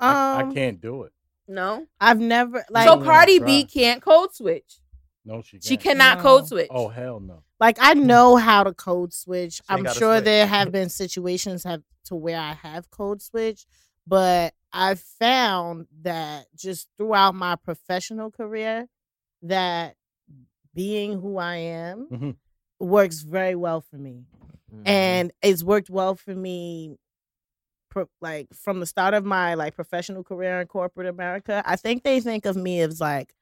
I, 0.00 0.40
Um, 0.42 0.50
I 0.50 0.54
can't 0.54 0.80
do 0.80 1.04
it. 1.04 1.12
No. 1.46 1.86
I've 2.00 2.18
never 2.18 2.64
like 2.70 2.86
so 2.88 2.94
I'm 2.98 3.04
Cardi 3.04 3.38
B 3.38 3.64
can't 3.64 4.02
code 4.02 4.34
switch. 4.34 4.80
No, 5.24 5.42
she. 5.42 5.50
She 5.50 5.52
can't. 5.60 5.64
she 5.64 5.76
cannot 5.76 6.18
No. 6.18 6.22
code 6.24 6.48
switch. 6.48 6.68
Oh 6.70 6.88
hell 6.88 7.20
no. 7.20 7.44
like 7.60 7.76
I 7.80 7.94
know 7.94 8.36
how 8.36 8.64
to 8.64 8.74
code 8.74 9.12
switch. 9.12 9.60
ain't 9.70 9.86
I'm 9.86 9.94
sure 9.94 10.16
switch. 10.16 10.24
there 10.24 10.46
have 10.46 10.72
been 10.78 10.88
situations 10.88 11.62
have 11.64 11.82
to 12.06 12.16
where 12.16 12.38
I 12.40 12.54
have 12.54 12.90
code 12.90 13.22
switch, 13.22 13.66
but 14.10 14.54
I 14.72 14.96
found 14.96 15.86
that 16.02 16.46
just 16.56 16.88
throughout 16.98 17.34
my 17.34 17.56
professional 17.56 18.30
career 18.30 18.88
that 19.42 19.96
being 20.74 21.20
who 21.20 21.38
I 21.38 21.56
am 21.56 22.08
Mhm. 22.10 22.36
works 22.80 23.20
very 23.22 23.54
well 23.54 23.80
for 23.80 23.96
me. 23.96 24.26
Mhm. 24.72 24.82
and 24.86 25.32
it's 25.42 25.62
worked 25.64 25.90
well 25.90 26.14
for 26.14 26.34
me 26.34 26.98
pro- 27.90 28.08
like 28.20 28.48
from 28.54 28.80
the 28.80 28.86
start 28.86 29.14
of 29.14 29.24
my 29.24 29.54
like 29.54 29.74
professional 29.74 30.22
career 30.24 30.60
in 30.60 30.66
corporate 30.68 31.08
america 31.08 31.60
i 31.66 31.74
think 31.76 32.04
they 32.04 32.20
think 32.20 32.46
of 32.46 32.56
me 32.56 32.80
as 32.80 33.00
like 33.00 33.34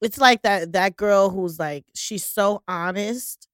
it's 0.00 0.18
like 0.18 0.42
that 0.42 0.72
that 0.72 0.96
girl 0.96 1.30
who's 1.30 1.58
like 1.58 1.84
she's 1.94 2.24
so 2.24 2.62
honest 2.68 3.48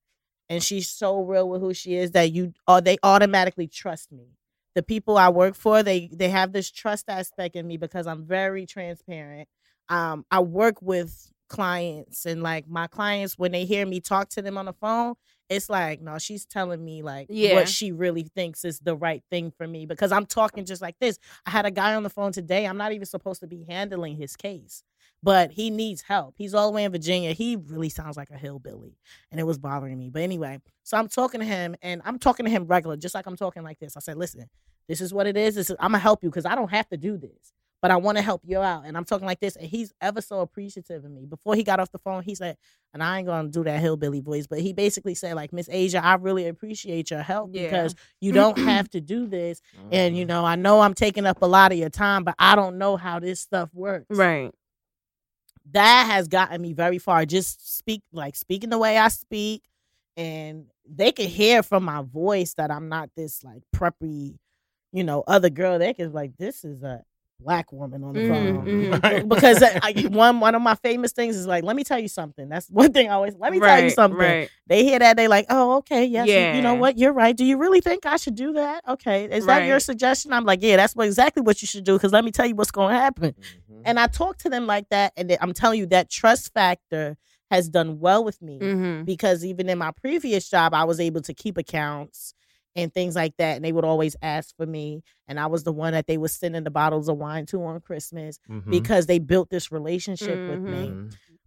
and 0.49 0.63
she's 0.63 0.89
so 0.91 1.23
real 1.23 1.49
with 1.49 1.61
who 1.63 1.73
she 1.73 1.95
is 1.95 2.11
that 2.13 2.33
you 2.33 2.53
or 2.69 2.81
they 2.81 2.99
automatically 3.03 3.67
trust 3.67 4.13
me 4.13 4.27
the 4.75 4.83
people 4.83 5.17
i 5.19 5.29
work 5.29 5.55
for 5.55 5.83
they 5.83 6.09
they 6.13 6.29
have 6.29 6.53
this 6.53 6.71
trust 6.71 7.07
aspect 7.09 7.57
in 7.57 7.67
me 7.67 7.77
because 7.77 8.07
i'm 8.07 8.25
very 8.25 8.67
transparent 8.67 9.49
um 9.89 10.25
i 10.31 10.41
work 10.41 10.81
with 10.83 11.31
clients 11.49 12.25
and 12.25 12.43
like 12.43 12.67
my 12.67 12.87
clients 12.87 13.37
when 13.39 13.53
they 13.53 13.67
hear 13.67 13.85
me 13.87 14.01
talk 14.01 14.29
to 14.31 14.41
them 14.41 14.57
on 14.57 14.65
the 14.65 14.73
phone 14.73 15.15
it's 15.51 15.69
like 15.69 16.01
no, 16.01 16.19
she's 16.19 16.47
telling 16.47 16.83
me 16.83 17.03
like 17.03 17.27
Yeah. 17.29 17.53
what 17.55 17.69
she 17.69 17.93
really 17.93 18.23
thinks 18.35 18.65
is 18.65 18.79
the 18.81 18.97
right 18.97 19.23
thing 19.31 19.51
for 19.51 19.67
me 19.67 19.85
because 19.85 20.11
I'm 20.11 20.25
talking 20.25 20.65
just 20.65 20.81
like 20.81 20.97
this. 20.99 21.19
I 21.45 21.51
had 21.51 21.67
a 21.67 21.71
guy 21.71 21.95
on 21.95 22.05
the 22.05 22.09
phone 22.11 22.33
today. 22.33 22.67
I'm 22.67 22.79
not 22.79 22.93
even 22.93 23.05
supposed 23.05 23.41
to 23.41 23.47
be 23.47 23.67
handling 23.69 24.17
his 24.17 24.35
case, 24.35 24.83
but 25.23 25.51
he 25.53 25.71
needs 25.71 26.03
help. 26.03 26.35
He's 26.37 26.55
all 26.55 26.71
the 26.71 26.75
way 26.75 26.85
in 26.85 26.93
Virginia. 26.93 27.33
He 27.33 27.57
really 27.57 27.89
sounds 27.89 28.17
like 28.17 28.31
a 28.31 28.37
hillbilly, 28.37 28.97
and 29.31 29.41
it 29.41 29.45
was 29.45 29.59
bothering 29.59 29.99
me. 29.99 30.11
But 30.11 30.23
anyway, 30.23 30.61
so 30.83 30.97
I'm 30.97 31.09
talking 31.09 31.41
to 31.41 31.47
him, 31.47 31.77
and 31.83 32.03
I'm 32.05 32.19
talking 32.19 32.45
to 32.47 32.51
him 32.51 32.67
regular, 32.67 32.97
just 32.97 33.15
like 33.15 33.27
I'm 33.27 33.37
talking 33.37 33.63
like 33.63 33.79
this. 33.79 33.97
I 33.97 34.01
said, 34.01 34.17
listen, 34.17 34.49
this 34.89 35.01
is 35.01 35.15
what 35.15 35.27
it 35.27 35.37
is. 35.37 35.55
This 35.55 35.71
is, 35.71 35.77
I'm 35.79 35.93
gonna 35.93 35.99
help 35.99 36.23
you 36.23 36.31
because 36.31 36.47
I 36.47 36.55
don't 36.55 36.71
have 36.71 36.89
to 36.91 36.97
do 36.97 37.17
this 37.17 37.53
but 37.81 37.91
I 37.91 37.97
want 37.97 38.17
to 38.17 38.23
help 38.23 38.43
you 38.45 38.61
out. 38.61 38.85
And 38.87 38.97
I'm 38.97 39.05
talking 39.05 39.27
like 39.27 39.41
this, 39.41 39.57
and 39.57 39.67
he's 39.67 39.93
ever 40.01 40.21
so 40.21 40.39
appreciative 40.39 41.05
of 41.05 41.11
me. 41.11 41.27
Before 41.27 41.57
he 41.57 41.65
got 41.65 41.81
off 41.81 41.91
the 41.91 41.99
phone, 41.99 42.23
he 42.23 42.37
said, 42.37 42.57
and 42.95 43.03
I 43.03 43.19
ain't 43.19 43.27
gonna 43.27 43.49
do 43.49 43.65
that 43.65 43.81
hillbilly 43.81 44.21
voice, 44.21 44.47
but 44.47 44.61
he 44.61 44.73
basically 44.73 45.17
said, 45.17 45.35
like, 45.35 45.53
Miss 45.53 45.69
Asia, 45.69 46.01
I 46.01 46.15
really 46.15 46.47
appreciate 46.47 47.11
your 47.11 47.23
help 47.23 47.51
Yeah. 47.53 47.65
because 47.65 47.97
you 48.21 48.31
don't 48.31 48.57
have 48.57 48.89
to 48.91 49.01
do 49.01 49.27
this. 49.27 49.61
And 49.91 50.15
Mm. 50.15 50.19
you 50.19 50.25
know, 50.25 50.45
I 50.45 50.55
know 50.55 50.81
I'm 50.81 50.95
taking 50.95 51.27
up 51.27 51.43
a 51.43 51.47
lot 51.47 51.73
of 51.73 51.79
your 51.79 51.91
time, 51.91 52.23
but 52.23 52.37
I 52.39 52.55
don't 52.55 52.79
know 52.79 52.97
how 52.97 53.19
this 53.19 53.41
stuff 53.41 53.69
works. 53.75 54.17
Right. 54.17 54.53
That 55.71 56.07
has 56.11 56.29
gotten 56.29 56.61
me 56.61 56.73
very 56.73 56.99
far. 56.99 57.25
Just 57.25 57.77
speak 57.79 58.03
like 58.13 58.37
speaking 58.37 58.71
the 58.71 58.79
way 58.79 58.99
I 58.99 59.09
speak, 59.09 59.63
and 60.17 60.67
they 60.89 61.13
can 61.13 61.29
hear 61.29 61.63
from 61.63 61.85
my 61.85 62.03
voice 62.03 62.55
that 62.55 62.71
I'm 62.71 62.89
not 62.89 63.11
this 63.17 63.45
like 63.45 63.63
preppy, 63.75 64.39
you 64.93 65.05
know, 65.05 65.25
other 65.27 65.51
girl. 65.51 65.79
They 65.79 65.95
can 65.95 66.13
like, 66.13 66.37
this 66.37 66.65
is 66.65 66.83
a 66.83 67.03
black 67.43 67.73
woman 67.73 68.03
on 68.05 68.13
the 68.15 68.29
phone 68.29 68.65
Mhm, 68.65 68.91
mhm. 68.91 69.03
Right. 69.03 69.29
because 69.29 69.63
I, 69.63 69.81
I- 69.83 70.07
one 70.09 70.41
one 70.41 70.55
of 70.55 70.63
my 70.63 70.75
famous 70.77 71.13
things 71.13 71.37
is 71.37 71.47
like, 71.47 71.65
let 71.65 71.77
me 71.77 71.85
tell 71.85 71.99
you 71.99 72.09
something. 72.09 72.49
That's 72.49 72.69
one 72.69 72.93
thing 72.93 73.09
I 73.09 73.15
always. 73.15 73.35
Let 73.39 73.53
me 73.53 73.61
tell 73.61 73.83
you 73.83 73.91
something. 73.91 74.19
Right. 74.19 74.51
They 74.67 74.85
hear 74.85 74.99
that 74.99 75.17
they 75.17 75.29
like, 75.29 75.47
oh, 75.51 75.79
okay, 75.79 76.05
yes, 76.05 76.29
you- 76.29 76.57
you, 76.57 76.63
know 76.63 76.75
what, 76.75 76.99
you're 76.99 77.13
right. 77.13 77.37
Do 77.37 77.45
you 77.45 77.57
really 77.59 77.81
think 77.81 78.07
I 78.07 78.17
should 78.17 78.35
do 78.37 78.53
that? 78.55 78.83
Okay, 78.89 79.25
is 79.25 79.47
that 79.47 79.67
your 79.67 79.81
suggestion? 79.81 80.33
I'm 80.33 80.45
like, 80.45 80.63
yeah, 80.63 80.77
that's 80.77 80.95
what 80.97 81.07
exactly 81.07 81.43
what 81.43 81.61
you 81.63 81.67
should 81.69 81.85
do. 81.85 81.95
Because 81.95 82.13
let 82.13 82.25
me 82.25 82.31
tell 82.31 82.47
you 82.47 82.55
what's 82.55 82.71
going 82.71 82.95
to 82.95 82.99
happen. 83.01 83.35
Mhm. 83.35 83.83
And 83.85 83.99
I 83.99 84.07
talk 84.07 84.39
to 84.39 84.49
them 84.49 84.67
like 84.67 84.89
that, 84.91 85.13
and 85.17 85.37
I'm 85.41 85.53
telling 85.53 85.79
you 85.81 85.87
that 85.87 86.09
trust 86.09 86.53
factor 86.55 87.17
has 87.51 87.69
done 87.69 87.99
well 87.99 88.25
with 88.25 88.41
me 88.41 88.59
Mm-hmm. 88.61 89.05
because 89.05 89.45
even 89.45 89.69
in 89.69 89.77
my 89.77 89.91
previous 89.91 90.49
job, 90.49 90.73
I 90.73 90.85
was 90.85 90.99
able 91.01 91.21
to 91.23 91.35
keep 91.35 91.59
accounts 91.59 92.33
and 92.77 92.93
things 92.93 93.15
like 93.15 93.37
that. 93.39 93.57
And 93.57 93.65
they 93.65 93.73
would 93.73 93.85
always 93.85 94.17
ask 94.23 94.57
for 94.57 94.67
me. 94.67 95.03
And 95.29 95.39
I 95.39 95.47
was 95.47 95.63
the 95.65 95.73
one 95.73 95.93
that 95.93 96.07
they 96.07 96.19
was 96.19 96.35
sending 96.35 96.65
the 96.65 96.71
bottles 96.71 97.09
of 97.09 97.19
wine 97.19 97.47
to 97.47 97.63
on 97.65 97.81
Christmas 97.81 98.39
Mhm. 98.49 98.71
because 98.71 99.07
they 99.07 99.19
built 99.19 99.51
this 99.51 99.71
relationship 99.73 100.49
with 100.49 100.61
me. 100.61 100.95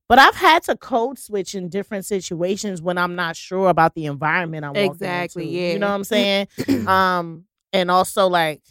But 0.07 0.19
I've 0.19 0.35
had 0.35 0.61
to 0.63 0.77
code 0.77 1.17
switch 1.17 1.55
in 1.55 1.67
different 1.69 2.05
situations 2.05 2.79
when 2.81 2.97
I'm 2.97 3.15
not 3.15 3.35
sure 3.35 3.69
about 3.69 3.95
the 3.95 4.05
environment 4.05 4.63
I'm 4.63 4.73
walking 4.73 4.91
Exactly, 4.91 5.45
into. 5.45 5.55
yeah. 5.57 5.73
You 5.73 5.79
know 5.79 5.87
what 5.87 5.95
I'm 5.95 6.03
saying? 6.03 6.47
um, 6.87 7.45
and 7.73 7.89
also 7.89 8.27
like, 8.27 8.61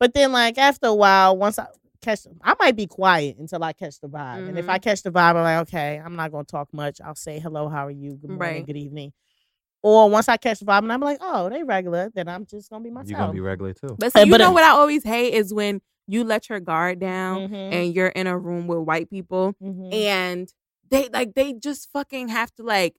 but 0.00 0.14
then 0.14 0.32
like 0.32 0.56
after 0.56 0.86
a 0.86 0.94
while, 0.94 1.36
once 1.36 1.58
I 1.58 1.66
catch, 2.00 2.26
I 2.42 2.54
might 2.58 2.76
be 2.76 2.86
quiet 2.86 3.36
until 3.38 3.62
I 3.62 3.72
catch 3.74 4.00
the 4.00 4.08
vibe. 4.08 4.48
And 4.48 4.58
if. 4.58 4.68
I 4.68 4.78
catch 4.78 5.02
the 5.02 5.10
vibe, 5.12 5.36
I'm 5.36 5.42
like, 5.42 5.58
okay, 5.68 6.00
I'm 6.02 6.16
not 6.16 6.32
gonna 6.32 6.44
talk 6.44 6.68
much. 6.72 7.00
I'll 7.02 7.14
say 7.14 7.38
hello, 7.38 7.68
how 7.68 7.86
are 7.86 7.90
you? 7.90 8.12
Good 8.16 8.30
morning, 8.30 8.38
Right. 8.38 8.66
good 8.66 8.76
evening. 8.78 9.12
Or 9.86 10.08
once 10.08 10.30
I 10.30 10.38
catch 10.38 10.60
the 10.60 10.64
vibe 10.64 10.78
and 10.78 10.90
I'm 10.92 11.00
like, 11.02 11.18
oh, 11.20 11.50
they 11.50 11.62
regular, 11.62 12.10
then 12.14 12.26
I'm 12.26 12.46
just 12.46 12.70
gonna 12.70 12.82
be 12.82 12.88
myself. 12.90 13.10
You're 13.10 13.18
gonna 13.18 13.32
be 13.34 13.40
regular 13.40 13.74
too. 13.74 13.96
But 13.98 14.14
see, 14.14 14.22
Uh, 14.22 14.24
you 14.24 14.30
but 14.30 14.38
know 14.38 14.50
it- 14.50 14.54
what 14.54 14.64
I 14.64 14.70
always 14.70 15.04
hate 15.04 15.34
is 15.34 15.52
when 15.52 15.82
you 16.06 16.24
let 16.24 16.48
your 16.48 16.58
guard 16.60 17.00
down 17.00 17.48
Mhm, 17.48 17.72
and 17.72 17.94
you're 17.94 18.06
in 18.08 18.26
a 18.26 18.36
room 18.38 18.66
with 18.66 18.78
white 18.78 19.10
people 19.10 19.54
mhm. 19.62 19.92
and 19.92 20.52
they 20.90 21.08
like 21.10 21.34
they 21.34 21.52
just 21.52 21.90
fucking 21.92 22.28
have 22.28 22.50
to 22.54 22.62
like 22.62 22.94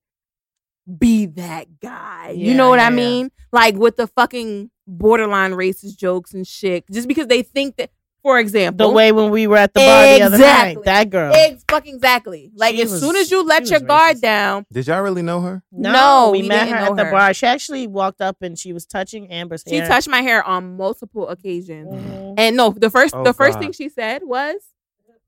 be 1.00 1.26
that 1.26 1.80
guy. 1.80 2.30
you 2.38 2.54
know 2.54 2.70
what 2.70 2.80
yeah, 2.80 2.88
I 2.88 2.90
mean? 2.92 3.32
Like 3.52 3.76
with 3.76 3.96
the 3.96 4.06
fucking 4.08 4.70
borderline 4.88 5.54
racist 5.54 5.98
jokes 5.98 6.34
and 6.36 6.46
shit. 6.46 6.86
Just 6.92 7.08
because 7.08 7.26
they 7.28 7.42
think 7.42 7.78
that 7.78 7.90
for 8.26 8.39
example 8.39 8.88
the 8.88 8.91
way 8.93 9.11
when 9.11 9.30
we 9.30 9.45
were 9.45 9.55
at 9.57 9.71
the 9.73 9.80
bar 9.82 10.03
the 10.17 10.21
other 10.23 10.36
Exactly. 10.38 10.76
night, 10.76 10.84
that 10.86 11.09
girl. 11.11 11.32
Ex- 11.36 11.63
fucking 11.69 11.93
exactly. 11.95 12.51
Like 12.55 12.76
She 12.76 12.82
as 12.82 12.91
was- 12.91 12.99
soon 13.01 13.15
as 13.15 13.30
you 13.30 13.43
let 13.43 13.69
your 13.69 13.80
guard 13.82 14.17
racist. 14.17 14.21
down, 14.21 14.65
Did 14.73 14.88
y'all 14.88 15.01
really 15.01 15.21
know 15.21 15.41
her? 15.41 15.61
No, 15.71 16.30
we, 16.32 16.41
we 16.41 16.47
met 16.47 16.65
didn't 16.65 16.80
her 16.80 16.86
know 16.86 16.91
at 16.91 16.97
the 16.97 17.05
her. 17.05 17.11
bar. 17.11 17.34
She 17.36 17.45
actually 17.45 17.86
walked 17.86 18.21
up 18.21 18.38
and 18.41 18.57
she 18.57 18.73
was 18.73 18.86
touching 18.88 19.30
Amber's 19.32 19.63
she 19.67 19.76
hair. 19.76 19.86
She 19.86 19.89
touched 19.89 20.09
my 20.09 20.21
hair 20.21 20.43
on 20.43 20.76
multiple 20.76 21.28
occasions. 21.30 21.88
Mhm. 21.93 22.34
And 22.38 22.57
no, 22.57 22.71
the 22.71 22.89
first 22.89 23.13
Oh, 23.15 23.23
the 23.23 23.34
first 23.34 23.53
God. 23.55 23.59
thing 23.61 23.71
she 23.73 23.89
said 23.89 24.21
was, 24.23 24.55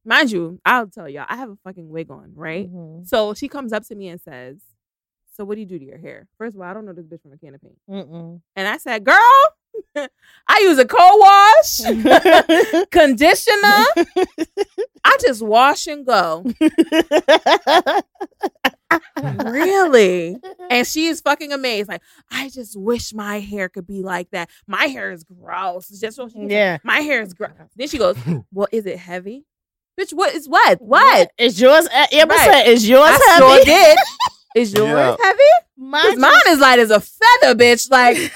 mind 0.03 0.31
you, 0.31 0.59
I'll 0.65 0.87
tell 0.87 1.07
y'all, 1.07 1.25
I 1.29 1.35
have 1.35 1.49
a 1.49 1.57
fucking 1.63 1.89
wig 1.89 2.09
on, 2.09 2.31
right? 2.35 2.67
Mhm. 2.73 3.07
So 3.07 3.33
she 3.35 3.47
comes 3.47 3.73
up 3.73 3.83
to 3.89 3.95
me 3.95 4.07
and 4.09 4.19
says, 4.19 4.57
So 5.37 5.45
what 5.45 5.55
do 5.55 5.61
you 5.61 5.67
do 5.67 5.77
to 5.79 5.85
your 5.85 5.99
hair? 5.99 6.27
First 6.39 6.55
of 6.55 6.61
all, 6.61 6.67
I 6.67 6.73
don't 6.73 6.85
know 6.85 6.93
this 6.93 7.05
bitch 7.05 7.21
from 7.21 7.31
a 7.33 7.37
can 7.37 7.53
of 7.55 7.61
paint. 7.61 7.77
Mm-mm. 7.89 8.41
And 8.55 8.67
I 8.67 8.77
said, 8.77 9.03
Girl, 9.03 9.15
I 10.47 10.59
use 10.61 10.79
a 10.79 10.85
co-wash, 10.85 11.77
conditioner. 12.91 13.85
I 15.03 15.17
just 15.21 15.43
wash 15.43 15.85
and 15.87 16.05
go. 16.05 16.43
really? 19.43 20.37
And 20.69 20.87
she 20.87 21.07
is 21.07 21.21
fucking 21.21 21.51
amazed. 21.51 21.89
Like, 21.89 22.01
I 22.31 22.49
just 22.49 22.75
wish 22.79 23.13
my 23.13 23.39
hair 23.39 23.69
could 23.69 23.85
be 23.87 24.01
like 24.01 24.29
that. 24.31 24.49
My 24.65 24.85
hair 24.85 25.11
is 25.11 25.23
gross. 25.23 25.89
It's 25.89 25.99
just 25.99 26.17
what 26.17 26.31
she 26.31 26.39
said. 26.39 26.51
yeah. 26.51 26.77
My 26.83 26.99
hair 27.01 27.21
is 27.21 27.33
gross. 27.33 27.51
Then 27.75 27.87
she 27.87 27.97
goes, 27.97 28.17
Well, 28.51 28.67
is 28.71 28.85
it 28.85 28.97
heavy? 28.97 29.45
Bitch, 29.99 30.13
what 30.13 30.33
is 30.35 30.47
what? 30.47 30.79
What? 30.81 31.31
Is 31.39 31.59
yours? 31.59 31.87
uh, 31.87 32.05
Amber 32.11 32.35
Right. 32.35 32.51
said, 32.51 32.67
"Is 32.67 32.87
yours 32.87 33.09
I 33.11 33.31
heavy?" 33.31 33.45
sure 33.45 33.65
did. 33.65 33.97
Is 34.57 34.73
yours 34.73 34.89
Yeah. 34.89 35.15
heavy? 35.21 35.39
'Cause 35.39 36.15
Mine, 36.15 36.19
mine 36.19 36.41
is 36.49 36.59
light 36.59 36.79
as 36.79 36.89
a 36.91 36.99
feather, 36.99 37.55
bitch. 37.55 37.89
Like 37.91 38.17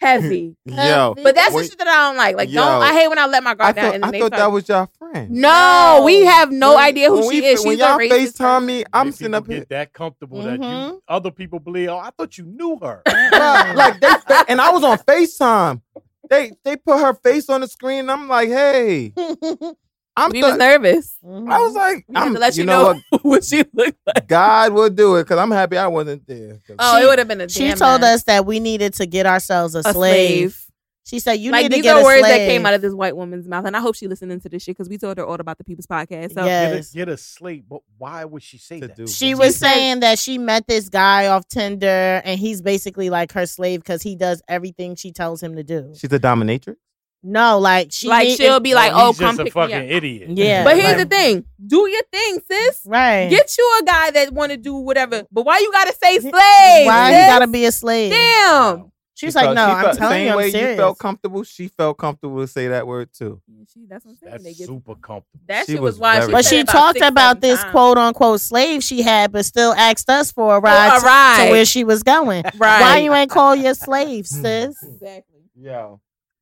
heavy. 0.00 0.56
Yo, 0.64 1.14
But 1.22 1.34
that's 1.34 1.54
the 1.54 1.62
shit 1.64 1.78
that 1.78 1.86
I 1.86 2.08
don't 2.08 2.16
like. 2.16 2.36
Like, 2.36 2.48
Yo. 2.50 2.60
don't 2.62 2.82
I 2.82 2.92
hate 2.92 3.08
when 3.08 3.18
I 3.18 3.26
let 3.26 3.42
my 3.44 3.50
I 3.50 3.54
guard 3.54 3.76
down 3.76 3.84
thought, 3.84 3.94
and 3.94 4.04
I 4.04 4.10
they 4.10 4.18
thought 4.20 4.26
start- 4.34 4.40
that 4.40 4.52
was 4.52 4.68
your 4.68 4.88
friend. 4.98 5.30
No, 5.30 6.02
we 6.04 6.24
have 6.24 6.50
no 6.50 6.74
When- 6.74 6.84
idea 6.84 7.10
who 7.10 7.22
she 7.30 7.40
we- 7.40 7.46
is. 7.46 7.64
When 7.64 7.76
She's 7.76 7.84
a 7.84 7.88
y'all 7.88 7.98
racist. 7.98 8.36
FaceTime 8.38 8.64
me, 8.64 8.84
I'm 8.92 9.06
Many 9.06 9.12
sitting 9.12 9.32
people 9.32 9.36
up 9.38 9.46
here. 9.48 9.58
get 9.60 9.68
that 9.68 9.92
comfortable 9.92 10.42
that 10.42 10.54
you 10.58 10.58
Mhm. 10.64 10.98
other 11.06 11.30
people 11.30 11.58
believe. 11.60 11.90
Oh, 11.90 11.98
I 11.98 12.10
thought 12.16 12.36
you 12.38 12.44
knew 12.46 12.78
her. 12.82 13.02
Bruh, 13.06 13.74
like 13.76 14.00
they, 14.00 14.08
they- 14.28 14.42
and 14.48 14.60
I 14.60 14.70
was 14.70 14.82
on 14.82 14.98
FaceTime. 14.98 15.82
They 16.30 16.52
they 16.64 16.76
put 16.76 16.98
her 16.98 17.14
face 17.14 17.48
on 17.50 17.60
the 17.60 17.68
screen. 17.68 18.00
And 18.00 18.10
I'm 18.10 18.26
like, 18.28 18.48
hey, 18.48 19.12
I'm. 20.16 20.30
We 20.30 20.42
was 20.42 20.52
th- 20.52 20.58
nervous. 20.58 21.16
I 21.24 21.26
was 21.28 21.42
mm-hmm. 21.42 21.76
like, 21.76 22.04
I'm, 22.14 22.34
to 22.34 22.38
let 22.40 22.56
you, 22.56 22.64
know, 22.64 22.92
know, 22.92 23.18
what 23.22 23.44
she 23.44 23.64
looked 23.72 23.98
like. 24.06 24.28
God 24.28 24.72
will 24.72 24.90
do 24.90 25.16
it 25.16 25.24
because 25.24 25.38
I'm 25.38 25.50
happy 25.50 25.78
I 25.78 25.86
wasn't 25.86 26.26
there. 26.26 26.60
Oh, 26.78 26.98
She- 26.98 27.04
it 27.04 27.06
would 27.08 27.18
have 27.18 27.28
been 27.28 27.40
a 27.40 27.48
She 27.48 27.68
damn 27.68 27.78
told 27.78 28.00
mess. 28.02 28.16
us 28.16 28.22
that 28.24 28.44
we 28.46 28.60
needed 28.60 28.94
to 28.94 29.06
get 29.06 29.24
ourselves 29.26 29.74
a, 29.74 29.78
a 29.78 29.82
slave. 29.84 29.94
slave. 29.94 30.58
She 31.04 31.18
said, 31.18 31.34
"You 31.40 31.50
like 31.50 31.64
need 31.64 31.68
to 31.70 31.74
these 31.76 31.82
get 31.82 31.96
are 31.96 32.00
a 32.00 32.04
words 32.04 32.20
slave." 32.20 32.32
that 32.38 32.46
came 32.48 32.64
out 32.64 32.74
of 32.74 32.80
this 32.80 32.92
white 32.94 33.16
woman's 33.16 33.48
mouth, 33.48 33.64
and 33.64 33.76
I 33.76 33.80
hope 33.80 33.96
she 33.96 34.06
listening 34.06 34.38
to 34.40 34.48
this 34.48 34.62
shit 34.62 34.76
because 34.76 34.88
we 34.88 34.98
told 34.98 35.18
her 35.18 35.26
all 35.26 35.34
about 35.34 35.58
the 35.58 35.64
People's 35.64 35.86
Podcast. 35.86 36.34
So 36.34 36.44
Yeah. 36.44 36.74
Get 36.76 36.84
a, 36.86 36.94
get 36.94 37.08
a 37.08 37.16
slate, 37.16 37.68
but 37.68 37.80
why 37.98 38.24
would 38.24 38.42
she 38.42 38.56
say 38.58 38.78
To 38.80 38.86
that? 38.86 38.96
do 38.96 39.06
She 39.08 39.34
was 39.34 39.56
said- 39.56 39.72
saying 39.74 40.00
that 40.00 40.18
she 40.20 40.38
met 40.38 40.66
this 40.68 40.88
guy 40.88 41.26
off 41.26 41.48
Tinder, 41.48 42.22
and 42.24 42.38
he's 42.38 42.62
basically 42.62 43.10
like 43.10 43.32
her 43.32 43.46
slave 43.46 43.80
because 43.80 44.02
he 44.02 44.14
does 44.14 44.42
everything 44.46 44.94
she 44.94 45.10
tells 45.10 45.42
him 45.42 45.56
to 45.56 45.64
do. 45.64 45.92
she's 45.96 46.12
a 46.12 46.20
dominatrix. 46.20 46.76
No, 47.24 47.58
like 47.60 47.88
she 47.92 48.08
like 48.08 48.26
need- 48.28 48.36
she'll 48.36 48.58
be 48.60 48.74
like, 48.74 48.92
Well, 48.92 49.06
"Oh, 49.06 49.12
he's 49.12 49.18
come 49.20 49.36
just 49.36 49.40
a 49.40 49.44
pick 49.44 49.54
me 49.54 49.60
fucking 49.62 49.76
up." 49.76 49.82
idiot. 49.90 50.30
Yeah. 50.30 50.64
But 50.64 50.74
here's 50.76 50.96
Like- 50.98 51.08
the 51.08 51.16
thing: 51.16 51.44
do 51.64 51.88
your 51.88 52.02
thing, 52.12 52.38
sis. 52.50 52.80
right. 52.84 53.28
Get 53.30 53.56
you 53.56 53.78
a 53.80 53.84
guy 53.84 54.10
that 54.10 54.32
want 54.32 54.50
to 54.50 54.56
do 54.58 54.74
whatever. 54.74 55.22
But 55.30 55.44
why 55.44 55.58
you 55.58 55.70
gotta 55.70 55.94
say 55.94 56.18
slave? 56.18 56.32
Why 56.32 57.10
sis? 57.12 57.20
you 57.20 57.26
gotta 57.26 57.46
be 57.46 57.64
a 57.66 57.72
slave? 57.72 58.10
Damn. 58.12 58.88
She's 59.14 59.34
was 59.36 59.40
She 59.42 59.46
like, 59.46 59.54
"No, 59.54 59.66
she 59.68 59.72
I'm 59.72 59.84
felt- 59.84 59.98
telling 59.98 60.14
same 60.14 60.24
you, 60.24 60.30
I'm 60.32 60.36
way 60.38 60.50
serious." 60.50 60.70
you 60.70 60.76
felt 60.78 60.98
comfortable. 60.98 61.44
She 61.44 61.68
felt 61.68 61.96
comfortable 61.98 62.40
to 62.40 62.46
say 62.48 62.66
that 62.68 62.86
word 62.88 63.10
too. 63.16 63.40
She, 63.72 63.86
that's 63.88 64.04
what 64.04 64.12
I'm 64.12 64.16
saying. 64.16 64.32
That's 64.32 64.42
They 64.44 64.54
get- 64.54 64.66
super 64.66 64.94
comfortable. 64.96 65.40
that 65.46 65.66
She 65.66 65.74
was 65.74 65.80
was 65.94 65.98
why 66.00 66.26
she 66.26 66.32
but 66.32 66.44
she 66.44 66.60
about 66.60 66.72
talked 66.72 66.98
six, 66.98 67.06
about 67.08 67.40
this 67.40 67.60
times. 67.60 67.70
quote 67.70 67.98
unquote 67.98 68.40
slave 68.40 68.82
she 68.82 69.02
had, 69.02 69.30
but 69.30 69.44
still 69.44 69.74
asked 69.74 70.10
us 70.10 70.32
for 70.32 70.56
a 70.56 70.60
ride, 70.60 70.96
a 70.96 71.00
to- 71.00 71.06
ride. 71.06 71.44
to 71.46 71.50
where 71.52 71.64
she 71.64 71.84
was 71.84 72.02
going. 72.02 72.42
Right. 72.58 72.80
Why 72.80 72.98
you 72.98 73.14
ain't 73.14 73.30
call 73.30 73.54
your 73.54 73.74
slave, 73.74 74.26
sis? 74.26 74.74
Exactly. 74.82 75.42
Yeah. 75.56 75.90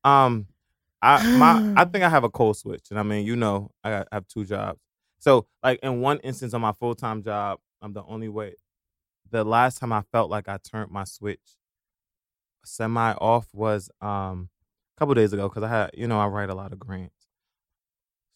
Um, 0.03 0.47
I 1.01 1.23
my 1.33 1.59
I 1.75 1.85
think 1.85 2.03
I 2.03 2.09
have 2.09 2.23
a 2.23 2.29
code 2.29 2.57
switch, 2.57 2.87
and 2.91 2.99
I 2.99 3.03
mean, 3.03 3.25
you 3.25 3.35
know, 3.35 3.71
I, 3.83 3.89
got, 3.91 4.07
I 4.11 4.15
have 4.17 4.27
two 4.27 4.45
jobs. 4.45 4.79
So, 5.19 5.47
like 5.63 5.79
in 5.83 6.01
one 6.01 6.19
instance 6.19 6.53
on 6.53 6.61
my 6.61 6.73
full 6.73 6.95
time 6.95 7.23
job, 7.23 7.59
I'm 7.81 7.93
the 7.93 8.03
only 8.03 8.29
way. 8.29 8.55
The 9.31 9.43
last 9.43 9.79
time 9.79 9.93
I 9.93 10.03
felt 10.11 10.29
like 10.31 10.47
I 10.49 10.57
turned 10.59 10.91
my 10.91 11.05
switch 11.05 11.39
semi 12.63 13.13
off 13.13 13.47
was 13.53 13.89
um 14.01 14.49
a 14.95 14.99
couple 14.99 15.13
days 15.15 15.33
ago 15.33 15.47
because 15.49 15.63
I 15.63 15.67
had 15.69 15.91
you 15.93 16.07
know 16.07 16.19
I 16.19 16.27
write 16.27 16.49
a 16.49 16.55
lot 16.55 16.73
of 16.73 16.79
grants, 16.79 17.27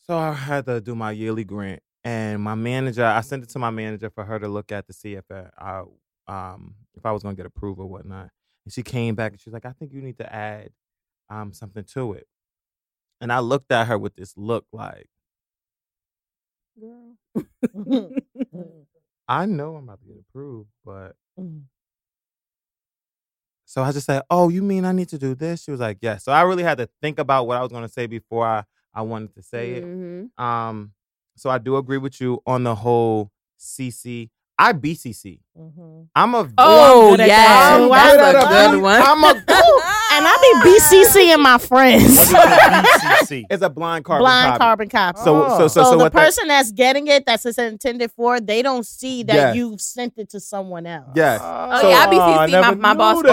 so 0.08 0.18
I 0.18 0.34
had 0.34 0.66
to 0.66 0.82
do 0.82 0.96
my 0.96 1.12
yearly 1.12 1.44
grant, 1.44 1.82
and 2.04 2.42
my 2.42 2.56
manager 2.56 3.06
I 3.06 3.22
sent 3.22 3.44
it 3.44 3.50
to 3.50 3.60
my 3.60 3.70
manager 3.72 4.10
for 4.10 4.24
her 4.26 4.40
to 4.40 4.48
look 4.48 4.72
at 4.72 4.88
to 4.88 4.94
see 4.94 5.14
if 5.16 5.26
I, 5.32 5.84
um 6.28 6.76
if 6.96 7.06
I 7.06 7.12
was 7.12 7.24
gonna 7.24 7.36
get 7.36 7.46
approved 7.46 7.80
or 7.80 7.88
whatnot. 7.88 8.30
And 8.66 8.74
she 8.74 8.84
came 8.84 9.16
back 9.16 9.34
and 9.34 9.42
she 9.42 9.50
was 9.50 9.54
like, 9.54 9.66
I 9.66 9.74
think 9.74 9.94
you 9.94 10.02
need 10.02 10.18
to 10.18 10.34
add 10.34 10.70
um 11.30 11.54
something 11.54 11.84
to 11.94 12.14
it. 12.14 12.28
And 13.26 13.34
I 13.34 13.40
looked 13.40 13.72
at 13.72 13.88
her 13.88 13.98
with 13.98 14.16
this 14.16 14.36
look 14.38 14.68
like, 14.72 15.08
Girl. 16.80 17.18
I 19.28 19.48
know 19.48 19.78
I'm 19.78 19.86
about 19.86 20.00
to 20.02 20.06
get 20.06 20.18
approved, 20.30 20.70
but 20.86 21.16
So 23.66 23.82
I 23.82 23.92
just 23.94 24.06
said, 24.06 24.22
"Oh, 24.30 24.50
you 24.50 24.62
mean 24.62 24.86
I 24.86 24.92
need 24.92 25.10
to 25.10 25.18
do 25.18 25.34
this?" 25.34 25.64
She 25.64 25.72
was 25.72 25.80
like, 25.80 25.98
"Yes." 26.02 26.24
So 26.24 26.32
I 26.32 26.44
really 26.44 26.62
had 26.62 26.78
to 26.78 26.88
think 27.02 27.18
about 27.18 27.48
what 27.48 27.58
I 27.58 27.62
was 27.64 27.72
going 27.72 27.82
to 27.82 27.92
say 27.92 28.06
before 28.06 28.46
I 28.46 28.64
I 28.94 29.02
wanted 29.02 29.34
to 29.34 29.42
say 29.42 29.72
it. 29.74 29.86
Mhm. 29.86 30.40
Um, 30.40 30.94
so 31.36 31.50
I 31.50 31.58
do 31.58 31.78
agree 31.78 31.98
with 31.98 32.22
you 32.22 32.44
on 32.46 32.64
the 32.64 32.76
whole 32.76 33.32
CC. 33.60 34.30
I 34.60 34.72
BCC. 34.74 35.40
Mhm. 35.58 36.10
I'm 36.16 36.36
a 36.36 36.48
Oh 36.60 37.10
good 37.18 37.22
yeah, 37.22 37.26
that. 37.28 37.82
I'm 37.82 37.90
that's 37.90 38.36
a 38.36 38.48
good 38.48 38.82
one. 38.84 39.02
I'm 39.02 39.24
a 39.24 39.34
And 40.18 40.26
I 40.26 40.62
be 40.64 40.70
BCCing 40.70 41.40
my 41.42 41.58
friends. 41.58 42.32
What 42.32 42.86
is 42.86 43.02
BCC? 43.30 43.44
it's 43.50 43.62
a 43.64 43.70
blind 43.70 44.06
carbon 44.06 44.22
Blind 44.24 44.48
copy. 44.52 44.60
carbon 44.60 44.90
copy. 44.90 45.20
So 45.22 45.50
so 45.50 45.58
so 45.58 45.68
So, 45.68 45.84
so, 45.84 45.92
the 45.92 45.98
what 45.98 46.14
that- 46.14 46.26
person 46.26 46.48
that's 46.48 46.72
getting 46.72 47.08
it, 47.08 47.26
that's 47.26 47.46
it's 47.46 47.58
intended 47.58 48.12
for, 48.12 48.40
they 48.40 48.62
don't 48.62 48.86
see 48.86 49.24
that 49.24 49.34
Yes. 49.36 49.56
you've 49.58 49.82
sent 49.82 50.14
it 50.18 50.30
to 50.30 50.40
someone 50.40 50.86
else. 50.86 51.10
Yes. 51.16 51.42
Oh 51.44 51.82
So- 51.82 51.90
yeah, 51.90 51.96
I 51.98 52.04
I 52.04 52.08
BCC 52.08 52.18
my, 52.38 52.46
never 52.48 52.76
my 52.78 52.92
knew 52.94 52.98
boss. 52.98 53.16
that. 53.16 53.16
all 53.18 53.24
the 53.24 53.30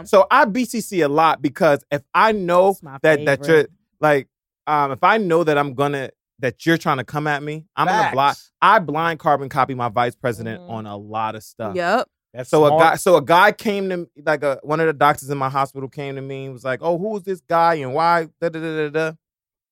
Yes. 0.00 0.10
So 0.10 0.26
I 0.30 0.44
BCC 0.46 1.04
a 1.04 1.08
lot 1.08 1.42
because 1.42 1.84
if 1.90 2.02
I 2.14 2.32
know 2.32 2.70
It's 2.70 2.82
my 2.82 2.98
that 3.02 3.24
that 3.26 3.46
you're 3.46 3.66
like 4.00 4.28
um 4.66 4.92
if 4.92 5.02
I 5.04 5.18
know 5.18 5.44
that 5.44 5.58
I'm 5.58 5.74
gonna 5.74 6.10
that 6.38 6.64
you're 6.66 6.78
trying 6.78 6.96
to 6.96 7.04
come 7.04 7.26
at 7.26 7.42
me, 7.42 7.66
I'm 7.76 7.86
gonna 7.86 8.10
block. 8.12 8.36
I 8.60 8.78
blind 8.78 9.18
carbon 9.20 9.48
copy 9.48 9.74
my 9.74 9.88
vice 9.90 10.14
president 10.16 10.60
Mhm. 10.62 10.70
on 10.70 10.86
a 10.86 10.96
lot 10.96 11.34
of 11.34 11.42
stuff. 11.44 11.76
Yep. 11.76 12.08
That's 12.32 12.48
So 12.48 12.64
a 12.64 12.78
guy, 12.78 12.96
so 12.96 13.16
a 13.16 13.22
guy 13.22 13.52
came 13.52 13.90
to 13.90 14.08
like 14.24 14.42
a 14.42 14.58
one 14.62 14.80
of 14.80 14.86
the 14.86 14.92
doctors 14.94 15.28
in 15.28 15.36
my 15.36 15.50
hospital 15.50 15.88
came 15.88 16.16
to 16.16 16.22
me 16.22 16.46
and 16.46 16.54
was 16.54 16.64
like, 16.64 16.80
"Oh, 16.82 16.98
who 16.98 17.16
is 17.16 17.24
this 17.24 17.40
guy 17.40 17.74
and 17.74 17.92
why?" 17.92 18.28
Da, 18.40 18.48
da, 18.48 18.60
da, 18.60 18.76
da, 18.76 18.88
da. 18.88 19.12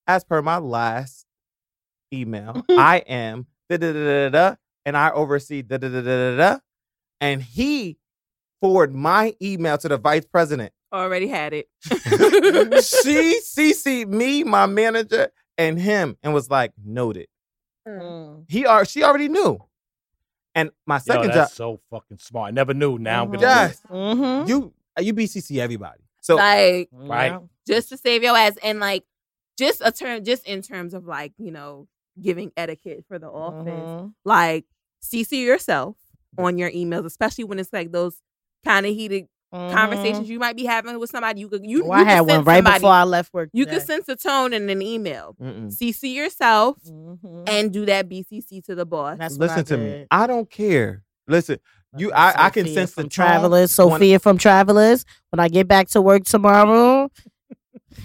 As 0.06 0.24
per 0.24 0.42
my 0.42 0.58
last 0.58 1.24
email, 2.12 2.64
I 2.70 2.98
am 2.98 3.46
da, 3.70 3.76
da, 3.78 3.92
da, 3.92 4.04
da, 4.04 4.28
da, 4.28 4.54
and 4.84 4.96
I 4.96 5.10
oversee 5.10 5.62
da, 5.62 5.78
da, 5.78 5.88
da, 5.88 6.02
da, 6.02 6.02
da, 6.02 6.36
da. 6.36 6.58
and 7.20 7.42
he 7.42 7.96
forwarded 8.60 8.94
my 8.94 9.34
email 9.40 9.78
to 9.78 9.88
the 9.88 9.96
vice 9.96 10.26
president. 10.26 10.72
Already 10.92 11.28
had 11.28 11.54
it. 11.54 11.68
she 12.84 13.40
CC'd 13.40 14.08
me, 14.08 14.44
my 14.44 14.66
manager, 14.66 15.30
and 15.56 15.80
him, 15.80 16.18
and 16.22 16.34
was 16.34 16.50
like, 16.50 16.72
"Noted." 16.84 17.28
Mm. 17.88 18.44
He 18.48 18.66
are 18.66 18.84
she 18.84 19.02
already 19.02 19.28
knew. 19.28 19.58
And 20.60 20.70
my 20.86 20.96
Yo, 20.96 21.00
second 21.00 21.24
job, 21.24 21.32
that's 21.34 21.54
so 21.54 21.80
fucking 21.90 22.18
smart. 22.18 22.48
I 22.48 22.50
never 22.52 22.74
knew. 22.74 22.98
Now 22.98 23.22
I'm 23.24 23.30
gonna. 23.30 23.42
Yes. 23.42 23.80
Mhm. 23.88 24.48
you 24.48 24.72
you 24.98 25.14
BCC 25.14 25.58
everybody. 25.60 26.00
So 26.20 26.36
like 26.36 26.88
Right. 26.92 27.38
Just 27.66 27.88
to 27.90 27.96
save 27.96 28.22
your 28.22 28.36
ass 28.36 28.56
and 28.62 28.80
like 28.80 29.04
just 29.58 29.80
a 29.84 29.92
term 29.92 30.24
just 30.24 30.46
in 30.46 30.62
terms 30.62 30.94
of 30.94 31.06
like 31.06 31.32
you 31.38 31.50
know 31.50 31.86
giving 32.20 32.50
etiquette 32.56 33.04
for 33.08 33.18
the 33.18 33.28
office 33.28 33.88
Mhm. 33.88 34.12
like 34.24 34.64
cc 35.02 35.32
yourself 35.42 35.96
on 36.36 36.58
your 36.58 36.70
emails 36.70 37.04
especially 37.06 37.44
when 37.44 37.58
it's 37.58 37.72
like 37.72 37.92
those 37.92 38.20
kind 38.64 38.84
of 38.84 38.92
heated 38.94 39.26
Mhm. 39.52 39.72
conversations 39.72 40.28
you 40.30 40.38
might 40.38 40.54
be 40.56 40.64
having 40.64 40.98
with 41.00 41.10
somebody 41.10 41.40
you 41.40 41.48
could 41.48 41.64
you, 41.66 41.84
Well, 41.84 41.98
you 41.98 42.04
I 42.06 42.08
had 42.08 42.18
could 42.20 42.28
one 42.28 42.44
right 42.44 42.56
somebody, 42.58 42.76
before 42.78 42.92
I 42.92 43.02
left 43.02 43.34
work. 43.34 43.50
you 43.52 43.66
could 43.66 43.82
sense 43.82 44.08
a 44.08 44.14
tone 44.16 44.52
in 44.52 44.70
an 44.70 44.80
email 44.80 45.34
mm-mm. 45.42 45.76
cc 45.76 46.14
yourself 46.14 46.76
Mhm. 46.88 47.48
and 47.48 47.72
do 47.72 47.84
that 47.86 48.08
bcc 48.08 48.64
to 48.66 48.74
the 48.76 48.86
boss 48.86 49.18
That's 49.18 49.36
listen 49.36 49.64
to 49.64 49.76
me. 49.76 50.06
I 50.10 50.26
don't 50.28 50.48
care. 50.48 51.02
Listen, 51.26 51.58
you, 51.96 52.10
That's 52.10 52.36
I, 52.38 52.46
I 52.46 52.50
can 52.50 52.66
sense 52.68 52.90
the 52.90 53.02
from 53.02 53.02
tone 53.04 53.10
travelers. 53.10 53.76
when- 53.78 53.90
Sophia 53.90 54.18
from 54.20 54.38
Travelers. 54.38 55.04
When 55.30 55.40
I 55.40 55.48
get 55.48 55.66
back 55.66 55.88
to 55.90 56.00
work 56.00 56.24
tomorrow, 56.24 57.10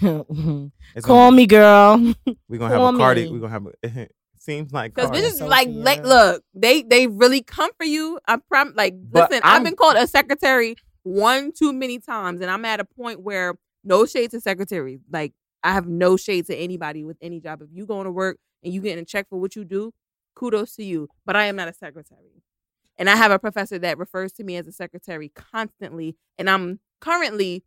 call 0.00 0.70
gonna 1.02 1.36
me, 1.36 1.46
girl. 1.46 1.98
We're 2.48 2.58
gonna 2.58 2.74
have 2.74 2.94
a 2.94 2.98
Cardi. 2.98 3.28
We're 3.30 3.38
gonna 3.38 3.52
have 3.52 3.66
a. 3.84 4.08
Seems 4.38 4.72
like 4.72 4.94
Because 4.94 5.10
Cardi. 5.10 5.22
bitches 5.26 5.46
like, 5.48 5.66
Sophia. 5.66 5.82
like, 5.82 6.04
look, 6.04 6.44
they 6.54 6.82
they 6.82 7.08
really 7.08 7.42
come 7.42 7.70
for 7.76 7.84
you. 7.84 8.20
I 8.28 8.36
prom 8.48 8.74
like, 8.76 8.94
But 8.96 9.30
listen, 9.30 9.42
I'm- 9.44 9.56
I've 9.60 9.64
been 9.64 9.74
called 9.76 9.96
a 9.96 10.06
secretary 10.06 10.76
one 11.06 11.52
too 11.52 11.72
many 11.72 12.00
times, 12.00 12.40
and 12.40 12.50
I'm 12.50 12.64
at 12.64 12.80
a 12.80 12.84
point 12.84 13.20
where 13.20 13.54
no 13.84 14.06
shade 14.06 14.32
to 14.32 14.40
secretaries. 14.40 15.00
Like, 15.10 15.34
I 15.62 15.72
have 15.72 15.86
no 15.86 16.16
shade 16.16 16.46
to 16.46 16.56
anybody 16.56 17.04
with 17.04 17.16
any 17.20 17.40
job. 17.40 17.62
If 17.62 17.68
you 17.72 17.86
going 17.86 18.06
to 18.06 18.10
work 18.10 18.38
and 18.64 18.74
you 18.74 18.80
getting 18.80 19.02
a 19.02 19.06
check 19.06 19.28
for 19.28 19.38
what 19.38 19.54
you 19.54 19.64
do, 19.64 19.92
kudos 20.34 20.74
to 20.76 20.84
you. 20.84 21.08
But 21.24 21.36
I 21.36 21.44
am 21.46 21.54
not 21.54 21.68
a 21.68 21.72
secretary, 21.72 22.42
and 22.98 23.08
I 23.08 23.14
have 23.14 23.30
a 23.30 23.38
professor 23.38 23.78
that 23.78 23.98
refers 23.98 24.32
to 24.32 24.44
me 24.44 24.56
as 24.56 24.66
a 24.66 24.72
secretary 24.72 25.28
constantly, 25.28 26.16
and 26.38 26.50
I'm 26.50 26.80
currently 27.00 27.62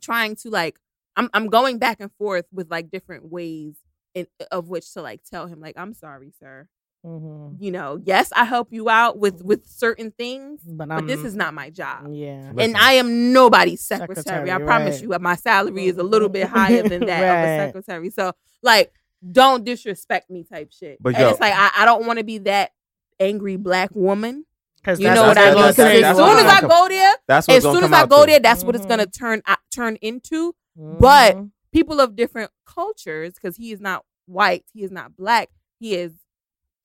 trying 0.00 0.34
to 0.36 0.50
like, 0.50 0.78
I'm 1.14 1.30
I'm 1.32 1.46
going 1.46 1.78
back 1.78 2.00
and 2.00 2.10
forth 2.18 2.46
with 2.52 2.70
like 2.70 2.90
different 2.90 3.30
ways. 3.30 3.76
In, 4.14 4.26
of 4.50 4.70
which 4.70 4.94
to 4.94 5.02
like 5.02 5.24
tell 5.24 5.46
him 5.46 5.60
like 5.60 5.74
I'm 5.76 5.92
sorry, 5.92 6.32
sir 6.40 6.68
Mhm. 7.04 7.56
you 7.60 7.70
know, 7.70 8.00
yes, 8.04 8.32
I 8.34 8.44
help 8.44 8.72
you 8.72 8.88
out 8.88 9.18
with 9.18 9.42
with 9.42 9.66
certain 9.66 10.10
things, 10.10 10.60
But, 10.66 10.88
but 10.88 11.06
this 11.06 11.20
is 11.20 11.36
not 11.36 11.54
my 11.54 11.70
job. 11.70 12.08
Yeah. 12.12 12.50
Listen. 12.52 12.58
And 12.60 12.76
I 12.76 12.92
am 12.94 13.32
nobody's 13.32 13.80
secretary. 13.82 14.16
Secretary, 14.24 14.50
I 14.50 14.58
promise 14.58 14.96
right. 15.02 15.10
you, 15.10 15.18
my 15.20 15.36
salary 15.36 15.86
is 15.86 15.98
a 15.98 16.02
little 16.02 16.28
bit 16.28 16.48
higher 16.48 16.82
than 16.82 17.00
that 17.06 17.20
of 17.22 17.48
a 17.48 17.66
secretary. 17.68 18.10
So, 18.10 18.32
like, 18.62 18.92
don't 19.32 19.64
disrespect 19.64 20.30
me, 20.30 20.44
type 20.44 20.72
shit. 20.72 20.98
But 21.00 21.14
and 21.14 21.22
yo- 21.22 21.28
it's 21.30 21.40
like 21.40 21.52
I, 21.54 21.70
I 21.78 21.84
don't 21.84 22.06
want 22.06 22.18
to 22.18 22.24
be 22.24 22.38
that 22.38 22.72
angry 23.20 23.56
black 23.56 23.90
woman. 23.94 24.44
'Cause 24.84 25.00
You 25.00 25.06
know 25.12 25.22
what 25.26 25.36
I 25.38 25.52
what 25.54 25.56
mean? 25.56 25.64
I'm 25.64 25.70
Because 25.72 25.78
as 25.80 26.16
soon 26.16 26.38
as 26.38 26.46
I'm 26.46 26.60
gonna 26.60 26.68
go 26.68 26.88
there, 26.88 27.14
That's 27.26 27.48
as 27.48 27.62
soon 27.64 27.82
as 27.84 27.92
I 27.92 28.06
go 28.06 28.20
to. 28.20 28.30
there, 28.30 28.38
that's 28.40 28.62
what 28.64 28.76
it's 28.76 28.86
gonna 28.86 29.06
turn 29.06 29.42
out, 29.46 29.58
turn 29.74 29.96
into. 30.00 30.54
but- 30.76 31.36
Mhm. 31.36 31.50
People 31.72 32.00
of 32.00 32.14
different 32.16 32.50
cultures, 32.66 33.34
because 33.34 33.56
he 33.56 33.70
is 33.72 33.80
not 33.80 34.04
white, 34.26 34.64
he 34.72 34.82
is 34.82 34.90
not 34.90 35.16
black, 35.16 35.50
he 35.80 35.94
is 35.94 36.12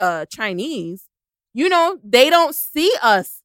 uh 0.02 0.26
Chinese. 0.26 1.06
You 1.54 1.70
know, 1.70 2.00
they 2.04 2.30
don't 2.30 2.56
see 2.56 2.92
us 3.02 3.42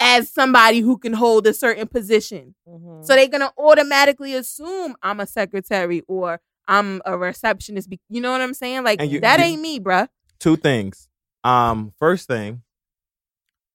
as 0.00 0.28
somebody 0.32 0.80
who 0.80 0.98
can 0.98 1.12
hold 1.12 1.46
a 1.46 1.52
certain 1.54 1.86
position. 1.86 2.54
Mhm. 2.68 3.04
So 3.04 3.14
they're 3.14 3.28
gonna 3.28 3.52
automatically 3.58 4.34
assume 4.34 4.96
I'm 5.02 5.20
a 5.20 5.26
secretary 5.26 6.02
or 6.08 6.40
I'm 6.66 7.00
a 7.04 7.16
receptionist. 7.18 7.88
You 8.08 8.20
know 8.20 8.32
what 8.32 8.40
I'm 8.40 8.54
saying? 8.54 8.84
Like 8.84 9.00
you- 9.02 9.20
that 9.20 9.38
you- 9.38 9.44
ain't 9.46 9.62
me, 9.62 9.78
bruh. 9.80 10.08
Two 10.40 10.56
things. 10.56 11.08
Um, 11.44 11.92
first 11.98 12.26
thing, 12.28 12.62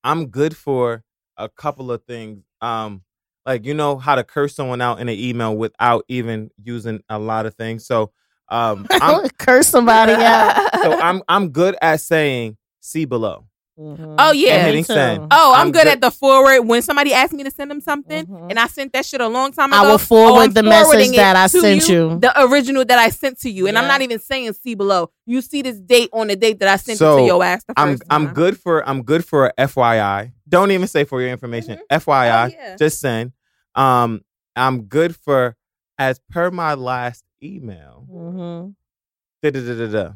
I'm 0.04 0.26
good 0.26 0.56
for 0.56 1.04
a 1.36 1.48
couple 1.48 1.90
of 1.92 2.04
things. 2.04 2.44
Um, 2.60 3.02
like 3.46 3.64
you 3.64 3.74
know 3.74 3.96
how 3.98 4.14
to 4.14 4.24
curse 4.24 4.54
someone 4.54 4.80
out 4.80 5.00
in 5.00 5.08
an 5.08 5.18
email 5.18 5.56
without 5.56 6.04
even 6.08 6.50
using 6.62 7.00
a 7.08 7.18
lot 7.18 7.46
of 7.46 7.54
things. 7.54 7.86
So, 7.86 8.12
um, 8.50 8.86
I'm 8.90 9.28
curse 9.30 9.68
somebody 9.68 10.12
out. 10.12 10.70
so 10.82 10.98
I'm 11.00 11.22
I'm 11.28 11.50
good 11.50 11.76
at 11.82 12.00
saying 12.00 12.56
see 12.80 13.04
below. 13.04 13.44
Mhm. 13.78 14.16
Oh, 14.18 14.32
yeah. 14.32 14.66
And 14.66 14.74
Me 14.74 14.82
too. 14.82 14.92
send. 14.92 15.28
Oh, 15.30 15.52
I'm, 15.54 15.66
I'm 15.68 15.72
good, 15.72 15.84
good- 15.84 15.92
at 15.92 16.00
the 16.00 16.10
forward. 16.10 16.62
When 16.62 16.82
somebody 16.82 17.12
asked 17.12 17.32
me 17.32 17.44
to 17.44 17.50
send 17.50 17.70
them 17.70 17.80
something, 17.80 18.26
Mhm. 18.26 18.50
and 18.50 18.58
I 18.58 18.66
sent 18.66 18.92
that 18.94 19.06
shit 19.06 19.20
a 19.20 19.28
long 19.28 19.52
time 19.52 19.72
ago, 19.72 19.80
I 19.80 19.86
will 19.86 19.92
oh, 19.92 19.98
forward 19.98 20.42
I'm 20.42 20.52
the 20.52 20.64
message 20.64 21.14
that 21.14 21.36
I 21.36 21.46
sent 21.46 21.88
you. 21.88 22.18
the 22.18 22.32
original 22.42 22.84
that 22.84 22.98
I 22.98 23.10
sent 23.10 23.38
to 23.42 23.50
you, 23.50 23.68
and 23.68 23.78
I'm 23.78 23.86
not 23.86 24.02
even 24.02 24.18
saying 24.18 24.52
see 24.54 24.74
below. 24.74 25.10
You 25.26 25.40
see 25.42 25.62
this 25.62 25.78
date 25.78 26.10
on 26.12 26.26
the 26.26 26.34
date 26.34 26.58
that 26.58 26.68
I 26.68 26.74
sent 26.76 27.00
it 27.00 27.04
to 27.04 27.22
your 27.24 27.44
ass. 27.44 27.62
The 27.68 27.74
I'm 27.76 27.90
first 27.98 28.02
I'm 28.10 28.26
good 28.34 28.58
for 28.58 28.86
I'm 28.88 29.02
good 29.04 29.24
for 29.24 29.46
a 29.46 29.52
FYI. 29.68 30.32
Don't 30.48 30.72
even 30.72 30.88
say 30.88 31.04
for 31.04 31.20
your 31.20 31.30
information. 31.30 31.78
FYI. 31.90 32.46
Oh, 32.46 32.52
yeah. 32.52 32.76
Just 32.76 33.00
send. 33.00 33.30
Um, 33.76 34.22
I'm 34.56 34.82
good 34.82 35.14
for 35.14 35.54
as 35.98 36.20
per 36.30 36.50
my 36.50 36.74
last 36.74 37.22
email. 37.42 38.06
Mhm. 38.10 38.74
Da, 39.42 39.50
da, 39.50 39.60
da, 39.60 39.74
da, 39.74 39.86
da. 39.92 40.12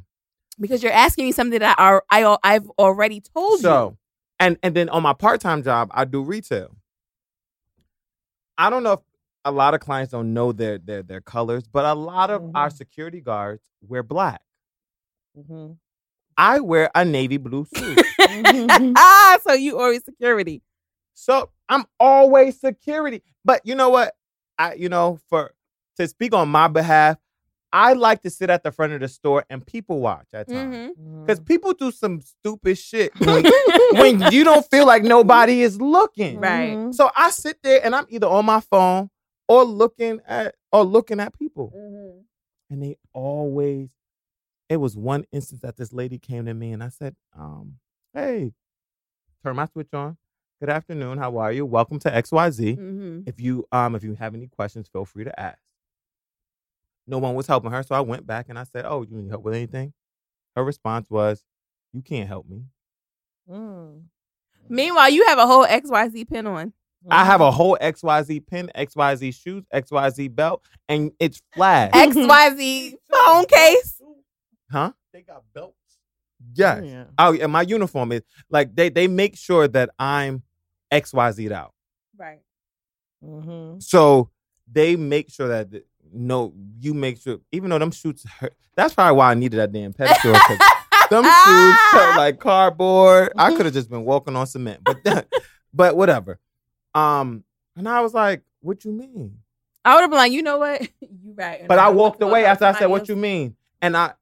because 0.59 0.83
you're 0.83 0.93
asking 0.93 1.27
me 1.27 1.33
something 1.33 1.61
that 1.61 1.77
I, 1.79 2.01
I 2.11 2.37
I've 2.43 2.68
already 2.79 3.20
told 3.20 3.59
you. 3.61 3.62
So, 3.62 3.97
and 4.41 4.59
and 4.62 4.75
then 4.75 4.89
on 4.89 5.03
my 5.03 5.12
part 5.12 5.41
time 5.41 5.62
job, 5.62 5.91
I 5.93 6.05
do 6.05 6.23
retail. 6.23 6.77
I 8.59 8.70
don't 8.70 8.83
know 8.83 8.93
if 8.95 9.01
a 9.45 9.51
lot 9.51 9.75
of 9.75 9.81
clients 9.81 10.12
don't 10.12 10.35
know 10.35 10.53
their 10.53 10.79
their 10.79 11.03
their 11.03 11.20
colors, 11.20 11.64
but 11.66 11.85
a 11.85 11.95
lot 11.95 12.31
of 12.31 12.43
our 12.55 12.68
Mhm. 12.68 12.77
security 12.77 13.20
guards 13.20 13.62
wear 13.81 14.03
black. 14.03 14.43
Mhm. 15.39 15.79
I 16.37 16.61
wear 16.61 16.91
a 16.95 17.05
navy 17.05 17.36
blue 17.36 17.65
suit. 17.74 18.01
Ah, 18.97 19.39
so 19.47 19.53
you 19.53 19.78
always 19.78 20.05
security. 20.05 20.62
So 21.15 21.51
I'm 21.69 21.85
always 22.01 22.59
security. 22.61 23.23
But 23.44 23.61
you 23.65 23.74
know 23.74 23.90
what? 23.90 24.15
I 24.59 24.74
you 24.74 24.89
know, 24.89 25.19
for 25.28 25.53
to 25.97 26.06
speak 26.09 26.35
on 26.35 26.48
my 26.48 26.69
behalf, 26.69 27.16
I 27.74 27.94
like 27.94 28.20
to 28.23 28.31
sit 28.31 28.51
at 28.51 28.62
the 28.62 28.70
front 28.70 28.93
of 28.93 29.01
the 29.01 29.09
store 29.09 29.44
and 29.48 29.64
people 29.66 30.01
watch 30.01 30.27
at 30.35 30.48
times. 30.48 30.94
Mhm. 30.98 31.27
Because 31.27 31.40
people 31.40 31.73
do 31.73 31.90
some 31.90 32.20
stupid 32.20 32.77
shit 32.77 33.12
when, 33.19 33.44
when 33.93 34.32
you 34.32 34.44
don't 34.44 34.66
feel 34.70 34.86
like 34.86 35.05
nobody 35.05 35.62
is 35.62 35.81
looking. 35.81 36.39
Right. 36.39 36.77
Mhm. 36.77 36.94
So 36.94 37.10
I 37.16 37.31
sit 37.31 37.59
there 37.62 37.81
and 37.82 37.94
I'm 37.94 38.05
either 38.10 38.27
on 38.27 38.44
my 38.44 38.60
phone 38.60 39.09
or 39.48 39.64
looking 39.64 40.20
at 40.27 40.55
or 40.70 40.85
looking 40.85 41.19
at 41.20 41.36
people. 41.39 41.73
Mhm. 41.74 42.24
And 42.70 42.82
they 42.82 42.97
always 43.14 43.89
it 44.69 44.77
was 44.77 44.97
one 44.97 45.24
instance 45.32 45.60
that 45.62 45.77
this 45.77 45.93
lady 45.93 46.19
came 46.19 46.47
to 46.47 46.55
me 46.55 46.73
and 46.73 46.82
I 46.82 46.89
said, 46.89 47.14
um, 47.39 47.74
hey, 48.14 48.52
turn 49.43 49.56
my 49.56 49.66
switch 49.66 49.93
on. 49.93 50.16
Good 50.60 50.70
afternoon. 50.70 51.19
How 51.19 51.36
are 51.39 51.52
you? 51.52 51.64
Welcome 51.66 51.98
to 52.01 52.10
XYZ. 52.14 52.77
Mhm. 52.77 53.23
If 53.27 53.40
you 53.40 53.66
um 53.73 53.94
if 53.94 54.05
you 54.05 54.14
have 54.14 54.35
any 54.35 54.48
questions, 54.48 54.89
feel 54.89 55.06
free 55.06 55.24
to 55.24 55.40
ask. 55.40 55.59
No 57.07 57.19
one 57.19 57.35
was 57.35 57.47
helping 57.47 57.70
her, 57.73 57.83
so 57.83 57.95
I 57.95 58.01
went 58.01 58.27
back 58.27 58.49
and 58.49 58.59
I 58.59 58.65
said, 58.65 58.85
"Oh, 58.87 59.03
you 59.03 59.16
need 59.16 59.31
help 59.31 59.43
with 59.43 59.55
anything?" 59.55 59.93
Her 60.57 60.65
response 60.65 61.09
was, 61.11 61.45
"You 61.93 62.03
can't 62.03 62.29
help 62.29 62.49
me." 62.49 62.65
Mm. 63.51 64.03
Meanwhile, 64.69 65.11
you 65.11 65.27
have 65.27 65.39
a 65.39 65.47
whole 65.47 65.66
XYZ 65.66 66.29
pin 66.29 66.47
on. 66.47 66.73
I 67.11 67.24
have 67.24 67.41
a 67.41 67.51
whole 67.51 67.77
XYZ 67.81 68.47
pin, 68.47 68.70
XYZ 68.77 69.35
shoes, 69.35 69.65
XYZ 69.74 70.33
belt, 70.35 70.65
and 70.89 71.11
it's 71.19 71.43
flash. 71.53 71.91
XYZ 71.93 72.95
phone 73.12 73.45
case. 73.47 74.01
huh? 74.70 74.93
They 75.12 75.23
got 75.23 75.43
belts. 75.53 75.77
Yes. 76.55 76.85
Yeah. 76.85 77.05
Oh, 77.19 77.33
yeah. 77.33 77.47
My 77.47 77.62
uniform 77.62 78.12
is 78.12 78.23
like 78.51 78.74
they 78.77 78.89
they 78.89 79.09
make 79.09 79.37
sure 79.37 79.66
that 79.69 79.91
I'm 79.99 80.43
XYZ'd 80.93 81.51
out. 81.53 81.74
Right. 82.16 82.41
Mm-hmm. 83.24 83.81
So 83.81 84.31
they 84.70 84.97
make 84.97 85.31
sure 85.31 85.49
that 85.49 85.70
th- 85.73 85.85
no, 86.12 86.52
you 86.80 86.94
make 86.94 87.18
sure. 87.20 87.39
Even 87.52 87.70
though 87.70 87.78
them 87.78 87.90
shoots 87.90 88.24
hurt, 88.39 88.55
that's 88.74 88.94
probably 88.94 89.16
why 89.16 89.30
I 89.30 89.34
needed 89.34 89.56
that 89.59 89.72
damn 89.72 89.93
pedicure. 89.93 90.32
'cause 90.32 90.59
them 91.10 91.24
shoes 91.24 91.76
felt 91.90 92.14
like 92.16 92.39
cardboard. 92.40 93.32
I 93.36 93.55
could 93.56 93.66
have 93.66 93.74
just 93.74 93.90
been 93.90 94.05
walking 94.05 94.36
on 94.36 94.47
cement, 94.47 94.82
but 94.84 94.98
but 95.74 95.97
whatever. 95.97 96.39
Um, 96.94 97.44
and 97.76 97.89
I 97.89 98.01
was 98.01 98.12
like, 98.14 98.43
"What 98.60 98.84
you 98.84 98.93
mean?" 98.93 99.39
I 99.84 99.94
would 99.94 100.02
have 100.02 100.10
been 100.10 100.18
like, 100.18 100.32
you 100.32 100.43
know 100.43 100.59
what? 100.59 100.80
you 101.01 101.34
right. 101.34 101.60
And 101.60 101.68
But 101.68 101.78
I 101.78 101.89
would've 101.89 101.98
walked 101.98 102.22
away 102.22 102.44
up 102.44 102.52
after 102.52 102.64
I 102.66 102.72
said, 102.78 102.86
"What 102.86 103.01
else. 103.01 103.09
you 103.09 103.16
mean?" 103.16 103.56
And 103.80 103.97
I 103.97 104.12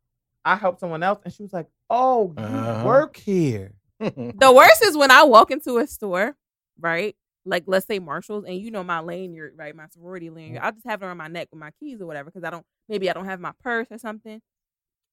I 0.45 0.57
helped 0.57 0.81
someone 0.81 1.03
else, 1.03 1.19
and 1.25 1.33
she 1.35 1.43
was 1.43 1.53
like, 1.53 1.67
"Oh, 1.91 2.33
you 2.37 2.43
Uh-huh. 2.43 2.87
work 2.87 3.17
here." 3.17 3.73
The 4.01 4.53
worst 4.55 4.83
is 4.83 4.97
when 4.97 5.11
I 5.11 5.25
walk 5.25 5.51
into 5.51 5.77
a 5.79 5.87
store, 5.87 6.35
right? 6.81 7.15
Like 7.45 7.65
let's 7.67 7.87
say 7.87 7.99
Marshalls, 7.99 8.45
and 8.47 8.57
you 8.57 8.71
know 8.71 8.85
my 8.85 9.01
lanyard, 9.01 9.55
right? 9.57 9.75
My 9.75 9.87
sorority 9.87 10.31
lanyard. 10.31 10.63
Mm. 10.63 10.65
I'll 10.67 10.73
just 10.73 10.87
have 10.87 11.03
it 11.03 11.07
around 11.07 11.17
my 11.17 11.29
neck 11.29 11.49
with 11.51 11.61
my 11.61 11.71
keys 11.81 12.01
or 12.01 12.07
whatever, 12.07 12.31
because 12.31 12.45
I 12.45 12.51
don't. 12.51 12.67
Maybe 12.89 13.09
I 13.09 13.13
don't 13.13 13.25
have 13.25 13.41
my 13.41 13.53
purse 13.63 13.89
or 13.91 13.99
something. 13.99 14.41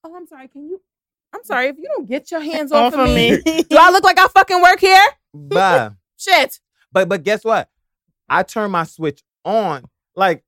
Oh, 0.04 0.16
I'm 0.16 0.28
sorry. 0.28 0.48
Can 0.48 0.70
you? 0.70 0.82
I'm 1.34 1.42
mm. 1.42 1.46
sorry 1.46 1.68
if 1.68 1.78
you 1.78 1.88
don't 1.96 2.08
get 2.08 2.30
your 2.32 2.42
hands 2.42 2.72
off, 2.72 2.94
of 2.94 3.08
me. 3.08 3.42
Do 3.70 3.78
I 3.78 3.90
look 3.92 4.04
like 4.04 4.20
I 4.20 4.28
fucking 4.28 4.62
work 4.62 4.80
here? 4.80 5.08
Bye. 5.34 5.92
Shit. 6.18 6.60
But 6.92 7.08
but 7.08 7.24
guess 7.24 7.44
what? 7.44 7.70
I 8.30 8.44
turn 8.44 8.72
my 8.72 8.84
switch 8.84 9.24
on. 9.46 9.86
Like 10.16 10.44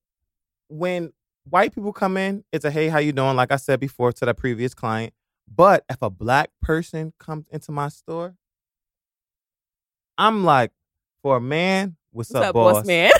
when 0.68 1.14
white 1.50 1.74
people 1.74 1.94
come 1.94 2.18
in, 2.18 2.44
it's 2.52 2.66
a 2.66 2.72
hey, 2.72 2.90
how 2.90 3.00
you 3.00 3.12
doing? 3.12 3.36
Like 3.36 3.52
I 3.52 3.58
said 3.58 3.80
before 3.80 4.12
to 4.14 4.26
the 4.26 4.34
previous 4.34 4.74
client. 4.74 5.14
But 5.54 5.84
if 5.90 6.02
a 6.02 6.10
black 6.10 6.52
person 6.62 7.14
comes 7.20 7.48
into 7.52 7.72
my 7.72 7.90
store, 7.90 8.36
I'm 10.18 10.44
like, 10.44 10.72
for 11.22 11.38
a 11.38 11.42
man, 11.42 11.96
what's, 12.12 12.30
What's 12.32 12.42
up, 12.44 12.50
up, 12.50 12.54
boss? 12.54 12.74
boss 12.78 12.86
man? 12.88 13.12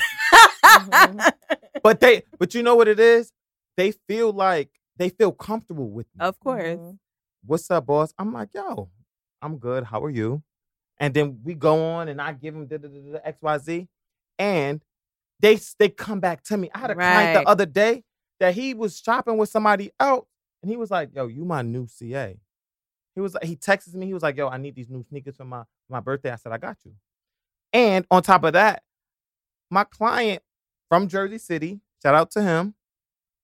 Mhm. 0.64 1.32
But 1.82 2.00
they 2.00 2.24
but 2.38 2.54
you 2.54 2.62
know 2.62 2.76
what 2.76 2.88
it 2.88 3.00
is? 3.00 3.32
They 3.76 3.92
feel 3.92 4.32
like 4.32 4.68
they 4.98 5.08
feel 5.08 5.32
comfortable 5.32 5.90
with 5.90 6.06
me. 6.14 6.20
of 6.26 6.38
course. 6.40 6.78
Mhm. 6.78 6.98
what's 7.46 7.70
up, 7.70 7.86
boss? 7.86 8.12
I'm 8.18 8.32
like, 8.34 8.50
yo, 8.54 8.90
I'm 9.40 9.56
good. 9.56 9.84
How 9.84 10.04
are 10.04 10.10
you? 10.10 10.42
And 10.98 11.14
then 11.14 11.40
we 11.42 11.54
go 11.54 11.82
on 11.82 12.08
and 12.08 12.20
I 12.20 12.32
give 12.34 12.52
them 12.52 12.66
da, 12.66 12.76
da, 12.76 12.88
da, 12.88 13.18
da, 13.18 13.32
XYZ. 13.32 13.88
And 14.38 14.82
they 15.40 15.58
they 15.78 15.88
come 15.88 16.20
back 16.20 16.42
to 16.44 16.58
me. 16.58 16.70
I 16.74 16.78
had 16.80 16.90
a 16.90 16.94
client 16.94 17.32
the 17.44 17.48
other 17.48 17.64
day 17.66 18.04
that 18.40 18.54
he 18.54 18.74
was 18.74 18.98
shopping 18.98 19.38
with 19.38 19.48
somebody 19.48 19.90
else. 19.98 20.26
And 20.62 20.70
he 20.70 20.76
was 20.76 20.90
like, 20.90 21.14
yo, 21.14 21.28
you 21.28 21.46
my 21.46 21.62
new 21.62 21.86
CA. 21.86 22.38
He 23.14 23.20
was 23.22 23.36
he 23.42 23.56
texted 23.56 23.94
me. 23.94 24.04
He 24.06 24.12
was 24.14 24.22
like, 24.22 24.36
yo, 24.36 24.48
I 24.48 24.58
need 24.58 24.74
these 24.74 24.90
new 24.90 25.02
sneakers 25.08 25.36
for 25.36 25.46
my, 25.46 25.62
my 25.88 26.00
birthday. 26.00 26.30
I 26.30 26.36
said, 26.36 26.52
I 26.52 26.58
got 26.58 26.76
you. 26.84 26.92
And 27.72 28.04
on 28.10 28.22
top 28.22 28.44
of 28.44 28.54
that, 28.54 28.82
my 29.70 29.84
client 29.84 30.42
from 30.88 31.08
Jersey 31.08 31.38
City, 31.38 31.80
shout 32.02 32.14
out 32.14 32.30
to 32.32 32.42
him. 32.42 32.74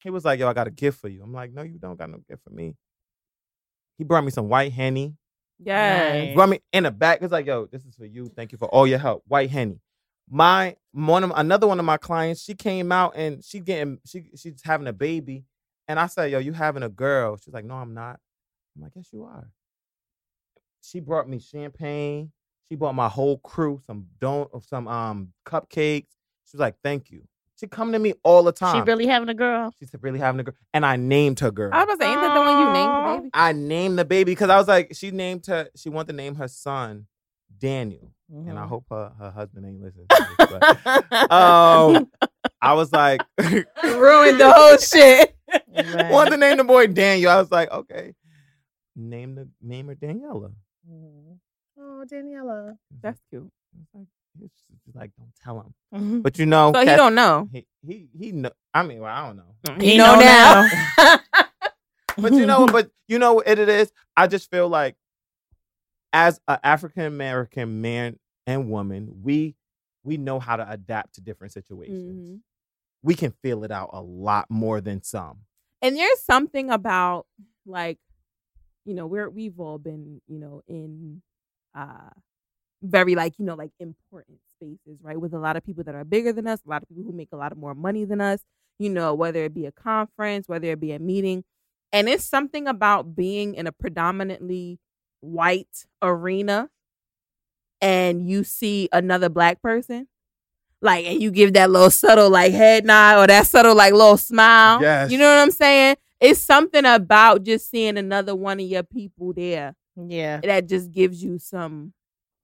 He 0.02 0.10
was 0.10 0.24
like, 0.24 0.40
yo, 0.40 0.48
I 0.48 0.52
got 0.52 0.66
a 0.66 0.70
gift 0.72 1.00
for 1.00 1.08
you. 1.08 1.22
I'm 1.22 1.32
like, 1.32 1.52
no, 1.52 1.62
you 1.62 1.78
don't 1.78 1.98
got 1.98 2.10
no 2.10 2.18
gift 2.28 2.42
for 2.44 2.50
me. 2.50 2.76
He 3.98 4.04
brought 4.04 4.24
me 4.24 4.30
some 4.30 4.48
white 4.48 4.72
henny. 4.72 5.16
Nice. 6.26 6.34
Brought 6.34 6.48
me 6.50 6.60
in 6.72 6.84
the 6.84 6.90
back. 6.90 7.22
It's 7.22 7.32
like, 7.32 7.46
yo, 7.46 7.66
this 7.66 7.84
is 7.84 7.94
for 7.94 8.04
you. 8.04 8.30
Thank 8.34 8.52
you 8.52 8.58
for 8.58 8.68
all 8.68 8.86
your 8.86 8.98
help. 8.98 9.22
White 9.26 9.50
henny. 9.50 9.80
My 10.28 10.76
one 10.92 11.24
of 11.24 11.32
another 11.34 11.66
one 11.66 11.78
of 11.78 11.84
my 11.84 11.96
clients, 11.96 12.42
she 12.42 12.54
came 12.54 12.90
out 12.90 13.14
and 13.16 13.44
she 13.44 13.60
getting 13.60 13.98
she 14.04 14.24
she's 14.36 14.60
having 14.64 14.88
a 14.88 14.92
baby. 14.92 15.44
And 15.88 16.00
I 16.00 16.08
said, 16.08 16.32
yo, 16.32 16.40
you 16.40 16.52
having 16.52 16.82
a 16.82 16.88
girl? 16.88 17.36
She's 17.36 17.54
like, 17.54 17.64
no, 17.64 17.74
I'm 17.74 17.94
not. 17.94 18.18
I'm 18.76 18.82
like, 18.82 18.92
yes, 18.96 19.08
you 19.12 19.22
are. 19.24 19.48
She 20.82 21.00
brought 21.00 21.28
me 21.28 21.38
champagne. 21.38 22.32
She 22.68 22.74
bought 22.76 22.94
my 22.94 23.08
whole 23.08 23.38
crew 23.38 23.80
some 23.86 24.06
don't 24.20 24.50
some 24.64 24.88
um 24.88 25.32
cupcakes. 25.44 26.08
She 26.44 26.56
was 26.56 26.60
like, 26.60 26.76
thank 26.82 27.10
you. 27.10 27.22
She 27.58 27.66
come 27.66 27.92
to 27.92 27.98
me 27.98 28.12
all 28.22 28.42
the 28.42 28.52
time. 28.52 28.84
She 28.84 28.90
really 28.90 29.06
having 29.06 29.28
a 29.28 29.34
girl. 29.34 29.72
She's 29.78 29.90
really 30.00 30.18
having 30.18 30.40
a 30.40 30.44
girl. 30.44 30.54
And 30.74 30.84
I 30.84 30.96
named 30.96 31.40
her 31.40 31.50
girl. 31.50 31.70
I 31.72 31.84
was 31.84 31.94
about 31.94 32.04
to 32.06 32.14
say, 32.14 32.20
that 32.20 32.34
the 32.34 32.40
one 32.40 32.58
you 32.58 32.70
named 32.70 32.94
the 32.94 33.02
baby? 33.02 33.30
I 33.32 33.52
named 33.52 33.98
the 33.98 34.04
baby 34.04 34.32
because 34.32 34.50
I 34.50 34.58
was 34.58 34.68
like, 34.68 34.92
she 34.94 35.10
named 35.10 35.46
her, 35.46 35.68
she 35.74 35.88
wanted 35.88 36.08
to 36.08 36.12
name 36.14 36.34
her 36.34 36.48
son 36.48 37.06
Daniel. 37.58 38.12
And 38.30 38.46
Mm-hmm. 38.48 38.58
I 38.58 38.66
hope 38.66 38.84
her, 38.90 39.12
her 39.18 39.30
husband 39.30 39.64
ain't 39.66 39.80
listening 39.80 40.06
to 40.08 40.16
this. 40.16 40.60
But, 41.20 41.32
um, 41.32 42.08
I 42.60 42.72
was 42.74 42.92
like, 42.92 43.22
Ruined 43.38 44.40
the 44.40 44.52
whole 44.52 44.76
shit. 44.78 45.34
Right. 45.48 46.10
wanted 46.10 46.30
to 46.32 46.36
name 46.38 46.56
the 46.58 46.64
boy 46.64 46.88
Daniel. 46.88 47.30
I 47.30 47.36
was 47.36 47.50
like, 47.52 47.70
okay, 47.70 48.14
name 48.96 49.36
the 49.36 49.48
name 49.62 49.86
her 49.88 49.94
Daniela. 49.94 50.52
Mhm. 50.90 51.38
Oh, 51.78 52.04
Daniela. 52.10 52.76
That's 53.02 53.20
cute. 53.30 53.50
It's 53.80 53.94
like, 53.94 54.06
it's 54.42 54.62
just 54.84 54.96
like, 54.96 55.10
don't 55.18 55.32
tell 55.42 55.60
him. 55.60 55.74
Mhm. 55.94 56.22
But 56.22 56.38
you 56.38 56.46
know, 56.46 56.72
So 56.72 56.80
he 56.80 56.86
don't 56.86 57.14
know. 57.14 57.48
He 57.52 57.66
he 57.86 58.08
he 58.18 58.32
know. 58.32 58.50
I 58.72 58.82
mean, 58.82 59.00
well, 59.00 59.12
I 59.14 59.26
don't 59.26 59.36
know. 59.36 59.74
He, 59.84 59.96
know, 59.96 60.18
now. 60.18 60.68
But 62.18 62.32
you 62.32 62.46
know, 62.46 62.66
but 62.72 62.90
you 63.08 63.18
know 63.18 63.34
what 63.34 63.46
it 63.48 63.68
is. 63.68 63.92
I 64.16 64.26
just 64.26 64.50
feel 64.50 64.68
like, 64.68 64.96
as 66.12 66.40
an 66.48 66.58
African 66.64 67.04
American 67.04 67.80
man 67.82 68.18
and 68.46 68.70
woman, 68.70 69.20
we 69.22 69.54
we 70.02 70.16
know 70.16 70.38
how 70.40 70.56
to 70.56 70.70
adapt 70.70 71.16
to 71.16 71.20
different 71.20 71.52
situations. 71.52 72.30
Mhm. 72.30 72.40
We 73.02 73.14
can 73.14 73.32
feel 73.42 73.64
it 73.64 73.70
out 73.70 73.90
a 73.92 74.00
lot 74.00 74.46
more 74.50 74.80
than 74.80 75.02
some. 75.02 75.40
And 75.82 75.96
there's 75.96 76.22
something 76.22 76.70
about 76.70 77.26
like, 77.66 77.98
you 78.84 78.94
know, 78.94 79.06
we're 79.06 79.28
we've 79.28 79.60
all 79.60 79.78
been, 79.78 80.22
you 80.26 80.38
know, 80.38 80.62
in 80.66 81.20
uh 81.76 82.10
very 82.82 83.14
like, 83.14 83.34
you 83.38 83.44
know, 83.44 83.54
like 83.54 83.70
important 83.80 84.38
spaces, 84.54 85.00
right? 85.02 85.20
With 85.20 85.32
a 85.34 85.38
lot 85.38 85.56
of 85.56 85.64
people 85.64 85.84
that 85.84 85.94
are 85.94 86.04
bigger 86.04 86.32
than 86.32 86.46
us, 86.46 86.60
a 86.66 86.70
lot 86.70 86.82
of 86.82 86.88
people 86.88 87.04
who 87.04 87.12
make 87.12 87.30
a 87.32 87.36
lot 87.36 87.52
of 87.52 87.58
more 87.58 87.74
money 87.74 88.04
than 88.04 88.20
us, 88.20 88.40
you 88.78 88.90
know, 88.90 89.14
whether 89.14 89.44
it 89.44 89.54
be 89.54 89.66
a 89.66 89.72
conference, 89.72 90.48
whether 90.48 90.68
it 90.68 90.80
be 90.80 90.92
a 90.92 90.98
meeting. 90.98 91.44
And 91.92 92.08
it's 92.08 92.24
something 92.24 92.66
about 92.66 93.16
being 93.16 93.54
in 93.54 93.66
a 93.66 93.72
predominantly 93.72 94.78
white 95.20 95.86
arena 96.02 96.68
and 97.80 98.28
you 98.28 98.44
see 98.44 98.88
another 98.92 99.28
black 99.28 99.62
person. 99.62 100.08
Like, 100.82 101.06
and 101.06 101.22
you 101.22 101.30
give 101.30 101.54
that 101.54 101.70
little 101.70 101.90
subtle 101.90 102.28
like 102.30 102.52
head 102.52 102.84
nod 102.84 103.18
or 103.18 103.26
that 103.26 103.46
subtle 103.46 103.74
like 103.74 103.92
little 103.92 104.18
smile. 104.18 104.80
Yes. 104.82 105.10
You 105.10 105.18
know 105.18 105.28
what 105.28 105.40
I'm 105.40 105.50
saying? 105.50 105.96
It's 106.20 106.40
something 106.40 106.84
about 106.84 107.44
just 107.44 107.70
seeing 107.70 107.96
another 107.96 108.34
one 108.34 108.60
of 108.60 108.66
your 108.66 108.82
people 108.82 109.32
there 109.32 109.74
Yeah. 109.96 110.40
that 110.42 110.66
just 110.68 110.90
gives 110.92 111.22
you 111.22 111.38
some 111.38 111.92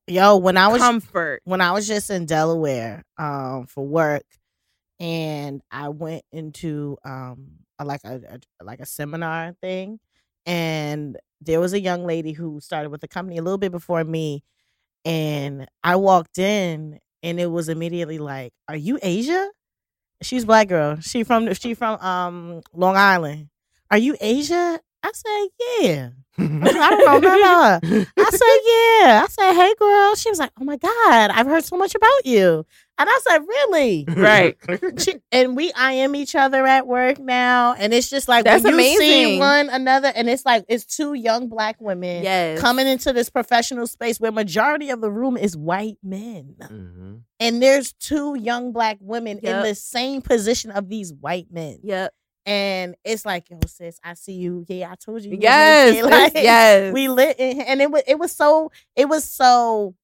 Yo, 0.08 0.36
when 0.36 0.56
I 0.56 0.68
was 0.68 0.80
comfort. 0.82 1.42
when 1.44 1.60
I 1.60 1.72
was 1.72 1.86
just 1.86 2.10
in 2.10 2.26
Delaware 2.26 3.04
um 3.18 3.66
for 3.66 3.86
work 3.86 4.24
and 5.00 5.62
I 5.70 5.88
went 5.90 6.24
into 6.32 6.96
um 7.04 7.58
a, 7.78 7.84
like 7.84 8.02
a, 8.04 8.40
a 8.60 8.64
like 8.64 8.80
a 8.80 8.86
seminar 8.86 9.54
thing 9.60 10.00
and 10.46 11.16
there 11.40 11.60
was 11.60 11.72
a 11.72 11.80
young 11.80 12.04
lady 12.04 12.32
who 12.32 12.60
started 12.60 12.90
with 12.90 13.00
the 13.00 13.08
company 13.08 13.38
a 13.38 13.42
little 13.42 13.58
bit 13.58 13.72
before 13.72 14.04
me 14.04 14.42
and 15.04 15.66
I 15.82 15.96
walked 15.96 16.38
in 16.38 16.98
and 17.22 17.40
it 17.40 17.46
was 17.50 17.68
immediately 17.68 18.18
like, 18.18 18.52
"Are 18.68 18.76
you 18.76 18.98
Asia?" 19.02 19.48
She's 20.22 20.44
black 20.44 20.68
girl. 20.68 20.98
She 21.00 21.24
from 21.24 21.52
she 21.54 21.74
from 21.74 21.98
um 22.00 22.62
Long 22.74 22.96
Island. 22.96 23.48
Are 23.90 23.98
you 23.98 24.16
Asia? 24.20 24.80
I 25.02 25.10
said, 25.12 25.48
"Yeah." 25.80 26.08
I 26.38 26.90
don't 26.90 27.04
know 27.04 27.18
none 27.18 27.82
of. 27.84 28.08
I 28.16 28.30
said, 28.30 29.04
yeah. 29.04 29.22
I 29.22 29.26
said, 29.28 29.52
hey, 29.52 29.74
girl. 29.78 30.14
She 30.14 30.30
was 30.30 30.38
like, 30.38 30.50
oh 30.58 30.64
my 30.64 30.78
God, 30.78 31.30
I've 31.30 31.46
heard 31.46 31.62
so 31.62 31.76
much 31.76 31.94
about 31.94 32.24
you. 32.24 32.64
And 32.96 33.08
I 33.10 33.18
said, 33.28 33.40
really? 33.46 34.06
Right. 34.16 34.56
She, 34.98 35.16
and 35.30 35.54
we 35.56 35.72
IM 35.78 36.14
each 36.16 36.34
other 36.34 36.66
at 36.66 36.86
work 36.86 37.18
now. 37.18 37.74
And 37.74 37.92
it's 37.92 38.08
just 38.08 38.28
like, 38.28 38.44
That's 38.44 38.64
when 38.64 38.74
you 38.78 38.80
see 38.98 39.24
amazing. 39.24 39.38
one 39.40 39.68
another, 39.68 40.10
and 40.14 40.28
it's 40.30 40.46
like, 40.46 40.64
it's 40.68 40.86
two 40.86 41.12
young 41.12 41.48
black 41.50 41.76
women 41.80 42.22
Yes. 42.22 42.60
coming 42.60 42.86
into 42.86 43.12
this 43.12 43.28
professional 43.28 43.86
space 43.86 44.18
where 44.18 44.32
majority 44.32 44.88
of 44.88 45.02
the 45.02 45.10
room 45.10 45.36
is 45.36 45.54
white 45.54 45.98
men. 46.02 46.54
Mhm. 46.62 47.20
And 47.40 47.62
there's 47.62 47.92
two 47.92 48.36
young 48.36 48.72
black 48.72 48.96
women 49.00 49.38
in 49.38 49.62
the 49.62 49.74
same 49.74 50.22
position 50.22 50.70
of 50.70 50.88
these 50.88 51.12
white 51.12 51.48
men. 51.52 51.80
Yep. 51.82 52.14
And 52.44 52.96
it's 53.04 53.24
like, 53.24 53.48
yo, 53.50 53.58
sis, 53.66 54.00
I 54.02 54.14
see 54.14 54.32
you. 54.32 54.64
Yeah, 54.68 54.90
I 54.90 54.94
told 54.96 55.22
you. 55.22 55.32
you 55.32 55.38
Yes. 55.40 56.04
like, 56.34 56.34
yes. 56.34 56.92
we 56.92 57.08
lit 57.08 57.36
in, 57.38 57.60
and 57.60 57.80
it 57.80 57.90
was 57.90 58.02
it 58.06 58.18
was 58.18 58.32
so 58.32 58.72
it 58.96 59.08
was 59.08 59.24
so 59.24 59.94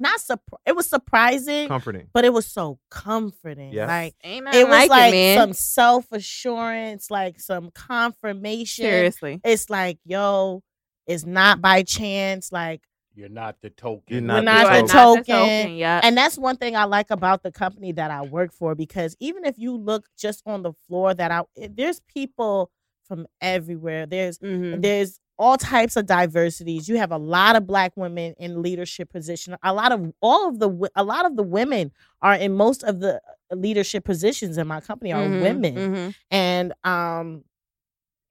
not 0.00 0.18
surpri- 0.18 0.58
it 0.66 0.74
was 0.74 0.86
surprising 0.86 1.68
Comforting. 1.68 2.08
but 2.12 2.24
it 2.24 2.32
was 2.32 2.46
so 2.46 2.80
comforting 2.90 3.72
Yes. 3.72 3.86
like 3.86 4.14
Ain't 4.24 4.48
it 4.52 4.64
was 4.66 4.72
like, 4.88 4.90
like, 4.90 5.14
it, 5.14 5.38
some 5.38 5.52
self-assurance 5.52 7.08
like 7.10 7.38
some 7.40 7.70
confirmation 7.72 8.84
Seriously. 8.84 9.40
it's 9.44 9.70
like 9.70 9.98
yo 10.04 10.62
it's 11.06 11.24
not 11.24 11.60
by 11.60 11.84
chance 11.84 12.50
like 12.50 12.82
You're 13.14 13.28
not 13.28 13.56
the 13.60 13.70
token. 13.70 14.02
You're 14.08 14.20
We're 14.22 14.42
not 14.42 14.44
not 14.44 14.72
the 14.74 14.82
the 14.82 14.88
token. 14.88 15.24
token. 15.24 15.76
Yeah. 15.76 16.00
And 16.02 16.16
that's 16.16 16.38
one 16.38 16.56
thing 16.56 16.76
I 16.76 16.84
like 16.84 17.10
about 17.10 17.42
the 17.42 17.52
company 17.52 17.92
that 17.92 18.10
I 18.10 18.22
work 18.22 18.52
for 18.52 18.74
because 18.74 19.16
even 19.20 19.44
if 19.44 19.58
you 19.58 19.76
look 19.76 20.06
just 20.18 20.42
on 20.46 20.62
the 20.62 20.72
floor 20.88 21.12
that 21.14 21.30
I 21.30 21.42
eh, 21.56 21.68
there's 21.70 22.00
people 22.00 22.70
from 23.06 23.26
everywhere. 23.40 24.06
There's 24.06 24.38
Mhm. 24.38 24.80
there's 24.80 25.18
all 25.38 25.56
types 25.56 25.96
of 25.96 26.06
diversities. 26.06 26.88
You 26.88 26.98
have 26.98 27.10
a 27.10 27.18
lot 27.18 27.56
of 27.56 27.66
black 27.66 27.92
women 27.96 28.34
in 28.38 28.62
leadership 28.62 29.10
position. 29.10 29.56
A 29.62 29.74
lot 29.74 29.90
of 29.92 30.12
all 30.22 30.48
of 30.48 30.58
the 30.60 30.90
a 30.94 31.02
lot 31.02 31.26
of 31.26 31.36
the 31.36 31.42
women 31.42 31.90
are 32.22 32.34
in 32.34 32.54
most 32.54 32.82
of 32.84 33.00
the 33.00 33.16
uh, 33.50 33.56
leadership 33.56 34.04
positions 34.04 34.56
in 34.56 34.66
my 34.66 34.80
company 34.80 35.12
are 35.12 35.22
Mhm, 35.26 35.40
women 35.42 35.74
mhm. 35.74 36.14
and 36.30 36.72
um 36.84 37.44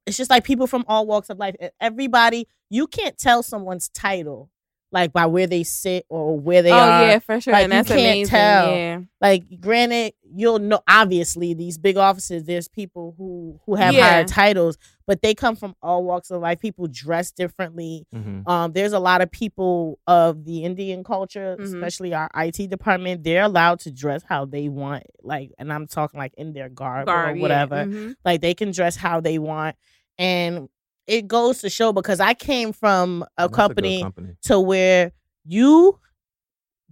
it's 0.08 0.18
just 0.18 0.32
like 0.32 0.44
people 0.44 0.66
from 0.66 0.84
all 0.88 1.06
walks 1.06 1.30
of 1.30 1.38
life 1.38 1.56
everybody 1.80 2.48
you 2.70 2.88
can't 2.88 3.18
tell 3.20 3.44
someone's 3.44 3.90
title 3.90 4.50
like 4.94 5.14
by 5.14 5.26
where 5.26 5.48
they 5.48 5.64
sit 5.64 6.06
or 6.10 6.38
where 6.40 6.62
they 6.62 6.72
oh 6.72 6.76
are 6.78 7.02
Oh 7.04 7.06
yeah, 7.06 7.20
for 7.20 7.40
sure. 7.40 7.54
Like, 7.54 7.64
and 7.66 7.74
you 7.74 7.78
that's 7.80 7.88
can't 7.88 8.00
amazing. 8.02 8.26
tell. 8.28 8.76
Yeah. 8.76 9.00
like 9.22 9.44
granted 9.62 10.14
you'll 10.34 10.60
know 10.60 10.82
obviously 10.88 11.54
these 11.54 11.78
big 11.78 11.98
offices 11.98 12.46
there's 12.46 12.68
people 12.68 13.16
who 13.18 13.60
who 13.66 13.76
have 13.76 13.94
Yeah. 13.94 14.10
higher 14.10 14.24
titles 14.26 14.78
but 15.08 15.22
they 15.22 15.34
come 15.36 15.56
from 15.58 15.76
all 15.82 16.04
walks 16.06 16.32
of 16.32 16.42
life 16.42 16.60
people 16.60 16.88
dress 16.88 17.32
differently 17.32 18.06
Mhm. 18.14 18.48
um 18.48 18.72
there's 18.74 18.94
a 18.94 19.00
lot 19.00 19.22
of 19.22 19.30
people 19.32 20.00
of 20.08 20.46
the 20.46 20.64
indian 20.64 21.04
culture 21.04 21.58
Mhm. 21.60 21.64
especially 21.64 22.14
our 22.14 22.30
it 22.36 22.70
department 22.70 23.24
they're 23.24 23.44
allowed 23.44 23.80
to 23.82 23.92
dress 23.92 24.24
how 24.28 24.46
they 24.46 24.70
want 24.70 25.04
like 25.22 25.52
and 25.60 25.72
i'm 25.72 25.86
talking 25.88 26.18
like 26.18 26.34
in 26.38 26.54
their 26.54 26.70
garb, 26.70 27.08
Garb, 27.08 27.34
or 27.34 27.36
yeah. 27.36 27.42
whatever 27.42 27.76
Mhm. 27.86 28.16
like 28.26 28.40
they 28.42 28.54
can 28.54 28.72
dress 28.72 28.96
how 28.96 29.20
they 29.22 29.38
want 29.38 29.76
and 30.18 30.70
it 31.12 31.28
goes 31.28 31.60
to 31.60 31.70
show 31.70 31.92
because 31.94 32.20
i 32.20 32.34
came 32.34 32.72
from 32.74 33.24
a 33.38 33.44
That's 33.44 33.50
good 33.52 33.56
company 33.58 34.02
company. 34.04 34.30
to 34.44 34.60
where 34.60 35.12
you 35.46 36.00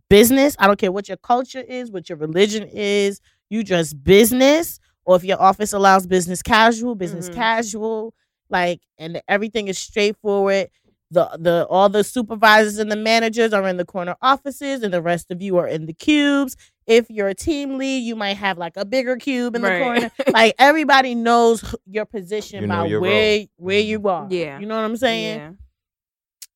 business 0.09 0.55
i 0.59 0.67
don't 0.67 0.79
care 0.79 0.91
what 0.91 1.07
your 1.07 1.17
culture 1.17 1.61
is 1.61 1.91
what 1.91 2.09
your 2.09 2.17
religion 2.17 2.63
is 2.71 3.21
you 3.49 3.63
just 3.63 4.03
business 4.03 4.79
or 5.05 5.15
if 5.15 5.23
your 5.23 5.41
office 5.41 5.73
allows 5.73 6.07
business 6.07 6.41
casual 6.41 6.95
business 6.95 7.29
Mhm. 7.29 7.33
casual 7.35 8.13
like 8.49 8.81
and 8.97 9.21
everything 9.27 9.67
is 9.67 9.77
straightforward 9.77 10.69
the 11.11 11.25
the 11.39 11.65
all 11.69 11.89
the 11.89 12.03
supervisors 12.03 12.77
and 12.79 12.91
the 12.91 12.95
managers 12.95 13.53
are 13.53 13.67
in 13.67 13.77
the 13.77 13.85
corner 13.85 14.15
offices 14.21 14.83
and 14.83 14.93
the 14.93 15.01
rest 15.01 15.31
of 15.31 15.41
you 15.41 15.57
are 15.57 15.67
in 15.67 15.85
the 15.85 15.93
cubes 15.93 16.55
if 16.90 17.10
you're 17.10 17.30
a 17.30 17.36
team 17.36 17.78
lead 17.78 17.99
you 17.99 18.16
might 18.16 18.34
have 18.36 18.57
like 18.57 18.76
a 18.76 18.84
bigger 18.84 19.16
cube 19.16 19.56
in 19.56 19.61
the 19.61 19.78
corner 19.80 20.11
like 20.34 20.56
everybody 20.60 21.16
knows 21.16 21.64
your 21.86 22.03
position 22.06 22.64
You 22.64 22.68
by 22.68 22.86
your 22.88 22.99
where 22.99 23.38
role. 23.38 23.45
where 23.57 23.82
Mhm. 23.82 23.86
you 23.88 24.07
are 24.10 24.28
Yeah. 24.30 24.60
you 24.60 24.66
know 24.66 24.76
what 24.76 24.84
i'm 24.86 24.98
saying 24.98 25.38
Yeah. 25.38 25.52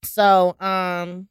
so 0.04 0.56
um 0.60 1.28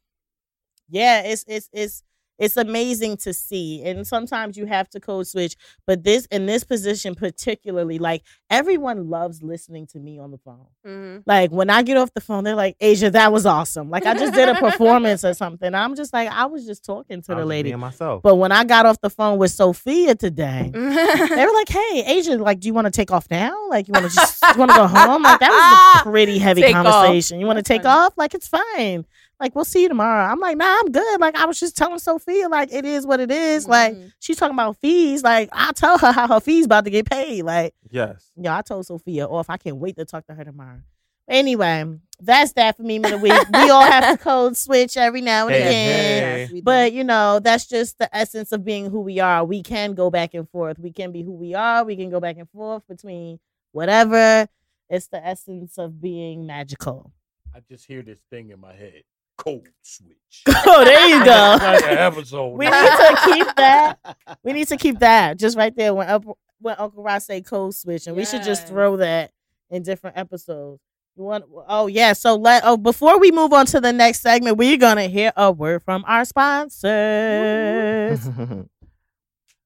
yeah 0.89 1.21
it's 1.23 1.43
it's 1.47 1.69
it's 1.73 2.03
it's 2.43 2.57
amazing 2.57 3.17
to 3.17 3.33
see 3.33 3.81
and 3.83 4.05
sometimes 4.05 4.57
you 4.57 4.65
have 4.65 4.89
to 4.89 4.99
code 4.99 5.25
switch 5.27 5.55
but 5.87 6.03
this 6.03 6.25
in 6.27 6.45
this 6.45 6.63
position 6.63 7.15
particularly 7.15 7.97
like 7.99 8.21
everyone 8.49 9.09
loves 9.09 9.41
listening 9.41 9.87
to 9.87 9.99
me 9.99 10.19
on 10.19 10.31
the 10.31 10.37
phone 10.37 10.65
Mhm. 10.85 11.23
like 11.25 11.51
when 11.51 11.69
i 11.69 11.81
get 11.83 11.97
off 11.97 12.13
the 12.13 12.21
phone 12.21 12.43
they're 12.43 12.55
like 12.55 12.75
asia 12.79 13.09
that 13.09 13.31
was 13.31 13.45
awesome 13.45 13.89
like 13.89 14.05
i 14.05 14.13
just 14.13 14.33
did 14.33 14.49
a 14.49 14.55
performance 14.55 15.23
or 15.23 15.33
something 15.43 15.73
i'm 15.73 15.95
just 15.95 16.13
like 16.13 16.29
i 16.29 16.45
was 16.45 16.65
just 16.65 16.83
talking 16.85 17.21
to 17.21 17.31
I 17.31 17.35
the 17.35 17.41
was 17.41 17.49
lady 17.49 17.73
myself. 17.75 18.21
but 18.23 18.35
when 18.35 18.51
i 18.51 18.63
got 18.63 18.85
off 18.85 18.99
the 19.01 19.09
phone 19.09 19.37
with 19.39 19.51
sophia 19.51 20.15
today 20.15 20.69
they 20.73 20.79
Mm-hmm. 20.79 21.39
were 21.39 21.53
like, 21.53 21.69
"Hey, 21.79 22.03
Asia, 22.05 22.37
like, 22.37 22.59
do 22.59 22.67
you 22.67 22.73
want 22.73 22.85
to 22.85 22.91
take 22.91 23.11
off 23.11 23.27
now? 23.31 23.67
Like, 23.69 23.87
you 23.87 23.93
want 23.93 24.09
to 24.09 24.15
just 24.15 24.41
want 24.57 24.71
to 24.71 24.77
go 24.77 24.87
home? 24.87 25.23
Like, 25.23 25.39
that 25.39 25.49
was 25.49 26.01
a 26.01 26.03
pretty 26.09 26.37
heavy 26.37 26.61
Take 26.61 26.75
off. 26.75 26.85
conversation. 26.85 27.39
You 27.39 27.45
want 27.45 27.57
to 27.57 27.63
take 27.63 27.83
funny. 27.83 28.05
off? 28.05 28.13
Like, 28.17 28.33
it's 28.33 28.47
fine. 28.47 29.05
Like, 29.43 29.55
we'll 29.55 29.65
see 29.65 29.81
you 29.83 29.89
tomorrow." 29.89 30.23
I'm 30.31 30.39
like, 30.39 30.55
"Nah, 30.57 30.77
I'm 30.79 30.91
good. 30.91 31.19
Like, 31.21 31.35
I 31.35 31.45
was 31.45 31.59
just 31.59 31.75
telling 31.75 31.99
Sophia, 31.99 32.47
like, 32.47 32.71
it 32.73 32.85
is 32.85 33.05
what 33.05 33.19
it 33.19 33.29
is. 33.29 33.67
Like, 33.67 33.93
Mhm. 33.93 34.11
she's 34.19 34.37
talking 34.37 34.55
about 34.55 34.77
fees. 34.77 35.21
Like, 35.23 35.49
I 35.51 35.71
tell 35.73 35.97
her 35.97 36.11
how 36.17 36.27
her 36.27 36.39
fees 36.39 36.65
about 36.65 36.85
to 36.85 36.89
get 36.89 37.09
paid. 37.09 37.43
Like, 37.43 37.73
yes. 37.91 38.31
yeah, 38.37 38.57
I 38.57 38.61
told 38.61 38.85
Sophia 38.85 39.25
off. 39.27 39.49
I 39.49 39.57
can't 39.57 39.77
wait 39.77 39.97
to 39.97 40.05
talk 40.05 40.25
to 40.27 40.33
her 40.33 40.43
tomorrow." 40.45 40.79
Anyway, 41.27 41.85
that's 42.19 42.51
that 42.53 42.75
for 42.75 42.83
me 42.83 42.97
of 42.97 43.03
the 43.03 43.17
week. 43.17 43.31
we 43.53 43.69
all 43.69 43.81
have 43.81 44.17
to 44.17 44.21
code 44.21 44.57
switch 44.57 44.97
every 44.97 45.21
now 45.21 45.47
and 45.47 45.55
Hey, 45.55 45.61
again. 45.61 45.71
hey. 45.71 46.39
Yes, 46.41 46.51
we 46.51 46.59
do. 46.59 46.63
But 46.63 46.91
you 46.93 47.03
know, 47.05 47.39
that's 47.39 47.65
just 47.65 47.97
the 47.97 48.13
essence 48.15 48.51
of 48.51 48.65
being 48.65 48.89
who 48.89 48.99
we 48.99 49.19
are. 49.19 49.45
We 49.45 49.63
can 49.63 49.93
go 49.93 50.09
back 50.09 50.33
and 50.33 50.49
forth. 50.49 50.79
We 50.79 50.91
can 50.91 51.11
be 51.13 51.21
who 51.23 51.31
we 51.31 51.53
are. 51.53 51.83
We 51.85 51.95
can 51.95 52.09
go 52.09 52.19
back 52.19 52.37
and 52.37 52.49
forth 52.49 52.83
between 52.89 53.39
whatever. 53.71 54.47
It's 54.89 55.07
the 55.07 55.25
essence 55.25 55.77
of 55.77 56.01
being 56.01 56.45
magical. 56.45 57.13
I 57.55 57.59
just 57.69 57.85
hear 57.85 58.01
this 58.01 58.19
thing 58.29 58.49
in 58.49 58.59
my 58.59 58.73
head. 58.73 59.03
Code 59.37 59.69
switch. 59.81 60.43
Oh, 60.65 60.83
there 60.83 61.07
you 61.09 61.23
go. 61.23 61.57
Like 61.61 61.83
an 61.83 61.97
episode. 61.99 62.57
We 62.57 62.65
need 62.65 62.71
to 62.71 63.19
keep 63.25 63.47
that. 63.55 63.99
We 64.43 64.53
need 64.53 64.67
to 64.69 64.77
keep 64.77 64.97
that 64.99 65.37
just 65.37 65.55
right 65.55 65.75
there 65.75 65.93
when 65.93 66.09
Up- 66.09 66.25
when 66.59 66.75
Uncle 66.79 67.03
Ross 67.03 67.25
say 67.25 67.41
code 67.41 67.75
switch, 67.75 68.07
and 68.07 68.15
we 68.15 68.25
should 68.25 68.41
just 68.43 68.67
throw 68.67 68.97
that 68.97 69.31
in 69.69 69.83
different 69.83 70.17
episodes. 70.17 70.81
You 71.15 71.23
want? 71.23 71.45
Oh 71.67 71.87
yeah. 71.87 72.13
So 72.13 72.35
let. 72.35 72.63
Oh, 72.65 72.77
before 72.77 73.19
we 73.19 73.31
move 73.31 73.53
on 73.53 73.65
to 73.67 73.79
the 73.81 73.93
next 73.93 74.21
segment, 74.21 74.57
we're 74.57 74.77
gonna 74.77 75.07
hear 75.07 75.31
a 75.37 75.51
word 75.51 75.83
from 75.83 76.03
our 76.07 76.25
sponsors. 76.25 78.27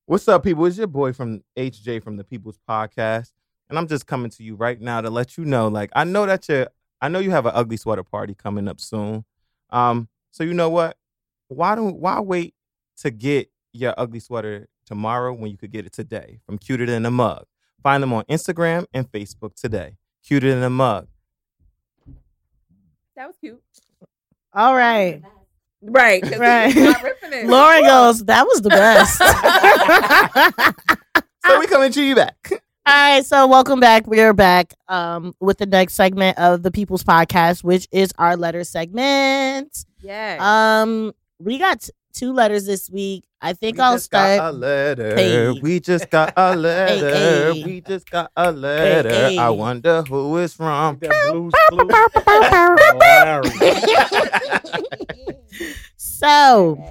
What's 0.06 0.27
up, 0.27 0.44
people? 0.44 0.65
It's 0.65 0.77
your 0.77 0.88
boy 0.88 1.14
from 1.14 1.44
HJ 1.57 2.03
from 2.03 2.18
the 2.18 2.23
People's 2.23 2.60
Podcast, 2.68 3.31
and 3.69 3.77
I'm 3.77 3.88
just 3.88 4.07
coming 4.07 4.30
to 4.31 4.44
you 4.44 4.56
right 4.56 4.80
now 4.80 5.02
to 5.02 5.10
let 5.10 5.38
you 5.38 5.45
know. 5.45 5.68
Like, 5.69 5.91
I 5.95 6.03
know 6.03 6.26
that 6.26 6.48
you, 6.49 6.68
I 7.02 7.10
know 7.10 7.19
you 7.19 7.31
have 7.31 7.45
an 7.45 7.53
ugly 7.56 7.77
sweater 7.77 8.03
party 8.03 8.34
coming 8.34 8.68
up 8.68 8.80
soon. 8.80 9.26
Um, 9.69 10.07
so 10.31 10.44
you 10.44 10.53
know 10.53 10.69
what? 10.69 10.98
Why 11.49 11.76
don't 11.76 11.98
why 11.98 12.19
wait 12.19 12.53
to 12.98 13.11
get 13.11 13.49
your 13.73 13.94
ugly 13.98 14.19
sweater 14.19 14.68
tomorrow 14.85 15.34
when 15.34 15.52
you 15.52 15.57
could 15.57 15.72
get 15.72 15.85
it 15.85 15.94
today 15.94 16.39
from 16.45 16.57
Cuter 16.57 16.85
Than 16.85 17.06
a 17.06 17.11
Mug? 17.11 17.45
Find 17.84 18.02
them 18.03 18.14
on 18.14 18.23
Instagram 18.26 18.85
and 18.94 19.10
Facebook 19.11 19.56
today. 19.56 19.98
Cuter 20.26 20.53
Than 20.53 20.64
a 20.64 20.69
Mug. 20.69 21.07
that 23.15 23.27
was 23.27 23.35
cute. 23.39 23.61
All 24.53 24.76
right. 24.76 25.22
Right. 25.81 26.23
Right. 26.38 26.73
he's 26.73 26.84
not 26.84 27.03
ripping 27.03 27.34
it. 27.34 27.45
Laura 27.48 27.81
goes, 27.81 28.26
that 28.26 28.45
was 28.45 28.61
the 28.61 28.69
best. 28.69 29.22
So 31.45 31.60
we 31.60 31.68
coming 31.68 31.91
to 31.94 32.03
you 32.03 32.15
back. 32.15 32.52
All 32.88 32.94
right, 32.94 33.26
so 33.26 33.48
welcome 33.48 33.82
back. 33.82 34.08
We 34.08 34.22
are 34.22 34.32
back 34.34 34.74
um, 34.88 35.36
with 35.42 35.58
the 35.58 35.66
next 35.66 35.96
segment 35.96 36.38
of 36.40 36.64
the 36.64 36.72
People's 36.72 37.04
Podcast, 37.04 37.62
which 37.62 37.86
is 37.92 38.14
our 38.18 38.38
letter 38.38 38.64
segment. 38.64 39.84
Yeah. 40.02 40.38
Um, 40.40 41.12
we 41.38 41.58
got 41.60 41.82
t- 41.82 41.92
two 42.14 42.32
letters 42.32 42.66
this 42.66 42.90
week. 42.90 43.26
I 43.42 43.52
think 43.52 43.76
We 43.76 43.84
I'll 43.84 43.96
just 43.96 44.10
got 44.10 44.36
start. 44.38 44.54
a 44.54 44.58
letter. 44.58 45.16
Hey. 45.18 45.52
We 45.62 45.82
just 45.82 46.10
got 46.10 46.32
a 46.38 46.56
letter. 46.56 47.52
hey. 47.54 47.62
We 47.66 47.82
just 47.82 48.10
got 48.10 48.32
a 48.38 48.54
letter. 48.54 49.10
hey. 49.10 49.38
I 49.38 49.50
wonder 49.50 50.04
who 50.04 50.38
it's 50.38 50.54
from. 50.54 50.98
That 51.02 51.32
Blue's 51.34 51.54
Clues. 51.68 51.92
Hilarious. 53.52 55.28
so 55.98 56.82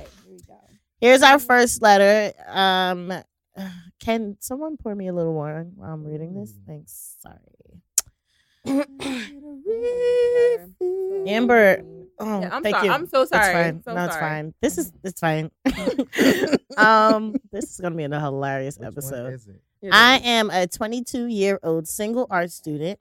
here's 1.01 1.23
our 1.23 1.39
first 1.39 1.81
letter. 1.81 2.35
Um, 2.49 3.15
can 4.07 4.37
someone 4.39 4.77
pour 4.77 4.95
me 4.95 5.09
a 5.09 5.13
little 5.13 5.35
wine 5.35 5.73
while 5.75 5.93
I'm 5.93 6.05
reading 6.05 6.33
this? 6.33 6.55
Thanks. 6.65 7.17
Sorry. 7.19 7.41
Amber. 11.27 11.83
Oh, 12.21 12.41
Yeah, 12.41 12.51
I'm 12.53 12.63
thank 12.63 12.77
sorry. 12.77 12.87
you. 12.87 12.93
I'm 12.93 13.09
so 13.09 13.25
sorry. 13.25 13.47
It's 13.47 13.53
fine. 13.53 13.83
So 13.83 13.95
no, 13.95 14.05
it's 14.05 14.15
sorry. 14.15 14.31
fine. 14.31 14.55
This 14.63 14.79
is 14.79 14.93
it's 15.03 15.19
fine. 15.19 15.51
um, 16.77 17.35
this 17.51 17.65
is 17.65 17.81
gonna 17.81 17.97
be 17.97 18.05
a 18.05 18.21
hilarious 18.21 18.79
Which 18.79 18.85
one 18.85 18.93
episode. 18.93 19.33
is 19.35 19.49
it? 19.49 19.61
It 19.83 19.93
I 19.93 20.19
am 20.19 20.51
a 20.51 20.69
22 20.69 21.27
year 21.27 21.59
old 21.65 21.89
single 21.89 22.29
art 22.31 22.53
student. 22.53 23.01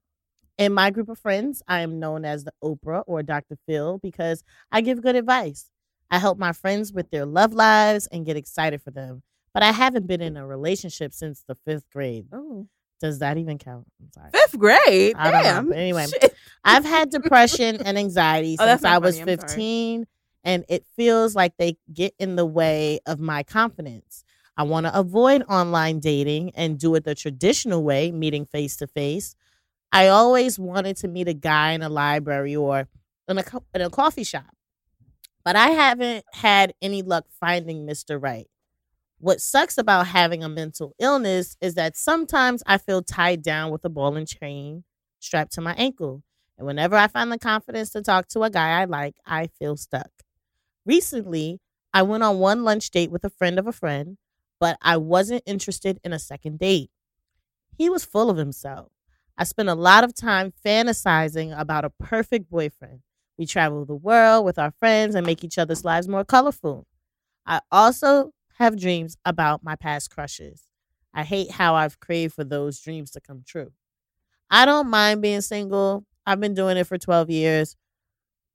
In 0.57 0.73
my 0.73 0.89
group 0.89 1.09
of 1.09 1.19
friends, 1.19 1.61
I 1.67 1.81
am 1.81 1.99
known 1.99 2.25
as 2.25 2.45
the 2.45 2.53
Oprah 2.63 3.03
or 3.05 3.21
Dr. 3.21 3.59
Phil 3.67 3.99
because 3.99 4.43
I 4.71 4.81
give 4.81 5.03
good 5.03 5.15
advice. 5.15 5.69
I 6.09 6.17
help 6.17 6.39
my 6.39 6.51
friends 6.51 6.91
with 6.91 7.11
their 7.11 7.27
love 7.27 7.53
lives 7.53 8.07
and 8.07 8.25
get 8.25 8.37
excited 8.37 8.81
for 8.81 8.89
them. 8.89 9.21
But 9.55 9.63
I 9.63 9.71
haven't 9.71 10.05
been 10.05 10.21
in 10.21 10.35
a 10.37 10.45
relationship 10.45 11.13
since 11.13 11.43
the 11.47 11.55
fifth 11.55 11.89
grade. 11.89 12.27
Oh. 12.33 12.67
Does 13.01 13.19
that 13.19 13.37
even 13.37 13.57
count? 13.57 13.87
I'm 14.01 14.11
sorry. 14.11 14.29
Fifth 14.33 14.59
grade. 14.59 15.15
I 15.17 15.31
don't 15.31 15.43
know, 15.43 15.71
Damn. 15.71 15.73
anyway. 15.73 16.07
Shit. 16.07 16.35
I've 16.63 16.83
had 16.85 17.09
depression 17.09 17.77
and 17.83 17.97
anxiety 17.97 18.57
Oh, 18.59 18.65
since 18.67 18.83
I 18.83 18.97
was 18.97 19.17
funny. 19.17 19.37
15, 19.37 20.07
and 20.43 20.65
it 20.69 20.85
feels 20.97 21.35
like 21.35 21.53
they 21.57 21.77
get 21.93 22.13
in 22.19 22.35
the 22.35 22.45
way 22.45 22.99
of 23.05 23.19
my 23.19 23.43
confidence. 23.43 24.23
I 24.57 24.63
want 24.63 24.85
to 24.87 24.97
avoid 24.97 25.43
online 25.49 25.99
dating 25.99 26.51
and 26.55 26.77
do 26.77 26.93
it 26.95 27.05
the 27.05 27.15
traditional 27.15 27.81
way, 27.83 28.11
meeting 28.11 28.45
face 28.45 28.75
to 28.77 28.87
face. 28.87 29.35
I 29.91 30.07
always 30.09 30.59
wanted 30.59 30.97
to 30.97 31.07
meet 31.07 31.27
a 31.29 31.33
guy 31.33 31.71
in 31.71 31.81
a 31.81 31.89
library 31.89 32.55
or 32.57 32.87
in 33.29 33.37
a, 33.37 33.43
co- 33.43 33.63
in 33.73 33.81
a 33.81 33.89
coffee 33.89 34.23
shop, 34.25 34.53
but 35.45 35.55
I 35.55 35.67
haven't 35.69 36.25
had 36.33 36.73
any 36.81 37.01
luck 37.01 37.25
finding 37.39 37.85
Mr. 37.85 38.21
Right. 38.21 38.47
What 39.19 39.41
sucks 39.41 39.77
about 39.77 40.07
having 40.07 40.43
a 40.43 40.49
mental 40.49 40.93
illness 40.99 41.55
is 41.61 41.75
that 41.75 41.97
sometimes 41.97 42.61
I 42.67 42.77
feel 42.77 43.01
tied 43.01 43.41
down 43.41 43.71
with 43.71 43.83
a 43.85 43.89
ball 43.89 44.15
and 44.15 44.27
chain 44.27 44.83
strapped 45.19 45.53
to 45.53 45.61
my 45.61 45.73
ankle. 45.75 46.21
And 46.57 46.67
whenever 46.67 46.95
I 46.95 47.07
find 47.07 47.31
the 47.31 47.39
confidence 47.39 47.89
to 47.91 48.01
talk 48.01 48.27
to 48.29 48.43
a 48.43 48.49
guy 48.49 48.81
I 48.81 48.85
like, 48.85 49.15
I 49.25 49.47
feel 49.47 49.77
stuck. 49.77 50.09
Recently, 50.85 51.59
I 51.93 52.03
went 52.03 52.23
on 52.23 52.39
one 52.39 52.63
lunch 52.63 52.91
date 52.91 53.11
with 53.11 53.23
a 53.23 53.29
friend 53.29 53.57
of 53.59 53.67
a 53.67 53.71
friend, 53.71 54.17
but 54.59 54.77
I 54.81 54.97
wasn't 54.97 55.43
interested 55.45 55.99
in 56.03 56.13
a 56.13 56.19
second 56.19 56.59
date. 56.59 56.91
He 57.77 57.89
was 57.89 58.05
full 58.05 58.29
of 58.29 58.37
himself. 58.37 58.91
I 59.37 59.43
spent 59.43 59.69
a 59.69 59.75
lot 59.75 60.03
of 60.03 60.15
time 60.15 60.53
fantasizing 60.65 61.57
about 61.59 61.85
a 61.85 61.89
perfect 61.89 62.49
boyfriend. 62.49 63.01
We 63.37 63.45
travel 63.45 63.85
the 63.85 63.95
world 63.95 64.45
with 64.45 64.57
our 64.57 64.71
friends 64.71 65.13
and 65.15 65.25
make 65.25 65.43
each 65.43 65.57
other's 65.57 65.83
lives 65.83 66.07
more 66.07 66.23
colorful. 66.23 66.87
I 67.45 67.61
also 67.71 68.33
have 68.57 68.79
dreams 68.79 69.17
about 69.25 69.63
my 69.63 69.75
past 69.75 70.09
crushes. 70.09 70.63
I 71.13 71.23
hate 71.23 71.51
how 71.51 71.75
I've 71.75 71.99
craved 71.99 72.33
for 72.33 72.43
those 72.43 72.79
dreams 72.79 73.11
to 73.11 73.21
come 73.21 73.43
true. 73.45 73.71
I 74.49 74.65
don't 74.65 74.89
mind 74.89 75.21
being 75.21 75.41
single. 75.41 76.05
I've 76.25 76.39
been 76.39 76.53
doing 76.53 76.77
it 76.77 76.87
for 76.87 76.97
12 76.97 77.29
years. 77.29 77.75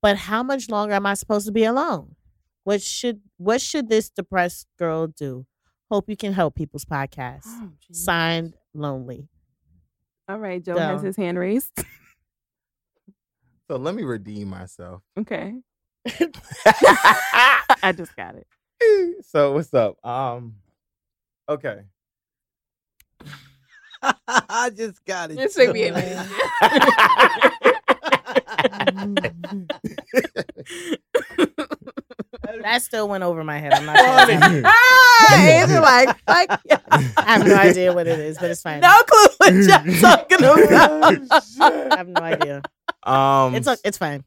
But 0.02 0.16
how 0.16 0.42
much 0.42 0.68
longer 0.68 0.94
am 0.94 1.06
I 1.06 1.14
supposed 1.14 1.46
to 1.46 1.52
be 1.52 1.64
alone? 1.64 2.16
What 2.64 2.82
should 2.82 3.20
what 3.36 3.60
should 3.60 3.88
this 3.88 4.10
depressed 4.10 4.66
girl 4.78 5.06
do? 5.06 5.46
Hope 5.90 6.08
you 6.08 6.16
can 6.16 6.32
help 6.32 6.54
people's 6.54 6.84
podcast. 6.84 7.42
Oh. 7.46 7.72
Signed 7.92 8.54
Lonely. 8.74 9.28
All 10.28 10.38
right, 10.38 10.62
Joe 10.62 10.78
has 10.78 11.02
his 11.02 11.16
hand 11.16 11.38
raised. 11.38 11.72
So 13.70 13.76
let 13.76 13.94
me 13.94 14.02
redeem 14.02 14.48
myself. 14.48 15.00
okay. 15.16 15.54
I 16.66 17.94
just 17.96 18.16
got 18.16 18.34
it. 18.34 18.48
so 19.22 19.52
what's 19.52 19.72
up? 19.74 20.04
Um, 20.04 20.56
okay. 21.48 21.80
I 24.26 24.70
just 24.74 25.04
got 25.04 25.30
it. 25.30 25.36
Just 25.36 25.58
make 25.58 25.72
me 25.72 25.90
That 32.62 32.82
still 32.82 33.08
went 33.08 33.24
over 33.24 33.44
my 33.44 33.58
head. 33.58 33.72
I'm 33.72 33.86
not 33.86 33.96
gonna 33.96 34.62
lie. 34.62 34.62
ah, 34.66 35.46
Angel 35.46 35.82
like, 35.82 36.08
fuck 36.26 36.60
yeah. 36.64 36.78
I 36.88 37.22
have 37.26 37.46
no 37.46 37.54
idea 37.54 37.92
what 37.92 38.06
it 38.06 38.18
is, 38.18 38.38
but 38.38 38.50
it's 38.50 38.62
fine. 38.62 38.80
No 38.80 38.94
clue 39.06 39.26
what 39.38 39.54
y'all 39.54 40.00
talking 40.00 40.44
about. 40.44 41.14
I 41.60 41.96
have 41.96 42.08
no 42.08 42.20
idea. 42.22 42.62
um, 43.04 43.54
It's 43.54 43.68
it's 43.84 43.98
fine. 43.98 44.24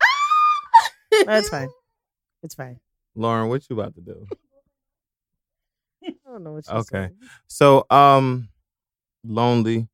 No, 1.12 1.34
it's 1.38 1.50
fine. 1.50 1.70
It's 2.44 2.56
fine. 2.56 2.80
Lauren, 3.16 3.50
what 3.50 3.64
you 3.70 3.80
about 3.80 3.96
to 3.96 4.02
do? 4.02 4.26
I 6.06 6.12
don't 6.26 6.44
know 6.44 6.54
what 6.54 6.68
you 6.68 6.74
Okay. 6.74 7.10
So, 7.48 7.86
um, 7.90 8.50
lonely. 9.24 9.88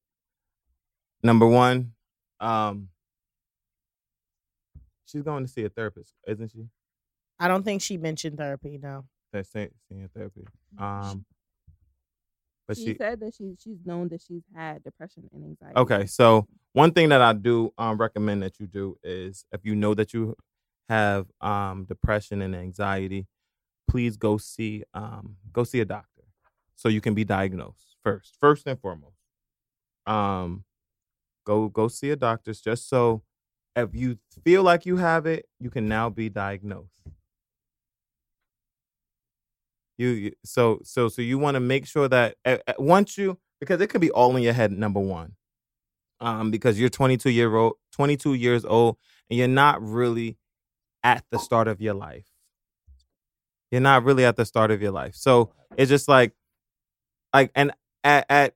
Number 1.22 1.46
one, 1.46 1.92
um, 2.40 2.88
she's 5.06 5.22
going 5.22 5.46
to 5.46 5.52
see 5.52 5.66
a 5.66 5.70
therapist, 5.70 6.14
isn't 6.28 6.52
she? 6.52 6.66
I 7.40 7.48
don't 7.48 7.64
think 7.64 7.82
she 7.82 7.98
mentioned 7.98 8.38
therapy. 8.38 8.80
No. 8.82 9.06
That's 9.32 9.50
seeing 9.50 9.70
seeing 9.88 10.10
therapy. 10.16 10.46
Um, 10.78 11.26
but 12.68 12.78
she, 12.78 12.86
she 12.86 12.96
said 12.98 13.20
that 13.20 13.34
she 13.36 13.56
she's 13.62 13.80
known 13.86 14.10
that 14.10 14.22
she's 14.22 14.44
had 14.56 14.84
depression 14.84 15.30
and 15.34 15.44
anxiety. 15.44 15.76
Okay, 15.76 16.06
so 16.06 16.48
one 16.74 16.92
thing 16.92 17.10
that 17.10 17.22
I 17.22 17.34
do 17.34 17.74
um, 17.78 17.98
recommend 17.98 18.44
that 18.44 18.60
you 18.60 18.68
do 18.68 18.98
is 19.04 19.46
if 19.52 19.62
you 19.64 19.76
know 19.76 19.94
that 19.96 20.14
you 20.14 20.36
have 20.90 21.28
um, 21.40 21.86
depression 21.86 22.42
and 22.42 22.56
anxiety, 22.56 23.28
please 23.88 24.18
go 24.18 24.38
see 24.38 24.84
um, 24.94 25.38
go 25.54 25.64
see 25.64 25.80
a 25.80 25.86
doctor 25.86 26.24
so 26.76 26.90
you 26.90 27.02
can 27.02 27.14
be 27.14 27.24
diagnosed 27.24 27.96
first, 28.04 28.36
first 28.40 28.68
and 28.68 28.80
foremost. 28.80 29.16
Um, 30.06 30.66
go 31.46 31.70
go 31.70 31.88
see 31.88 32.10
a 32.10 32.16
doctor 32.16 32.54
just 32.54 32.90
so 32.90 33.24
if 33.76 33.94
you 33.94 34.18
feel 34.44 34.64
like 34.64 34.86
you 34.86 34.98
have 34.98 35.26
it, 35.26 35.46
you 35.60 35.70
can 35.70 35.88
now 35.88 36.10
be 36.10 36.30
diagnosed. 36.30 37.04
You, 39.98 40.32
so 40.46 40.80
so 40.84 41.10
so 41.10 41.22
you 41.22 41.38
want 41.38 41.56
to 41.56 41.60
make 41.60 41.86
sure 41.86 42.08
that 42.08 42.36
uh, 42.46 42.58
uh, 42.68 42.74
once 42.80 43.18
you 43.18 43.38
because 43.60 43.82
it 43.82 43.88
could 43.88 44.02
be 44.02 44.12
all 44.12 44.36
in 44.38 44.44
your 44.44 44.54
head. 44.54 44.72
Number 44.72 45.02
one, 45.02 45.34
um, 46.22 46.52
because 46.52 46.80
you're 46.80 46.90
22 46.90 47.30
year 47.30 47.54
old, 47.56 47.74
22 47.92 48.34
years 48.36 48.64
old, 48.64 48.98
and 49.30 49.38
you're 49.38 49.48
not 49.48 49.82
really 49.82 50.38
at 51.04 51.24
the 51.32 51.40
start 51.40 51.68
of 51.68 51.82
your 51.82 51.94
life. 51.94 52.28
You're 53.72 53.82
not 53.82 54.04
really 54.04 54.26
at 54.26 54.36
the 54.36 54.46
start 54.46 54.72
of 54.72 54.82
your 54.82 54.92
life, 54.92 55.16
so 55.16 55.52
it's 55.78 55.90
just 55.90 56.08
like, 56.08 56.34
like, 57.34 57.52
and 57.56 57.72
at 58.04 58.26
at 58.30 58.56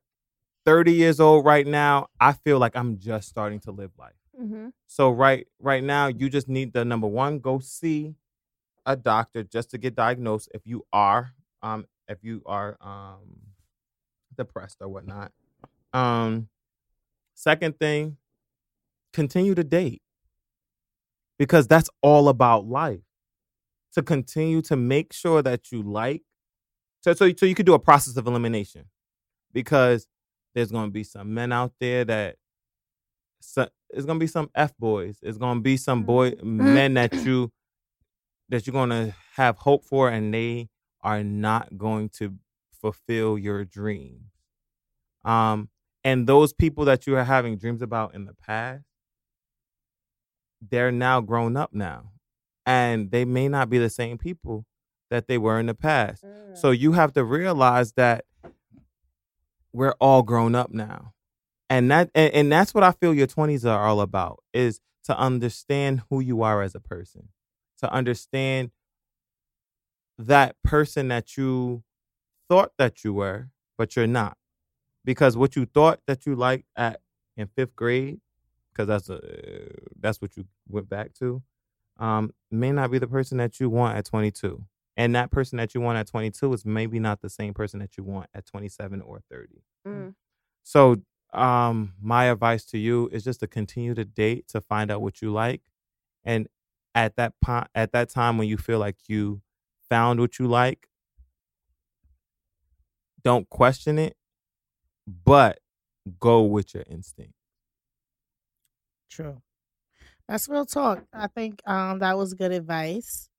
30 0.65 0.93
years 0.93 1.19
old 1.19 1.45
right 1.45 1.67
now, 1.67 2.07
I 2.19 2.33
feel 2.33 2.57
like 2.57 2.75
I'm 2.75 2.97
just 2.97 3.27
starting 3.27 3.59
to 3.61 3.71
live 3.71 3.91
life. 3.97 4.13
Mm-hmm. 4.39 4.69
So 4.87 5.11
right 5.11 5.47
right 5.59 5.83
now, 5.83 6.07
you 6.07 6.29
just 6.29 6.47
need 6.47 6.73
the 6.73 6.83
number 6.83 7.07
one, 7.07 7.39
go 7.39 7.59
see 7.59 8.15
a 8.85 8.95
doctor 8.95 9.43
just 9.43 9.71
to 9.71 9.77
get 9.77 9.95
diagnosed 9.95 10.49
if 10.53 10.61
you 10.65 10.85
are 10.91 11.33
um 11.61 11.85
if 12.07 12.23
you 12.23 12.41
are 12.45 12.77
um 12.81 13.39
depressed 14.35 14.77
or 14.81 14.89
whatnot. 14.89 15.31
Um 15.93 16.49
second 17.33 17.79
thing, 17.79 18.17
continue 19.11 19.55
to 19.55 19.63
date. 19.63 20.01
Because 21.37 21.67
that's 21.67 21.89
all 22.01 22.29
about 22.29 22.67
life. 22.67 23.01
To 23.93 24.01
continue 24.01 24.61
to 24.63 24.75
make 24.75 25.13
sure 25.13 25.43
that 25.43 25.71
you 25.71 25.83
like 25.83 26.23
so 27.01 27.13
so, 27.13 27.29
so 27.37 27.45
you 27.45 27.53
could 27.53 27.65
do 27.65 27.73
a 27.73 27.79
process 27.79 28.17
of 28.17 28.27
elimination. 28.27 28.85
Because 29.51 30.07
there's 30.55 30.71
gonna 30.71 30.91
be 30.91 31.03
some 31.03 31.33
men 31.33 31.51
out 31.51 31.73
there 31.79 32.05
that 32.05 32.37
so, 33.41 33.67
it's 33.89 34.05
gonna 34.05 34.19
be 34.19 34.27
some 34.27 34.49
f 34.55 34.75
boys. 34.77 35.19
It's 35.21 35.37
gonna 35.37 35.59
be 35.59 35.77
some 35.77 36.03
boy 36.03 36.33
men 36.41 36.95
that 36.95 37.13
you 37.13 37.51
that 38.49 38.65
you're 38.65 38.73
gonna 38.73 39.15
have 39.35 39.57
hope 39.57 39.83
for, 39.85 40.09
and 40.09 40.33
they 40.33 40.69
are 41.01 41.23
not 41.23 41.77
going 41.77 42.09
to 42.09 42.35
fulfill 42.81 43.37
your 43.37 43.65
dreams. 43.65 44.31
Um, 45.25 45.69
and 46.03 46.27
those 46.27 46.53
people 46.53 46.85
that 46.85 47.05
you 47.07 47.15
are 47.17 47.23
having 47.23 47.57
dreams 47.57 47.81
about 47.81 48.15
in 48.15 48.25
the 48.25 48.33
past, 48.33 48.85
they're 50.69 50.91
now 50.91 51.21
grown 51.21 51.57
up 51.57 51.73
now, 51.73 52.11
and 52.65 53.11
they 53.11 53.25
may 53.25 53.47
not 53.47 53.69
be 53.69 53.77
the 53.77 53.89
same 53.89 54.17
people 54.17 54.65
that 55.09 55.27
they 55.27 55.37
were 55.37 55.59
in 55.59 55.67
the 55.67 55.75
past. 55.75 56.23
So 56.55 56.71
mm. 56.71 56.79
you 56.79 56.93
have 56.93 57.13
to 57.13 57.23
realize 57.23 57.93
that 57.93 58.25
we're 59.71 59.95
all 59.99 60.23
grown 60.23 60.55
up 60.55 60.71
now. 60.71 61.13
And 61.69 61.89
that 61.91 62.09
and, 62.13 62.33
and 62.33 62.51
that's 62.51 62.73
what 62.73 62.83
I 62.83 62.91
feel 62.91 63.13
your 63.13 63.27
20s 63.27 63.69
are 63.69 63.85
all 63.85 64.01
about 64.01 64.43
is 64.53 64.79
to 65.05 65.17
understand 65.17 66.03
who 66.09 66.19
you 66.19 66.41
are 66.41 66.61
as 66.61 66.75
a 66.75 66.79
person. 66.79 67.29
To 67.79 67.91
understand 67.91 68.71
that 70.17 70.55
person 70.63 71.09
that 71.09 71.35
you 71.35 71.83
thought 72.49 72.71
that 72.77 73.03
you 73.03 73.13
were, 73.13 73.49
but 73.77 73.95
you're 73.95 74.07
not. 74.07 74.37
Because 75.03 75.35
what 75.35 75.55
you 75.55 75.65
thought 75.65 75.99
that 76.07 76.25
you 76.25 76.35
liked 76.35 76.65
at 76.75 77.01
in 77.35 77.47
5th 77.47 77.75
grade 77.75 78.19
because 78.73 78.87
that's 78.87 79.09
a, 79.09 79.19
that's 79.99 80.21
what 80.21 80.35
you 80.35 80.45
went 80.67 80.89
back 80.89 81.13
to 81.13 81.41
um 81.99 82.33
may 82.49 82.71
not 82.71 82.89
be 82.91 82.97
the 82.99 83.07
person 83.07 83.37
that 83.37 83.59
you 83.59 83.69
want 83.69 83.95
at 83.97 84.03
22 84.05 84.63
and 84.97 85.15
that 85.15 85.29
person 85.31 85.57
that 85.57 85.73
you 85.75 85.81
want 85.81 85.97
at 85.97 86.07
22 86.07 86.51
is 86.53 86.65
maybe 86.65 86.99
not 86.99 87.21
the 87.21 87.29
same 87.29 87.53
person 87.53 87.79
that 87.79 87.97
you 87.97 88.03
want 88.03 88.27
at 88.33 88.45
27 88.45 89.01
or 89.01 89.19
30 89.29 89.61
Mm. 89.87 90.15
so 90.63 90.97
um 91.33 91.93
my 92.01 92.25
advice 92.25 92.63
to 92.65 92.77
you 92.77 93.09
is 93.11 93.23
just 93.23 93.41
to 93.41 93.47
continue 93.47 93.93
to 93.93 94.05
date 94.05 94.47
to 94.47 94.61
find 94.61 94.89
out 94.91 95.01
what 95.01 95.21
you 95.21 95.31
like 95.31 95.61
and 96.23 96.47
at 96.95 97.15
that 97.17 97.33
po- 97.41 97.65
at 97.75 97.91
that 97.91 98.09
time 98.09 98.37
when 98.37 98.47
you 98.47 98.57
feel 98.57 98.79
like 98.79 98.95
you 99.07 99.41
found 99.89 100.19
what 100.19 100.39
you 100.39 100.47
like 100.47 100.87
don't 103.23 103.49
question 103.49 103.99
it 103.99 104.15
but 105.25 105.59
go 106.19 106.41
with 106.43 106.73
your 106.73 106.83
instinct 106.89 107.33
True. 109.13 109.41
That's 110.27 110.49
real 110.49 110.65
talk. 110.65 111.05
I 111.13 111.27
think 111.27 111.61
um 111.67 111.99
that 111.99 112.17
was 112.17 112.33
good 112.33 112.51
advice. 112.51 113.29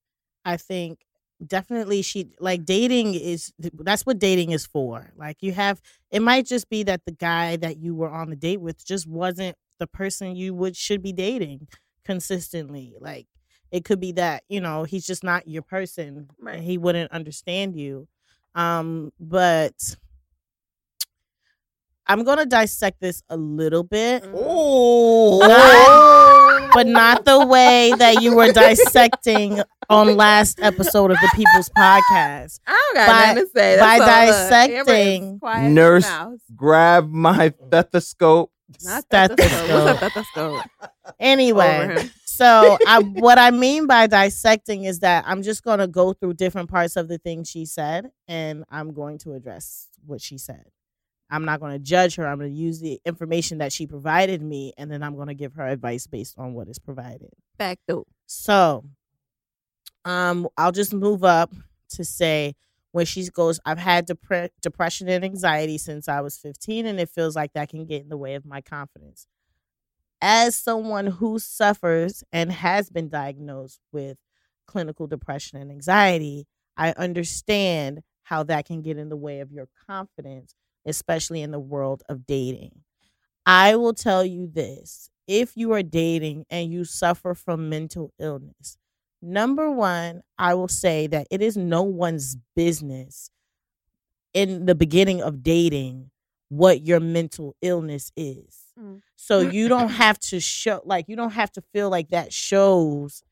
I 0.45 0.57
think 0.59 1.01
definitely 1.47 2.03
she 2.03 2.31
like 2.41 2.65
dating 2.65 3.15
is 3.15 3.53
that's 3.59 4.07
what 4.07 4.19
dating 4.19 4.53
is 4.53 4.67
for. 4.67 5.13
Like 5.17 5.39
you 5.43 5.53
have 5.53 5.81
it 6.11 6.23
might 6.23 6.47
just 6.47 6.71
be 6.71 6.85
that 6.85 7.03
the 7.07 7.13
guy 7.13 7.57
that 7.59 7.79
you 7.79 7.95
were 7.95 8.11
on 8.11 8.31
the 8.31 8.37
date 8.37 8.61
with 8.63 8.85
just 8.87 9.09
wasn't 9.09 9.57
the 9.81 9.87
person 9.89 10.37
you 10.37 10.55
would 10.55 10.77
should 10.77 11.03
be 11.03 11.13
dating 11.15 11.69
consistently. 12.05 12.95
Like 13.01 13.29
it 13.73 13.85
could 13.85 14.01
be 14.01 14.13
that, 14.13 14.45
you 14.49 14.61
know, 14.61 14.85
he's 14.85 15.07
just 15.07 15.25
not 15.25 15.49
your 15.49 15.63
person. 15.63 16.29
Right. 16.41 16.61
He 16.61 16.79
wouldn't 16.79 17.13
understand 17.13 17.77
you. 17.77 18.09
Um 18.55 19.13
but 19.21 19.97
I'm 22.07 22.25
going 22.25 22.39
to 22.39 22.47
dissect 22.47 23.01
this 23.01 23.23
a 23.29 23.37
little 23.37 23.83
bit 23.83 24.23
mm. 24.23 24.33
oh 24.35 25.39
Not- 25.41 26.75
but 26.75 26.87
not 26.87 27.25
the 27.25 27.47
way 27.47 27.93
that 27.99 28.21
you 28.21 28.35
were 28.35 28.51
dissecting 28.53 29.63
on 29.89 30.17
last 30.17 30.59
episode 30.61 31.11
of 31.13 31.19
the 31.21 31.31
People's 31.35 31.69
Podcast. 31.71 32.59
I 32.67 32.73
don't 32.73 32.95
got 32.95 33.07
By- 33.07 33.27
nothing 33.27 33.45
to 33.45 33.51
say. 33.55 33.79
by 33.79 33.99
That's 33.99 34.53
all. 34.53 34.67
Look, 34.67 34.71
Amber 34.71 34.81
is 34.81 34.87
dissecting 34.89 35.39
quiet 35.39 35.65
as 35.65 35.71
a 35.71 35.71
Nurse 35.71 36.11
grab 36.57 37.11
my 37.11 37.55
stethoscope 37.69 38.53
Not 38.83 39.05
Stethoscope. 39.05 39.49
stethoscope. 39.49 39.85
What's 39.85 40.03
a 40.03 40.11
stethoscope? 40.11 40.53
Over 40.83 41.15
Anyway. 41.21 42.11
So 42.25 42.79
I, 42.87 42.99
what 43.01 43.39
I 43.39 43.53
mean 43.53 43.87
by 43.87 44.09
dissecting 44.09 44.85
is 44.85 44.99
that 45.01 45.25
I'm 45.27 45.43
just 45.43 45.63
going 45.63 45.79
to 45.79 45.87
go 45.87 46.13
through 46.13 46.35
different 46.35 46.69
parts 46.69 46.97
of 46.97 47.07
the 47.07 47.19
thing 47.19 47.45
she 47.45 47.65
said, 47.65 48.11
and 48.27 48.65
I'm 48.71 48.93
going 48.93 49.19
to 49.19 49.35
address 49.35 49.89
what 50.05 50.21
she 50.21 50.39
said. 50.39 50.65
I'm 51.31 51.45
not 51.45 51.61
going 51.61 51.73
to 51.73 51.79
judge 51.79 52.17
her. 52.17 52.27
I'm 52.27 52.39
going 52.39 52.53
to 52.53 52.57
use 52.57 52.81
the 52.81 53.01
information 53.05 53.59
that 53.59 53.73
she 53.73 53.87
provided 53.87 54.43
me, 54.43 54.73
and 54.77 54.91
then 54.91 55.03
I'm 55.03 55.17
going 55.17 55.29
to 55.29 55.35
give 55.35 55.55
her 55.55 55.67
advice 55.67 56.07
based 56.07 56.39
on 56.39 56.55
what 56.55 56.69
is 56.69 56.79
provided. 56.79 57.31
Back 57.59 57.79
though. 57.87 58.07
So, 58.27 58.85
um, 60.05 60.49
I'll 60.57 60.73
just 60.73 60.93
move 60.93 61.25
up 61.25 61.53
to 61.91 62.05
say 62.05 62.55
when 62.93 63.07
she 63.07 63.29
goes, 63.29 63.59
I've 63.65 63.79
had 63.79 64.07
depre- 64.07 64.51
depression 64.63 65.09
and 65.09 65.25
anxiety 65.25 65.79
since 65.79 66.09
I 66.09 66.21
was 66.21 66.37
15, 66.37 66.87
and 66.87 67.01
it 67.01 67.09
feels 67.09 67.35
like 67.35 67.53
that 67.55 67.69
can 67.69 67.87
get 67.87 68.03
in 68.03 68.09
the 68.09 68.17
way 68.17 68.35
of 68.35 68.45
my 68.45 68.61
confidence. 68.61 69.27
As 70.21 70.55
someone 70.55 71.07
who 71.07 71.39
suffers 71.39 72.23
and 72.33 72.53
has 72.53 72.91
been 72.91 73.09
diagnosed 73.09 73.81
with 73.93 74.17
clinical 74.67 75.07
depression 75.07 75.59
and 75.59 75.71
anxiety, 75.71 76.47
I 76.77 76.93
understand 76.93 78.03
how 78.23 78.43
that 78.45 78.65
can 78.65 78.81
get 78.81 78.97
in 78.97 79.09
the 79.09 79.17
way 79.17 79.41
of 79.41 79.53
your 79.53 79.69
confidence, 79.87 80.55
especially 80.87 81.43
in 81.43 81.51
the 81.51 81.61
world 81.61 82.03
of 82.09 82.27
dating. 82.27 82.81
I 83.47 83.77
will 83.77 83.95
tell 83.95 84.25
you 84.25 84.47
this 84.47 85.11
if 85.27 85.57
you 85.57 85.73
are 85.73 85.83
dating 85.83 86.45
and 86.51 86.71
you 86.71 86.85
suffer 86.85 87.35
from 87.35 87.69
mental 87.69 88.13
illness, 88.19 88.77
number 89.23 89.71
one, 89.71 90.23
I 90.39 90.55
will 90.55 90.69
say 90.69 91.07
that 91.09 91.27
it 91.31 91.41
is 91.41 91.57
no 91.57 91.83
one's 91.83 92.37
business 92.55 93.31
in 94.33 94.67
the 94.67 94.75
beginning 94.75 95.23
of 95.23 95.43
dating 95.43 96.11
what 96.49 96.83
your 96.83 97.01
mental 97.01 97.57
illness 97.63 98.13
is. 98.17 98.65
Mm. 98.79 99.01
So 99.17 99.41
you 99.41 99.69
don't 99.69 99.91
have 99.91 100.19
to 100.21 100.41
show, 100.41 100.83
like, 100.85 101.07
you 101.09 101.17
don't 101.17 101.33
have 101.33 101.53
to 101.53 101.63
feel 101.73 101.91
like 101.91 102.11
that 102.11 102.33
shows, 102.33 103.23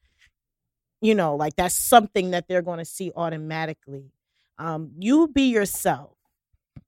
you 1.01 1.15
know, 1.15 1.37
like 1.37 1.57
that's 1.57 1.75
something 1.75 2.31
that 2.31 2.49
they're 2.49 2.63
going 2.63 2.79
to 2.79 2.85
see 2.85 3.13
automatically. 3.15 4.13
Um, 4.59 4.93
you 4.99 5.29
be 5.29 5.51
yourself. 5.51 6.17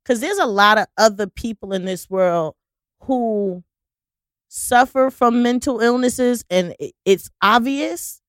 Because 0.02 0.20
there's 0.20 0.38
a 0.38 0.46
lot 0.46 0.78
of 0.78 0.86
other 0.96 1.26
people 1.26 1.72
in 1.72 1.84
this 1.84 2.08
world 2.10 2.54
who 3.00 3.64
suffer 4.48 5.10
from 5.10 5.42
mental 5.42 5.80
illnesses 5.80 6.44
and 6.50 6.74
it's 7.04 7.30
obvious 7.42 8.20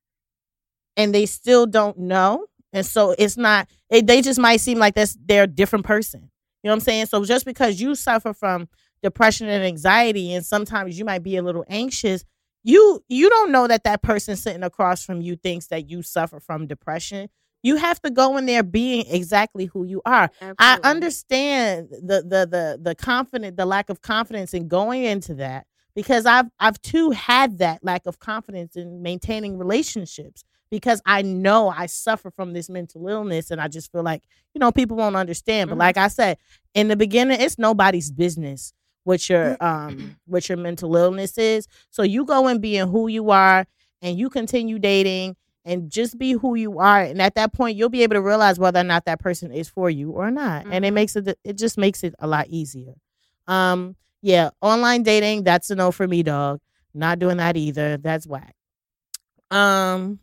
and 0.97 1.13
they 1.13 1.25
still 1.25 1.65
don't 1.65 1.97
know. 1.97 2.45
And 2.73 2.85
so 2.85 3.15
it's 3.17 3.37
not, 3.37 3.69
it, 3.89 4.07
they 4.07 4.21
just 4.21 4.39
might 4.39 4.59
seem 4.59 4.79
like 4.79 4.95
that's, 4.95 5.17
they're 5.23 5.43
a 5.43 5.47
different 5.47 5.85
person. 5.85 6.21
You 6.63 6.69
know 6.69 6.71
what 6.71 6.75
I'm 6.75 6.79
saying? 6.81 7.05
So 7.07 7.23
just 7.25 7.45
because 7.45 7.79
you 7.79 7.95
suffer 7.95 8.33
from 8.33 8.67
depression 9.03 9.47
and 9.47 9.63
anxiety 9.63 10.33
and 10.33 10.45
sometimes 10.45 10.97
you 10.97 11.05
might 11.05 11.23
be 11.23 11.37
a 11.37 11.43
little 11.43 11.63
anxious, 11.69 12.25
you 12.63 13.03
you 13.07 13.29
don't 13.29 13.51
know 13.51 13.67
that 13.67 13.83
that 13.83 14.01
person 14.01 14.35
sitting 14.35 14.63
across 14.63 15.05
from 15.05 15.21
you 15.21 15.35
thinks 15.35 15.67
that 15.67 15.87
you 15.87 16.01
suffer 16.01 16.39
from 16.39 16.65
depression. 16.65 17.29
You 17.65 17.77
have 17.77 17.99
to 18.03 18.11
go 18.11 18.37
in 18.37 18.45
there 18.45 18.61
being 18.61 19.05
exactly 19.09 19.65
who 19.65 19.85
you 19.85 19.99
are. 20.05 20.29
I 20.59 20.77
understand 20.83 21.89
the 21.89 22.21
the 22.21 22.45
the 22.45 22.79
the 22.79 22.93
confident 22.93 23.57
the 23.57 23.65
lack 23.65 23.89
of 23.89 24.01
confidence 24.01 24.53
in 24.53 24.67
going 24.67 25.03
into 25.03 25.33
that 25.35 25.65
because 25.95 26.27
I've 26.27 26.45
I've 26.59 26.79
too 26.83 27.09
had 27.09 27.57
that 27.57 27.83
lack 27.83 28.05
of 28.05 28.19
confidence 28.19 28.75
in 28.75 29.01
maintaining 29.01 29.57
relationships 29.57 30.43
because 30.69 31.01
I 31.07 31.23
know 31.23 31.69
I 31.69 31.87
suffer 31.87 32.29
from 32.29 32.53
this 32.53 32.69
mental 32.69 33.07
illness 33.07 33.49
and 33.49 33.59
I 33.59 33.67
just 33.67 33.91
feel 33.91 34.03
like 34.03 34.21
you 34.53 34.59
know 34.59 34.71
people 34.71 34.97
won't 34.97 35.15
understand. 35.15 35.71
But 35.71 35.77
Mhm. 35.77 35.79
like 35.79 35.97
I 35.97 36.07
said 36.09 36.37
in 36.75 36.87
the 36.87 36.95
beginning, 36.95 37.41
it's 37.41 37.57
nobody's 37.57 38.11
business 38.11 38.73
what 39.05 39.27
your 39.27 39.57
um 39.59 40.17
what 40.27 40.47
your 40.49 40.59
mental 40.59 40.95
illness 40.95 41.35
is. 41.39 41.67
So 41.89 42.03
you 42.03 42.25
go 42.25 42.47
in 42.47 42.59
being 42.59 42.87
who 42.89 43.07
you 43.07 43.31
are 43.31 43.65
and 44.03 44.17
you 44.19 44.29
continue 44.29 44.77
dating 44.77 45.35
and 45.65 45.89
just 45.89 46.17
be 46.17 46.33
who 46.33 46.55
you 46.55 46.79
are 46.79 47.01
and 47.01 47.21
at 47.21 47.35
that 47.35 47.51
point 47.53 47.75
you'll 47.75 47.89
be 47.89 48.03
able 48.03 48.13
to 48.15 48.21
realize 48.21 48.59
whether 48.59 48.79
or 48.79 48.83
not 48.83 49.05
that 49.05 49.19
person 49.19 49.51
is 49.51 49.67
for 49.67 49.89
you 49.89 50.11
or 50.11 50.29
not 50.31 50.65
and 50.69 50.85
it 50.85 50.91
Mhm. 50.91 50.93
makes 50.93 51.15
it 51.15 51.37
it 51.43 51.57
just 51.57 51.77
makes 51.77 52.03
it 52.03 52.13
a 52.19 52.27
lot 52.27 52.47
easier 52.49 52.93
um 53.47 53.95
yeah 54.21 54.51
online 54.61 55.03
dating 55.03 55.43
that's 55.43 55.69
a 55.69 55.75
no 55.75 55.91
for 55.91 56.07
me 56.07 56.23
dog 56.23 56.59
not 56.93 57.19
doing 57.19 57.37
that 57.37 57.57
either 57.57 57.97
that's 57.97 58.25
whack 58.27 58.55
um 59.51 60.19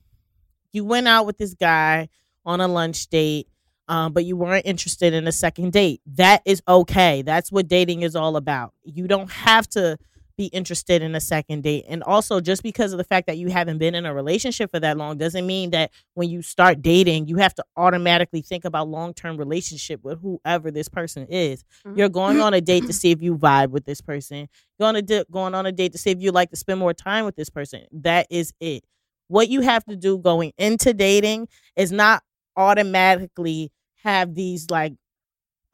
you 0.73 0.85
went 0.85 1.07
out 1.09 1.27
with 1.27 1.39
this 1.39 1.55
guy 1.55 2.09
on 2.45 2.61
a 2.61 2.69
lunch 2.69 3.07
date 3.09 3.49
um, 3.89 4.13
but 4.13 4.25
you 4.25 4.37
weren't 4.37 4.65
interested 4.65 5.13
in 5.13 5.27
a 5.27 5.33
second 5.33 5.73
date. 5.73 6.01
That 6.07 6.41
is 6.47 6.63
okay. 6.67 7.21
That's 7.23 7.51
what 7.53 7.69
dating 7.69 8.03
is 8.03 8.17
all 8.17 8.37
about. 8.37 8.73
You 8.85 9.07
don't 9.09 9.31
have 9.31 9.69
to 9.71 9.99
be 10.43 10.49
interested 10.49 11.03
in 11.03 11.15
a 11.15 11.21
second 11.21 11.63
date. 11.63 11.85
And 11.89 12.03
also, 12.03 12.41
just 12.41 12.63
because 12.65 12.93
of 12.93 12.99
the 12.99 13.05
fact 13.05 13.29
that 13.29 13.39
you 13.39 13.49
haven't 13.49 13.79
been 13.79 13.95
in 13.95 14.05
a 14.07 14.13
relationship 14.13 14.73
for 14.73 14.81
that 14.81 14.97
long 14.97 15.19
doesn't 15.19 15.47
mean 15.47 15.71
that 15.71 15.93
when 16.15 16.29
you 16.29 16.43
start 16.43 16.83
dating, 16.83 17.29
you 17.29 17.37
have 17.37 17.55
to 17.55 17.65
automatically 17.77 18.43
think 18.43 18.65
about 18.65 18.89
long 18.89 19.15
term 19.15 19.37
relationship 19.37 20.03
with 20.03 20.21
whoever 20.21 20.71
this 20.73 20.89
person 20.89 21.27
is. 21.29 21.65
Mhm. 21.87 21.97
You're 21.97 22.09
going 22.09 22.41
on 22.41 22.55
a 22.55 22.61
date 22.61 22.87
to 22.87 22.93
see 23.03 23.13
if 23.13 23.23
you 23.23 23.37
vibe 23.37 23.71
with 23.71 23.85
this 23.85 24.01
person. 24.01 24.49
Going 24.81 24.95
to 24.97 25.03
di- 25.03 25.25
going 25.31 25.55
on 25.55 25.65
a 25.67 25.73
date 25.73 25.93
to 25.93 25.99
see 25.99 26.11
if 26.11 26.21
you 26.21 26.33
like 26.33 26.51
to 26.51 26.57
spend 26.57 26.81
more 26.81 26.95
time 26.95 27.25
with 27.25 27.37
this 27.37 27.51
person. 27.51 27.83
That 27.93 28.27
is 28.31 28.53
it. 28.61 28.83
What 29.29 29.49
you 29.49 29.61
have 29.61 29.85
to 29.85 29.97
do 29.97 30.19
going 30.19 30.53
into 30.59 30.93
dating 30.93 31.49
is 31.77 31.93
not 31.93 32.23
automatically 32.57 33.71
have 34.03 34.35
these 34.35 34.71
like 34.71 34.95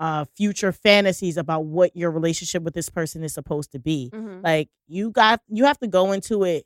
uh 0.01 0.25
future 0.37 0.71
fantasies 0.73 1.37
about 1.37 1.65
what 1.65 1.95
your 1.97 2.11
relationship 2.11 2.63
with 2.63 2.75
this 2.75 2.89
person 2.89 3.23
is 3.25 3.35
supposed 3.35 3.73
to 3.73 3.79
be. 3.79 4.11
Mhm. 4.15 4.43
Like 4.45 4.69
you 4.87 5.11
got 5.11 5.41
you 5.49 5.65
have 5.65 5.79
to 5.79 5.89
go 5.89 6.13
into 6.13 6.45
it 6.45 6.65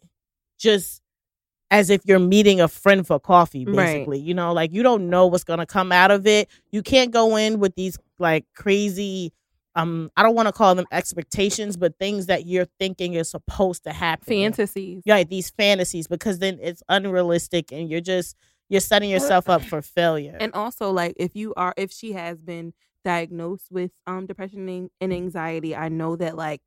just 0.58 1.00
as 1.70 1.88
if 1.88 2.02
you're 2.04 2.18
meeting 2.18 2.60
a 2.60 2.68
friend 2.68 3.06
for 3.06 3.18
coffee 3.18 3.64
Right. 3.64 3.74
basically. 3.94 4.18
You 4.20 4.34
know, 4.34 4.52
like 4.52 4.72
you 4.72 4.82
don't 4.82 5.08
know 5.08 5.26
what's 5.26 5.44
going 5.44 5.60
to 5.60 5.66
come 5.66 5.90
out 5.90 6.10
of 6.10 6.26
it. 6.26 6.50
You 6.70 6.82
can't 6.82 7.10
go 7.10 7.36
in 7.36 7.58
with 7.60 7.74
these 7.74 7.96
like 8.18 8.44
crazy 8.54 9.32
um 9.74 10.10
I 10.14 10.22
don't 10.22 10.34
want 10.34 10.48
to 10.48 10.52
call 10.52 10.74
them 10.74 10.84
expectations, 10.92 11.78
but 11.78 11.98
things 11.98 12.26
that 12.26 12.46
you're 12.46 12.68
thinking 12.78 13.14
is 13.14 13.30
supposed 13.30 13.84
to 13.84 13.92
happen 13.94 14.26
Fantasies. 14.26 15.02
right 15.06 15.26
these 15.26 15.48
fantasies 15.48 16.06
because 16.06 16.38
then 16.40 16.58
it's 16.60 16.82
unrealistic 16.90 17.72
and 17.72 17.88
you're 17.90 18.02
just 18.02 18.36
you're 18.68 18.80
setting 18.82 19.08
yourself 19.08 19.48
up 19.48 19.62
for 19.62 19.80
failure 19.80 20.36
And 20.40 20.52
also, 20.54 20.90
like, 20.90 21.14
if 21.18 21.34
you 21.36 21.52
are, 21.56 21.74
if 21.76 21.90
she 21.92 22.12
has 22.12 22.42
been 22.42 22.72
diagnosed 23.04 23.68
with 23.70 23.92
um 24.06 24.26
depression 24.26 24.68
and- 25.00 25.12
anxiety, 25.12 25.74
I 25.76 25.88
know 25.88 26.16
that 26.16 26.36
like 26.36 26.60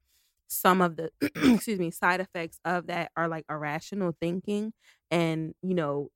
some 0.47 0.81
of 0.81 0.95
the 0.95 1.11
excuse 1.21 1.79
me 1.79 1.91
side 1.91 2.19
effects 2.21 2.59
of 2.65 2.87
that 2.87 3.11
are 3.17 3.27
like 3.27 3.45
irrational 3.49 4.15
thinking, 4.21 4.73
and 5.11 5.53
you 5.61 5.73
know, 5.75 6.09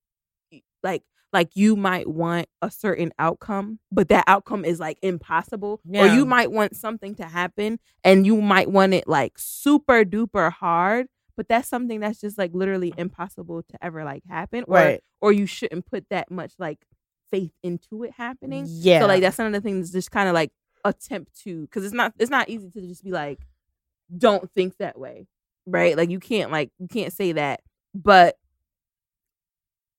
like 0.83 1.03
like 1.31 1.55
you 1.55 1.75
might 1.75 2.07
want 2.07 2.47
a 2.61 2.71
certain 2.71 3.11
outcome, 3.19 3.79
but 3.91 4.09
that 4.09 4.23
outcome 4.27 4.65
is 4.65 4.79
like 4.79 4.97
impossible, 5.01 5.79
or 6.03 6.07
you 6.15 6.25
might 6.25 6.51
want 6.51 6.75
something 6.75 7.15
to 7.15 7.25
happen, 7.25 7.79
and 8.03 8.25
you 8.25 8.41
might 8.41 8.69
want 8.71 8.93
it 8.93 9.07
like 9.07 9.33
super 9.37 10.03
duper 10.03 10.51
hard. 10.51 11.07
But 11.37 11.47
that's 11.47 11.69
something 11.69 12.01
that's 12.01 12.19
just 12.19 12.37
like 12.37 12.51
literally 12.53 12.93
impossible 12.97 13.63
to 13.63 13.77
ever 13.83 14.03
like 14.03 14.23
happen, 14.27 14.65
or 14.67 14.75
right 14.75 15.03
or 15.21 15.31
you 15.31 15.45
shouldn't 15.45 15.85
put 15.85 16.05
that 16.09 16.29
much 16.31 16.53
like 16.59 16.79
faith 17.31 17.51
into 17.63 18.03
it 18.03 18.11
happening. 18.11 18.65
yeah 18.69 18.99
So 19.01 19.07
like 19.07 19.21
that's 19.21 19.39
another 19.39 19.59
thing 19.61 19.75
the 19.75 19.79
things 19.81 19.91
just 19.91 20.11
kind 20.11 20.27
of 20.29 20.33
like 20.35 20.51
attempt 20.85 21.37
to 21.43 21.61
because 21.61 21.83
it's 21.85 21.93
not 21.93 22.13
it's 22.17 22.31
not 22.31 22.49
easy 22.49 22.69
to 22.69 22.81
just 22.81 23.03
be 23.03 23.11
like 23.11 23.39
don't 24.17 24.49
think 24.53 24.77
that 24.77 24.97
way. 24.97 25.27
Right? 25.65 25.95
Like 25.95 26.09
you 26.09 26.19
can't 26.19 26.51
like 26.51 26.71
you 26.79 26.87
can't 26.87 27.13
say 27.13 27.33
that. 27.33 27.61
But 27.93 28.37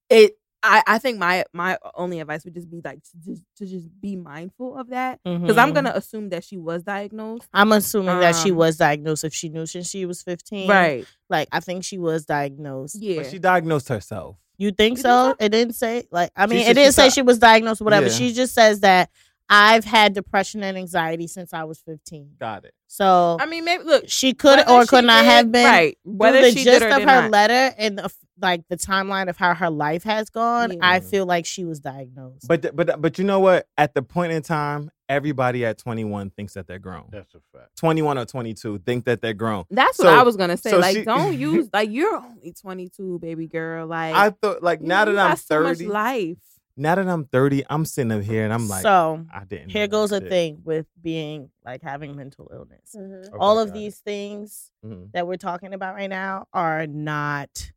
it 0.08 0.36
I, 0.62 0.82
I 0.86 0.98
think 0.98 1.18
my 1.18 1.44
my 1.54 1.78
only 1.94 2.20
advice 2.20 2.44
would 2.44 2.52
just 2.54 2.70
be 2.70 2.82
like 2.84 3.02
to 3.02 3.10
just 3.24 3.42
to 3.56 3.66
just 3.66 3.88
be 4.00 4.14
mindful 4.16 4.76
of 4.76 4.88
that 4.90 5.20
because 5.24 5.56
I'm 5.56 5.70
Mhm. 5.70 5.74
gonna 5.74 5.92
assume 5.94 6.28
that 6.30 6.44
she 6.44 6.58
was 6.58 6.82
diagnosed, 6.82 7.48
i'm 7.54 7.72
assuming 7.72 8.20
that 8.20 8.36
she 8.36 8.50
um, 8.50 8.58
was 8.58 8.76
diagnosed 8.76 9.24
if 9.24 9.32
she 9.32 9.48
knew 9.48 9.64
since 9.64 9.88
she 9.88 10.04
was 10.04 10.22
15 10.22 10.68
right? 10.68 11.06
like 11.30 11.48
i 11.52 11.60
think 11.60 11.82
she 11.84 11.96
was 11.98 12.26
diagnosed 12.26 12.96
Yeah, 13.00 13.16
But 13.16 13.26
she 13.30 13.38
diagnosed 13.38 13.88
herself. 13.88 14.36
You 14.60 14.70
think 14.70 14.98
so 14.98 15.34
it 15.40 15.48
didn't 15.48 15.74
say 15.74 16.04
like 16.12 16.30
i 16.36 16.46
mean 16.46 16.60
it 16.66 16.74
didn't 16.74 16.92
say 16.92 17.08
she 17.10 17.22
was 17.22 17.38
diagnosed 17.38 17.80
or 17.80 17.84
whatever 17.84 18.06
Yeah. 18.06 18.12
she 18.12 18.32
just 18.32 18.54
says 18.54 18.80
that 18.80 19.10
i've 19.48 19.84
had 19.84 20.12
depression 20.12 20.62
and 20.62 20.76
anxiety 20.78 21.26
since 21.26 21.52
i 21.52 21.64
was 21.64 21.80
15 21.80 22.34
Got 22.38 22.64
it. 22.66 22.74
so 22.86 23.36
I 23.40 23.46
mean, 23.46 23.64
maybe 23.64 23.82
look 23.84 24.04
she 24.06 24.34
could 24.34 24.60
or 24.68 24.84
could 24.86 25.04
not 25.04 25.22
did- 25.22 25.30
have 25.30 25.50
been 25.52 25.64
right. 25.64 25.98
Whether 26.04 26.42
the 26.42 26.52
she 26.52 26.62
gist 26.64 26.82
of 26.84 27.00
her 27.00 27.22
not. 27.22 27.30
letter 27.32 27.74
and 27.78 27.98
the, 27.98 28.12
like 28.40 28.62
the 28.68 28.76
timeline 28.76 29.28
of 29.28 29.36
how 29.36 29.52
her 29.54 29.68
life 29.70 30.02
has 30.04 30.30
gone, 30.30 30.72
Yeah. 30.72 30.78
I 30.82 31.00
feel 31.00 31.26
like 31.26 31.44
she 31.44 31.64
was 31.66 31.78
diagnosed. 31.80 32.48
But 32.48 32.74
but 32.74 33.00
but 33.02 33.18
you 33.18 33.24
know 33.24 33.38
what? 33.40 33.66
At 33.76 33.92
the 33.94 34.00
point 34.02 34.32
in 34.32 34.42
time, 34.42 34.90
everybody 35.10 35.64
at 35.66 35.76
21 35.78 36.30
thinks 36.30 36.54
that 36.54 36.66
they're 36.66 36.78
grown. 36.78 37.08
That's 37.10 37.34
a 37.34 37.40
fact. 37.52 37.76
21 37.76 38.16
or 38.16 38.24
22 38.24 38.78
think 38.78 39.04
that 39.04 39.20
they're 39.20 39.34
grown. 39.34 39.64
That's 39.70 39.98
what 39.98 40.08
I 40.08 40.22
was 40.22 40.36
gonna 40.36 40.56
say. 40.56 40.70
so 40.70 40.78
like, 40.78 40.96
she- 40.96 41.04
don't 41.04 41.38
use 41.38 41.68
like 41.72 41.90
you're 41.90 42.16
only 42.16 42.52
22, 42.52 43.18
baby 43.18 43.46
girl. 43.46 43.86
Like, 43.86 44.14
I 44.14 44.30
thought 44.30 44.62
like 44.62 44.80
now 44.80 45.04
that 45.04 45.10
I'm 45.18 45.30
got 45.32 45.38
so 45.38 45.62
much 45.62 45.78
30, 45.78 45.88
life. 45.88 46.38
now 46.76 46.94
that 46.94 47.06
I'm 47.08 47.24
30, 47.24 47.64
I'm 47.68 47.84
sitting 47.84 48.12
up 48.12 48.22
here 48.22 48.44
and 48.44 48.52
I'm 48.54 48.68
like, 48.68 48.82
so 48.82 49.26
I 49.34 49.44
didn't. 49.44 49.70
here 49.70 49.88
goes 49.88 50.12
a 50.12 50.20
thing 50.20 50.60
with 50.64 50.86
being 51.02 51.50
like 51.64 51.82
having 51.82 52.16
mental 52.16 52.48
illness. 52.52 52.94
Okay, 52.96 53.28
All 53.38 53.58
of 53.58 53.68
got 53.68 53.76
it. 53.76 53.78
these 53.80 53.98
things 53.98 54.70
Mhm. 54.86 55.12
that 55.12 55.26
we're 55.26 55.36
talking 55.36 55.74
about 55.74 55.94
right 55.96 56.08
now 56.10 56.46
are 56.52 56.86
not 56.86 57.72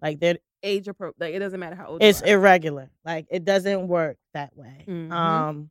Like 0.00 0.20
they're 0.20 0.38
age 0.62 0.88
appropriate. 0.88 1.20
Like 1.20 1.34
it 1.34 1.38
doesn't 1.40 1.58
matter 1.60 1.74
how 1.76 1.86
old. 1.86 2.02
it's 2.02 2.20
you 2.22 2.28
are. 2.28 2.30
irregular. 2.38 2.90
Like 3.04 3.26
it 3.30 3.44
doesn't 3.44 3.88
work 3.88 4.16
that 4.34 4.56
way. 4.56 4.84
Mhm. 4.86 5.10
Um, 5.12 5.70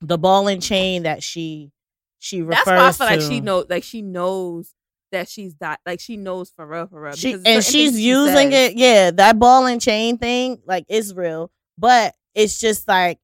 the 0.00 0.18
ball 0.18 0.48
and 0.48 0.62
chain 0.62 1.04
that 1.04 1.22
she 1.22 1.70
she 2.18 2.42
refers 2.42 2.64
That's 2.66 2.98
why 2.98 3.06
I 3.06 3.08
feel 3.08 3.18
like 3.18 3.20
she 3.32 3.38
to- 3.40 3.44
knows. 3.44 3.66
Like 3.68 3.84
she 3.84 4.02
knows 4.02 4.74
that 5.12 5.28
she's 5.28 5.54
di- 5.54 5.76
Like 5.86 6.00
she 6.00 6.16
knows 6.16 6.50
for 6.56 6.66
real, 6.66 6.86
for 6.86 7.00
real. 7.02 7.12
She 7.14 7.32
and 7.34 7.62
she's 7.62 7.90
things 7.92 7.96
she 7.96 8.08
using 8.08 8.50
says- 8.50 8.72
it. 8.72 8.76
Yeah, 8.76 9.10
that 9.12 9.38
ball 9.38 9.66
and 9.66 9.80
chain 9.80 10.18
thing, 10.18 10.60
like 10.66 10.84
is 10.88 11.14
real, 11.14 11.50
but 11.78 12.14
it's 12.34 12.58
just 12.58 12.88
like 12.88 13.18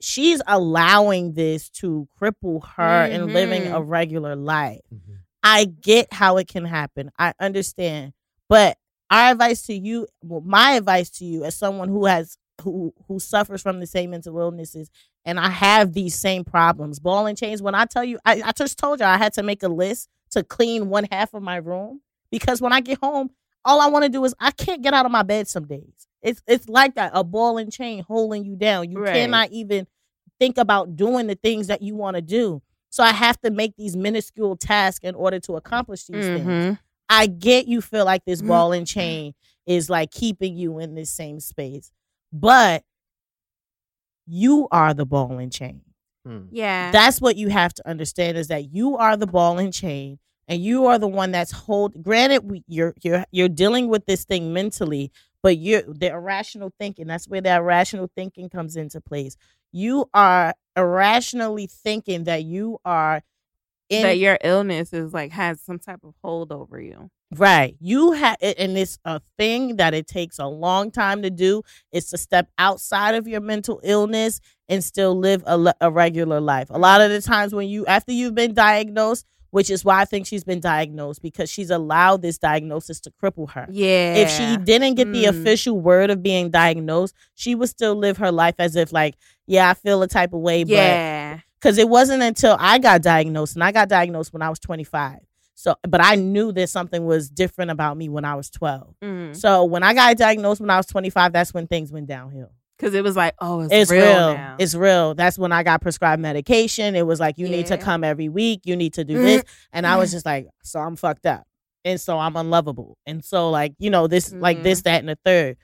she's 0.00 0.40
allowing 0.46 1.32
this 1.34 1.68
to 1.70 2.08
cripple 2.20 2.64
her 2.76 3.04
in 3.06 3.32
living 3.32 3.66
a 3.66 3.80
Mhm. 3.80 3.88
regular 3.88 4.36
life. 4.36 4.80
Mhm. 4.94 5.18
I 5.42 5.64
get 5.64 6.12
how 6.12 6.36
it 6.36 6.46
can 6.48 6.64
happen. 6.64 7.10
I 7.18 7.32
understand. 7.40 8.12
But 8.48 8.78
our 9.10 9.32
advice 9.32 9.62
to 9.66 9.74
you, 9.74 10.06
well, 10.22 10.40
my 10.42 10.72
advice 10.72 11.10
to 11.10 11.24
you 11.24 11.44
as 11.44 11.56
someone 11.56 11.88
who 11.88 12.04
has 12.06 12.36
who 12.62 12.92
who 13.06 13.18
suffers 13.20 13.62
from 13.62 13.80
the 13.80 13.86
same 13.86 14.10
mental 14.10 14.38
illnesses 14.38 14.90
and 15.28 15.38
I 15.38 15.50
have 15.50 15.92
these 15.92 16.14
same 16.14 16.44
problems. 16.44 16.98
Ball 16.98 17.26
and 17.26 17.36
chains, 17.38 17.62
when 17.62 17.74
I 17.74 17.84
tell 17.84 18.04
you 18.04 18.18
I, 18.24 18.42
I 18.46 18.52
just 18.52 18.78
told 18.78 19.00
you 19.00 19.06
I 19.06 19.18
had 19.18 19.34
to 19.34 19.42
make 19.42 19.62
a 19.62 19.68
list 19.68 20.08
to 20.30 20.42
clean 20.42 20.88
one 20.88 21.06
half 21.12 21.34
of 21.34 21.42
my 21.42 21.56
room 21.56 22.00
because 22.30 22.60
when 22.60 22.72
I 22.72 22.80
get 22.80 22.98
home, 22.98 23.30
all 23.64 23.80
I 23.80 23.88
want 23.88 24.04
to 24.04 24.08
do 24.08 24.24
is 24.24 24.34
I 24.40 24.50
can't 24.52 24.82
get 24.82 24.94
out 24.94 25.06
of 25.06 25.12
my 25.12 25.22
bed 25.22 25.46
some 25.48 25.66
days. 25.66 26.06
It's 26.22 26.42
it's 26.46 26.68
like 26.68 26.94
that, 26.96 27.12
a 27.14 27.22
ball 27.22 27.58
and 27.58 27.70
chain 27.72 28.02
holding 28.08 28.44
you 28.44 28.56
down. 28.56 28.90
You 28.90 29.00
Right. 29.00 29.12
cannot 29.14 29.50
even 29.52 29.86
think 30.40 30.58
about 30.58 30.96
doing 30.96 31.26
the 31.26 31.34
things 31.34 31.66
that 31.68 31.82
you 31.82 31.94
want 31.94 32.16
to 32.16 32.22
do. 32.22 32.62
So 32.90 33.02
I 33.04 33.12
have 33.12 33.38
to 33.42 33.50
make 33.50 33.76
these 33.76 33.96
minuscule 33.96 34.56
tasks 34.56 35.04
in 35.04 35.14
order 35.14 35.38
to 35.40 35.56
accomplish 35.56 36.06
these 36.06 36.26
things. 36.26 36.46
Mhm. 36.46 36.78
I 37.10 37.26
get 37.26 37.66
you 37.68 37.80
feel 37.82 38.04
like 38.06 38.24
this 38.24 38.40
Mhm. 38.42 38.48
ball 38.48 38.72
and 38.72 38.86
chain 38.86 39.34
is 39.66 39.90
like 39.90 40.10
keeping 40.10 40.56
you 40.56 40.78
in 40.78 40.94
this 40.94 41.10
same 41.10 41.40
space, 41.40 41.92
but 42.32 42.82
you 44.28 44.68
are 44.70 44.94
the 44.94 45.06
ball 45.06 45.38
and 45.38 45.52
chain. 45.52 45.82
Hmm. 46.24 46.42
Yeah. 46.50 46.90
That's 46.90 47.20
what 47.20 47.36
you 47.36 47.48
have 47.48 47.72
to 47.74 47.88
understand 47.88 48.36
is 48.36 48.48
that 48.48 48.72
you 48.72 48.96
are 48.96 49.16
the 49.16 49.26
ball 49.26 49.58
and 49.58 49.72
chain, 49.72 50.18
and 50.46 50.62
you 50.62 50.86
are 50.86 50.98
the 50.98 51.08
one 51.08 51.30
that's 51.32 51.52
hold. 51.52 52.02
Granted, 52.02 52.50
we, 52.50 52.64
you're 52.66 52.94
you're 53.02 53.24
you're 53.30 53.48
dealing 53.48 53.88
with 53.88 54.06
this 54.06 54.24
thing 54.24 54.52
mentally, 54.52 55.10
but 55.42 55.58
you're 55.58 55.82
the 55.82 56.10
irrational 56.10 56.72
thinking. 56.78 57.06
That's 57.06 57.28
where 57.28 57.40
that 57.40 57.60
irrational 57.60 58.10
thinking 58.14 58.50
comes 58.50 58.76
into 58.76 59.00
place. 59.00 59.36
You 59.72 60.08
are 60.12 60.54
irrationally 60.76 61.66
thinking 61.66 62.24
that 62.24 62.44
you 62.44 62.78
are 62.84 63.22
in 63.88 64.02
that 64.02 64.18
your 64.18 64.38
illness 64.42 64.92
is 64.92 65.12
like 65.12 65.32
has 65.32 65.60
some 65.60 65.78
type 65.78 66.00
of 66.04 66.14
hold 66.22 66.52
over 66.52 66.80
you. 66.80 67.10
Right. 67.36 67.76
You 67.78 68.12
have, 68.12 68.36
and 68.40 68.78
it's 68.78 68.98
a 69.04 69.20
thing 69.36 69.76
that 69.76 69.92
it 69.92 70.06
takes 70.06 70.38
a 70.38 70.46
long 70.46 70.90
time 70.90 71.20
to 71.22 71.30
do. 71.30 71.62
Is 71.92 72.08
to 72.10 72.16
step 72.18 72.48
outside 72.58 73.14
of 73.14 73.28
your 73.28 73.40
mental 73.42 73.80
illness 73.84 74.40
and 74.68 74.82
still 74.82 75.14
live 75.18 75.42
a, 75.46 75.58
le- 75.58 75.74
a 75.80 75.90
regular 75.90 76.40
life. 76.40 76.68
A 76.70 76.78
lot 76.78 77.00
of 77.02 77.10
the 77.10 77.20
times 77.20 77.54
when 77.54 77.68
you, 77.68 77.84
after 77.86 78.12
you've 78.12 78.34
been 78.34 78.54
diagnosed, 78.54 79.26
which 79.50 79.70
is 79.70 79.82
why 79.84 80.00
I 80.00 80.04
think 80.04 80.26
she's 80.26 80.44
been 80.44 80.60
diagnosed 80.60 81.22
because 81.22 81.50
she's 81.50 81.70
allowed 81.70 82.20
this 82.22 82.36
diagnosis 82.38 83.00
to 83.00 83.10
cripple 83.22 83.50
her. 83.52 83.66
Yeah. 83.70 84.14
If 84.16 84.30
she 84.30 84.56
didn't 84.58 84.94
get 84.96 85.10
the 85.12 85.24
Mm. 85.24 85.28
official 85.40 85.80
word 85.80 86.10
of 86.10 86.22
being 86.22 86.50
diagnosed, 86.50 87.14
she 87.34 87.54
would 87.54 87.68
still 87.70 87.94
live 87.94 88.18
her 88.18 88.30
life 88.32 88.56
as 88.58 88.76
if, 88.76 88.92
like, 88.92 89.16
yeah, 89.46 89.70
I 89.70 89.74
feel 89.74 90.02
a 90.02 90.08
type 90.08 90.32
of 90.34 90.40
way, 90.40 90.64
but 90.64 90.72
Yeah. 90.72 91.38
Because 91.60 91.78
it 91.78 91.88
wasn't 91.88 92.22
until 92.22 92.56
I 92.58 92.78
got 92.78 93.02
diagnosed, 93.02 93.54
and 93.54 93.64
I 93.64 93.72
got 93.72 93.88
diagnosed 93.88 94.32
when 94.32 94.42
I 94.42 94.48
was 94.48 94.58
25. 94.58 95.18
So, 95.54 95.74
but 95.82 96.00
I 96.00 96.14
knew 96.14 96.52
that 96.52 96.68
something 96.68 97.04
was 97.04 97.28
different 97.28 97.72
about 97.72 97.96
me 97.96 98.08
when 98.08 98.24
I 98.24 98.36
was 98.36 98.48
12. 98.48 98.94
Mm. 99.02 99.36
So 99.36 99.64
when 99.64 99.82
I 99.82 99.92
got 99.92 100.16
diagnosed 100.16 100.60
when 100.60 100.70
I 100.70 100.76
was 100.76 100.86
25, 100.86 101.32
that's 101.32 101.52
when 101.52 101.66
things 101.66 101.90
went 101.90 102.06
downhill. 102.06 102.52
Cause 102.78 102.94
it 102.94 103.02
was 103.02 103.16
like, 103.16 103.34
oh, 103.40 103.62
it's, 103.62 103.72
It's, 103.72 103.90
real. 103.90 104.34
real. 104.34 104.54
It's 104.60 104.74
real. 104.76 105.14
That's 105.16 105.36
when 105.36 105.50
I 105.50 105.64
got 105.64 105.80
prescribed 105.80 106.22
medication. 106.22 106.94
It 106.94 107.04
was 107.04 107.18
like 107.18 107.36
you 107.36 107.48
need 107.48 107.66
to 107.66 107.76
come 107.76 108.04
every 108.04 108.28
week. 108.28 108.60
You 108.66 108.76
need 108.76 108.94
to 108.94 109.04
do 109.04 109.20
this, 109.20 109.42
and 109.72 109.84
I 109.84 109.96
was 109.96 110.12
just 110.12 110.24
like, 110.24 110.46
so 110.62 110.78
I'm 110.78 110.94
fucked 110.94 111.26
up, 111.26 111.44
and 111.84 112.00
so 112.00 112.20
I'm 112.20 112.36
unlovable, 112.36 112.96
and 113.04 113.24
so 113.24 113.50
like 113.50 113.74
you 113.80 113.90
know 113.90 114.06
this, 114.06 114.32
like 114.32 114.62
this, 114.62 114.82
that, 114.82 115.00
and 115.00 115.08
the 115.08 115.18
third. 115.24 115.56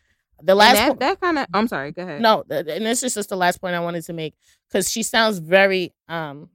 The 0.43 0.53
And 0.53 0.59
last 0.59 0.75
that, 0.75 0.89
po- 0.93 0.99
that 0.99 1.21
kind 1.21 1.39
of. 1.39 1.47
I'm 1.55 1.69
sorry. 1.69 1.93
Go 1.93 2.03
ahead. 2.03 2.21
no, 2.21 2.45
and 2.51 2.85
this 2.85 3.03
is 3.03 3.15
just 3.15 3.29
the 3.29 3.37
last 3.37 3.61
point 3.61 3.75
I 3.75 3.81
wanted 3.81 4.05
to 4.05 4.13
make 4.13 4.35
because 4.69 4.91
she 4.91 5.03
sounds 5.03 5.39
very 5.39 5.93
um 6.09 6.49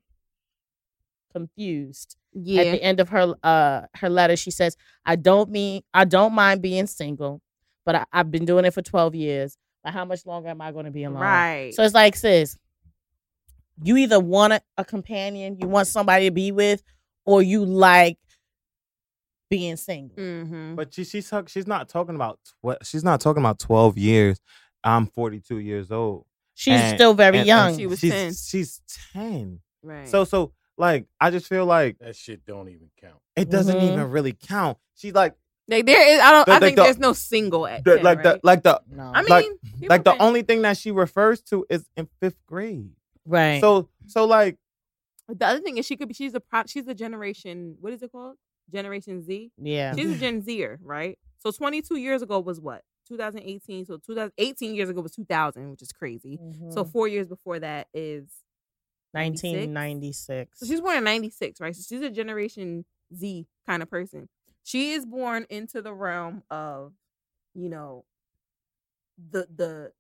confused 1.32 2.16
Yeah. 2.34 2.62
at 2.64 2.72
the 2.72 2.84
end 2.84 3.00
of 3.00 3.10
her 3.10 3.36
uh 3.44 3.82
her 3.96 4.10
letter 4.10 4.36
she 4.36 4.50
says 4.52 4.76
i 5.06 5.16
don't 5.16 5.52
mean 5.52 5.84
i 5.94 6.04
don't 6.04 6.34
mind 6.34 6.62
being 6.62 6.88
single 6.88 7.40
but 7.86 7.94
I, 7.96 8.06
i've 8.12 8.32
been 8.32 8.46
doing 8.46 8.66
it 8.66 8.74
for 8.74 8.82
12 8.82 9.14
years 9.14 9.56
but 9.84 9.94
how 9.94 10.06
much 10.06 10.26
longer 10.26 10.50
am 10.50 10.60
i 10.60 10.72
going 10.72 10.86
to 10.86 10.92
be 10.92 11.04
alone 11.04 11.22
right. 11.22 11.72
so 11.74 11.84
it's 11.84 11.94
like 11.94 12.16
sis 12.16 12.58
you 13.84 13.96
either 13.98 14.20
want 14.20 14.54
a, 14.54 14.62
a 14.78 14.84
companion 14.84 15.58
you 15.62 15.68
want 15.68 15.88
somebody 15.88 16.26
to 16.26 16.32
be 16.32 16.52
with 16.52 16.82
or 17.26 17.44
you 17.44 17.64
like 17.64 18.18
being 19.50 19.76
single 19.78 20.16
mm-hmm. 20.18 20.76
But 20.76 20.94
she, 20.94 21.04
she's 21.04 21.30
talk- 21.30 21.50
she's 21.50 21.68
not 21.68 21.90
talking 21.90 22.16
about 22.16 22.40
tw- 22.64 22.86
she's 22.86 23.04
not 23.04 23.20
talking 23.22 23.42
about 23.42 23.60
twelve 23.60 23.98
years. 23.98 24.40
I'm 24.84 25.08
42 25.08 25.58
years 25.60 25.92
old. 25.92 26.26
she's 26.54 26.80
And- 26.80 26.98
still 26.98 27.14
very 27.14 27.40
and- 27.40 27.40
and 27.40 27.48
young 27.48 27.78
She 27.78 27.86
was 27.88 28.00
she's, 28.00 28.12
10. 28.12 28.34
She's 28.34 28.82
10. 29.14 29.60
right. 29.84 30.08
So 30.08 30.24
so 30.24 30.54
like 30.78 31.08
I 31.20 31.32
just 31.32 31.48
feel 31.48 31.66
like 31.66 31.98
That 32.00 32.16
shit 32.16 32.46
don't 32.46 32.70
even 32.70 32.90
count. 33.02 33.20
it 33.36 33.50
doesn't 33.50 33.76
Mhm. 33.78 33.92
even 33.94 34.10
really 34.12 34.34
count. 34.34 34.78
She's 34.96 35.14
like 35.14 35.36
like 35.68 35.86
there 35.86 36.16
is. 36.16 36.20
I 36.20 36.32
don't. 36.32 36.46
The- 36.46 36.54
I 36.54 36.60
think 36.60 36.78
the- 36.78 36.84
there's 36.84 36.98
no 36.98 37.14
single 37.14 37.68
at 37.68 37.84
the, 37.84 37.96
10, 37.98 38.04
like 38.04 38.24
the 38.24 38.40
like 38.44 38.64
the 38.64 38.82
no 38.90 39.12
I 39.14 39.22
mean, 39.22 39.30
like- 39.30 39.46
like 39.90 40.04
the 40.04 40.12
can- 40.14 40.22
only 40.22 40.42
thing 40.44 40.62
that 40.64 40.78
she 40.78 40.92
refers 40.92 41.42
to 41.44 41.66
is 41.70 41.86
in 41.98 42.08
fifth 42.22 42.44
grade. 42.48 42.92
right 43.26 43.60
So 43.62 43.90
so 44.08 44.26
like 44.26 44.58
The 45.28 45.46
other 45.46 45.60
thing 45.60 45.78
is 45.78 45.86
she 45.86 45.96
could 45.98 46.08
be. 46.08 46.14
She's 46.16 46.34
a 46.34 46.40
pro. 46.40 46.64
She's 46.66 46.88
a 46.88 46.96
generation. 46.96 47.76
What 47.82 47.94
is 47.94 48.02
it 48.02 48.12
called? 48.12 48.38
Generation 48.72 49.22
Z. 49.24 49.52
yeah 49.58 49.96
She's 49.96 50.12
a 50.12 50.18
Gen 50.20 50.42
Zer, 50.42 50.80
right? 50.82 51.18
So 51.40 51.52
22 51.52 51.96
years 51.98 52.22
ago 52.22 52.40
was 52.40 52.60
what? 52.60 52.84
2018. 53.08 53.86
So 53.86 53.98
2018 53.98 54.76
years 54.76 54.90
ago 54.90 55.02
was 55.02 55.12
2000, 55.14 55.72
which 55.72 55.82
is 55.82 55.92
crazy. 55.92 56.40
So 56.70 56.84
Mhm. 56.84 56.92
four 56.92 57.08
years 57.08 57.28
before 57.28 57.60
that 57.60 57.88
is 57.94 58.30
1996 59.14 60.60
So 60.60 60.66
she's 60.66 60.82
born 60.82 60.98
in 60.98 61.04
96, 61.04 61.60
right? 61.60 61.76
So 61.76 61.82
she's 61.88 62.02
a 62.02 62.10
Generation 62.10 62.86
Z 63.16 63.48
kind 63.66 63.82
of 63.82 63.90
person. 63.90 64.30
She 64.64 64.92
is 64.92 65.06
born 65.06 65.46
into 65.50 65.82
the 65.82 65.94
realm 65.94 66.44
of, 66.52 66.94
you 67.56 67.70
know, 67.70 68.06
the 69.32 69.48
the 69.56 69.92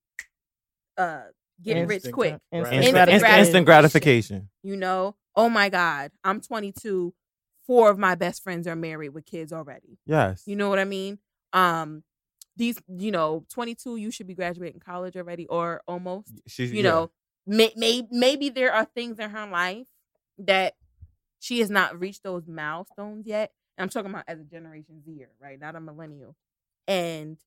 uh 0.98 1.24
getting 1.64 1.88
rich 1.88 2.06
Instant 2.06 2.14
quick. 2.14 2.30
gra- 2.32 2.40
Instant 2.60 2.74
instant, 2.78 2.94
gratification. 2.94 3.14
instant, 3.26 3.40
instant 3.40 3.66
gratification. 3.66 4.50
You 4.64 4.76
know, 4.78 5.16
oh 5.36 5.50
my 5.50 5.70
God, 5.70 6.12
I'm 6.24 6.41
22. 6.41 7.14
Four 7.70 7.91
of 7.91 8.00
my 8.00 8.16
best 8.16 8.41
friends 8.41 8.66
are 8.66 8.76
married 8.76 9.10
with 9.10 9.28
kids 9.28 9.54
already. 9.54 10.00
Yes. 10.08 10.41
You 10.48 10.56
know 10.56 10.70
what 10.70 10.80
I 10.80 10.86
mean? 10.86 11.20
Um, 11.54 12.02
these, 12.58 12.80
you 12.88 13.12
know, 13.12 13.46
22, 13.52 13.98
you 13.98 14.10
should 14.10 14.26
be 14.26 14.34
graduating 14.34 14.80
college 14.80 15.16
already 15.16 15.46
or 15.46 15.84
almost 15.88 16.41
She's 16.48 16.72
you 16.72 16.78
yeah. 16.78 16.90
know, 16.90 17.12
may, 17.46 17.72
may, 17.76 18.08
maybe 18.10 18.50
there 18.50 18.74
are 18.74 18.86
things 18.86 19.20
in 19.20 19.30
her 19.30 19.46
life 19.46 19.86
that 20.40 20.78
she 21.40 21.60
has 21.60 21.70
not 21.70 22.00
reached 22.00 22.24
those 22.24 22.48
milestones 22.48 23.28
yet. 23.28 23.52
And 23.78 23.84
I'm 23.84 23.90
talking 23.90 24.10
about 24.10 24.24
as 24.28 24.40
a 24.40 24.46
Generation 24.46 25.04
Zer, 25.06 25.30
right? 25.40 25.60
Not 25.60 25.76
a 25.76 25.80
millennial. 25.80 26.36
And 26.88 27.38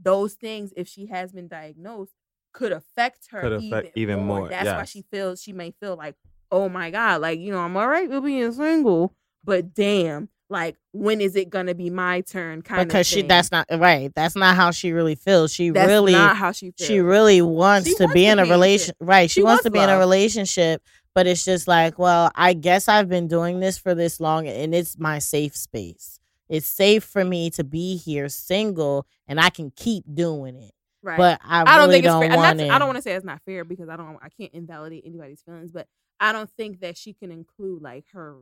those 0.00 0.34
things, 0.34 0.72
if 0.76 0.86
she 0.86 1.06
has 1.06 1.32
been 1.32 1.48
diagnosed, 1.48 2.12
could 2.52 2.70
affect 2.70 3.30
her 3.32 3.40
Could 3.40 3.52
affect 3.54 3.96
even, 3.96 4.14
even 4.14 4.26
more. 4.26 4.38
more, 4.38 4.48
That's 4.48 4.68
why 4.68 4.84
she 4.84 5.02
feels 5.10 5.42
she 5.42 5.52
may 5.52 5.72
feel 5.80 5.96
like, 5.96 6.14
oh 6.52 6.68
my 6.68 6.92
God, 6.92 7.20
like, 7.20 7.40
you 7.40 7.50
know, 7.50 7.58
I'm 7.58 7.76
all 7.76 7.88
right 7.88 8.08
with 8.08 8.22
being 8.22 8.52
single, 8.52 9.16
but 9.44 9.74
damn, 9.74 10.28
like, 10.48 10.76
when 10.92 11.20
is 11.20 11.34
it 11.36 11.48
gonna 11.50 11.74
be 11.74 11.88
my 11.90 12.20
turn? 12.20 12.62
Kind 12.62 12.86
because 12.86 13.06
of 13.06 13.14
she 13.14 13.22
that's 13.22 13.50
not 13.50 13.66
right 13.72 14.12
that's 14.14 14.36
not 14.36 14.54
how 14.56 14.70
she 14.70 14.92
really 14.92 15.14
feels 15.14 15.52
she 15.52 15.70
That's 15.70 15.88
really 15.88 16.12
not 16.12 16.36
how 16.36 16.52
she 16.52 16.72
feels. 16.72 16.86
she 16.86 17.00
really 17.00 17.40
wants 17.40 17.88
She 17.88 17.94
to 17.96 18.04
wants 18.04 18.14
be 18.14 18.24
to 18.24 18.30
in 18.30 18.38
a 18.38 18.42
be 18.42 18.48
in 18.48 18.52
relation 18.52 18.94
right 19.00 19.30
she, 19.30 19.40
She 19.40 19.42
wants 19.42 19.52
wants 19.52 19.64
to 19.64 19.70
be 19.70 19.78
in 19.78 19.88
a 19.88 19.98
relationship 19.98 20.82
but 21.14 21.26
it's 21.26 21.44
just 21.44 21.66
like 21.68 21.98
well 21.98 22.30
i 22.34 22.52
guess 22.52 22.86
i've 22.88 23.08
been 23.08 23.28
doing 23.28 23.60
this 23.60 23.78
for 23.78 23.94
this 23.94 24.20
long 24.20 24.46
and 24.46 24.74
it's 24.74 24.98
my 24.98 25.18
safe 25.18 25.56
space 25.56 26.20
it's 26.50 26.66
safe 26.66 27.02
for 27.04 27.24
me 27.24 27.48
to 27.50 27.64
be 27.64 27.96
here 27.96 28.28
single 28.28 29.06
and 29.26 29.40
i 29.40 29.48
can 29.48 29.70
keep 29.74 30.04
doing 30.12 30.56
it 30.56 30.72
right. 31.02 31.16
but 31.16 31.40
i, 31.44 31.62
I 31.62 31.64
don't 31.78 31.88
really 31.88 31.94
think 32.02 32.04
it's 32.04 32.12
don't 32.12 32.28
fair. 32.28 32.36
Want 32.36 32.60
it 32.60 32.70
I 32.70 32.78
don't 32.78 32.88
want 32.88 32.96
to 32.96 33.02
say 33.02 33.12
it's 33.12 33.24
not 33.24 33.40
fair 33.46 33.64
because 33.64 33.88
I 33.88 33.96
don't. 33.96 34.18
I 34.22 34.28
can't 34.28 34.52
invalidate 34.52 35.04
anybody's 35.06 35.40
feelings, 35.42 35.70
but 35.72 35.86
I 36.20 36.32
don't 36.32 36.50
think 36.50 36.80
that 36.80 36.96
she 36.98 37.12
can 37.14 37.30
include 37.32 37.82
like 37.82 38.04
her 38.12 38.36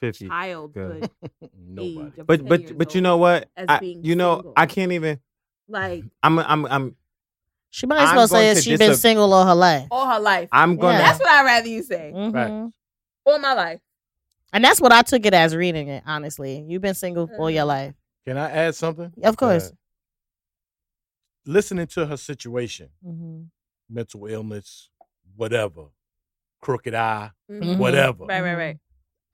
50. 0.00 0.28
childhood 0.28 1.10
Nobody. 1.58 1.98
age. 2.06 2.18
Of 2.18 2.26
But 2.26 2.46
but 2.46 2.76
but 2.78 2.94
you 2.94 3.00
know 3.00 3.16
what? 3.16 3.48
as 3.56 3.66
I, 3.68 3.78
being 3.78 4.04
you 4.04 4.14
know 4.16 4.36
single. 4.36 4.52
I 4.56 4.66
can't 4.66 4.92
even. 4.92 5.20
like 5.68 6.04
I'm 6.22 6.38
I'm 6.38 6.66
I'm 6.66 6.96
she 7.70 7.86
might 7.86 8.02
as 8.02 8.10
I'm 8.10 8.16
well 8.16 8.28
say 8.28 8.34
going 8.44 8.54
that 8.54 8.62
she's 8.64 8.78
been 8.78 8.92
disag- 8.92 8.96
single 9.00 9.32
all 9.32 9.46
her 9.46 9.54
life 9.54 9.88
all 9.90 10.06
her 10.08 10.20
life. 10.20 10.48
I'm 10.52 10.76
gonna. 10.76 10.98
Yeah. 10.98 11.04
That's 11.04 11.18
what 11.20 11.28
I'd 11.28 11.44
rather 11.44 11.68
you 11.68 11.82
say. 11.82 12.12
Mhm. 12.14 12.70
All 13.24 13.38
my 13.38 13.54
life. 13.54 13.80
and 14.52 14.62
that's 14.64 14.80
what 14.80 14.92
i 14.92 15.02
took 15.02 15.26
it 15.26 15.34
as 15.34 15.54
reading 15.56 15.88
it 15.88 16.02
honestly 16.06 16.64
you've 16.68 16.80
been 16.80 16.94
single 16.94 17.28
all 17.38 17.50
your 17.50 17.64
Mhm. 17.64 17.66
life 17.66 17.94
Can 18.24 18.36
I 18.38 18.48
add 18.50 18.74
something? 18.76 19.12
Of 19.24 19.36
course. 19.36 19.72
listening 21.44 21.86
to 21.88 22.06
her 22.06 22.16
situation, 22.16 22.88
Mhm. 23.04 23.46
mental 23.88 24.26
illness, 24.26 24.90
whatever, 25.36 25.86
crooked 26.60 26.94
eye, 26.94 27.30
Mhm. 27.50 27.78
whatever. 27.78 28.24
Right, 28.26 28.40
right, 28.42 28.54
right. 28.56 28.78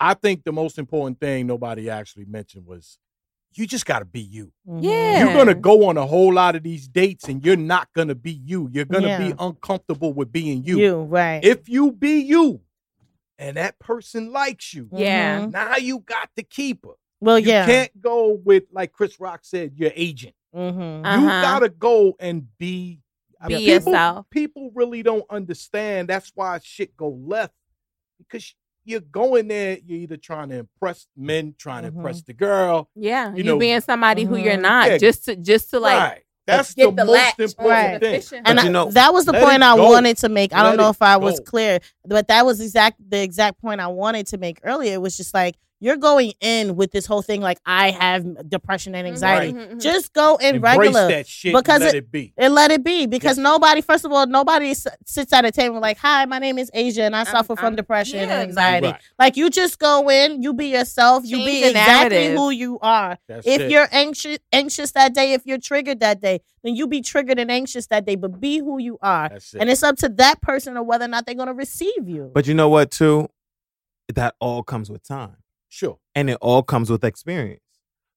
I 0.02 0.14
think 0.14 0.44
the 0.44 0.52
most 0.52 0.78
important 0.78 1.20
thing 1.20 1.46
nobody 1.46 1.88
actually 1.88 2.24
mentioned 2.24 2.66
was 2.66 2.98
you 3.54 3.66
just 3.66 3.86
got 3.86 4.00
to 4.00 4.04
be 4.04 4.20
you. 4.20 4.50
Mhm. 4.66 4.82
Yeah. 4.82 5.24
You're 5.24 5.34
gonna 5.34 5.54
go 5.54 5.86
on 5.88 5.96
a 5.98 6.06
whole 6.06 6.32
lot 6.32 6.56
of 6.56 6.62
these 6.62 6.88
dates, 6.88 7.28
and 7.28 7.44
you're 7.44 7.56
not 7.56 7.88
gonna 7.94 8.14
be 8.14 8.32
you. 8.32 8.68
You're 8.72 8.86
gonna 8.86 9.06
Yeah. 9.08 9.28
be 9.28 9.34
uncomfortable 9.38 10.12
with 10.14 10.32
being 10.32 10.64
you. 10.64 10.78
You 10.78 10.96
right. 11.02 11.44
If 11.44 11.68
you 11.68 11.92
be 11.92 12.20
you, 12.20 12.62
and 13.38 13.56
that 13.58 13.78
person 13.78 14.32
likes 14.32 14.72
you, 14.72 14.88
Yeah. 14.92 15.42
Mhm. 15.42 15.52
now 15.52 15.76
you 15.76 16.00
got 16.00 16.30
to 16.36 16.42
keep 16.42 16.84
her. 16.86 16.92
Well, 17.20 17.38
yeah. 17.38 17.46
You 17.46 17.52
yeah. 17.52 17.66
can't 17.66 18.00
go 18.00 18.32
with 18.32 18.64
like 18.72 18.92
Chris 18.92 19.20
Rock 19.20 19.40
said, 19.44 19.72
your 19.76 19.92
agent. 19.94 20.34
Mhm. 20.54 21.04
Uh, 21.04 21.20
You 21.20 21.28
Uh-huh. 21.28 21.42
gotta 21.42 21.68
go 21.68 22.16
and 22.18 22.48
be 22.58 23.00
I 23.40 23.48
Be 23.48 23.54
mean, 23.56 23.64
people, 23.66 23.92
yourself. 23.92 24.30
People 24.30 24.70
really 24.72 25.02
don't 25.02 25.24
understand. 25.28 26.08
That's 26.08 26.30
why 26.34 26.58
shit 26.62 26.96
go 26.96 27.08
left 27.10 27.52
because 28.18 28.54
you're 28.84 29.00
going 29.00 29.48
there. 29.48 29.78
You're 29.84 29.98
either 30.00 30.16
trying 30.16 30.48
to 30.50 30.56
impress 30.60 31.06
men, 31.16 31.54
trying 31.58 31.84
to 31.84 31.90
Mhm. 31.92 31.96
impress 31.96 32.22
the 32.22 32.32
girl. 32.32 32.88
Yeah, 32.94 33.30
You 33.30 33.36
you, 33.38 33.44
know- 33.44 33.58
being 33.58 33.80
somebody 33.80 34.24
who 34.24 34.36
you're 34.36 34.54
Mhm. 34.56 34.62
not 34.62 34.90
Yeah. 34.90 34.98
just 34.98 35.24
to 35.26 35.36
just 35.36 35.70
to 35.70 35.80
like 35.80 35.98
right. 35.98 36.22
That's 36.44 36.74
get 36.74 36.86
the, 36.86 36.90
the 36.90 37.04
most 37.04 37.12
latch 37.14 37.38
important 37.38 38.02
Right. 38.02 38.24
thing. 38.24 38.40
And 38.44 38.56
But 38.56 38.62
you 38.64 38.68
I- 38.70 38.72
know- 38.72 38.90
that 38.90 39.12
was 39.14 39.26
the 39.26 39.32
point 39.32 39.62
I 39.62 39.76
go. 39.76 39.90
wanted 39.90 40.16
to 40.18 40.28
make. 40.28 40.52
I 40.52 40.62
Let 40.62 40.70
don't 40.70 40.76
know 40.78 40.90
if 40.90 41.00
I 41.00 41.16
was 41.16 41.38
clear, 41.38 41.78
but 42.04 42.26
that 42.28 42.44
was 42.44 42.60
exact 42.60 42.98
the 43.08 43.22
exact 43.22 43.60
point 43.60 43.80
I 43.80 43.86
wanted 43.86 44.26
to 44.28 44.38
make 44.38 44.58
earlier. 44.64 44.94
It 44.94 45.00
was 45.00 45.16
just 45.16 45.32
like 45.34 45.54
you're 45.82 45.96
going 45.96 46.32
in 46.40 46.76
with 46.76 46.92
this 46.92 47.06
whole 47.06 47.22
thing 47.22 47.40
like 47.40 47.58
I 47.66 47.90
have 47.90 48.48
depression 48.48 48.94
and 48.94 49.06
anxiety. 49.06 49.52
Mhm, 49.52 49.58
mhm, 49.58 49.74
mhm. 49.74 49.80
Just 49.82 50.12
go 50.12 50.36
in 50.36 50.54
Embrace 50.56 50.78
regular 50.78 51.08
that 51.08 51.26
shit 51.26 51.52
because 51.54 51.76
and 51.82 51.84
let 51.84 51.94
it- 51.94 51.98
it, 51.98 52.10
be. 52.12 52.32
and 52.38 52.54
let 52.54 52.70
it 52.70 52.84
be 52.84 53.06
because 53.06 53.36
Yes. 53.36 53.42
nobody, 53.44 53.80
first 53.80 54.04
of 54.04 54.12
all, 54.12 54.26
nobody 54.26 54.70
s- 54.70 54.86
sits 55.04 55.32
at 55.32 55.44
a 55.44 55.50
table 55.50 55.80
like, 55.80 55.98
"Hi, 55.98 56.24
my 56.24 56.38
name 56.38 56.56
is 56.58 56.70
Asia 56.72 57.02
and 57.02 57.16
I 57.16 57.20
I'm- 57.24 57.26
suffer 57.26 57.56
from 57.56 57.64
I'm- 57.66 57.76
depression 57.76 58.18
yeah, 58.18 58.22
and 58.24 58.32
anxiety." 58.48 58.86
Right. 58.86 59.00
Like 59.18 59.36
you 59.36 59.50
just 59.50 59.78
go 59.80 60.08
in, 60.08 60.40
you 60.42 60.54
be 60.54 60.66
yourself, 60.66 61.24
you 61.26 61.38
Change 61.38 61.46
be 61.50 61.64
exactly 61.64 62.16
narrative. 62.18 62.38
who 62.38 62.50
you 62.50 62.78
are. 62.80 63.18
That's 63.26 63.46
if 63.46 63.62
it. 63.62 63.70
you're 63.72 63.88
anxious 63.90 64.38
anxious 64.52 64.92
that 64.92 65.12
day, 65.14 65.32
if 65.32 65.42
you're 65.46 65.58
triggered 65.58 65.98
that 66.00 66.20
day, 66.20 66.40
then 66.62 66.76
you 66.76 66.86
be 66.86 67.00
triggered 67.00 67.40
and 67.40 67.50
anxious 67.50 67.88
that 67.88 68.04
day, 68.06 68.14
but 68.14 68.40
be 68.40 68.58
who 68.58 68.78
you 68.78 68.98
are. 69.02 69.30
That's 69.30 69.52
it. 69.54 69.60
And 69.60 69.68
it's 69.68 69.82
up 69.82 69.96
to 69.96 70.08
that 70.10 70.40
person 70.40 70.76
or 70.76 70.84
whether 70.84 71.06
or 71.06 71.08
not 71.08 71.26
they're 71.26 71.34
going 71.34 71.48
to 71.48 71.54
receive 71.54 72.08
you. 72.08 72.30
But 72.32 72.46
you 72.46 72.54
know 72.54 72.68
what, 72.68 72.92
too? 72.92 73.28
That 74.14 74.34
all 74.40 74.62
comes 74.62 74.90
with 74.90 75.02
time, 75.06 75.36
sure. 75.72 75.98
and 76.14 76.28
it 76.30 76.38
all 76.40 76.62
comes 76.62 76.90
with 76.90 77.02
experience. 77.04 77.60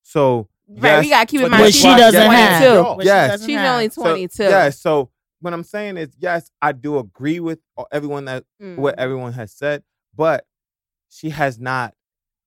So 0.04 0.48
right, 0.68 1.02
we 1.04 1.10
gotta 1.10 1.26
keep 1.26 1.42
in 1.42 1.50
mind 1.50 1.64
Which 1.64 1.74
she's 1.76 1.84
she 1.84 1.88
doesn't 1.96 2.20
have. 2.32 2.62
22. 2.64 2.96
Which 2.98 3.06
Yes. 3.06 3.32
doesn't 3.32 3.48
She's 3.48 3.58
have. 3.58 3.74
only 3.74 3.90
So, 3.90 4.02
22. 4.04 4.44
yeah. 4.44 4.70
So 4.70 5.10
what 5.40 5.54
I'm 5.54 5.64
saying 5.64 5.98
is, 5.98 6.10
yes, 6.20 6.52
I 6.62 6.72
do 6.74 6.98
agree 6.98 7.40
with 7.40 7.60
everyone 7.92 8.26
that 8.26 8.44
Mm. 8.62 8.78
what 8.78 8.98
everyone 9.00 9.34
has 9.34 9.52
said, 9.52 9.84
but 10.16 10.46
she 11.10 11.30
has 11.30 11.60
not, 11.60 11.94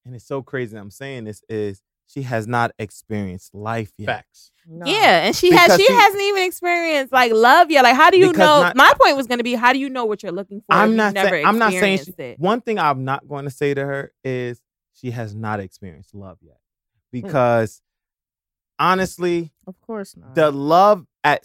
and 0.04 0.14
it's 0.14 0.26
so 0.26 0.42
crazy. 0.42 0.76
I'm 0.76 0.90
saying 0.90 1.24
this 1.24 1.42
is 1.48 1.82
she 2.06 2.22
has 2.22 2.46
not 2.46 2.70
experienced 2.78 3.54
life 3.54 3.92
yet. 3.98 4.06
Facts. 4.06 4.50
No. 4.66 4.86
Yeah, 4.86 5.24
and 5.26 5.34
she 5.36 5.50
has 5.50 5.76
she 5.78 5.84
she- 5.86 5.92
hasn't 5.92 6.22
even 6.22 6.42
experienced 6.42 7.12
like 7.12 7.32
love 7.32 7.70
yet. 7.70 7.82
Like, 7.84 7.96
how 7.96 8.10
do 8.10 8.18
you 8.18 8.32
know? 8.32 8.62
not- 8.62 8.76
my 8.76 8.92
point 9.00 9.16
was 9.16 9.26
going 9.26 9.38
to 9.38 9.44
be, 9.44 9.54
how 9.54 9.72
do 9.72 9.78
you 9.78 9.88
know 9.90 10.04
what 10.06 10.22
you're 10.22 10.32
looking 10.32 10.60
for? 10.60 10.74
I'm 10.74 10.90
you've 10.90 10.96
not 10.96 11.14
never 11.14 11.28
saying 11.30 11.46
I'm 11.46 11.58
not 11.58 11.72
saying 11.72 11.98
she, 11.98 12.02
experienced 12.10 12.40
it. 12.40 12.42
one 12.42 12.60
thing 12.62 12.78
I'm 12.78 13.04
not 13.04 13.26
going 13.28 13.44
to 13.44 13.50
say 13.50 13.74
to 13.74 13.84
her 13.84 14.12
is 14.24 14.60
she 15.00 15.10
has 15.12 15.34
not 15.34 15.60
experienced 15.60 16.14
love 16.14 16.38
yet, 16.40 16.58
because 17.12 17.80
honestly, 18.78 19.52
Of 19.66 19.80
course 19.80 20.16
not. 20.16 20.34
the 20.34 20.50
love 20.50 21.06
at 21.24 21.42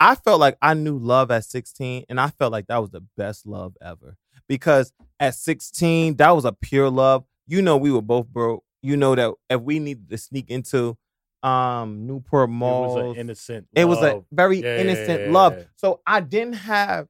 I 0.00 0.14
felt 0.16 0.40
like 0.40 0.56
I 0.60 0.74
knew 0.74 0.98
love 0.98 1.30
at 1.30 1.44
16 1.44 2.04
and 2.08 2.20
I 2.20 2.28
felt 2.28 2.52
like 2.52 2.66
that 2.66 2.78
was 2.78 2.90
the 2.90 3.02
best 3.16 3.46
love 3.46 3.74
ever 3.80 4.16
because 4.48 4.92
at 5.20 5.34
16 5.34 6.16
that 6.16 6.30
was 6.30 6.44
a 6.44 6.52
pure 6.52 6.90
love. 6.90 7.24
You 7.46 7.62
know 7.62 7.76
we 7.76 7.90
were 7.92 8.02
both 8.02 8.26
broke. 8.26 8.64
You 8.82 8.96
know 8.96 9.14
that 9.14 9.32
if 9.48 9.60
we 9.60 9.78
needed 9.78 10.10
to 10.10 10.18
sneak 10.18 10.50
into 10.50 10.96
um 11.42 12.06
Newport 12.06 12.50
It 12.50 12.52
was 12.52 12.96
an 12.96 13.16
innocent. 13.16 13.68
it 13.74 13.84
was 13.84 14.02
a 14.02 14.22
very 14.32 14.58
Yeah. 14.62 14.76
innocent 14.80 15.26
love. 15.30 15.54
So 15.76 16.00
I 16.06 16.20
didn't 16.20 16.54
have 16.54 17.06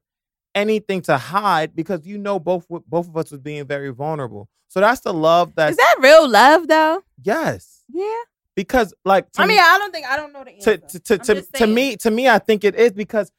anything 0.55 1.01
to 1.03 1.17
hide 1.17 1.75
because 1.75 2.07
you 2.07 2.17
know 2.17 2.39
both 2.39 2.65
both 2.87 3.07
of 3.07 3.15
us 3.17 3.29
was 3.31 3.41
being 3.41 3.65
very 3.67 3.89
vulnerable. 3.93 4.49
So 4.69 4.79
that's 4.79 5.01
the 5.01 5.13
love 5.13 5.53
that's 5.55 5.77
that 5.77 5.95
real 5.99 6.27
love 6.27 6.67
though? 6.67 7.03
yes. 7.21 7.83
Yeah. 7.89 8.07
Because 8.55 8.93
like 9.03 9.31
to 9.33 9.41
I 9.41 9.45
mean, 9.45 9.57
me- 9.57 9.61
I 9.61 9.77
don't 9.77 9.91
think 9.93 10.07
I 10.07 10.15
don't 10.15 10.31
know 10.33 10.43
the 10.45 10.51
answer. 10.53 10.77
to 10.77 10.99
to 10.99 11.17
to, 11.17 11.35
to, 11.35 11.41
to 11.59 11.67
me 11.67 11.97
to 11.97 12.09
me 12.09 12.27
I 12.29 12.39
think 12.39 12.63
it 12.63 12.73
is 12.75 12.93
because 12.93 13.31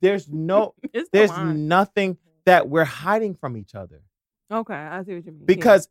there's 0.00 0.28
no 0.32 0.74
there's 1.12 1.30
the 1.30 1.44
nothing 1.44 2.18
that 2.44 2.68
we're 2.68 2.84
hiding 2.84 3.34
from 3.34 3.56
each 3.56 3.74
other 3.76 4.02
okay. 4.52 4.74
I 4.74 5.02
see 5.04 5.14
what 5.14 5.24
you 5.24 5.30
mean. 5.32 5.40
Yeah. 5.42 5.46
because 5.46 5.88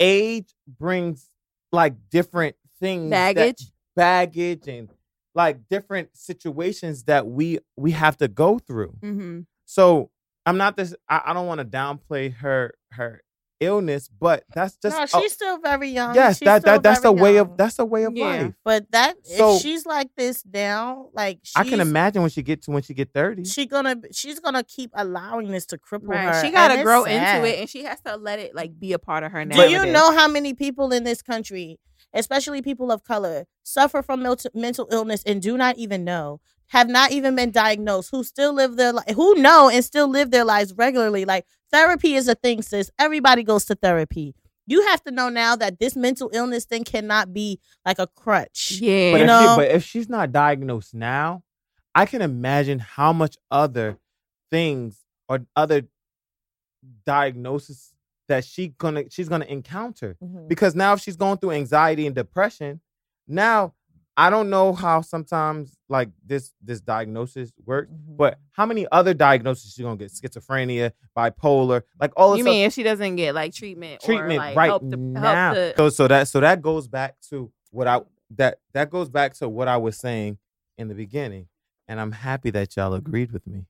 age 0.00 0.54
brings 0.66 1.30
like 1.72 1.94
different 2.10 2.56
things 2.80 3.10
that- 3.10 3.34
baggage. 3.36 3.72
baggage 3.94 4.68
and 4.68 4.88
like 5.34 5.68
different 5.68 6.08
situations 6.16 7.04
that 7.04 7.26
we 7.26 7.58
we 7.76 7.90
have 7.92 8.16
to 8.18 8.28
go 8.28 8.58
through 8.58 8.96
Mm-hmm. 9.02 9.40
So 9.66 10.10
i'm 10.46 10.56
not 10.56 10.76
this 10.76 10.94
i, 11.08 11.20
I 11.26 11.32
don't 11.34 11.46
want 11.46 11.58
to 11.60 11.66
downplay 11.66 12.32
her 12.36 12.72
her 12.92 13.20
illness 13.58 14.08
but 14.20 14.44
that's 14.54 14.76
just 14.76 14.94
no, 14.96 15.04
a- 15.04 15.06
she's 15.22 15.32
still 15.32 15.58
very 15.58 15.88
young. 15.88 16.14
yes 16.14 16.36
She's 16.38 16.44
that 16.44 16.62
that 16.64 16.82
that's 16.82 17.00
a 17.00 17.02
very 17.10 17.14
way 17.22 17.34
young. 17.36 17.52
of 17.52 17.56
that's 17.56 17.78
a 17.78 17.86
way 17.86 18.04
of 18.04 18.14
Yeah. 18.14 18.24
life 18.26 18.54
But 18.64 18.90
that 18.92 19.14
So- 19.26 19.56
if 19.56 19.62
she's 19.62 19.86
like 19.86 20.10
this 20.14 20.44
now, 20.44 21.08
like 21.14 21.38
she's, 21.42 21.54
i 21.56 21.64
can 21.64 21.80
imagine 21.80 22.20
when 22.20 22.30
she 22.30 22.42
get 22.42 22.60
to 22.64 22.70
when 22.70 22.82
she 22.82 22.92
get 22.92 23.14
30 23.14 23.44
she 23.46 23.64
gonna 23.64 23.96
she's 24.12 24.40
gonna 24.40 24.62
keep 24.62 24.90
allowing 24.94 25.50
this 25.50 25.64
to 25.66 25.78
cripple 25.78 26.08
Right. 26.08 26.34
her. 26.34 26.44
She 26.44 26.50
gotta 26.52 26.74
it's 26.74 26.82
grow 26.82 27.04
sad. 27.06 27.36
into 27.38 27.48
it, 27.54 27.60
and 27.60 27.70
she 27.70 27.84
has 27.84 27.98
to 28.02 28.16
let 28.18 28.38
it 28.40 28.54
like 28.54 28.78
be 28.78 28.92
a 28.92 28.98
part 28.98 29.24
of 29.24 29.32
her 29.32 29.42
Do 29.46 29.56
narrative. 29.56 29.86
you 29.86 29.90
know 29.90 30.12
how 30.12 30.28
many 30.28 30.52
people 30.52 30.92
in 30.92 31.04
this 31.04 31.22
country, 31.22 31.78
especially 32.12 32.60
people 32.60 32.92
of 32.92 33.04
color, 33.04 33.46
suffer 33.62 34.02
from 34.02 34.22
mental 34.54 34.86
illness 34.92 35.22
and 35.24 35.40
do 35.40 35.56
not 35.56 35.78
even 35.78 36.04
know, 36.04 36.40
have 36.68 36.88
not 36.88 37.12
even 37.12 37.36
been 37.36 37.50
diagnosed, 37.50 38.10
who 38.10 38.24
still 38.24 38.52
live 38.52 38.76
their 38.76 38.92
life, 38.92 39.08
who 39.14 39.34
know 39.36 39.68
and 39.68 39.84
still 39.84 40.08
live 40.08 40.30
their 40.30 40.44
lives 40.44 40.72
regularly? 40.74 41.24
Like 41.24 41.46
therapy 41.70 42.14
is 42.14 42.28
a 42.28 42.34
thing, 42.34 42.62
sis. 42.62 42.90
Everybody 42.98 43.42
goes 43.42 43.64
to 43.66 43.74
therapy. 43.74 44.34
You 44.66 44.82
have 44.88 45.02
to 45.04 45.12
know 45.12 45.28
now 45.28 45.54
that 45.56 45.78
this 45.78 45.94
mental 45.94 46.28
illness 46.32 46.64
thing 46.64 46.82
cannot 46.82 47.32
be 47.32 47.60
like 47.84 48.00
a 48.00 48.08
crutch. 48.08 48.78
Yeah. 48.80 49.12
But, 49.12 49.18
You 49.18 49.22
if 49.22 49.26
know- 49.28 49.40
she, 49.40 49.56
but 49.56 49.70
if 49.70 49.84
she's 49.84 50.08
not 50.08 50.32
diagnosed 50.32 50.92
now, 50.92 51.44
I 51.94 52.04
can 52.04 52.20
imagine 52.20 52.80
how 52.80 53.12
much 53.12 53.36
other 53.50 53.98
things 54.50 55.04
or 55.28 55.46
other 55.54 55.82
diagnosis 57.04 57.94
that 58.28 58.44
she 58.44 58.68
gonna 58.68 59.04
she's 59.08 59.28
gonna 59.28 59.44
encounter. 59.44 60.16
Mhm. 60.22 60.48
Because 60.48 60.74
now 60.74 60.92
if 60.94 61.00
she's 61.00 61.16
going 61.16 61.38
through 61.38 61.52
anxiety 61.52 62.06
and 62.06 62.14
depression, 62.14 62.80
now 63.28 63.74
I 64.18 64.30
don't 64.30 64.48
know 64.48 64.72
how 64.72 65.02
sometimes 65.02 65.76
like 65.88 66.08
this 66.24 66.52
this 66.62 66.80
diagnosis 66.80 67.52
works, 67.66 67.92
Mhm. 67.92 68.16
but 68.16 68.38
how 68.52 68.64
many 68.64 68.86
other 68.90 69.12
diagnoses 69.12 69.72
she 69.74 69.82
gonna 69.82 69.96
get? 69.96 70.10
Schizophrenia, 70.10 70.92
bipolar, 71.16 71.82
like 72.00 72.12
all 72.16 72.30
this 72.32 72.38
you 72.38 72.44
mean 72.44 72.64
if 72.66 72.72
she 72.72 72.82
doesn't 72.82 73.16
get 73.16 73.34
like 73.34 73.52
treatment, 73.52 74.00
treatment 74.00 74.34
or, 74.34 74.38
like, 74.38 74.56
right 74.56 74.66
help 74.68 74.82
to, 74.90 74.96
now. 74.96 75.54
Help 75.54 75.54
to, 75.54 75.74
so 75.76 75.88
so 75.90 76.08
that 76.08 76.28
so 76.28 76.40
that 76.40 76.62
goes 76.62 76.88
back 76.88 77.20
to 77.28 77.52
what 77.70 77.86
I 77.86 78.00
that 78.36 78.58
that 78.72 78.88
goes 78.90 79.08
back 79.10 79.34
to 79.34 79.48
what 79.48 79.68
I 79.68 79.76
was 79.76 79.96
saying 79.98 80.38
in 80.78 80.88
the 80.88 80.94
beginning, 80.94 81.48
and 81.86 82.00
I'm 82.00 82.12
happy 82.12 82.50
that 82.50 82.74
y'all 82.76 82.94
agreed 82.94 83.32
with 83.32 83.46
me 83.46 83.66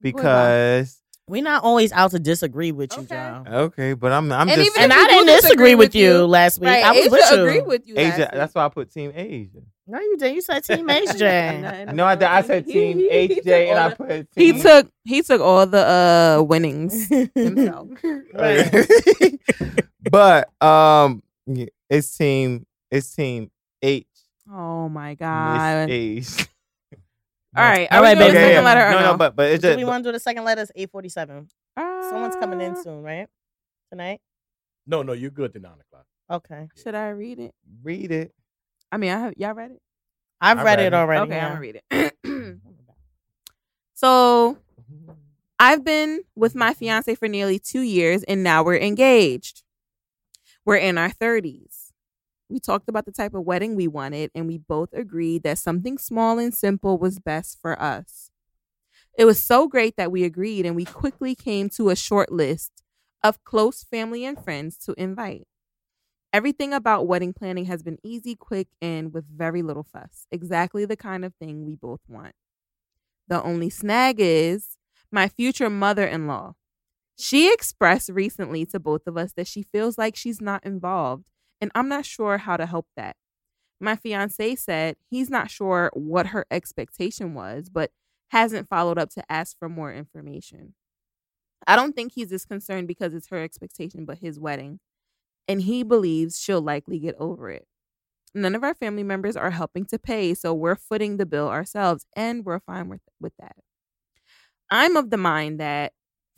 because 0.00 1.02
We're 1.28 1.42
not 1.42 1.62
always 1.62 1.92
out 1.92 2.10
to 2.12 2.18
disagree 2.18 2.72
with 2.72 2.92
you, 2.96 3.02
Okay. 3.02 3.14
Joe. 3.14 3.44
okay, 3.66 3.92
but 3.92 4.12
I'm 4.12 4.32
I'm 4.32 4.48
And 4.48 4.56
just 4.56 4.70
even 4.70 4.82
And 4.84 4.92
I 4.92 5.02
do 5.02 5.08
didn't 5.08 5.26
disagree 5.26 5.40
disagree 5.42 5.74
with 5.74 5.88
with 5.88 5.94
you 5.94 6.12
you, 6.20 6.26
last 6.26 6.58
week. 6.58 6.68
right? 6.68 6.84
I 6.84 6.90
was 6.92 7.00
Asia 7.00 7.10
with 7.10 7.30
you. 7.32 7.42
agree 7.44 7.60
with 7.60 7.86
you. 7.86 7.94
Asia. 7.98 8.08
last 8.08 8.18
week. 8.18 8.28
That's 8.32 8.54
why 8.54 8.64
I 8.64 8.68
put 8.70 8.90
Team 8.92 9.12
Asia. 9.14 9.58
No, 9.86 9.98
you 10.00 10.16
didn't. 10.18 10.34
You 10.34 10.40
said 10.42 10.64
Team 10.64 10.88
Asia. 10.90 11.58
Nothing. 11.60 11.96
No, 11.96 12.04
I, 12.04 12.14
did- 12.14 12.28
I 12.28 12.42
said 12.42 12.66
Team 12.66 12.98
he- 13.10 13.26
he 13.26 13.40
HJ, 13.40 13.70
and 13.70 13.78
all 13.78 13.86
I 13.90 13.94
put 13.94 14.08
team. 14.34 14.54
He 14.56 14.60
took 14.62 14.90
he 15.04 15.22
took 15.22 15.40
all 15.40 15.66
the 15.66 15.78
uh 16.38 16.42
winnings 16.42 17.08
himself. 17.34 17.88
But 20.10 20.50
um, 20.62 21.22
it's 21.90 22.16
team. 22.16 22.66
It's 22.90 23.14
Team 23.14 23.50
H. 23.82 24.06
oh 24.50 24.88
my 24.88 25.10
Miss 25.10 25.18
god! 25.18 25.90
H. 25.90 26.48
All 27.56 27.64
right, 27.64 27.88
All 27.90 27.98
are 27.98 28.02
right, 28.02 28.16
we 28.16 28.22
doing 28.24 28.34
baby. 28.34 28.38
the 28.38 28.40
Yeah, 28.40 28.48
second 28.52 28.64
letter 28.64 28.86
or 28.86 28.90
no, 28.90 28.98
no? 29.00 29.12
no, 29.12 29.16
but 29.16 29.34
but 29.36 29.50
it's 29.50 29.62
just 29.62 29.76
we 29.76 29.84
want 29.84 30.04
to 30.04 30.08
do 30.08 30.12
the 30.12 30.20
second 30.20 30.44
letter? 30.44 30.62
It's 30.62 30.72
847. 30.74 31.48
Someone's 32.10 32.36
coming 32.36 32.60
in 32.60 32.72
Uh, 32.72 32.82
soon, 32.82 33.02
right? 33.02 33.26
Tonight? 33.90 34.20
No, 34.86 35.02
no, 35.02 35.12
you're 35.12 35.30
good 35.30 35.52
to 35.54 35.58
nine 35.58 35.72
o'clock. 35.80 36.04
Okay. 36.30 36.68
Should 36.76 36.94
I 36.94 37.08
read 37.10 37.38
it? 37.38 37.54
read 37.82 38.12
it. 38.12 38.34
I 38.92 38.96
mean, 38.98 39.10
I 39.10 39.18
have 39.18 39.34
y'all 39.38 39.54
read 39.54 39.72
it. 39.72 39.82
I've 40.40 40.58
read, 40.58 40.78
read 40.78 40.80
it 40.80 40.86
it. 40.88 40.94
already. 40.94 41.22
okay, 41.32 41.40
I'm 41.40 41.48
gonna 41.48 41.60
read 41.60 41.80
it. 41.90 42.60
so 43.94 44.58
I've 45.58 45.84
been 45.84 46.22
with 46.36 46.54
my 46.54 46.74
fiance 46.74 47.14
for 47.14 47.28
nearly 47.28 47.58
two 47.58 47.80
years, 47.80 48.22
and 48.24 48.42
now 48.44 48.62
we're 48.62 48.76
engaged. 48.78 49.62
We're 50.64 50.76
in 50.76 50.98
our 50.98 51.10
thirties. 51.10 51.77
We 52.50 52.60
talked 52.60 52.88
about 52.88 53.04
the 53.06 53.12
type 53.12 53.34
of 53.34 53.44
wedding 53.44 53.76
we 53.76 53.88
wanted, 53.88 54.30
and 54.34 54.46
we 54.46 54.58
both 54.58 54.90
agreed 54.92 55.42
that 55.42 55.58
something 55.58 55.98
small 55.98 56.38
and 56.38 56.54
simple 56.54 56.98
was 56.98 57.18
best 57.18 57.58
for 57.60 57.80
us. 57.80 58.30
It 59.18 59.24
was 59.26 59.42
so 59.42 59.68
great 59.68 59.96
that 59.96 60.12
we 60.12 60.24
agreed, 60.24 60.66
and 60.66 60.76
we 60.76 60.84
quickly 60.84 61.34
came 61.34 61.68
to 61.70 61.90
a 61.90 61.96
short 61.96 62.32
list 62.32 62.82
of 63.24 63.44
close 63.44 63.84
family 63.84 64.24
and 64.24 64.42
friends 64.42 64.78
to 64.78 64.94
invite. 64.98 65.46
Everything 66.32 66.74
about 66.74 67.06
wedding 67.06 67.32
planning 67.32 67.66
has 67.66 67.82
been 67.82 67.98
easy, 68.04 68.36
quick, 68.36 68.68
and 68.82 69.14
with 69.14 69.26
very 69.26 69.62
little 69.62 69.84
fuss. 69.84 70.26
Exactly 70.30 70.84
the 70.84 70.96
kind 70.96 71.24
of 71.24 71.34
thing 71.36 71.66
we 71.66 71.76
both 71.76 72.00
want. 72.08 72.34
The 73.28 73.42
only 73.42 73.70
snag 73.70 74.16
is 74.20 74.78
my 75.10 75.28
future 75.28 75.70
mother 75.70 76.06
in 76.06 76.26
law. 76.26 76.54
She 77.18 77.52
expressed 77.52 78.10
recently 78.10 78.66
to 78.66 78.80
both 78.80 79.06
of 79.06 79.16
us 79.18 79.32
that 79.34 79.46
she 79.48 79.62
feels 79.62 79.98
like 79.98 80.16
she's 80.16 80.40
not 80.40 80.64
involved, 80.64 81.24
and 81.60 81.70
I'm 81.74 81.88
not 81.88 82.06
sure 82.06 82.38
how 82.38 82.56
to 82.56 82.66
help 82.66 82.86
that. 82.96 83.16
My 83.80 83.96
fiance 83.96 84.56
said 84.56 84.96
he's 85.10 85.30
not 85.30 85.50
sure 85.50 85.90
what 85.94 86.28
her 86.28 86.46
expectation 86.50 87.34
was, 87.34 87.68
but 87.68 87.90
hasn't 88.30 88.68
followed 88.68 88.98
up 88.98 89.10
to 89.10 89.32
ask 89.32 89.58
for 89.58 89.68
more 89.68 89.92
information. 89.92 90.74
I 91.66 91.76
don't 91.76 91.94
think 91.94 92.12
he's 92.12 92.32
as 92.32 92.44
concerned 92.44 92.88
because 92.88 93.14
it's 93.14 93.28
her 93.28 93.42
expectation, 93.42 94.04
but 94.04 94.18
his 94.18 94.38
wedding. 94.38 94.80
And 95.46 95.62
he 95.62 95.82
believes 95.82 96.38
she'll 96.38 96.60
likely 96.60 96.98
get 96.98 97.14
over 97.18 97.50
it. 97.50 97.66
None 98.34 98.54
of 98.54 98.62
our 98.62 98.74
family 98.74 99.02
members 99.02 99.36
are 99.36 99.50
helping 99.50 99.86
to 99.86 99.98
pay, 99.98 100.34
so 100.34 100.52
we're 100.52 100.76
footing 100.76 101.16
the 101.16 101.26
bill 101.26 101.48
ourselves, 101.48 102.04
and 102.14 102.44
we're 102.44 102.60
fine 102.60 102.88
with, 102.88 103.00
with 103.20 103.32
that. 103.38 103.56
I'm 104.70 104.96
of 104.96 105.10
the 105.10 105.16
mind 105.16 105.60
that 105.60 105.92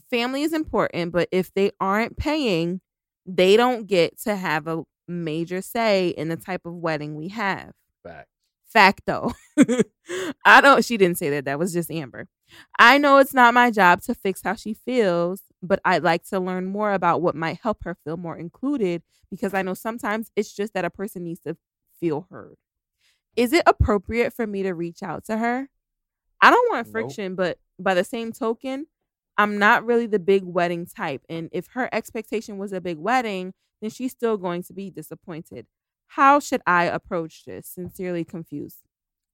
family 0.09 0.43
is 0.43 0.53
important, 0.53 1.13
but 1.13 1.29
if 1.33 1.53
they 1.53 1.73
aren't 1.81 2.17
paying, 2.17 2.81
they 3.27 3.57
don't 3.57 3.87
get 3.87 4.21
to 4.23 4.37
have 4.37 4.67
a 4.69 4.85
major 5.11 5.61
say 5.63 6.09
in 6.11 6.29
the 6.29 6.37
type 6.37 6.67
of 6.67 6.75
wedding 6.75 7.17
we 7.17 7.29
have. 7.29 7.73
Fact. 8.03 8.29
Fact 8.67 9.03
though. 9.07 9.33
I 10.45 10.61
don't 10.61 10.85
she 10.85 10.97
didn't 10.97 11.19
say 11.19 11.31
that. 11.31 11.45
That 11.45 11.59
was 11.59 11.73
just 11.73 11.91
Amber. 11.91 12.29
I 12.79 12.99
know 12.99 13.19
it's 13.19 13.35
not 13.35 13.55
my 13.55 13.71
job 13.71 14.03
to 14.03 14.15
fix 14.15 14.43
how 14.43 14.55
she 14.55 14.75
feels, 14.75 15.43
but 15.63 15.81
I'd 15.85 16.03
like 16.03 16.25
to 16.29 16.41
learn 16.41 16.67
more 16.67 16.93
about 16.93 17.23
what 17.23 17.35
might 17.35 17.59
help 17.63 17.85
her 17.85 17.97
feel 18.05 18.17
more 18.17 18.37
included 18.37 19.03
because 19.31 19.55
I 19.55 19.63
know 19.63 19.75
sometimes 19.75 20.31
it's 20.37 20.53
just 20.53 20.75
that 20.75 20.85
a 20.85 20.91
person 20.91 21.25
needs 21.25 21.41
to 21.41 21.57
feel 22.01 22.27
heard. 22.31 22.57
Is 23.37 23.53
it 23.53 23.63
appropriate 23.67 24.33
for 24.33 24.47
me 24.47 24.63
to 24.65 24.75
reach 24.75 25.03
out 25.03 25.25
to 25.27 25.39
her? 25.39 25.69
I 26.41 26.51
don't 26.51 26.73
want 26.73 26.87
Nope. 26.87 26.93
friction, 26.93 27.35
but 27.35 27.59
by 27.79 27.95
the 27.95 28.05
same 28.05 28.33
token, 28.33 28.87
I'm 29.39 29.59
not 29.59 29.85
really 29.87 30.07
the 30.07 30.19
big 30.19 30.45
wedding 30.45 30.87
type. 30.87 31.23
And 31.29 31.49
if 31.53 31.69
her 31.69 31.89
expectation 31.93 32.59
was 32.59 32.73
a 32.73 32.81
big 32.81 32.99
wedding, 32.99 33.55
then 33.81 33.91
she's 33.91 34.13
still 34.13 34.37
going 34.37 34.63
to 34.65 34.73
be 34.73 34.91
disappointed. 34.91 35.67
How 36.09 36.41
should 36.41 36.61
I 36.67 36.85
approach 36.85 37.45
this? 37.45 37.69
Sincerely 37.69 38.25
confused. 38.25 38.79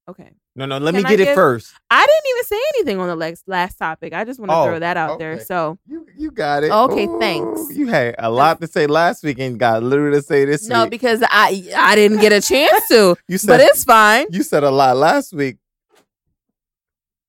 Okay. 0.09 0.31
No, 0.55 0.65
no, 0.65 0.77
let 0.77 0.93
Can 0.93 1.03
me 1.03 1.09
get 1.09 1.19
it 1.19 1.35
first. 1.35 1.73
I 1.91 1.99
didn't 2.05 2.31
even 2.31 2.43
say 2.45 2.61
anything 2.75 2.99
on 2.99 3.07
the 3.09 3.15
last, 3.15 3.43
last 3.45 3.77
topic. 3.77 4.13
I 4.13 4.23
just 4.23 4.39
want 4.39 4.51
to 4.51 4.55
Oh, 4.55 4.63
throw 4.65 4.79
that 4.79 4.95
out 4.95 5.19
there. 5.19 5.39
So, 5.39 5.77
You 5.85 6.07
you 6.15 6.31
got 6.31 6.63
it. 6.63 6.71
Okay, 6.71 7.07
Ooh, 7.07 7.19
thanks. 7.19 7.75
You 7.75 7.87
had 7.87 8.15
a 8.17 8.29
lot 8.31 8.61
to 8.61 8.67
say 8.67 8.87
last 8.87 9.23
week 9.23 9.37
and 9.39 9.59
got 9.59 9.83
little 9.83 10.11
to 10.11 10.21
say 10.21 10.45
this 10.45 10.67
no, 10.69 10.83
week. 10.83 10.91
because 10.91 11.21
I 11.23 11.61
I 11.75 11.95
didn't 11.95 12.19
get 12.19 12.31
a 12.31 12.39
chance 12.41 12.87
to, 12.87 13.17
you 13.27 13.37
said 13.37 13.47
but 13.47 13.59
it's 13.59 13.83
fine. 13.83 14.27
you 14.31 14.43
said 14.43 14.63
a 14.63 14.71
lot 14.71 14.95
last 14.95 15.33
week. 15.33 15.57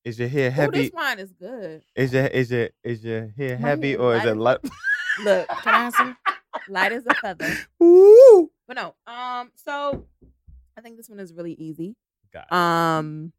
Is 0.04 0.18
your 0.18 0.28
hair 0.28 0.48
Oh, 0.48 0.52
heavy? 0.52 0.82
this 0.84 0.92
wine 0.94 1.18
is 1.18 1.32
good. 1.32 1.82
is 1.96 2.12
your 2.12 2.26
is 2.26 2.50
your 2.50 2.68
is 2.84 3.04
your 3.04 3.28
hair 3.36 3.56
heavy 3.56 3.96
or 3.96 4.16
is 4.16 4.24
it 4.24 4.36
light? 4.36 4.58
Look, 5.24 5.48
Can 5.48 5.74
I 5.74 5.78
have 5.84 5.94
some? 5.94 6.16
light 6.68 6.93
as 6.93 7.05
a 7.06 7.14
feather. 7.14 7.52
Ooh. 7.82 8.51
But 8.66 8.76
no, 8.76 8.94
um, 9.06 9.51
so 9.55 10.06
I 10.76 10.80
think 10.80 10.97
this 10.97 11.09
one 11.09 11.20
is 11.20 11.32
really 11.32 11.55
easy. 11.55 11.97
Um, 12.51 13.32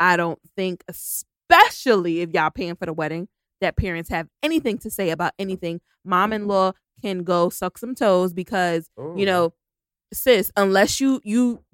I 0.00 0.16
don't 0.16 0.38
think, 0.56 0.84
especially 0.88 2.20
if 2.20 2.30
y'all 2.32 2.50
paying 2.50 2.76
for 2.76 2.86
the 2.86 2.92
wedding, 2.92 3.28
that 3.60 3.76
parents 3.76 4.08
have 4.10 4.28
anything 4.42 4.78
to 4.78 4.90
say 4.90 5.10
about 5.10 5.32
anything. 5.38 5.80
Mom 6.04 6.32
in 6.32 6.46
law 6.46 6.72
can 7.02 7.24
go 7.24 7.48
suck 7.48 7.78
some 7.78 7.94
toes 7.94 8.32
because 8.32 8.88
you 9.16 9.26
know, 9.26 9.52
sis, 10.12 10.52
unless 10.56 11.00
you 11.00 11.20
you 11.24 11.64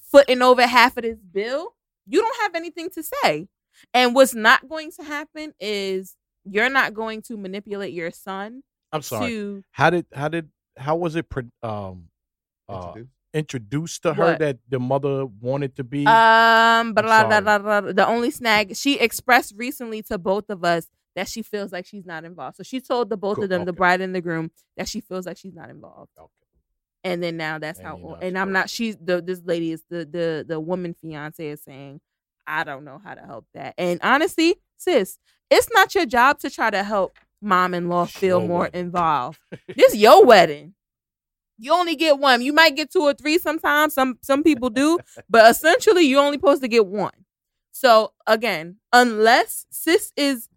footing 0.00 0.42
over 0.42 0.66
half 0.66 0.96
of 0.96 1.02
this 1.02 1.18
bill, 1.18 1.74
you 2.06 2.20
don't 2.20 2.40
have 2.40 2.54
anything 2.54 2.88
to 2.90 3.02
say. 3.02 3.48
And 3.94 4.14
what's 4.14 4.34
not 4.34 4.68
going 4.68 4.90
to 4.92 5.04
happen 5.04 5.52
is 5.60 6.16
you're 6.44 6.70
not 6.70 6.94
going 6.94 7.22
to 7.22 7.36
manipulate 7.36 7.92
your 7.92 8.10
son 8.10 8.62
I'm 8.92 9.02
sorry. 9.02 9.30
to 9.30 9.64
How 9.72 9.90
did 9.90 10.06
how 10.12 10.28
did 10.28 10.48
how 10.76 10.96
was 10.96 11.16
it 11.16 11.28
pro- 11.28 11.42
um 11.62 12.08
uh, 12.68 12.74
Introduce. 12.74 13.08
introduced 13.34 14.02
to 14.02 14.14
her 14.14 14.24
What? 14.32 14.38
that 14.40 14.58
the 14.68 14.78
mother 14.78 15.26
wanted 15.26 15.76
to 15.76 15.84
be? 15.84 16.06
Um, 16.06 16.92
blah, 16.94 17.26
blah, 17.26 17.40
blah, 17.40 17.58
blah, 17.58 17.80
blah. 17.80 17.92
the 17.92 18.06
only 18.06 18.30
snag 18.30 18.76
she 18.76 18.98
expressed 18.98 19.54
recently 19.56 20.02
to 20.04 20.18
both 20.18 20.50
of 20.50 20.64
us 20.64 20.88
that 21.16 21.28
she 21.28 21.42
feels 21.42 21.72
like 21.72 21.84
she's 21.86 22.06
not 22.06 22.24
involved. 22.24 22.56
So 22.56 22.62
she 22.62 22.80
told 22.80 23.10
the 23.10 23.16
both 23.16 23.36
Cool, 23.36 23.44
of 23.44 23.50
them, 23.50 23.64
the 23.64 23.72
bride 23.72 24.00
and 24.00 24.14
the 24.14 24.20
groom, 24.20 24.50
that 24.76 24.88
she 24.88 25.00
feels 25.00 25.26
like 25.26 25.36
she's 25.38 25.54
not 25.54 25.70
involved. 25.70 26.10
Okay. 26.18 26.28
And 27.04 27.22
then 27.22 27.36
now 27.36 27.58
that's 27.58 27.78
And 27.78 27.88
how. 27.88 27.96
you're 27.98 28.18
And 28.22 28.38
I'm 28.38 28.52
not. 28.52 28.68
She's 28.70 28.96
the 28.96 29.20
this 29.22 29.40
lady 29.44 29.72
is 29.72 29.82
the 29.88 30.04
the 30.04 30.44
the 30.46 30.60
woman 30.60 30.94
fiance 30.94 31.44
is 31.46 31.62
saying, 31.62 32.00
I 32.46 32.64
don't 32.64 32.84
know 32.84 33.00
how 33.02 33.14
to 33.14 33.20
help 33.22 33.46
that. 33.54 33.74
And 33.78 33.98
honestly, 34.02 34.56
sis, 34.76 35.18
it's 35.50 35.68
not 35.72 35.94
your 35.94 36.06
job 36.06 36.38
to 36.40 36.50
try 36.50 36.70
to 36.70 36.82
help 36.82 37.16
mom 37.40 37.74
in 37.74 37.88
law 37.88 38.04
feel 38.06 38.40
your 38.40 38.48
more 38.48 38.60
wedding. 38.60 38.80
involved. 38.80 39.38
this 39.76 39.94
your 39.94 40.24
wedding. 40.24 40.74
You 41.58 41.72
only 41.72 41.96
get 41.96 42.18
one. 42.18 42.40
You 42.42 42.52
might 42.52 42.76
get 42.76 42.92
two 42.92 43.02
or 43.02 43.14
three 43.14 43.38
sometimes. 43.38 43.94
Some 43.94 44.18
some 44.22 44.42
people 44.42 44.70
do, 44.70 44.98
but 45.30 45.50
essentially 45.50 46.04
you're 46.04 46.22
only 46.22 46.36
supposed 46.38 46.62
to 46.62 46.68
get 46.68 46.86
one. 46.86 47.24
So 47.72 48.12
again, 48.26 48.76
unless 48.92 49.66
sis 49.70 50.12
is 50.16 50.48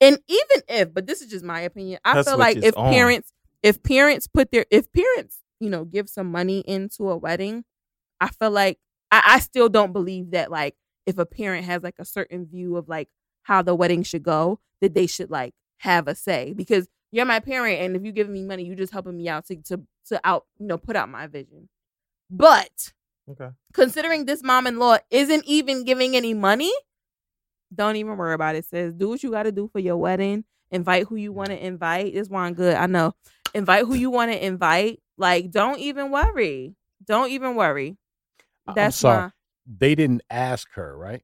and 0.00 0.18
even 0.26 0.62
if, 0.68 0.92
but 0.92 1.06
this 1.06 1.22
is 1.22 1.30
just 1.30 1.44
my 1.44 1.60
opinion, 1.60 2.00
I 2.04 2.14
That's 2.14 2.28
feel 2.28 2.38
like 2.38 2.56
if 2.56 2.76
on. 2.76 2.92
parents 2.92 3.32
if 3.62 3.82
parents 3.82 4.26
put 4.26 4.50
their 4.50 4.66
if 4.70 4.92
parents, 4.92 5.40
you 5.60 5.70
know, 5.70 5.84
give 5.84 6.08
some 6.08 6.30
money 6.30 6.60
into 6.60 7.08
a 7.08 7.16
wedding, 7.16 7.64
I 8.20 8.28
feel 8.28 8.50
like 8.50 8.78
I, 9.10 9.22
I 9.24 9.38
still 9.38 9.68
don't 9.68 9.92
believe 9.92 10.32
that 10.32 10.50
like 10.50 10.74
if 11.06 11.18
a 11.18 11.26
parent 11.26 11.66
has 11.66 11.82
like 11.82 11.96
a 11.98 12.04
certain 12.04 12.46
view 12.46 12.76
of 12.76 12.88
like 12.88 13.08
how 13.42 13.62
the 13.62 13.74
wedding 13.74 14.02
should 14.02 14.22
go, 14.22 14.58
that 14.80 14.94
they 14.94 15.06
should 15.06 15.30
like 15.30 15.54
have 15.82 16.08
a 16.08 16.14
say. 16.14 16.52
Because 16.54 16.88
you're 17.10 17.26
my 17.26 17.40
parent 17.40 17.80
and 17.80 17.96
if 17.96 18.04
you 18.04 18.12
giving 18.12 18.32
me 18.32 18.42
money, 18.42 18.64
you're 18.64 18.76
just 18.76 18.92
helping 18.92 19.16
me 19.16 19.28
out 19.28 19.46
to 19.46 19.56
to 19.56 19.80
to 20.06 20.20
out, 20.24 20.46
you 20.58 20.66
know, 20.66 20.78
put 20.78 20.96
out 20.96 21.08
my 21.08 21.26
vision. 21.26 21.68
But 22.30 22.92
Okay. 23.28 23.50
considering 23.72 24.24
this 24.24 24.42
mom 24.42 24.66
in 24.66 24.78
law 24.78 24.96
isn't 25.10 25.44
even 25.46 25.84
giving 25.84 26.16
any 26.16 26.34
money, 26.34 26.72
don't 27.74 27.96
even 27.96 28.16
worry 28.16 28.34
about 28.34 28.56
it. 28.56 28.64
Says 28.64 28.92
do 28.94 29.08
what 29.10 29.22
you 29.22 29.30
got 29.30 29.44
to 29.44 29.52
do 29.52 29.68
for 29.68 29.78
your 29.78 29.96
wedding. 29.96 30.44
Invite 30.70 31.06
who 31.08 31.16
you 31.16 31.32
want 31.32 31.50
to 31.50 31.66
invite. 31.66 32.14
This 32.14 32.28
one 32.28 32.54
good. 32.54 32.76
I 32.76 32.86
know. 32.86 33.14
Invite 33.54 33.84
who 33.86 33.94
you 33.94 34.10
want 34.10 34.32
to 34.32 34.44
invite. 34.44 35.02
Like, 35.18 35.50
don't 35.50 35.78
even 35.78 36.10
worry. 36.10 36.74
Don't 37.06 37.30
even 37.30 37.54
worry. 37.56 37.96
I- 38.66 38.70
I'm 38.72 38.76
That's 38.76 38.96
sorry. 38.96 39.22
my 39.24 39.32
They 39.66 39.94
didn't 39.94 40.22
ask 40.30 40.68
her, 40.74 40.96
right? 40.96 41.22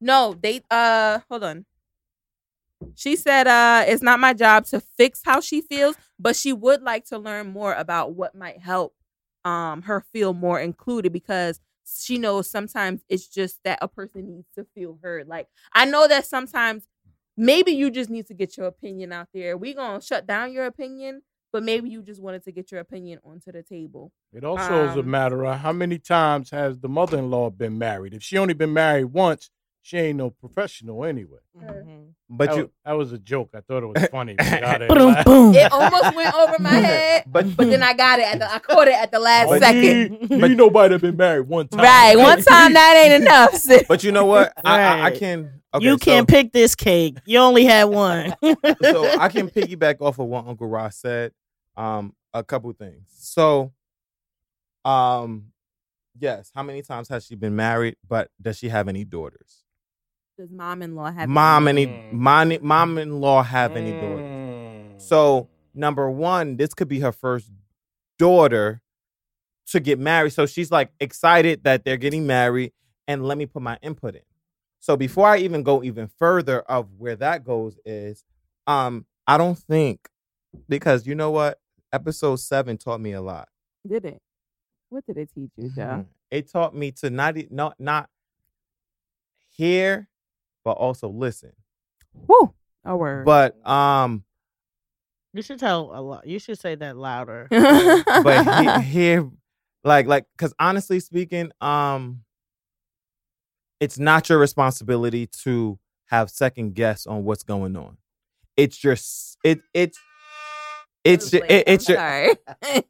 no. 0.00 0.34
They 0.40 0.62
uh, 0.70 1.20
hold 1.30 1.44
on. 1.44 1.64
She 2.94 3.16
said, 3.16 3.46
uh, 3.46 3.84
it's 3.86 4.02
not 4.02 4.20
my 4.20 4.32
job 4.34 4.66
to 4.66 4.80
fix 4.80 5.20
how 5.24 5.40
she 5.40 5.60
feels, 5.60 5.96
but 6.18 6.36
she 6.36 6.52
would 6.52 6.82
like 6.82 7.04
to 7.06 7.18
learn 7.18 7.48
more 7.48 7.74
about 7.74 8.14
what 8.14 8.34
might 8.34 8.58
help 8.60 8.94
um 9.46 9.80
her 9.82 10.02
feel 10.12 10.34
more 10.34 10.60
included 10.60 11.12
because 11.14 11.60
she 11.86 12.18
knows 12.18 12.50
sometimes 12.50 13.00
it's 13.08 13.26
just 13.26 13.58
that 13.64 13.78
a 13.80 13.88
person 13.88 14.26
needs 14.26 14.46
to 14.54 14.66
feel 14.74 14.98
heard. 15.02 15.26
Like 15.28 15.48
I 15.72 15.86
know 15.86 16.06
that 16.06 16.26
sometimes 16.26 16.86
maybe 17.38 17.72
you 17.72 17.90
just 17.90 18.10
need 18.10 18.26
to 18.26 18.34
get 18.34 18.56
your 18.58 18.66
opinion 18.66 19.12
out 19.12 19.28
there. 19.32 19.56
We 19.56 19.72
gonna 19.72 20.02
shut 20.02 20.26
down 20.26 20.52
your 20.52 20.66
opinion, 20.66 21.22
but 21.52 21.62
maybe 21.62 21.88
you 21.88 22.02
just 22.02 22.20
wanted 22.20 22.44
to 22.44 22.52
get 22.52 22.70
your 22.70 22.80
opinion 22.80 23.18
onto 23.24 23.50
the 23.50 23.62
table. 23.62 24.12
It 24.32 24.44
also 24.44 24.84
is 24.84 24.96
a 24.96 25.00
Um, 25.00 25.10
matter 25.10 25.44
of 25.46 25.58
how 25.60 25.72
many 25.72 25.98
times 25.98 26.50
has 26.50 26.78
the 26.78 26.88
mother-in-law 26.88 27.50
been 27.50 27.78
married. 27.78 28.12
If 28.12 28.22
she 28.22 28.36
only 28.36 28.54
been 28.54 28.74
married 28.74 29.06
once, 29.06 29.50
she 29.82 29.96
ain't 29.96 30.18
no 30.18 30.30
professional 30.30 31.04
anyway. 31.04 31.38
But 32.28 32.46
that, 32.50 32.56
you 32.56 32.62
was, 32.62 32.70
that 32.84 32.92
was 32.92 33.12
a 33.12 33.18
joke. 33.18 33.50
I 33.54 33.60
thought 33.60 33.82
it 33.82 33.86
was 33.86 34.08
funny. 34.10 34.34
but 34.36 34.60
y'all 34.60 34.88
Boom, 34.88 35.16
boom. 35.24 35.54
It 35.54 35.72
almost 35.72 36.14
went 36.14 36.34
over 36.34 36.56
my 36.60 36.70
head, 36.70 37.24
but 37.26 37.56
but 37.56 37.68
then 37.68 37.82
I 37.82 37.94
got 37.94 38.18
it. 38.18 38.26
At 38.26 38.38
the, 38.38 38.52
I 38.52 38.58
caught 38.58 38.88
it 38.88 38.94
at 38.94 39.10
the 39.10 39.18
last 39.18 39.48
Oh, 39.50 39.58
second. 39.58 40.28
You, 40.30 40.36
you 40.48 40.54
nobody 40.54 40.94
that 40.94 41.00
been 41.00 41.16
married 41.16 41.48
one 41.48 41.68
time. 41.68 41.80
Right, 41.80 42.16
one 42.16 42.42
time 42.42 42.74
that 42.74 43.04
ain't 43.06 43.22
enough. 43.22 43.54
sis. 43.54 43.84
but 43.88 44.04
you 44.04 44.12
know 44.12 44.26
what? 44.26 44.52
I, 44.64 44.80
I, 44.80 45.04
I 45.06 45.10
can 45.18 45.60
okay, 45.74 45.84
you 45.84 45.96
can't 45.96 46.28
pick 46.28 46.52
this 46.52 46.74
cake. 46.74 47.16
You 47.24 47.38
only 47.38 47.64
had 47.64 47.84
one. 47.84 48.34
so 48.82 49.18
I 49.18 49.28
can 49.28 49.48
piggyback 49.48 50.00
off 50.00 50.18
of 50.18 50.26
what 50.26 50.46
Uncle 50.46 50.68
Ross 50.68 50.96
said. 50.96 51.32
Um, 51.76 52.14
a 52.34 52.44
couple 52.44 52.72
things. 52.74 53.08
So, 53.08 53.72
um, 54.84 55.46
yes, 56.18 56.50
how 56.54 56.62
many 56.62 56.82
times 56.82 57.08
has 57.08 57.24
she 57.26 57.34
been 57.34 57.56
married? 57.56 57.96
But 58.06 58.30
does 58.40 58.58
she 58.58 58.68
have 58.68 58.88
any 58.88 59.04
daughters? 59.04 59.59
Does 60.40 60.50
mom-in-law 60.50 61.12
have 61.12 61.28
Mom, 61.28 61.68
any 61.68 61.86
Mm. 61.86 62.12
mom, 62.12 62.52
mom-in-law 62.62 63.42
have 63.42 63.76
any 63.76 63.92
daughters? 63.92 64.24
Mm. 64.24 64.98
So 64.98 65.50
number 65.74 66.10
one, 66.10 66.56
this 66.56 66.72
could 66.72 66.88
be 66.88 67.00
her 67.00 67.12
first 67.12 67.50
daughter 68.18 68.80
to 69.66 69.80
get 69.80 69.98
married. 69.98 70.30
So 70.32 70.46
she's 70.46 70.70
like 70.70 70.92
excited 70.98 71.64
that 71.64 71.84
they're 71.84 71.98
getting 71.98 72.26
married 72.26 72.72
and 73.06 73.22
let 73.26 73.36
me 73.36 73.44
put 73.44 73.60
my 73.60 73.78
input 73.82 74.14
in. 74.14 74.22
So 74.78 74.96
before 74.96 75.26
I 75.28 75.36
even 75.40 75.62
go 75.62 75.82
even 75.84 76.08
further 76.08 76.60
of 76.62 76.88
where 76.96 77.16
that 77.16 77.44
goes 77.44 77.78
is 77.84 78.24
um 78.66 79.04
I 79.26 79.36
don't 79.36 79.58
think 79.58 80.08
because 80.70 81.06
you 81.06 81.14
know 81.14 81.30
what? 81.32 81.60
Episode 81.92 82.36
7 82.36 82.78
taught 82.78 83.02
me 83.02 83.12
a 83.12 83.20
lot. 83.20 83.50
Did 83.86 84.06
it? 84.06 84.22
What 84.88 85.04
did 85.04 85.18
it 85.18 85.28
teach 85.34 85.50
you, 85.58 85.68
Joe? 85.68 85.82
Mhm. 85.82 86.06
It 86.30 86.50
taught 86.50 86.74
me 86.74 86.92
to 86.92 87.10
not 87.10 87.36
not 87.50 87.78
not 87.78 88.08
hear 89.50 90.08
but 90.64 90.72
also 90.72 91.08
listen. 91.08 91.52
Woo! 92.26 92.52
A 92.84 92.96
word. 92.96 93.24
But 93.24 93.64
um 93.68 94.24
You 95.32 95.42
should 95.42 95.58
tell 95.60 95.90
a 95.94 96.00
lot. 96.00 96.26
You 96.26 96.38
should 96.38 96.58
say 96.58 96.74
that 96.74 96.96
louder. 96.96 97.46
but 97.50 98.44
he, 98.44 98.82
here 98.90 99.28
like 99.84 100.06
like 100.06 100.26
because 100.36 100.52
honestly 100.58 101.00
speaking 101.00 101.50
um 101.60 102.22
it's 103.80 103.98
not 103.98 104.28
your 104.28 104.38
responsibility 104.38 105.26
to 105.26 105.78
have 106.06 106.28
second 106.28 106.74
guess 106.74 107.06
on 107.06 107.24
what's 107.24 107.42
going 107.44 107.74
on 107.76 107.96
it's 108.58 108.84
your 108.84 108.92
s- 108.92 109.38
it 109.42 109.60
it's 109.72 109.98
it's 111.02 111.32
your 111.32 111.44
it, 111.46 111.64
it's 111.66 111.88
your 111.88 111.96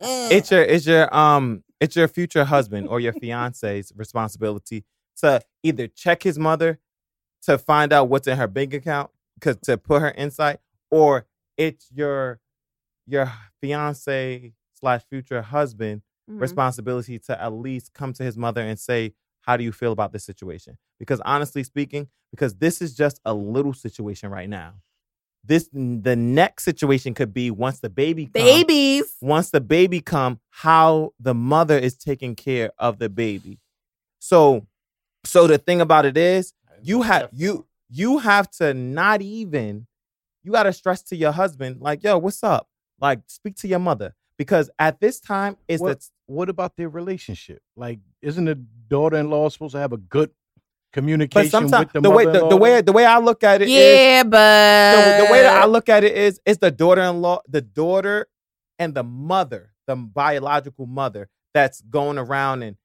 it's 0.02 0.50
your 0.50 0.62
it's 0.62 0.86
your 0.86 1.14
um 1.14 1.62
it's 1.80 1.94
your 1.94 2.08
future 2.08 2.44
husband 2.54 2.88
or 2.88 2.98
your 2.98 3.12
fiance's 3.12 3.92
responsibility 3.94 4.84
to 5.18 5.40
either 5.62 5.86
check 5.86 6.22
his 6.24 6.38
mother 6.40 6.80
to 7.42 7.58
find 7.58 7.92
out 7.92 8.08
what's 8.08 8.26
in 8.28 8.36
her 8.36 8.46
bank 8.46 8.74
account 8.74 9.10
cause 9.40 9.56
to 9.62 9.76
put 9.78 10.02
her 10.02 10.10
insight 10.12 10.58
or 10.90 11.26
it's 11.56 11.88
your 11.94 12.40
your 13.06 13.30
fiance 13.60 14.52
slash 14.78 15.02
future 15.08 15.42
husband 15.42 16.02
Mhm. 16.30 16.40
responsibility 16.40 17.18
to 17.18 17.42
at 17.42 17.52
least 17.52 17.92
come 17.94 18.12
to 18.12 18.22
his 18.22 18.36
mother 18.36 18.60
and 18.60 18.78
say 18.78 19.12
how 19.42 19.56
do 19.56 19.64
you 19.64 19.72
feel 19.72 19.92
about 19.92 20.12
this 20.12 20.22
situation 20.24 20.76
because 20.98 21.20
honestly 21.24 21.64
speaking 21.64 22.08
because 22.30 22.54
this 22.56 22.80
is 22.82 22.94
just 22.94 23.20
a 23.24 23.34
little 23.34 23.72
situation 23.74 24.30
right 24.30 24.48
now 24.48 24.74
this 25.44 25.68
the 25.72 26.14
next 26.14 26.64
situation 26.64 27.14
could 27.14 27.32
be 27.32 27.50
once 27.50 27.80
the 27.80 27.88
baby 27.88 28.26
come, 28.26 28.44
Babies. 28.44 29.14
once 29.22 29.50
the 29.50 29.60
baby 29.60 30.00
come 30.00 30.38
how 30.50 31.12
the 31.18 31.34
mother 31.34 31.78
is 31.78 31.96
taking 31.96 32.36
care 32.36 32.70
of 32.78 32.98
the 32.98 33.08
baby 33.08 33.58
so 34.18 34.66
so 35.24 35.46
the 35.46 35.58
thing 35.58 35.80
about 35.80 36.04
it 36.04 36.16
is 36.16 36.52
you 36.82 37.02
have 37.02 37.28
you 37.32 37.66
you 37.88 38.18
have 38.18 38.50
to 38.52 38.74
not 38.74 39.22
even 39.22 39.86
you 40.42 40.52
got 40.52 40.64
to 40.64 40.72
stress 40.72 41.02
to 41.04 41.16
your 41.16 41.32
husband 41.32 41.80
like 41.80 42.02
yo 42.02 42.18
what's 42.18 42.42
up? 42.42 42.68
Like 43.00 43.20
speak 43.26 43.56
to 43.56 43.68
your 43.68 43.78
mother. 43.78 44.14
Because 44.36 44.70
at 44.78 45.00
this 45.00 45.20
time 45.20 45.56
it's 45.68 45.82
What, 45.82 46.00
the 46.00 46.08
what 46.26 46.48
about 46.48 46.76
their 46.76 46.88
relationship? 46.88 47.60
Like, 47.76 47.98
isn't 48.22 48.44
the 48.46 48.54
daughter-in-law 48.88 49.50
supposed 49.50 49.72
to 49.72 49.78
have 49.78 49.92
a 49.92 49.98
good 49.98 50.30
communication 50.92 51.46
but 51.46 51.50
sometimes 51.50 51.92
with 51.92 51.92
the, 51.92 52.00
the, 52.00 52.10
way 52.10 52.24
the, 52.24 52.48
the 52.48 52.56
way 52.56 52.80
the 52.80 52.92
way 52.92 53.04
I 53.04 53.18
look 53.18 53.44
at 53.44 53.62
it 53.62 53.68
Yeah, 53.68 54.22
but 54.24 55.18
the, 55.18 55.26
the 55.26 55.32
way 55.32 55.42
that 55.42 55.62
I 55.62 55.66
look 55.66 55.88
at 55.88 56.04
it 56.04 56.16
is 56.16 56.40
it's 56.46 56.58
the 56.58 56.70
daughter-in-law, 56.70 57.42
the 57.48 57.60
daughter 57.60 58.28
and 58.78 58.94
the 58.94 59.04
mother, 59.04 59.72
the 59.86 59.94
biological 59.94 60.86
mother 60.86 61.28
that's 61.52 61.80
going 61.82 62.18
around 62.18 62.62
and 62.62 62.76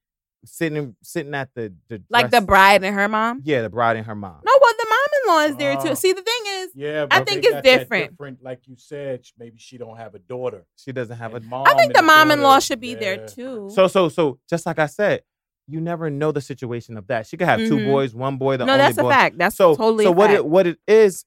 sitting 0.46 0.96
sitting 1.02 1.34
at 1.34 1.50
the, 1.54 1.72
the 1.88 2.02
like 2.08 2.30
the 2.30 2.40
bride 2.40 2.82
and 2.84 2.94
her 2.94 3.08
mom. 3.08 3.42
yeah 3.44 3.62
the 3.62 3.68
bride 3.70 3.96
and 3.96 4.06
her 4.06 4.14
mom. 4.14 4.40
No, 4.44 4.52
well, 4.60 4.72
the 4.78 4.86
mom-in-law 4.88 5.50
is 5.52 5.56
there 5.56 5.76
Oh. 5.78 5.84
too. 5.88 5.94
See, 5.96 6.12
the 6.12 6.22
thing 6.22 6.42
is, 6.46 6.70
Yeah, 6.74 7.06
I 7.10 7.20
think 7.20 7.42
they 7.42 7.48
it's 7.48 7.50
got 7.50 7.64
that 7.64 7.78
different. 7.78 8.10
different. 8.12 8.42
Like 8.42 8.60
you 8.66 8.76
said, 8.78 9.24
maybe 9.38 9.58
she 9.58 9.76
don't 9.78 9.96
have 9.96 10.14
a 10.14 10.18
daughter. 10.18 10.64
She 10.76 10.92
doesn't 10.92 11.16
have 11.16 11.34
a 11.34 11.40
mom 11.40 11.66
I 11.66 11.74
think 11.74 11.94
the 11.94 12.02
mom-in-law 12.02 12.60
should 12.60 12.80
be 12.80 12.94
there 12.94 13.26
too. 13.26 13.70
so 13.74 13.88
so 13.88 14.08
so 14.08 14.38
just 14.48 14.64
like 14.66 14.78
I 14.78 14.86
said, 14.86 15.22
you 15.68 15.80
never 15.80 16.10
know 16.10 16.30
the 16.32 16.40
situation 16.40 16.96
of 16.96 17.08
that. 17.08 17.26
She 17.26 17.36
could 17.36 17.48
have 17.48 17.58
two 17.58 17.76
Mhm. 17.78 17.90
boys, 17.90 18.14
one 18.14 18.36
boy, 18.36 18.56
the 18.56 18.64
no, 18.64 18.74
only 18.74 18.84
that's 18.84 18.98
boy. 18.98 19.08
a 19.08 19.12
fact. 19.12 19.36
That's 19.38 19.56
so 19.56 19.74
totally 19.74 20.04
so 20.04 20.10
a 20.10 20.12
what 20.14 20.28
fact. 20.28 20.38
it 20.38 20.46
what 20.46 20.66
it 20.66 20.78
is 20.86 21.24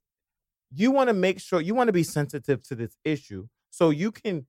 you 0.73 0.91
want 0.91 1.07
to 1.09 1.13
make 1.13 1.39
sure 1.39 1.59
you 1.59 1.73
want 1.75 1.87
to 1.87 1.91
be 1.93 2.03
sensitive 2.03 2.61
to 2.61 2.75
this 2.75 2.95
issue 3.03 3.47
so 3.71 3.89
you 3.89 4.11
can 4.11 4.45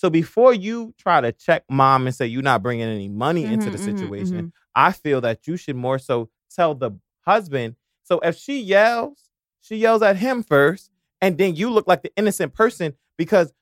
so 0.00 0.08
before 0.10 0.54
you 0.54 0.94
try 0.98 1.20
to 1.20 1.30
check 1.32 1.64
mom 1.70 2.06
and 2.06 2.14
say 2.14 2.26
you're 2.26 2.42
not 2.42 2.62
bringing 2.62 2.86
any 2.88 3.08
money 3.08 3.50
into 3.52 3.68
Mhm, 3.68 3.72
the 3.72 3.78
mhm, 3.78 3.84
situation 3.84 4.38
mhm. 4.46 4.52
i 4.74 4.92
feel 4.92 5.20
that 5.20 5.46
you 5.46 5.56
should 5.56 5.76
more 5.76 5.98
so 5.98 6.30
tell 6.54 6.74
the 6.74 6.90
husband 7.26 7.76
so 8.02 8.18
if 8.20 8.36
she 8.36 8.60
yells 8.60 9.30
she 9.60 9.76
yells 9.76 10.02
at 10.02 10.16
him 10.16 10.42
first 10.42 10.90
and 11.20 11.36
then 11.38 11.54
you 11.54 11.70
look 11.70 11.86
like 11.86 12.02
the 12.02 12.12
innocent 12.16 12.54
person 12.54 12.94
because 13.18 13.52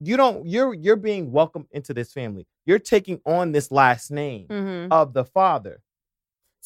you 0.00 0.16
don't 0.16 0.46
you're 0.46 0.74
you're 0.74 0.96
being 0.96 1.32
welcomed 1.32 1.66
into 1.72 1.94
this 1.94 2.12
family 2.12 2.46
you're 2.66 2.78
taking 2.78 3.20
on 3.26 3.52
this 3.52 3.70
last 3.70 4.10
name 4.10 4.46
Mhm. 4.50 4.88
of 4.90 5.12
the 5.14 5.24
father 5.24 5.80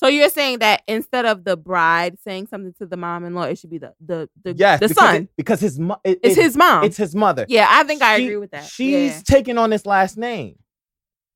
So 0.00 0.06
you're 0.06 0.28
saying 0.28 0.60
that 0.60 0.82
instead 0.86 1.26
of 1.26 1.42
the 1.42 1.56
bride 1.56 2.18
saying 2.22 2.46
something 2.46 2.72
to 2.78 2.86
the 2.86 2.96
mom-in-law, 2.96 3.42
it 3.44 3.58
should 3.58 3.70
be 3.70 3.78
the 3.78 3.94
the 4.04 4.28
the, 4.44 4.54
yes 4.56 4.78
the 4.78 4.86
because 4.88 5.04
son. 5.04 5.16
it- 5.16 5.28
because 5.36 5.60
his 5.60 5.78
mo- 5.80 6.00
it- 6.04 6.20
it's 6.22 6.38
it- 6.38 6.42
his 6.42 6.56
mom. 6.56 6.84
it's 6.84 6.96
his 6.96 7.14
mother 7.16 7.44
yeah, 7.48 7.66
I 7.68 7.82
think 7.82 8.00
I 8.02 8.16
agree 8.18 8.36
with 8.36 8.52
that. 8.52 8.64
She's 8.64 9.16
yeah, 9.16 9.20
taking 9.24 9.58
on 9.58 9.70
this 9.70 9.84
last 9.86 10.16
name. 10.16 10.56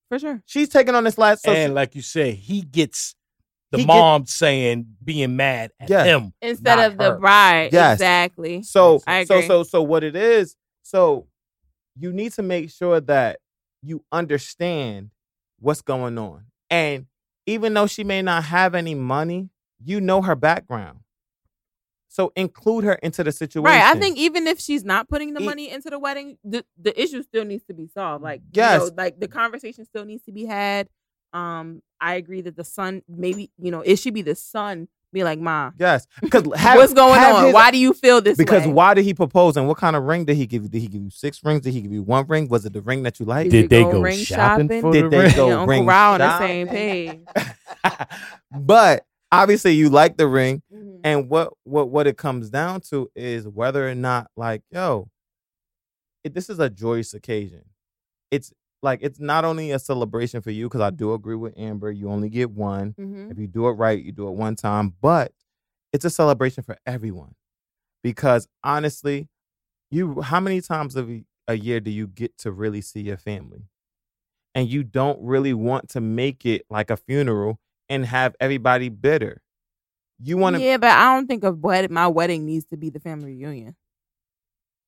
for 0.08 0.18
sure. 0.20 0.42
She's 0.46 0.68
taking 0.68 0.94
on 0.94 1.02
this 1.04 1.18
last. 1.18 1.42
So 1.42 1.50
and 1.52 1.70
she- 1.70 1.74
like 1.74 1.94
you 1.96 2.02
said, 2.02 2.34
he 2.34 2.62
gets 2.62 3.16
the 3.72 3.78
He 3.78 3.84
get- 3.84 3.88
mom 3.88 4.26
saying 4.26 4.86
being 5.02 5.34
mad 5.34 5.72
at 5.80 5.90
Yeah. 5.90 6.04
him. 6.04 6.32
Instead 6.40 6.76
not 6.76 6.90
of 6.92 6.98
the 6.98 7.12
bride, 7.18 7.72
Yes. 7.72 7.94
exactly. 7.94 8.62
so 8.62 9.02
I 9.08 9.24
so 9.24 9.40
so 9.40 9.62
so 9.64 9.82
what 9.82 10.04
it 10.04 10.14
is. 10.14 10.54
So 10.84 11.26
you 11.98 12.12
need 12.12 12.32
to 12.34 12.42
make 12.42 12.70
sure 12.70 13.00
that 13.00 13.40
you 13.82 14.04
understand 14.12 15.10
what's 15.58 15.80
going 15.82 16.16
on, 16.18 16.44
and 16.70 17.06
even 17.46 17.74
though 17.74 17.86
she 17.86 18.04
may 18.04 18.22
not 18.22 18.44
have 18.44 18.74
any 18.74 18.94
money, 18.94 19.50
you 19.84 20.00
know 20.00 20.22
her 20.22 20.36
background. 20.36 21.00
So 22.08 22.30
include 22.36 22.84
her 22.84 22.94
into 22.94 23.24
the 23.24 23.32
situation. 23.32 23.64
Right. 23.64 23.82
I 23.82 23.98
think 23.98 24.18
even 24.18 24.46
if 24.46 24.60
she's 24.60 24.84
not 24.84 25.08
putting 25.08 25.32
the 25.32 25.40
money 25.40 25.70
into 25.70 25.88
the 25.88 25.98
wedding, 25.98 26.36
the, 26.44 26.62
the 26.78 27.00
issue 27.00 27.22
still 27.22 27.44
needs 27.46 27.64
to 27.64 27.74
be 27.74 27.86
solved. 27.86 28.22
Like, 28.22 28.42
Yes. 28.52 28.82
you 28.82 28.88
know, 28.88 28.94
like 28.98 29.18
the 29.18 29.28
conversation 29.28 29.86
still 29.86 30.04
needs 30.04 30.22
to 30.24 30.32
be 30.32 30.44
had. 30.44 30.88
Um, 31.32 31.80
I 32.02 32.16
agree 32.16 32.42
that 32.42 32.54
the 32.54 32.64
son, 32.64 33.02
maybe 33.08 33.50
you 33.56 33.70
know, 33.70 33.80
it 33.80 33.96
should 33.96 34.12
be 34.12 34.20
the 34.20 34.34
son 34.34 34.88
be 35.12 35.24
like, 35.24 35.38
"Ma, 35.38 35.70
yes, 35.78 36.06
because 36.20 36.44
what's 36.44 36.92
going 36.94 37.20
on? 37.20 37.52
why 37.52 37.70
do 37.70 37.78
you 37.78 37.92
feel 37.92 38.20
this 38.20 38.36
Because 38.38 38.66
way? 38.66 38.72
why 38.72 38.94
did 38.94 39.04
he 39.04 39.14
propose 39.14 39.56
and 39.56 39.68
what 39.68 39.76
kind 39.76 39.94
of 39.96 40.04
ring 40.04 40.24
did 40.24 40.36
he 40.36 40.46
give 40.46 40.62
you? 40.62 40.68
Did 40.68 40.80
he 40.80 40.88
give 40.88 41.02
you 41.02 41.10
six 41.10 41.42
rings? 41.44 41.62
Did 41.62 41.72
he 41.74 41.80
give 41.82 41.92
you 41.92 42.02
one 42.02 42.26
ring? 42.26 42.48
Was 42.48 42.64
it 42.64 42.72
the 42.72 42.80
ring 42.80 43.02
that 43.04 43.20
you 43.20 43.26
liked? 43.26 43.50
Did 43.50 43.68
Did 43.68 43.70
they 43.70 43.82
go 43.84 43.92
go 43.92 44.00
ring 44.00 44.18
shopping, 44.18 44.66
shopping? 44.68 44.80
for 44.80 44.92
Did 44.92 45.04
the 45.04 45.08
they 45.10 45.18
ring? 45.24 45.34
go 45.36 45.50
Uncle 45.50 45.66
ring 45.66 45.86
Ra 45.86 46.12
on 46.12 46.18
the 46.20 46.28
shopping? 46.28 46.46
same 46.48 46.68
page. 46.68 47.20
but 48.50 49.04
obviously 49.30 49.72
you 49.72 49.88
like 49.90 50.16
the 50.16 50.26
ring 50.26 50.62
Mhm. 50.72 51.00
and 51.04 51.28
what 51.28 51.52
what 51.64 51.88
what 51.88 52.06
it 52.06 52.16
comes 52.16 52.50
down 52.50 52.80
to 52.82 53.10
is 53.14 53.46
whether 53.48 53.88
or 53.88 53.94
not 53.94 54.30
like 54.36 54.62
yo 54.70 55.08
it, 56.24 56.34
this 56.34 56.48
is 56.50 56.58
a 56.58 56.68
joyous 56.70 57.14
occasion 57.14 57.62
it's 58.30 58.52
like 58.82 58.98
it's 59.02 59.20
not 59.20 59.44
only 59.44 59.70
a 59.70 59.78
celebration 59.78 60.42
for 60.42 60.50
you 60.50 60.66
because 60.68 60.80
i 60.80 60.90
do 60.90 61.14
agree 61.14 61.36
with 61.36 61.54
amber 61.56 61.90
you 61.90 62.08
only 62.10 62.28
get 62.28 62.50
one 62.50 62.94
Mhm. 62.98 63.30
if 63.30 63.38
you 63.38 63.46
do 63.46 63.68
it 63.68 63.72
right 63.72 64.02
you 64.02 64.12
do 64.12 64.28
it 64.28 64.32
one 64.32 64.56
time 64.56 64.94
but 65.00 65.32
it's 65.92 66.04
a 66.04 66.10
celebration 66.10 66.62
for 66.64 66.76
everyone 66.86 67.34
because 68.02 68.48
honestly 68.64 69.28
you 69.90 70.20
how 70.22 70.40
many 70.40 70.60
times 70.60 70.96
of 70.96 71.10
a- 71.48 71.54
year 71.54 71.80
do 71.80 71.90
you 71.90 72.06
get 72.06 72.36
to 72.38 72.50
really 72.50 72.80
see 72.80 73.00
your 73.02 73.16
family 73.18 73.66
and 74.54 74.68
you 74.68 74.82
don't 74.82 75.18
really 75.22 75.52
want 75.52 75.88
to 75.90 76.00
make 76.00 76.46
it 76.46 76.64
like 76.70 76.88
a 76.90 76.96
funeral 76.96 77.58
and 77.90 78.06
have 78.06 78.34
everybody 78.40 78.88
bitter 78.88 79.42
you 80.18 80.36
want 80.38 80.56
to 80.56 80.62
Yeah, 80.62 80.76
but 80.78 80.90
I 80.90 81.14
don't 81.14 81.26
think 81.26 81.44
of 81.44 81.58
wed- 81.62 81.90
my 81.90 82.06
wedding 82.08 82.46
needs 82.46 82.64
to 82.66 82.76
be 82.78 82.88
the 82.90 83.00
family 83.00 83.32
reunion. 83.36 83.76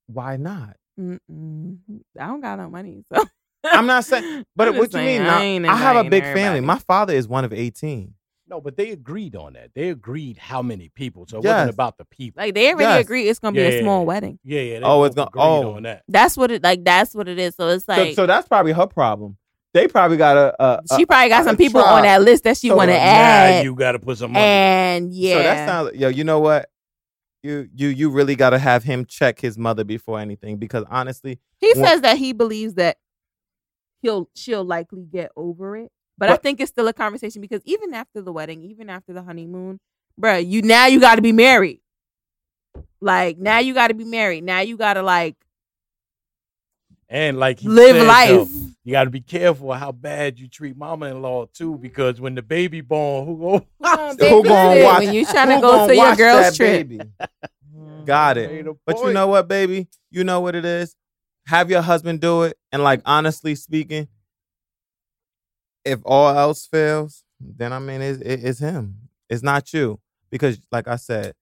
why 0.07 0.37
not 0.37 0.77
Mm-mm. 0.99 1.79
I 2.19 2.27
don't 2.29 2.41
got 2.41 2.57
no 2.59 2.71
money, 2.71 3.05
so 3.13 3.25
I'm 3.65 3.87
not 3.87 4.05
saying- 4.05 4.45
but 4.57 4.69
what 4.75 4.91
just 4.91 4.93
you 4.95 4.99
saying, 4.99 5.19
mean 5.23 5.27
now, 5.27 5.39
ain't 5.41 5.67
i 5.67 5.77
have 5.77 5.97
a 5.97 6.01
inviting 6.01 6.11
big 6.11 6.23
family 6.23 6.41
everybody. 6.59 6.67
my 6.67 6.79
father 6.79 7.13
is 7.15 7.27
one 7.29 7.45
of 7.45 7.53
18 7.53 8.15
No, 8.49 8.61
but 8.61 8.77
they 8.77 8.91
agreed 8.91 9.35
on 9.37 9.55
that. 9.55 9.71
They 9.75 9.89
agreed 9.89 10.37
how 10.37 10.61
many 10.63 10.91
people. 10.91 11.27
So 11.27 11.39
it 11.39 11.45
Yes. 11.45 11.53
wasn't 11.55 11.71
about 11.75 11.97
the 11.99 12.05
people. 12.05 12.43
Like 12.43 12.55
they 12.55 12.69
already 12.69 12.85
Yes. 12.85 13.05
agree 13.05 13.29
it's 13.29 13.39
gonna 13.39 13.55
be 13.55 13.63
a 13.63 13.71
yeah, 13.77 13.81
small 13.81 14.01
yeah. 14.01 14.05
wedding. 14.07 14.39
yeah, 14.45 14.61
yeah. 14.61 14.79
They 14.81 14.85
Oh, 14.85 15.05
it's 15.05 15.15
both 15.15 15.33
gonna- 15.33 15.51
oh. 15.51 15.75
on 15.77 15.83
that. 15.85 16.03
That's 16.09 16.37
what 16.37 16.51
it 16.51 16.63
like. 16.63 16.85
That's 16.85 17.15
what 17.15 17.27
it 17.29 17.39
is. 17.39 17.55
So 17.55 17.69
it's 17.69 17.89
like 17.89 18.15
so 18.15 18.27
that's 18.27 18.47
probably 18.47 18.73
her 18.73 18.87
problem 18.87 19.37
they 19.73 19.89
probably 19.89 20.17
got 20.17 20.37
a, 20.37 20.55
a, 20.63 20.81
a 20.89 20.97
she 20.97 21.05
probably 21.05 21.31
got 21.31 21.43
some 21.45 21.57
people 21.57 21.81
tribe. 21.83 21.95
on 21.97 22.03
that 22.03 22.23
list 22.23 22.45
that 22.45 22.57
she 22.57 22.69
So 22.69 22.77
want 22.77 22.91
to 22.91 22.97
now 22.97 23.03
Now 23.03 23.11
add. 23.11 23.65
you 23.65 23.75
got 23.75 23.93
to 23.93 23.99
put 23.99 24.19
some 24.19 24.31
money. 24.33 24.45
and 24.45 25.13
yeah, 25.13 25.37
So 25.37 25.43
that 25.43 25.69
sounds 25.69 25.97
yo. 25.97 26.09
You 26.09 26.23
know 26.23 26.39
what? 26.39 26.69
You 27.43 27.69
you 27.75 27.89
you 27.89 28.11
really 28.11 28.37
got 28.37 28.51
to 28.51 28.59
have 28.59 28.85
him 28.85 29.05
check 29.05 29.41
his 29.41 29.59
mother 29.59 29.83
before 29.85 30.21
anything 30.21 30.59
because 30.59 30.85
honestly, 30.91 31.41
he 31.59 31.73
Well- 31.77 31.87
says 31.87 32.01
that 32.03 32.19
he 32.19 32.33
believes 32.33 32.75
that 32.75 32.99
he'll 34.05 34.29
she'll 34.35 34.65
likely 34.65 35.03
get 35.03 35.33
over 35.35 35.77
it. 35.77 35.91
But, 36.17 36.31
I 36.31 36.37
think 36.37 36.61
it's 36.61 36.71
still 36.71 36.87
a 36.87 36.93
conversation 36.93 37.41
because 37.43 37.61
even 37.65 37.93
after 37.93 38.23
the 38.23 38.33
wedding, 38.33 38.63
even 38.63 38.89
after 38.89 39.13
the 39.13 39.23
honeymoon, 39.23 39.81
bruh, 40.21 40.47
you 40.47 40.63
now 40.63 40.87
you 40.87 41.01
got 41.01 41.17
to 41.17 41.23
be 41.23 41.33
married. 41.33 41.81
Like 43.01 43.39
now 43.39 43.59
you 43.59 43.75
got 43.75 43.89
to 43.89 43.95
be 43.95 44.05
married. 44.05 44.45
Now 44.45 44.61
you 44.61 44.77
got 44.77 44.95
to 44.95 45.03
like 45.03 45.35
and 47.09 47.39
like 47.39 47.59
he 47.59 47.69
live 47.69 47.97
said, 47.97 48.07
life. 48.07 48.29
though, 48.29 48.49
you 48.85 48.93
got 48.93 49.05
to 49.05 49.11
be 49.11 49.21
careful 49.21 49.73
how 49.73 49.91
bad 49.91 50.39
you 50.39 50.49
treat 50.49 50.77
mama-in-law 50.77 51.47
too, 51.53 51.79
because 51.79 52.21
when 52.21 52.35
the 52.35 52.43
baby 52.43 52.81
born, 52.81 53.27
who 53.27 53.39
go? 53.39 53.67
gonna 53.83 54.15
Who 54.29 54.45
gonna 54.45 54.85
watch- 54.85 55.05
when 55.05 55.15
you 55.15 55.25
trying 55.27 55.49
to 55.49 55.61
go 55.61 55.87
gonna 55.87 55.95
your 55.95 56.17
girl's 56.17 56.41
that 56.41 56.55
trip? 56.55 56.89
baby? 56.89 57.01
Got 58.05 58.37
it. 58.37 58.67
But 58.87 58.99
you 58.99 59.13
know 59.13 59.27
what, 59.29 59.49
baby? 59.49 59.89
You 60.11 60.25
know 60.25 60.41
what 60.41 60.55
it 60.55 60.65
is. 60.65 60.95
Have 61.47 61.71
your 61.71 61.83
husband 61.83 62.21
do 62.21 62.43
it, 62.43 62.57
and 62.73 62.83
like 62.83 63.03
honestly 63.05 63.55
speaking, 63.55 64.09
if 65.85 66.01
all 66.05 66.37
else 66.37 66.67
fails, 66.67 67.25
then 67.39 67.73
I 67.73 67.79
mean 67.79 68.01
it's, 68.01 68.21
it's 68.23 68.59
him. 68.59 69.09
It's 69.29 69.43
not 69.43 69.73
you 69.73 70.01
because, 70.31 70.59
like 70.73 70.89
I 70.89 70.97
said, 70.97 71.35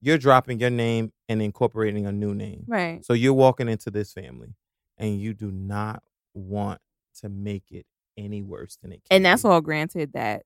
you're 0.00 0.18
dropping 0.18 0.58
your 0.58 0.70
name 0.70 1.12
and 1.28 1.42
incorporating 1.42 2.06
a 2.06 2.12
new 2.12 2.34
name. 2.34 2.64
Right. 2.66 3.04
So 3.04 3.12
you're 3.12 3.34
walking 3.34 3.68
into 3.68 3.90
this 3.90 4.12
family, 4.12 4.54
and 4.96 5.20
you 5.20 5.34
do 5.34 5.50
not 5.50 6.02
want 6.34 6.80
to 7.20 7.28
make 7.28 7.64
it 7.70 7.86
any 8.16 8.42
worse 8.42 8.78
than 8.82 8.92
it 8.92 9.02
can. 9.04 9.16
And 9.16 9.24
that's 9.24 9.42
be. 9.42 9.48
all 9.48 9.60
granted 9.60 10.12
that 10.14 10.44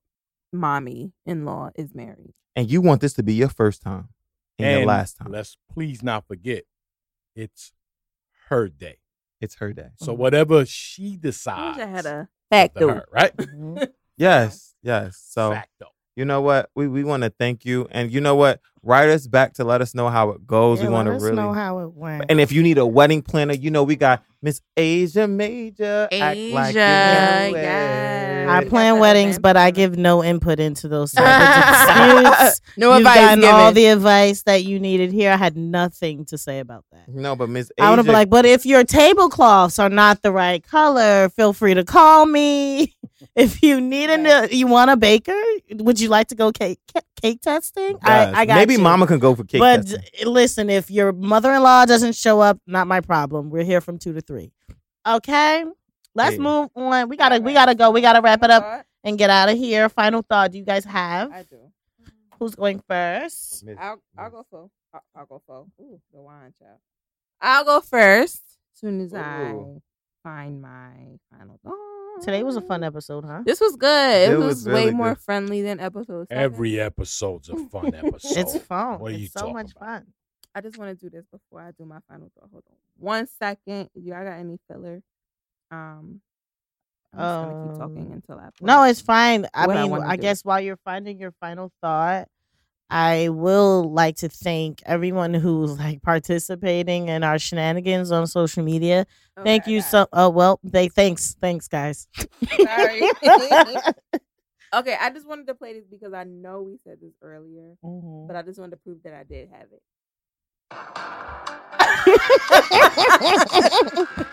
mommy 0.52 1.12
in 1.24 1.44
law 1.44 1.70
is 1.74 1.94
married. 1.94 2.34
And 2.54 2.70
you 2.70 2.80
want 2.80 3.00
this 3.00 3.12
to 3.14 3.22
be 3.22 3.34
your 3.34 3.48
first 3.48 3.82
time 3.82 4.08
and, 4.58 4.68
your 4.68 4.78
And 4.78 4.86
last 4.86 5.16
time. 5.16 5.30
Let's 5.30 5.56
please 5.72 6.02
not 6.02 6.26
forget, 6.26 6.64
it's 7.34 7.72
her 8.46 8.68
day. 8.68 8.98
It's 9.40 9.56
her 9.56 9.72
day. 9.72 9.90
So 9.96 10.12
whatever 10.14 10.64
she 10.66 11.16
decides, 11.16 11.76
wish 11.78 11.86
I 11.86 11.90
had 11.90 12.06
a 12.06 12.18
up 12.20 12.26
to 12.26 12.28
factor. 12.50 12.88
her, 12.94 13.04
right? 13.12 13.36
Mhm. 13.36 13.88
Yes, 14.18 14.74
yes. 14.82 15.22
So 15.28 15.50
Facto. 15.52 15.88
you 16.16 16.24
know 16.24 16.40
what? 16.40 16.70
We 16.74 16.88
we 16.88 17.04
want 17.04 17.22
to 17.22 17.28
thank 17.28 17.66
you, 17.66 17.86
and 17.90 18.10
you 18.10 18.22
know 18.22 18.34
what? 18.34 18.60
Write 18.82 19.10
us 19.10 19.26
back 19.26 19.52
to 19.54 19.64
let 19.64 19.82
us 19.82 19.94
know 19.94 20.08
how 20.08 20.30
it 20.30 20.46
goes. 20.46 20.80
Yeah, 20.80 20.86
we 20.86 20.92
want 20.94 21.06
to 21.06 21.12
really. 21.12 21.36
know 21.36 21.52
how 21.52 21.80
it 21.80 21.92
went. 21.92 22.24
and 22.30 22.40
if 22.40 22.50
you 22.50 22.62
need 22.62 22.78
a 22.78 22.86
wedding 22.86 23.20
planner, 23.20 23.52
you 23.52 23.70
know 23.70 23.82
we 23.82 23.94
got 23.96 24.24
Miss 24.40 24.62
Asia 24.74 25.28
Major. 25.28 26.08
Act 26.10 26.12
like 26.12 26.38
you 26.38 26.58
Asia, 26.58 26.72
know 27.50 27.58
yes. 27.58 28.35
I 28.48 28.64
plan 28.64 28.98
weddings, 28.98 29.38
but 29.38 29.56
I 29.56 29.70
give 29.70 29.96
no 29.96 30.22
input 30.24 30.60
into 30.60 30.88
those 30.88 31.12
disputes. 31.12 32.60
no 32.76 32.90
You've 32.90 32.98
advice 32.98 33.16
gotten 33.16 33.40
given. 33.40 33.54
all 33.54 33.72
the 33.72 33.86
advice 33.86 34.42
that 34.42 34.64
you 34.64 34.78
needed 34.80 35.12
here. 35.12 35.32
I 35.32 35.36
had 35.36 35.56
nothing 35.56 36.24
to 36.26 36.38
say 36.38 36.58
about 36.60 36.84
that. 36.92 37.08
No, 37.08 37.36
but 37.36 37.48
Miss 37.48 37.70
I 37.78 37.90
would 37.90 37.98
have 37.98 38.06
Asia, 38.06 38.12
been 38.12 38.14
like, 38.14 38.30
but 38.30 38.46
if 38.46 38.66
your 38.66 38.84
tablecloths 38.84 39.78
are 39.78 39.88
not 39.88 40.22
the 40.22 40.32
right 40.32 40.62
color, 40.62 41.28
feel 41.30 41.52
free 41.52 41.74
to 41.74 41.84
call 41.84 42.26
me. 42.26 42.94
If 43.34 43.62
you 43.62 43.80
need 43.80 44.10
a, 44.10 44.54
you 44.54 44.66
want 44.66 44.90
a 44.90 44.96
baker, 44.96 45.38
would 45.72 45.98
you 45.98 46.08
like 46.10 46.28
to 46.28 46.34
go 46.34 46.52
cake 46.52 46.78
cake 47.20 47.40
testing? 47.40 47.98
yes. 48.04 48.34
I, 48.34 48.40
I 48.42 48.44
got 48.46 48.56
maybe 48.56 48.74
you. 48.74 48.78
Mama 48.78 49.06
can 49.06 49.18
go 49.18 49.34
for 49.34 49.42
cake. 49.44 49.58
But 49.58 49.86
testing. 49.86 50.26
listen, 50.26 50.70
if 50.70 50.90
your 50.90 51.12
mother-in-law 51.12 51.86
doesn't 51.86 52.14
show 52.14 52.40
up, 52.40 52.58
not 52.66 52.86
my 52.86 53.00
problem. 53.00 53.48
We're 53.48 53.64
here 53.64 53.80
from 53.80 53.98
two 53.98 54.12
to 54.12 54.20
three. 54.20 54.52
Okay, 55.06 55.64
let's 56.16 56.36
Yeah. 56.36 56.42
move 56.42 56.70
on. 56.74 57.08
We 57.08 57.16
gotta, 57.16 57.40
we 57.40 57.52
gotta 57.52 57.74
go. 57.74 57.90
We 57.90 58.00
gotta 58.00 58.20
wrap 58.20 58.42
it 58.42 58.50
up 58.50 58.84
and 59.04 59.16
get 59.18 59.30
out 59.30 59.48
of 59.48 59.56
here. 59.56 59.88
Final 59.88 60.22
thought. 60.22 60.52
Do 60.52 60.58
you 60.58 60.64
guys 60.64 60.84
have? 60.84 61.30
I 61.32 61.42
do. 61.44 61.58
Who's 62.38 62.54
going 62.54 62.82
first? 62.88 63.64
I'll, 63.78 64.02
I'll 64.18 64.30
go 64.30 64.46
for. 64.50 64.70
I'll, 64.92 65.02
I'll 65.14 65.26
go 65.26 65.42
for. 65.46 65.66
Ooh, 65.80 66.00
the 66.12 66.20
wine 66.20 66.52
child. 66.58 66.78
I'll 67.40 67.64
go 67.64 67.80
first. 67.80 68.42
As 68.74 68.80
soon 68.80 69.00
as 69.00 69.14
I 69.14 69.54
find 70.22 70.60
my 70.60 70.90
final 71.30 71.58
thought. 71.64 72.22
Today 72.22 72.42
was 72.42 72.56
a 72.56 72.62
fun 72.62 72.82
episode, 72.82 73.24
huh? 73.26 73.42
This 73.44 73.60
was 73.60 73.76
good. 73.76 74.30
It, 74.30 74.32
It 74.32 74.38
was, 74.38 74.46
was 74.46 74.66
way 74.66 74.72
really 74.86 74.90
more 74.94 75.10
good. 75.14 75.18
friendly 75.22 75.60
than 75.62 75.80
episode 75.80 76.28
seven. 76.28 76.42
Every 76.44 76.80
episode's 76.80 77.48
a 77.50 77.56
fun 77.68 77.94
episode. 77.94 78.38
It's 78.38 78.56
fun. 78.58 78.98
What 79.00 79.12
are 79.12 79.14
it's 79.14 79.20
you 79.22 79.28
so 79.28 79.52
much 79.52 79.72
about? 79.72 79.86
fun. 79.86 80.06
I 80.54 80.62
just 80.62 80.78
want 80.78 80.98
to 80.98 81.04
do 81.04 81.10
this 81.14 81.26
before 81.30 81.60
I 81.60 81.72
do 81.78 81.84
my 81.84 81.98
final 82.08 82.30
thought. 82.34 82.48
Hold 82.50 82.64
on 82.70 82.76
one 82.98 83.26
second. 83.26 83.90
If 83.94 84.02
y'all 84.04 84.24
got 84.24 84.38
any 84.38 84.58
filler, 84.66 85.02
um, 85.70 86.20
I'm 87.12 87.18
just 87.20 87.40
gonna 87.40 87.62
keep 87.62 87.78
talking 87.78 88.06
Um, 88.06 88.12
until 88.12 88.38
I. 88.38 88.48
No, 88.60 88.82
it's 88.84 89.00
fine. 89.00 89.46
I 89.54 89.64
I 89.64 89.66
mean, 89.82 89.90
wanna 89.90 90.06
I 90.06 90.16
guess 90.16 90.44
while 90.44 90.60
you're 90.60 90.76
finding 90.84 91.18
your 91.18 91.32
final 91.40 91.72
thought, 91.80 92.28
I 92.90 93.30
will 93.30 93.90
like 93.92 94.16
to 94.16 94.28
thank 94.28 94.82
everyone 94.86 95.34
who's 95.34 95.78
like 95.78 96.02
participating 96.02 97.08
in 97.08 97.24
our 97.24 97.38
shenanigans 97.38 98.12
on 98.12 98.26
social 98.26 98.62
media. 98.62 99.06
Okay, 99.38 99.44
Thank 99.44 99.66
you 99.66 99.80
so. 99.80 100.06
Oh 100.12 100.28
well, 100.30 100.60
they 100.62 100.88
thanks, 100.88 101.34
thanks 101.40 101.68
guys. 101.68 102.06
Sorry. 102.62 103.02
Okay, 104.74 104.96
I 105.00 105.10
just 105.10 105.26
wanted 105.28 105.46
to 105.46 105.54
play 105.54 105.72
this 105.74 105.86
because 105.86 106.12
I 106.12 106.24
know 106.24 106.60
we 106.62 106.76
said 106.76 106.98
this 107.00 107.14
earlier, 107.22 107.76
Mhm. 107.84 108.26
but 108.26 108.36
I 108.36 108.42
just 108.42 108.58
wanted 108.58 108.72
to 108.72 108.76
prove 108.78 109.00
that 109.04 109.14
I 109.14 109.22
did 109.22 109.48
have 109.48 109.68
it. 109.72 109.82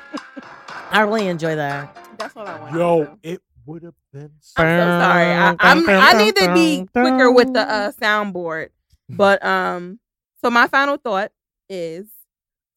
I 0.94 1.02
really 1.02 1.28
enjoy 1.28 1.56
that. 1.56 1.98
That's 2.18 2.36
all 2.38 2.46
I 2.46 2.60
wanted. 2.60 2.78
Yo, 2.78 3.18
it 3.24 3.42
would 3.66 3.84
have 3.84 3.96
been. 4.14 4.32
I'm 4.58 4.78
so 4.78 5.00
sorry. 5.00 5.26
I, 5.26 5.56
I'm, 5.60 5.90
I 5.90 6.14
need 6.14 6.36
to 6.36 6.54
be 6.54 6.86
quicker 6.94 7.32
with 7.32 7.54
the 7.54 7.62
uh, 7.70 7.92
soundboard. 7.94 8.70
But 9.10 9.44
um, 9.46 10.00
so 10.42 10.50
my 10.50 10.68
final 10.68 10.98
thought 10.98 11.32
is 11.70 12.08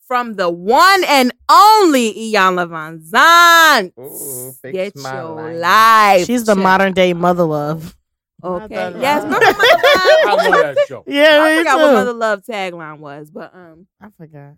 from 0.06 0.34
the 0.34 0.50
one 0.50 1.04
and 1.06 1.32
only 1.48 2.12
Iyanla 2.12 2.68
Vanzant. 2.68 3.92
Ooh, 3.98 4.52
Get 4.72 4.96
my 4.96 5.14
your 5.22 5.34
life. 5.34 5.56
life. 5.60 6.26
She's 6.26 6.44
the 6.44 6.54
check. 6.54 6.62
modern 6.62 6.92
day 6.94 7.12
mother 7.14 7.44
love. 7.44 7.96
Okay. 8.42 8.74
Mother 8.74 8.98
Yes. 9.00 9.22
love. 9.22 9.32
Remember 9.32 9.46
Mother 9.46 9.80
I 9.84 10.24
Love? 10.26 10.50
love 10.50 10.76
that 10.76 10.86
show. 10.88 11.04
Yeah, 11.06 11.42
I 11.42 11.50
me 11.52 11.58
forgot 11.60 11.78
what 11.78 11.88
too. 11.88 11.94
Mother 11.94 12.12
Love 12.12 12.42
tagline 12.42 12.98
was, 12.98 13.30
but 13.30 13.54
um, 13.54 13.86
I 14.00 14.08
forgot. 14.18 14.54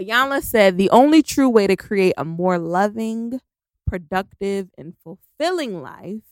Iyanla 0.00 0.42
said 0.42 0.76
the 0.76 0.90
only 0.90 1.22
true 1.22 1.48
way 1.48 1.66
to 1.66 1.76
create 1.76 2.14
a 2.16 2.24
more 2.24 2.58
loving, 2.58 3.40
productive, 3.86 4.68
and 4.76 4.94
fulfilling 5.02 5.82
life 5.82 6.22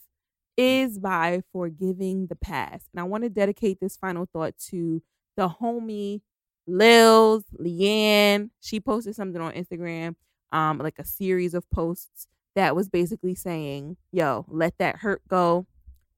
is 0.57 0.99
by 0.99 1.41
forgiving 1.51 2.27
the 2.27 2.35
past. 2.35 2.89
And 2.93 2.99
I 2.99 3.03
want 3.03 3.23
to 3.23 3.29
dedicate 3.29 3.79
this 3.79 3.95
final 3.97 4.27
thought 4.31 4.57
to 4.69 5.01
the 5.37 5.49
homie 5.49 6.21
Lils, 6.67 7.43
Leanne. 7.59 8.49
She 8.61 8.79
posted 8.79 9.15
something 9.15 9.41
on 9.41 9.53
Instagram, 9.53 10.15
um, 10.51 10.77
like 10.77 10.99
a 10.99 11.05
series 11.05 11.53
of 11.53 11.69
posts 11.69 12.27
that 12.55 12.75
was 12.75 12.89
basically 12.89 13.35
saying, 13.35 13.97
yo, 14.11 14.45
let 14.47 14.77
that 14.77 14.97
hurt 14.97 15.21
go. 15.27 15.65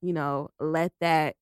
You 0.02 0.14
know, 0.14 0.50
let 0.60 0.92
that 1.00 1.36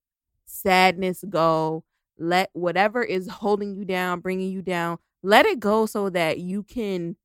sadness 0.46 1.24
go. 1.28 1.84
Let 2.18 2.50
whatever 2.54 3.04
is 3.04 3.28
holding 3.28 3.76
you 3.76 3.86
down, 3.86 4.20
bringing 4.20 4.52
you 4.52 4.62
down, 4.62 5.00
let 5.24 5.46
it 5.46 5.60
go 5.60 5.86
so 5.86 6.10
that 6.10 6.40
you 6.40 6.64
can 6.64 7.16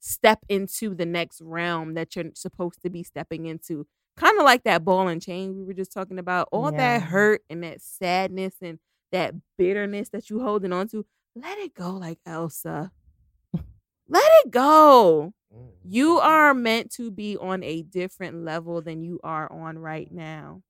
step 0.00 0.40
into 0.48 0.94
the 0.94 1.06
next 1.06 1.40
realm 1.40 1.94
that 1.94 2.14
you're 2.14 2.26
supposed 2.34 2.80
to 2.82 2.90
be 2.90 3.02
stepping 3.02 3.46
into. 3.46 3.86
Kind 4.16 4.38
of 4.38 4.44
like 4.44 4.64
that 4.64 4.84
ball 4.84 5.08
and 5.08 5.22
chain 5.22 5.56
we 5.56 5.64
were 5.64 5.72
just 5.74 5.92
talking 5.92 6.18
about. 6.18 6.48
All 6.52 6.70
Yeah. 6.72 6.98
that 6.98 7.02
hurt 7.08 7.42
and 7.50 7.62
that 7.64 7.80
sadness 7.80 8.54
and 8.62 8.78
that 9.12 9.34
bitterness 9.56 10.10
that 10.10 10.28
you're 10.30 10.42
holding 10.44 10.72
on 10.72 10.88
to, 10.88 11.06
let 11.34 11.58
it 11.58 11.74
go 11.74 11.92
like 11.92 12.18
Elsa. 12.26 12.92
let 14.08 14.30
it 14.44 14.50
go. 14.50 15.32
Mm. 15.54 15.68
You 15.84 16.18
are 16.18 16.52
meant 16.54 16.90
to 16.92 17.10
be 17.10 17.36
on 17.36 17.62
a 17.62 17.82
different 17.82 18.44
level 18.44 18.82
than 18.82 19.02
you 19.02 19.20
are 19.22 19.50
on 19.52 19.78
right 19.78 20.10
now. 20.10 20.62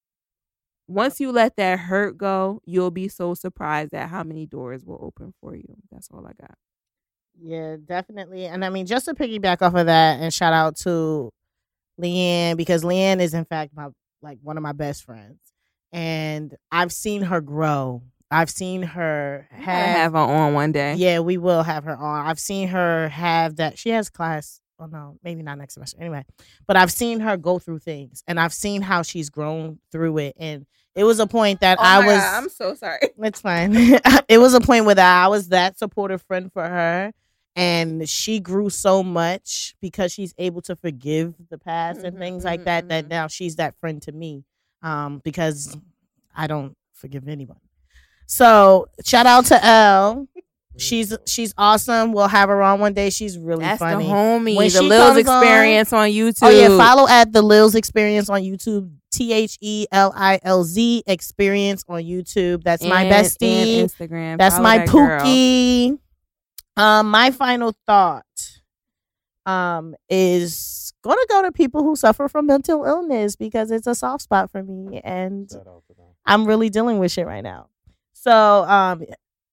Once 0.87 1.21
you 1.21 1.31
let 1.33 1.57
that 1.57 1.79
hurt 1.79 2.17
go, 2.17 2.61
you'll 2.65 2.91
be 2.91 3.09
so 3.09 3.35
surprised 3.35 3.93
at 3.95 4.09
how 4.09 4.23
many 4.25 4.47
doors 4.47 4.85
will 4.85 4.99
open 5.03 5.35
for 5.41 5.55
you. 5.55 5.77
That's 5.91 6.09
all 6.11 6.27
I 6.27 6.33
got. 6.41 6.57
Yeah, 7.41 7.77
definitely. 7.85 8.47
And 8.47 8.65
I 8.65 8.69
mean, 8.71 8.87
just 8.87 9.05
to 9.07 9.15
piggyback 9.15 9.63
off 9.63 9.75
of 9.75 9.87
that, 9.87 10.21
and 10.21 10.33
shout 10.33 10.53
out 10.53 10.77
to 10.79 11.31
Leanne 12.01 12.57
because 12.57 12.83
Leanne 12.83 13.21
is 13.21 13.35
in 13.35 13.45
fact 13.45 13.73
my 13.75 13.89
like 14.23 14.39
one 14.43 14.57
of 14.57 14.63
my 14.63 14.73
best 14.73 15.05
friends, 15.05 15.39
and 15.93 16.55
I've 16.71 16.93
seen 16.93 17.23
her 17.23 17.41
grow. 17.41 18.03
I've 18.31 18.51
seen 18.51 18.83
her 18.83 19.47
have. 19.51 19.97
have 19.97 20.13
her 20.13 20.19
on 20.19 20.53
one 20.55 20.73
day. 20.73 20.95
yeah, 20.95 21.21
we 21.21 21.39
will 21.39 21.63
have 21.63 21.85
her 21.85 21.97
on. 21.97 22.27
I've 22.27 22.41
seen 22.41 22.69
her 22.69 23.09
have 23.09 23.57
that. 23.57 23.79
She 23.79 23.91
has 23.91 24.11
class. 24.11 24.61
Oh 24.81 24.87
no, 24.87 25.19
maybe 25.25 25.43
not 25.43 25.59
next 25.59 25.75
semester. 25.75 25.99
Anyway, 26.01 26.25
but 26.67 26.77
I've 26.77 26.93
seen 26.93 27.21
her 27.21 27.37
go 27.37 27.59
through 27.59 27.81
things, 27.81 28.23
and 28.27 28.39
I've 28.39 28.53
seen 28.53 28.83
how 28.83 29.03
she's 29.03 29.31
grown 29.31 29.79
through 29.91 30.19
it. 30.19 30.37
And 30.39 30.67
it 30.95 31.05
was 31.05 31.21
a 31.21 31.27
point 31.27 31.61
that 31.61 31.79
Oh 31.81 31.85
I 31.85 32.07
was. 32.07 32.19
God, 32.19 32.35
I'm 32.37 32.49
so 32.49 32.75
sorry. 32.75 32.99
It's 33.19 33.41
fine. 33.41 33.73
it 34.29 34.39
was 34.39 34.55
a 34.55 34.61
point 34.61 34.85
where 34.85 34.99
I 34.99 35.29
was 35.29 35.49
that 35.49 35.79
supportive 35.79 36.23
friend 36.23 36.53
for 36.53 36.63
her. 36.63 37.13
And 37.59 38.09
she 38.09 38.39
grew 38.41 38.71
so 38.71 39.03
much 39.03 39.75
because 39.83 40.13
she's 40.13 40.33
able 40.39 40.63
to 40.63 40.77
forgive 40.77 41.35
the 41.51 41.59
past 41.59 42.01
and 42.05 42.17
Mhm, 42.17 42.21
things 42.21 42.45
like 42.45 42.65
that. 42.65 42.89
That 42.89 43.07
mhm. 43.07 43.11
now 43.11 43.27
she's 43.27 43.57
that 43.57 43.75
friend 43.81 44.01
to 44.03 44.13
me, 44.13 44.45
um, 44.83 45.21
because 45.25 45.77
I 46.37 46.47
don't 46.47 46.77
forgive 46.95 47.27
anyone. 47.27 47.59
So 48.27 48.87
shout 49.05 49.27
out 49.27 49.47
to 49.47 49.65
Elle. 49.65 50.29
She's 50.77 51.13
she's 51.27 51.53
awesome. 51.59 52.13
We'll 52.13 52.29
have 52.29 52.49
her 52.49 52.63
on 52.63 52.79
one 52.79 52.93
day. 52.93 53.11
She's 53.11 53.37
really 53.37 53.65
That's 53.65 53.81
funny. 53.81 54.05
the 54.07 54.11
homie. 54.13 54.55
When 54.57 54.71
the 54.71 54.83
Lil's 54.83 55.15
comes 55.17 55.29
on- 55.29 55.43
experience 55.43 55.93
on, 55.93 56.09
YouTube. 56.11 56.39
Oh 56.43 56.51
yeah, 56.51 56.69
follow 56.77 57.09
at 57.09 57.33
the 57.33 57.43
Lil's 57.43 57.75
Experience 57.75 58.29
on 58.31 58.43
YouTube. 58.43 58.89
T 59.11 59.33
H 59.33 59.59
E 59.61 59.87
L 59.91 60.13
I 60.15 60.39
L 60.45 60.63
Z 60.63 61.03
Experience 61.09 61.83
on 61.89 62.03
YouTube. 62.03 62.63
That's 62.63 62.85
my 62.85 63.07
bestie. 63.07 63.81
and 63.81 63.91
Instagram. 63.91 64.39
That's 64.39 64.55
Follow 64.55 64.63
my 64.69 64.79
that 64.79 64.89
girl. 64.89 65.21
Pookie. 66.79 66.83
Um, 66.83 67.11
my 67.11 67.31
final 67.31 67.75
thought. 67.87 68.25
um, 69.47 69.95
is 70.11 70.93
going 71.03 71.17
to 71.17 71.27
go 71.31 71.43
to 71.43 71.51
people 71.53 71.83
who 71.83 71.97
suffer 71.97 72.29
from 72.29 72.47
mental 72.47 72.85
illness 72.85 73.35
because 73.35 73.71
it's 73.71 73.87
a 73.87 73.95
soft 73.95 74.23
spot 74.25 74.51
for 74.51 74.63
me, 74.63 75.01
and 75.03 75.51
I'm 76.27 76.45
really 76.47 76.69
dealing 76.69 76.99
with 76.99 77.13
shit 77.13 77.27
right 77.27 77.43
now. 77.43 77.69
So, 78.13 78.33
um, 78.65 79.05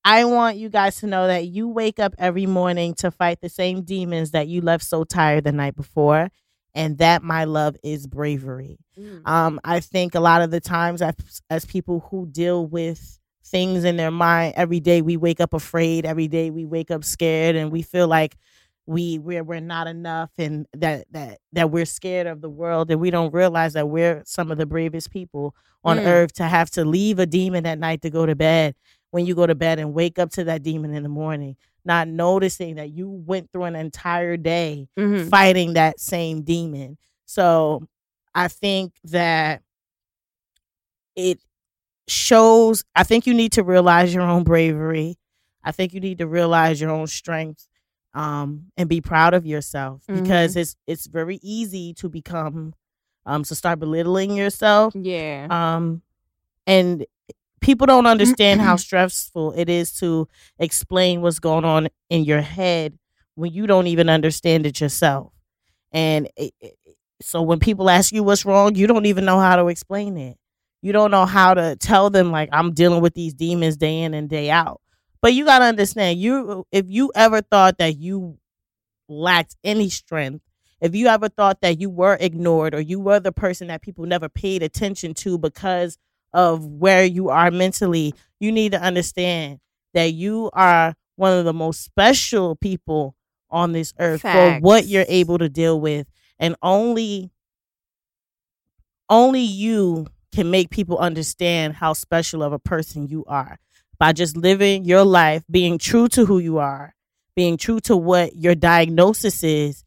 I 0.04 0.26
want 0.26 0.58
you 0.58 0.70
guys 0.70 0.98
to 0.98 1.08
know 1.08 1.28
that 1.28 1.48
you 1.48 1.70
wake 1.70 2.00
up 2.00 2.14
every 2.18 2.46
morning 2.46 2.94
to 2.96 3.10
fight 3.10 3.40
the 3.42 3.50
same 3.50 3.84
demons 3.84 4.32
that 4.32 4.48
you 4.48 4.62
left 4.62 4.84
so 4.84 5.04
tired 5.06 5.46
the 5.46 5.52
night 5.54 5.76
before. 5.76 6.30
And 6.76 6.98
that, 6.98 7.24
my 7.24 7.46
love, 7.46 7.78
is 7.84 8.06
bravery. 8.06 8.78
Mm. 9.00 9.26
Um, 9.28 9.60
I 9.64 9.80
think 9.80 10.14
a 10.14 10.20
lot 10.20 10.42
of 10.42 10.52
the 10.52 10.60
times, 10.60 11.02
as, 11.02 11.16
as 11.50 11.66
people 11.66 12.08
who 12.12 12.28
deal 12.28 12.68
with 12.68 13.20
things 13.46 13.84
in 13.84 13.98
their 13.98 14.12
mind 14.12 14.54
every 14.58 14.80
day, 14.80 15.02
we 15.02 15.18
wake 15.18 15.40
up 15.40 15.54
afraid. 15.54 16.06
Every 16.06 16.28
day, 16.28 16.50
we 16.50 16.66
wake 16.66 16.92
up 16.92 17.04
scared, 17.04 17.56
and 17.56 17.72
we 17.72 17.82
feel 17.82 18.08
like 18.08 18.36
we 18.88 19.18
we're 19.20 19.44
we're 19.44 19.60
not 19.60 19.88
enough, 19.88 20.32
and 20.38 20.68
that 20.74 21.06
that 21.12 21.40
that 21.54 21.72
we're 21.72 21.86
scared 21.86 22.28
of 22.28 22.42
the 22.42 22.50
world, 22.50 22.92
and 22.92 23.00
we 23.00 23.10
don't 23.12 23.34
realize 23.34 23.74
that 23.74 23.90
we're 23.90 24.22
some 24.26 24.52
of 24.52 24.58
the 24.58 24.66
bravest 24.66 25.12
people 25.12 25.56
on 25.84 25.98
Mm. 25.98 26.06
earth 26.06 26.34
to 26.34 26.44
have 26.44 26.70
to 26.72 26.84
leave 26.86 27.20
a 27.20 27.26
demon 27.26 27.66
at 27.66 27.80
night 27.80 28.02
to 28.04 28.10
go 28.10 28.26
to 28.26 28.36
bed. 28.36 28.76
When 29.12 29.26
you 29.26 29.36
go 29.36 29.48
to 29.48 29.56
bed 29.56 29.80
and 29.80 29.94
wake 29.94 30.20
up 30.20 30.32
to 30.32 30.44
that 30.46 30.62
demon 30.64 30.94
in 30.94 31.04
the 31.04 31.10
morning, 31.10 31.56
not 31.86 32.08
noticing 32.08 32.76
that 32.76 32.92
you 32.92 33.10
went 33.10 33.52
through 33.52 33.64
an 33.64 33.76
entire 33.76 34.36
day 34.38 34.88
Mhm. 34.98 35.30
fighting 35.30 35.74
that 35.74 36.00
same 36.00 36.42
demon. 36.42 36.98
So 37.26 37.88
I 38.36 38.48
think 38.50 38.94
that 39.06 39.62
it 41.16 41.40
shows, 42.08 42.84
I 42.96 43.04
think 43.04 43.26
you 43.28 43.34
need 43.34 43.54
to 43.54 43.64
realize 43.64 44.14
your 44.14 44.24
own 44.24 44.44
bravery. 44.44 45.18
I 45.64 45.72
think 45.72 45.94
you 45.94 46.00
need 46.00 46.20
to 46.20 46.28
realize 46.28 46.80
your 46.80 46.92
own 46.92 47.08
strength 47.08 47.68
um, 48.14 48.72
and 48.78 48.88
be 48.90 49.02
proud 49.02 49.34
of 49.34 49.46
yourself 49.46 50.04
because 50.22 50.56
it's 50.56 50.76
it's 50.88 51.06
very 51.08 51.40
easy 51.42 51.94
to 51.96 52.10
become 52.10 52.74
um 53.26 53.44
to 53.44 53.56
start 53.56 53.80
belittling 53.80 54.36
yourself 54.36 54.94
Yeah. 54.96 55.48
um 55.50 56.02
and 56.68 57.06
people 57.62 57.88
don't 57.88 58.06
understand 58.06 58.62
how 58.62 58.76
stressful 58.88 59.54
it 59.54 59.70
is 59.70 59.92
to 60.00 60.28
explain 60.60 61.22
what's 61.22 61.40
going 61.40 61.66
on 61.66 61.90
in 62.10 62.24
your 62.24 62.42
head 62.42 62.98
when 63.36 63.52
you 63.52 63.68
don't 63.68 63.88
even 63.88 64.10
understand 64.10 64.66
it 64.66 64.80
yourself 64.80 65.34
and 65.92 66.30
it, 66.38 66.54
it- 66.62 66.78
so 67.22 67.42
when 67.42 67.60
people 67.60 67.90
ask 67.90 68.12
you 68.12 68.24
what's 68.24 68.46
wrong 68.46 68.76
you 68.76 68.88
don't 68.88 69.06
even 69.06 69.26
know 69.26 69.40
how 69.40 69.56
to 69.56 69.68
explain 69.68 70.18
it 70.18 70.38
you 70.86 70.92
don't 70.92 71.12
know 71.12 71.26
how 71.26 71.54
to 71.54 71.76
tell 71.78 72.10
them 72.10 72.32
like 72.32 72.50
i'm 72.52 72.74
dealing 72.74 73.02
with 73.02 73.14
these 73.14 73.34
demons 73.34 73.78
day 73.78 74.04
in 74.04 74.14
and 74.14 74.30
day 74.30 74.50
out. 74.50 74.82
But 75.22 75.34
you 75.34 75.44
got 75.46 75.60
to 75.60 75.66
understand 75.66 76.20
you 76.20 76.68
if 76.72 76.86
you 76.88 77.12
ever 77.16 77.42
thought 77.42 77.80
that 77.80 77.98
you 77.98 78.38
lacked 79.10 79.56
any 79.64 79.90
strength 79.90 80.46
if 80.82 80.94
you 80.94 81.08
ever 81.08 81.30
thought 81.30 81.62
that 81.62 81.80
you 81.80 81.90
were 81.90 82.18
ignored 82.20 82.76
or 82.76 82.82
you 82.82 83.00
were 83.00 83.20
the 83.20 83.32
person 83.32 83.68
that 83.68 83.82
people 83.82 84.06
never 84.06 84.30
paid 84.30 84.62
attention 84.62 85.14
to 85.16 85.38
because 85.38 85.98
of 86.34 86.66
where 86.66 87.04
you 87.04 87.30
are 87.30 87.50
mentally, 87.50 88.14
you 88.40 88.52
need 88.52 88.74
to 88.74 88.82
understand 88.82 89.60
that 89.94 90.14
you 90.14 90.50
are 90.54 90.94
one 91.16 91.38
of 91.38 91.46
the 91.46 91.54
most 91.54 91.84
special 91.84 92.56
people 92.58 93.16
on 93.50 93.72
this 93.72 93.94
earth 94.00 94.22
for 94.22 94.60
what 94.60 94.86
you're 94.86 95.06
able 95.08 95.38
to 95.38 95.48
deal 95.48 95.80
with. 95.80 96.08
And 96.38 96.56
only 96.62 97.32
only 99.10 99.42
you 99.42 100.08
can 100.36 100.52
make 100.52 100.70
people 100.70 100.98
understand 100.98 101.74
how 101.74 101.94
special 101.94 102.44
of 102.44 102.54
a 102.54 102.60
person 102.60 103.08
you 103.08 103.24
are 103.28 103.58
by 103.98 104.12
just 104.12 104.36
living 104.36 104.84
your 104.84 105.04
life 105.04 105.44
being 105.50 105.78
true 105.78 106.08
to 106.10 106.26
who 106.26 106.40
you 106.40 106.58
are 106.58 106.94
being 107.36 107.58
true 107.58 107.80
to 107.82 107.96
what 107.96 108.36
your 108.36 108.56
diagnosis 108.56 109.44
is 109.44 109.84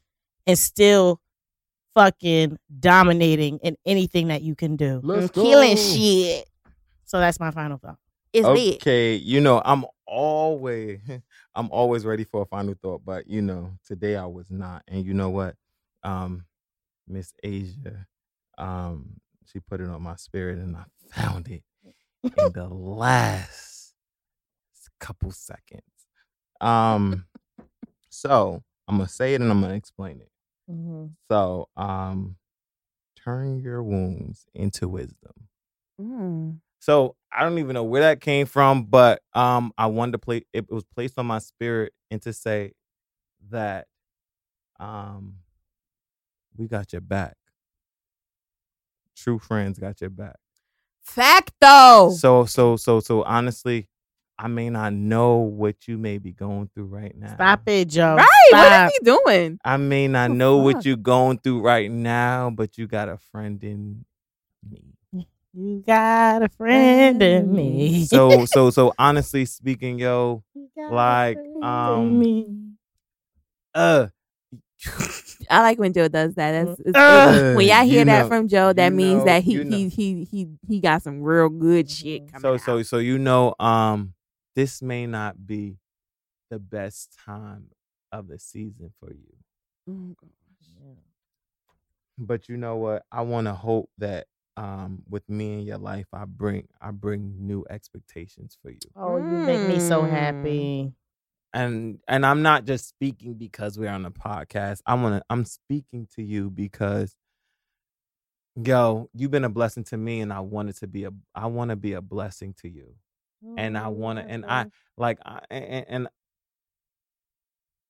and 0.46 0.58
still 0.58 1.20
fucking 1.94 2.58
dominating 2.78 3.58
in 3.58 3.76
anything 3.84 4.28
that 4.28 4.42
you 4.42 4.54
can 4.54 4.76
do. 4.76 5.00
Let's 5.02 5.30
Killing 5.30 5.76
go. 5.76 5.82
shit. 5.82 6.48
So 7.06 7.18
that's 7.18 7.40
my 7.40 7.50
final 7.50 7.78
thought. 7.78 7.96
It's 8.32 8.46
lit. 8.46 8.74
okay, 8.76 9.14
you 9.14 9.40
know, 9.40 9.62
I'm 9.64 9.86
always 10.06 11.00
I'm 11.54 11.70
always 11.70 12.04
ready 12.04 12.24
for 12.24 12.42
a 12.42 12.46
final 12.46 12.74
thought, 12.80 13.02
but 13.04 13.26
you 13.26 13.42
know, 13.42 13.72
today 13.86 14.16
I 14.16 14.26
was 14.26 14.50
not. 14.50 14.82
And 14.86 15.04
you 15.04 15.14
know 15.14 15.30
what? 15.30 15.56
Um 16.04 16.44
Miss 17.08 17.32
Asia, 17.42 18.06
um, 18.58 19.14
she 19.50 19.60
put 19.60 19.80
it 19.80 19.88
on 19.88 20.02
my 20.02 20.16
spirit 20.16 20.58
and 20.58 20.76
I 20.76 20.84
found 21.12 21.48
it 21.48 21.62
in 22.36 22.52
the 22.52 22.68
last 22.68 23.94
couple 25.00 25.30
seconds. 25.30 25.82
Um 26.60 27.26
so 28.08 28.62
I'm 28.86 28.96
gonna 28.96 29.08
say 29.08 29.34
it 29.34 29.40
and 29.40 29.50
I'm 29.50 29.60
gonna 29.60 29.74
explain 29.74 30.20
it. 30.20 30.30
So 31.30 31.68
um 31.76 32.36
turn 33.16 33.60
your 33.60 33.82
wounds 33.82 34.46
into 34.54 34.88
wisdom. 34.88 35.48
Mm. 36.00 36.58
So 36.80 37.16
I 37.32 37.42
don't 37.42 37.58
even 37.58 37.74
know 37.74 37.84
where 37.84 38.02
that 38.02 38.20
came 38.20 38.46
from, 38.46 38.84
but 38.84 39.20
um, 39.34 39.72
I 39.76 39.86
wanted 39.86 40.12
to 40.12 40.18
play. 40.18 40.42
It 40.52 40.70
was 40.70 40.84
placed 40.84 41.18
on 41.18 41.26
my 41.26 41.40
spirit 41.40 41.92
and 42.10 42.22
to 42.22 42.32
say 42.32 42.72
that 43.50 43.86
um, 44.78 45.36
we 46.56 46.68
got 46.68 46.92
your 46.92 47.00
back. 47.00 47.36
True 49.18 49.38
friends 49.38 49.78
got 49.78 50.00
your 50.00 50.10
back. 50.10 50.36
Facto. 51.02 52.10
So 52.10 52.44
so 52.44 52.76
so 52.76 53.00
so 53.00 53.22
honestly, 53.24 53.88
I 54.38 54.46
may 54.46 54.70
not 54.70 54.92
know 54.92 55.38
what 55.38 55.88
you 55.88 55.98
may 55.98 56.18
be 56.18 56.32
going 56.32 56.70
through 56.74 56.84
right 56.86 57.16
now. 57.16 57.34
Stop 57.34 57.62
it, 57.66 57.88
Joe. 57.88 58.16
right. 58.16 58.26
Stop. 58.48 58.70
What 58.70 58.92
is 58.92 58.98
he 58.98 59.04
doing? 59.04 59.58
I 59.64 59.76
may 59.78 60.06
not 60.06 60.30
know 60.30 60.58
fuck? 60.58 60.76
what 60.76 60.84
you're 60.86 60.96
going 60.96 61.38
through 61.38 61.62
right 61.62 61.90
now, 61.90 62.50
but 62.50 62.78
you 62.78 62.86
got 62.86 63.08
a 63.08 63.18
friend 63.18 63.62
in 63.64 64.04
me. 64.68 64.84
You 65.54 65.82
got 65.84 66.42
a 66.42 66.48
friend 66.50 67.20
in 67.20 67.52
me. 67.52 68.04
So 68.04 68.44
so 68.46 68.70
so 68.70 68.92
honestly 68.98 69.44
speaking, 69.46 69.98
yo, 69.98 70.44
You 70.54 70.68
got 70.76 70.92
a 70.92 70.94
like, 70.94 71.34
friend 71.38 71.56
in 71.56 71.62
um, 71.64 72.18
me. 72.20 72.46
uh 73.74 74.06
I 75.50 75.60
like 75.62 75.78
when 75.78 75.92
Joe 75.92 76.08
does 76.08 76.34
that. 76.34 76.66
That's, 76.66 76.80
it's, 76.80 76.96
Uh, 76.96 77.54
when 77.56 77.66
y'all 77.66 77.84
hear 77.84 78.04
that 78.04 78.22
know- 78.22 78.28
from 78.28 78.48
Joe, 78.48 78.72
that 78.72 78.92
means 78.92 79.20
know- 79.20 79.24
that 79.26 79.42
he 79.44 79.52
you 79.52 79.64
know. 79.64 79.76
he 79.76 79.88
he 79.88 80.24
he 80.24 80.48
he 80.66 80.80
got 80.80 81.02
some 81.02 81.22
real 81.22 81.48
good 81.48 81.88
shit 81.90 82.26
coming 82.32 82.40
so 82.42 82.54
out. 82.54 82.60
so 82.60 82.82
so 82.82 82.98
you 82.98 83.18
know 83.18 83.54
um 83.58 84.14
this 84.54 84.82
may 84.82 85.06
not 85.06 85.46
be 85.46 85.76
the 86.50 86.58
best 86.58 87.16
time 87.24 87.66
of 88.12 88.26
the 88.28 88.38
season 88.38 88.92
for 89.00 89.10
you 89.12 89.36
Oh, 89.88 90.14
gosh. 90.20 90.96
but 92.18 92.48
you 92.48 92.56
know 92.56 92.76
what 92.76 93.04
i 93.12 93.20
want 93.22 93.46
to 93.46 93.54
hope 93.54 93.90
that 93.98 94.26
um 94.56 95.02
with 95.08 95.28
me 95.28 95.60
in 95.60 95.66
your 95.66 95.78
life 95.78 96.06
i 96.12 96.24
bring 96.24 96.66
i 96.80 96.90
bring 96.90 97.34
new 97.46 97.64
expectations 97.70 98.56
for 98.62 98.70
you 98.70 98.78
Oh, 98.96 99.16
you 99.16 99.22
make 99.46 99.60
me 99.68 99.78
so 99.80 100.02
Mm. 100.02 100.10
happy. 100.10 100.92
And 101.54 101.98
and 102.08 102.26
i'm 102.26 102.42
not 102.42 102.64
just 102.64 102.88
speaking 102.88 103.34
because 103.34 103.78
we're 103.78 103.88
on 103.90 104.04
a 104.04 104.10
podcast 104.10 104.80
i 104.86 104.94
want 104.94 105.16
to 105.16 105.24
i'm 105.30 105.44
speaking 105.44 106.06
to 106.14 106.22
you 106.22 106.50
because 106.50 107.14
yo 108.56 109.08
you've 109.14 109.30
been 109.30 109.44
a 109.44 109.48
blessing 109.48 109.84
to 109.84 109.96
me 109.96 110.20
and 110.20 110.32
i 110.32 110.40
wanted 110.40 110.76
to 110.76 110.86
be 110.86 111.04
a 111.04 111.10
i 111.34 111.46
want 111.46 111.70
to 111.70 111.76
be 111.76 111.92
a 111.94 112.00
blessing 112.02 112.54
to 112.60 112.68
you. 112.68 112.94
And 113.56 113.78
I 113.78 113.86
oh, 113.86 113.90
wanna- 113.90 114.26
and 114.28 114.44
I- 114.44 114.66
like 114.96 115.18
I, 115.24 115.40
and, 115.48 115.86
and 115.88 116.08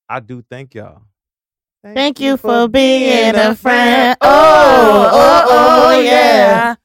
i 0.07 0.19
do 0.19 0.43
thank 0.43 0.75
y'all 0.75 1.01
Thank 1.83 2.19
you 2.19 2.37
for 2.37 2.67
being 2.67 3.35
a 3.35 3.55
friend. 3.55 4.17
Oh, 4.21 5.09
oh, 5.11 5.45
oh, 5.49 5.99
yeah. 5.99 6.75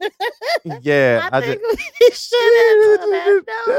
yeah 0.82 1.28
I, 1.32 1.38
I 1.38 1.40
think 1.40 1.60
just, 1.62 1.78
we 2.00 2.10
should 2.10 2.56
have 2.58 3.00
done 3.00 3.10
that. 3.10 3.42
No. 3.46 3.72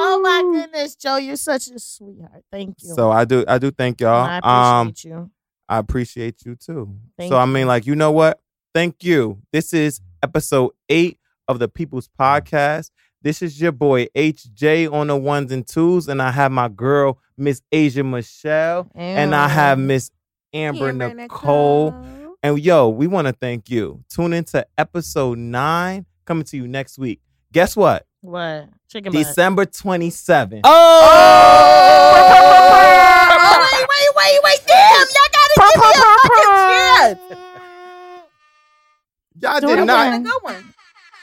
Oh 0.00 0.20
my 0.22 0.42
goodness, 0.42 0.94
Joe, 0.94 1.16
you're 1.16 1.34
such 1.36 1.68
a 1.68 1.78
sweetheart. 1.80 2.44
Thank 2.52 2.76
you. 2.80 2.94
so 2.94 3.10
i 3.10 3.24
do 3.24 3.44
i 3.48 3.58
do 3.58 3.72
thank 3.72 4.00
y'all 4.00 4.24
I 4.24 4.38
um 4.80 4.88
appreciate 4.88 5.10
you. 5.10 5.30
I 5.68 5.78
appreciate 5.78 6.46
you 6.46 6.54
too. 6.54 6.96
Thank 7.18 7.30
so 7.30 7.36
I 7.36 7.44
mean, 7.44 7.66
like, 7.66 7.86
you 7.86 7.94
know 7.94 8.10
what? 8.10 8.40
Thank 8.74 9.04
you. 9.04 9.42
This 9.52 9.74
is 9.74 10.00
episode 10.22 10.70
eight 10.88 11.18
of 11.46 11.58
the 11.58 11.68
People's 11.68 12.08
Podcast. 12.08 12.90
This 13.20 13.42
is 13.42 13.60
your 13.60 13.72
boy 13.72 14.06
HJ 14.14 14.92
on 14.92 15.08
the 15.08 15.16
ones 15.16 15.50
and 15.50 15.66
twos, 15.66 16.06
and 16.08 16.22
I 16.22 16.30
have 16.30 16.52
my 16.52 16.68
girl 16.68 17.18
Miss 17.36 17.60
Asia 17.72 18.04
Michelle, 18.04 18.88
and 18.94 19.34
I 19.34 19.48
have 19.48 19.78
Miss 19.78 20.10
Amber, 20.52 20.90
Amber 20.90 21.14
Nicole. 21.14 21.90
Nicole. 21.90 22.36
And 22.44 22.60
yo, 22.60 22.88
we 22.88 23.08
want 23.08 23.26
to 23.26 23.32
thank 23.32 23.68
you. 23.70 24.04
Tune 24.08 24.32
into 24.32 24.64
episode 24.78 25.38
nine, 25.38 26.06
coming 26.26 26.44
to 26.44 26.56
you 26.56 26.68
next 26.68 26.96
week. 26.98 27.20
Guess 27.52 27.76
what? 27.76 28.06
What? 28.20 28.68
Chicken. 28.88 29.10
December 29.12 29.64
twenty 29.66 30.10
seventh. 30.10 30.62
Oh! 30.64 30.78
wait, 33.72 33.86
wait, 33.88 34.10
wait, 34.16 34.40
wait. 34.44 34.60
Damn, 34.66 35.06
y'all 35.08 35.32
gotta 35.32 35.54
give 35.56 35.66
me 35.66 35.90
a 35.98 36.14
fucking 36.22 37.18
chance. 37.18 37.40
Y'all 39.40 39.60
Do 39.60 39.66
did 39.66 39.78
it 39.80 39.84
not. 39.84 40.22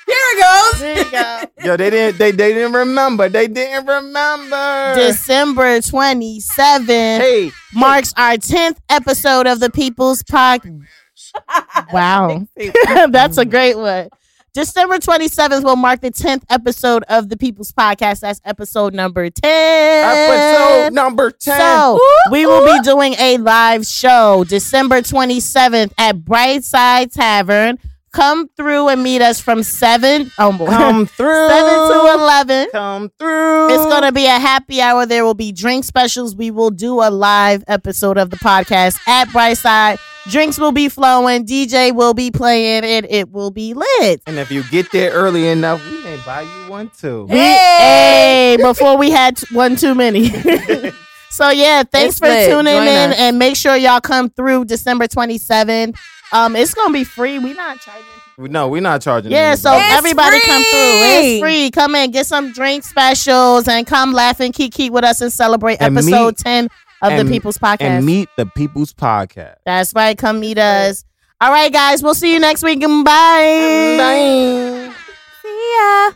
Again. 0.07 0.15
Good 0.15 0.15
one. 0.15 0.15
Here 0.15 0.17
it 0.17 0.41
goes. 0.41 0.79
There 0.79 0.97
you 0.97 1.11
go. 1.11 1.41
Yo, 1.65 1.77
they 1.77 1.89
didn't. 1.89 2.17
They, 2.17 2.31
they 2.31 2.53
didn't 2.53 2.73
remember. 2.73 3.29
They 3.29 3.47
didn't 3.47 3.85
remember. 3.87 4.95
December 4.95 5.79
27th 5.79 6.87
hey, 6.87 7.51
marks 7.73 8.13
our 8.17 8.33
10th 8.33 8.77
episode 8.89 9.47
of 9.47 9.59
the 9.59 9.69
People's 9.69 10.23
Podcast. 10.23 10.85
Wow. 11.91 12.47
That's 13.09 13.37
a 13.37 13.45
great 13.45 13.77
one. 13.77 14.09
December 14.53 14.99
27th 14.99 15.65
will 15.65 15.75
mark 15.75 15.99
the 15.99 16.11
10th 16.11 16.43
episode 16.49 17.03
of 17.09 17.27
the 17.27 17.35
People's 17.35 17.73
Podcast. 17.73 18.21
That's 18.21 18.39
episode 18.45 18.93
number 18.93 19.29
10. 19.29 19.43
episode 19.43 20.93
number 20.93 21.29
ten. 21.29 21.59
So 21.59 21.99
we 22.31 22.45
will 22.45 22.65
be 22.65 22.79
doing 22.81 23.15
a 23.19 23.37
live 23.37 23.85
show 23.85 24.45
December 24.47 25.01
27th 25.01 25.91
at 25.97 26.15
Brightside 26.19 27.11
Tavern. 27.11 27.79
Come 28.15 28.47
through 28.55 28.87
and 28.87 29.03
meet 29.03 29.21
us 29.21 29.41
from 29.41 29.61
7, 29.61 30.31
oh, 30.39 30.51
boy. 30.57 30.67
come 30.67 31.05
through. 31.05 31.47
7 31.49 31.69
to 31.89 32.13
11. 32.13 32.69
Come 32.71 33.11
through. 33.19 33.67
It's 33.73 33.83
going 33.85 34.03
to 34.03 34.13
be 34.13 34.25
a 34.25 34.39
happy 34.39 34.79
hour. 34.81 35.05
There 35.05 35.25
will 35.25 35.33
be 35.33 35.51
drink 35.51 35.83
specials. 35.83 36.33
We 36.33 36.49
will 36.49 36.69
do 36.71 37.01
a 37.01 37.09
live 37.11 37.65
episode 37.67 38.17
of 38.17 38.29
the 38.29 38.37
podcast 38.37 38.97
at 39.05 39.27
Brightside. 39.27 39.99
Drinks 40.29 40.57
will 40.57 40.71
be 40.71 40.87
flowing. 40.87 41.45
DJ 41.45 41.93
will 41.93 42.13
be 42.13 42.31
playing 42.31 42.85
and 42.85 43.05
it 43.09 43.31
will 43.31 43.51
be 43.51 43.73
lit. 43.73 44.21
And 44.25 44.37
if 44.39 44.49
you 44.49 44.63
get 44.71 44.91
there 44.93 45.11
early 45.11 45.49
enough, 45.49 45.85
we 45.91 46.01
may 46.03 46.17
buy 46.25 46.43
you 46.43 46.71
one 46.71 46.89
too. 46.97 47.25
We, 47.25 47.37
hey, 47.37 48.57
before 48.59 48.97
we 48.97 49.11
had 49.11 49.37
one 49.51 49.75
too 49.75 49.93
many. 49.93 50.29
so 51.29 51.49
yeah, 51.49 51.83
thanks 51.83 52.13
It's 52.15 52.19
for 52.19 52.27
lit. 52.27 52.49
tuning 52.49 52.73
Join 52.73 52.87
in 52.87 53.11
us. 53.11 53.17
and 53.19 53.37
make 53.37 53.55
sure 53.57 53.75
y'all 53.75 53.99
come 54.01 54.29
through 54.29 54.65
December 54.65 55.05
27th. 55.07 55.95
Um, 56.35 56.55
it's 56.55 56.73
gonna 56.73 56.91
be 56.93 57.03
free. 57.03 57.39
We're 57.39 57.55
not 57.55 57.79
charging. 57.79 58.51
No, 58.51 58.67
we're 58.67 58.81
not 58.81 59.01
charging. 59.01 59.31
Yeah, 59.31 59.51
anybody. 59.55 59.61
so 59.61 59.77
It's 59.77 59.93
everybody 59.93 60.39
come 60.41 60.61
through. 60.61 60.69
It's 60.73 61.39
free. 61.41 61.71
Come 61.71 61.95
in, 61.95 62.11
get 62.11 62.25
some 62.25 62.51
drink 62.51 62.83
specials, 62.83 63.67
and 63.69 63.87
come 63.87 64.11
laugh 64.11 64.39
and 64.41 64.53
keep 64.53 64.73
keep 64.73 64.91
with 64.91 65.05
us 65.05 65.21
and 65.21 65.31
celebrate 65.31 65.77
And 65.81 65.97
episode 65.97 66.25
meet- 66.27 66.37
10 66.37 66.65
of 67.01 67.11
and- 67.13 67.27
the 67.27 67.31
People's 67.31 67.57
Podcast. 67.57 67.81
and 67.81 68.05
meet 68.05 68.27
the 68.37 68.45
People's 68.47 68.93
Podcast. 68.93 69.55
That's 69.65 69.93
right. 69.95 70.17
Come 70.17 70.41
meet 70.41 70.57
us. 70.57 71.05
All 71.39 71.51
right, 71.51 71.71
guys. 71.71 72.03
We'll 72.03 72.13
see 72.15 72.33
you 72.33 72.39
next 72.41 72.63
week. 72.63 72.83
and 72.83 73.05
Bye. 73.05 73.95
Bye. 73.97 74.93
See 75.41 75.73
ya. 75.77 76.15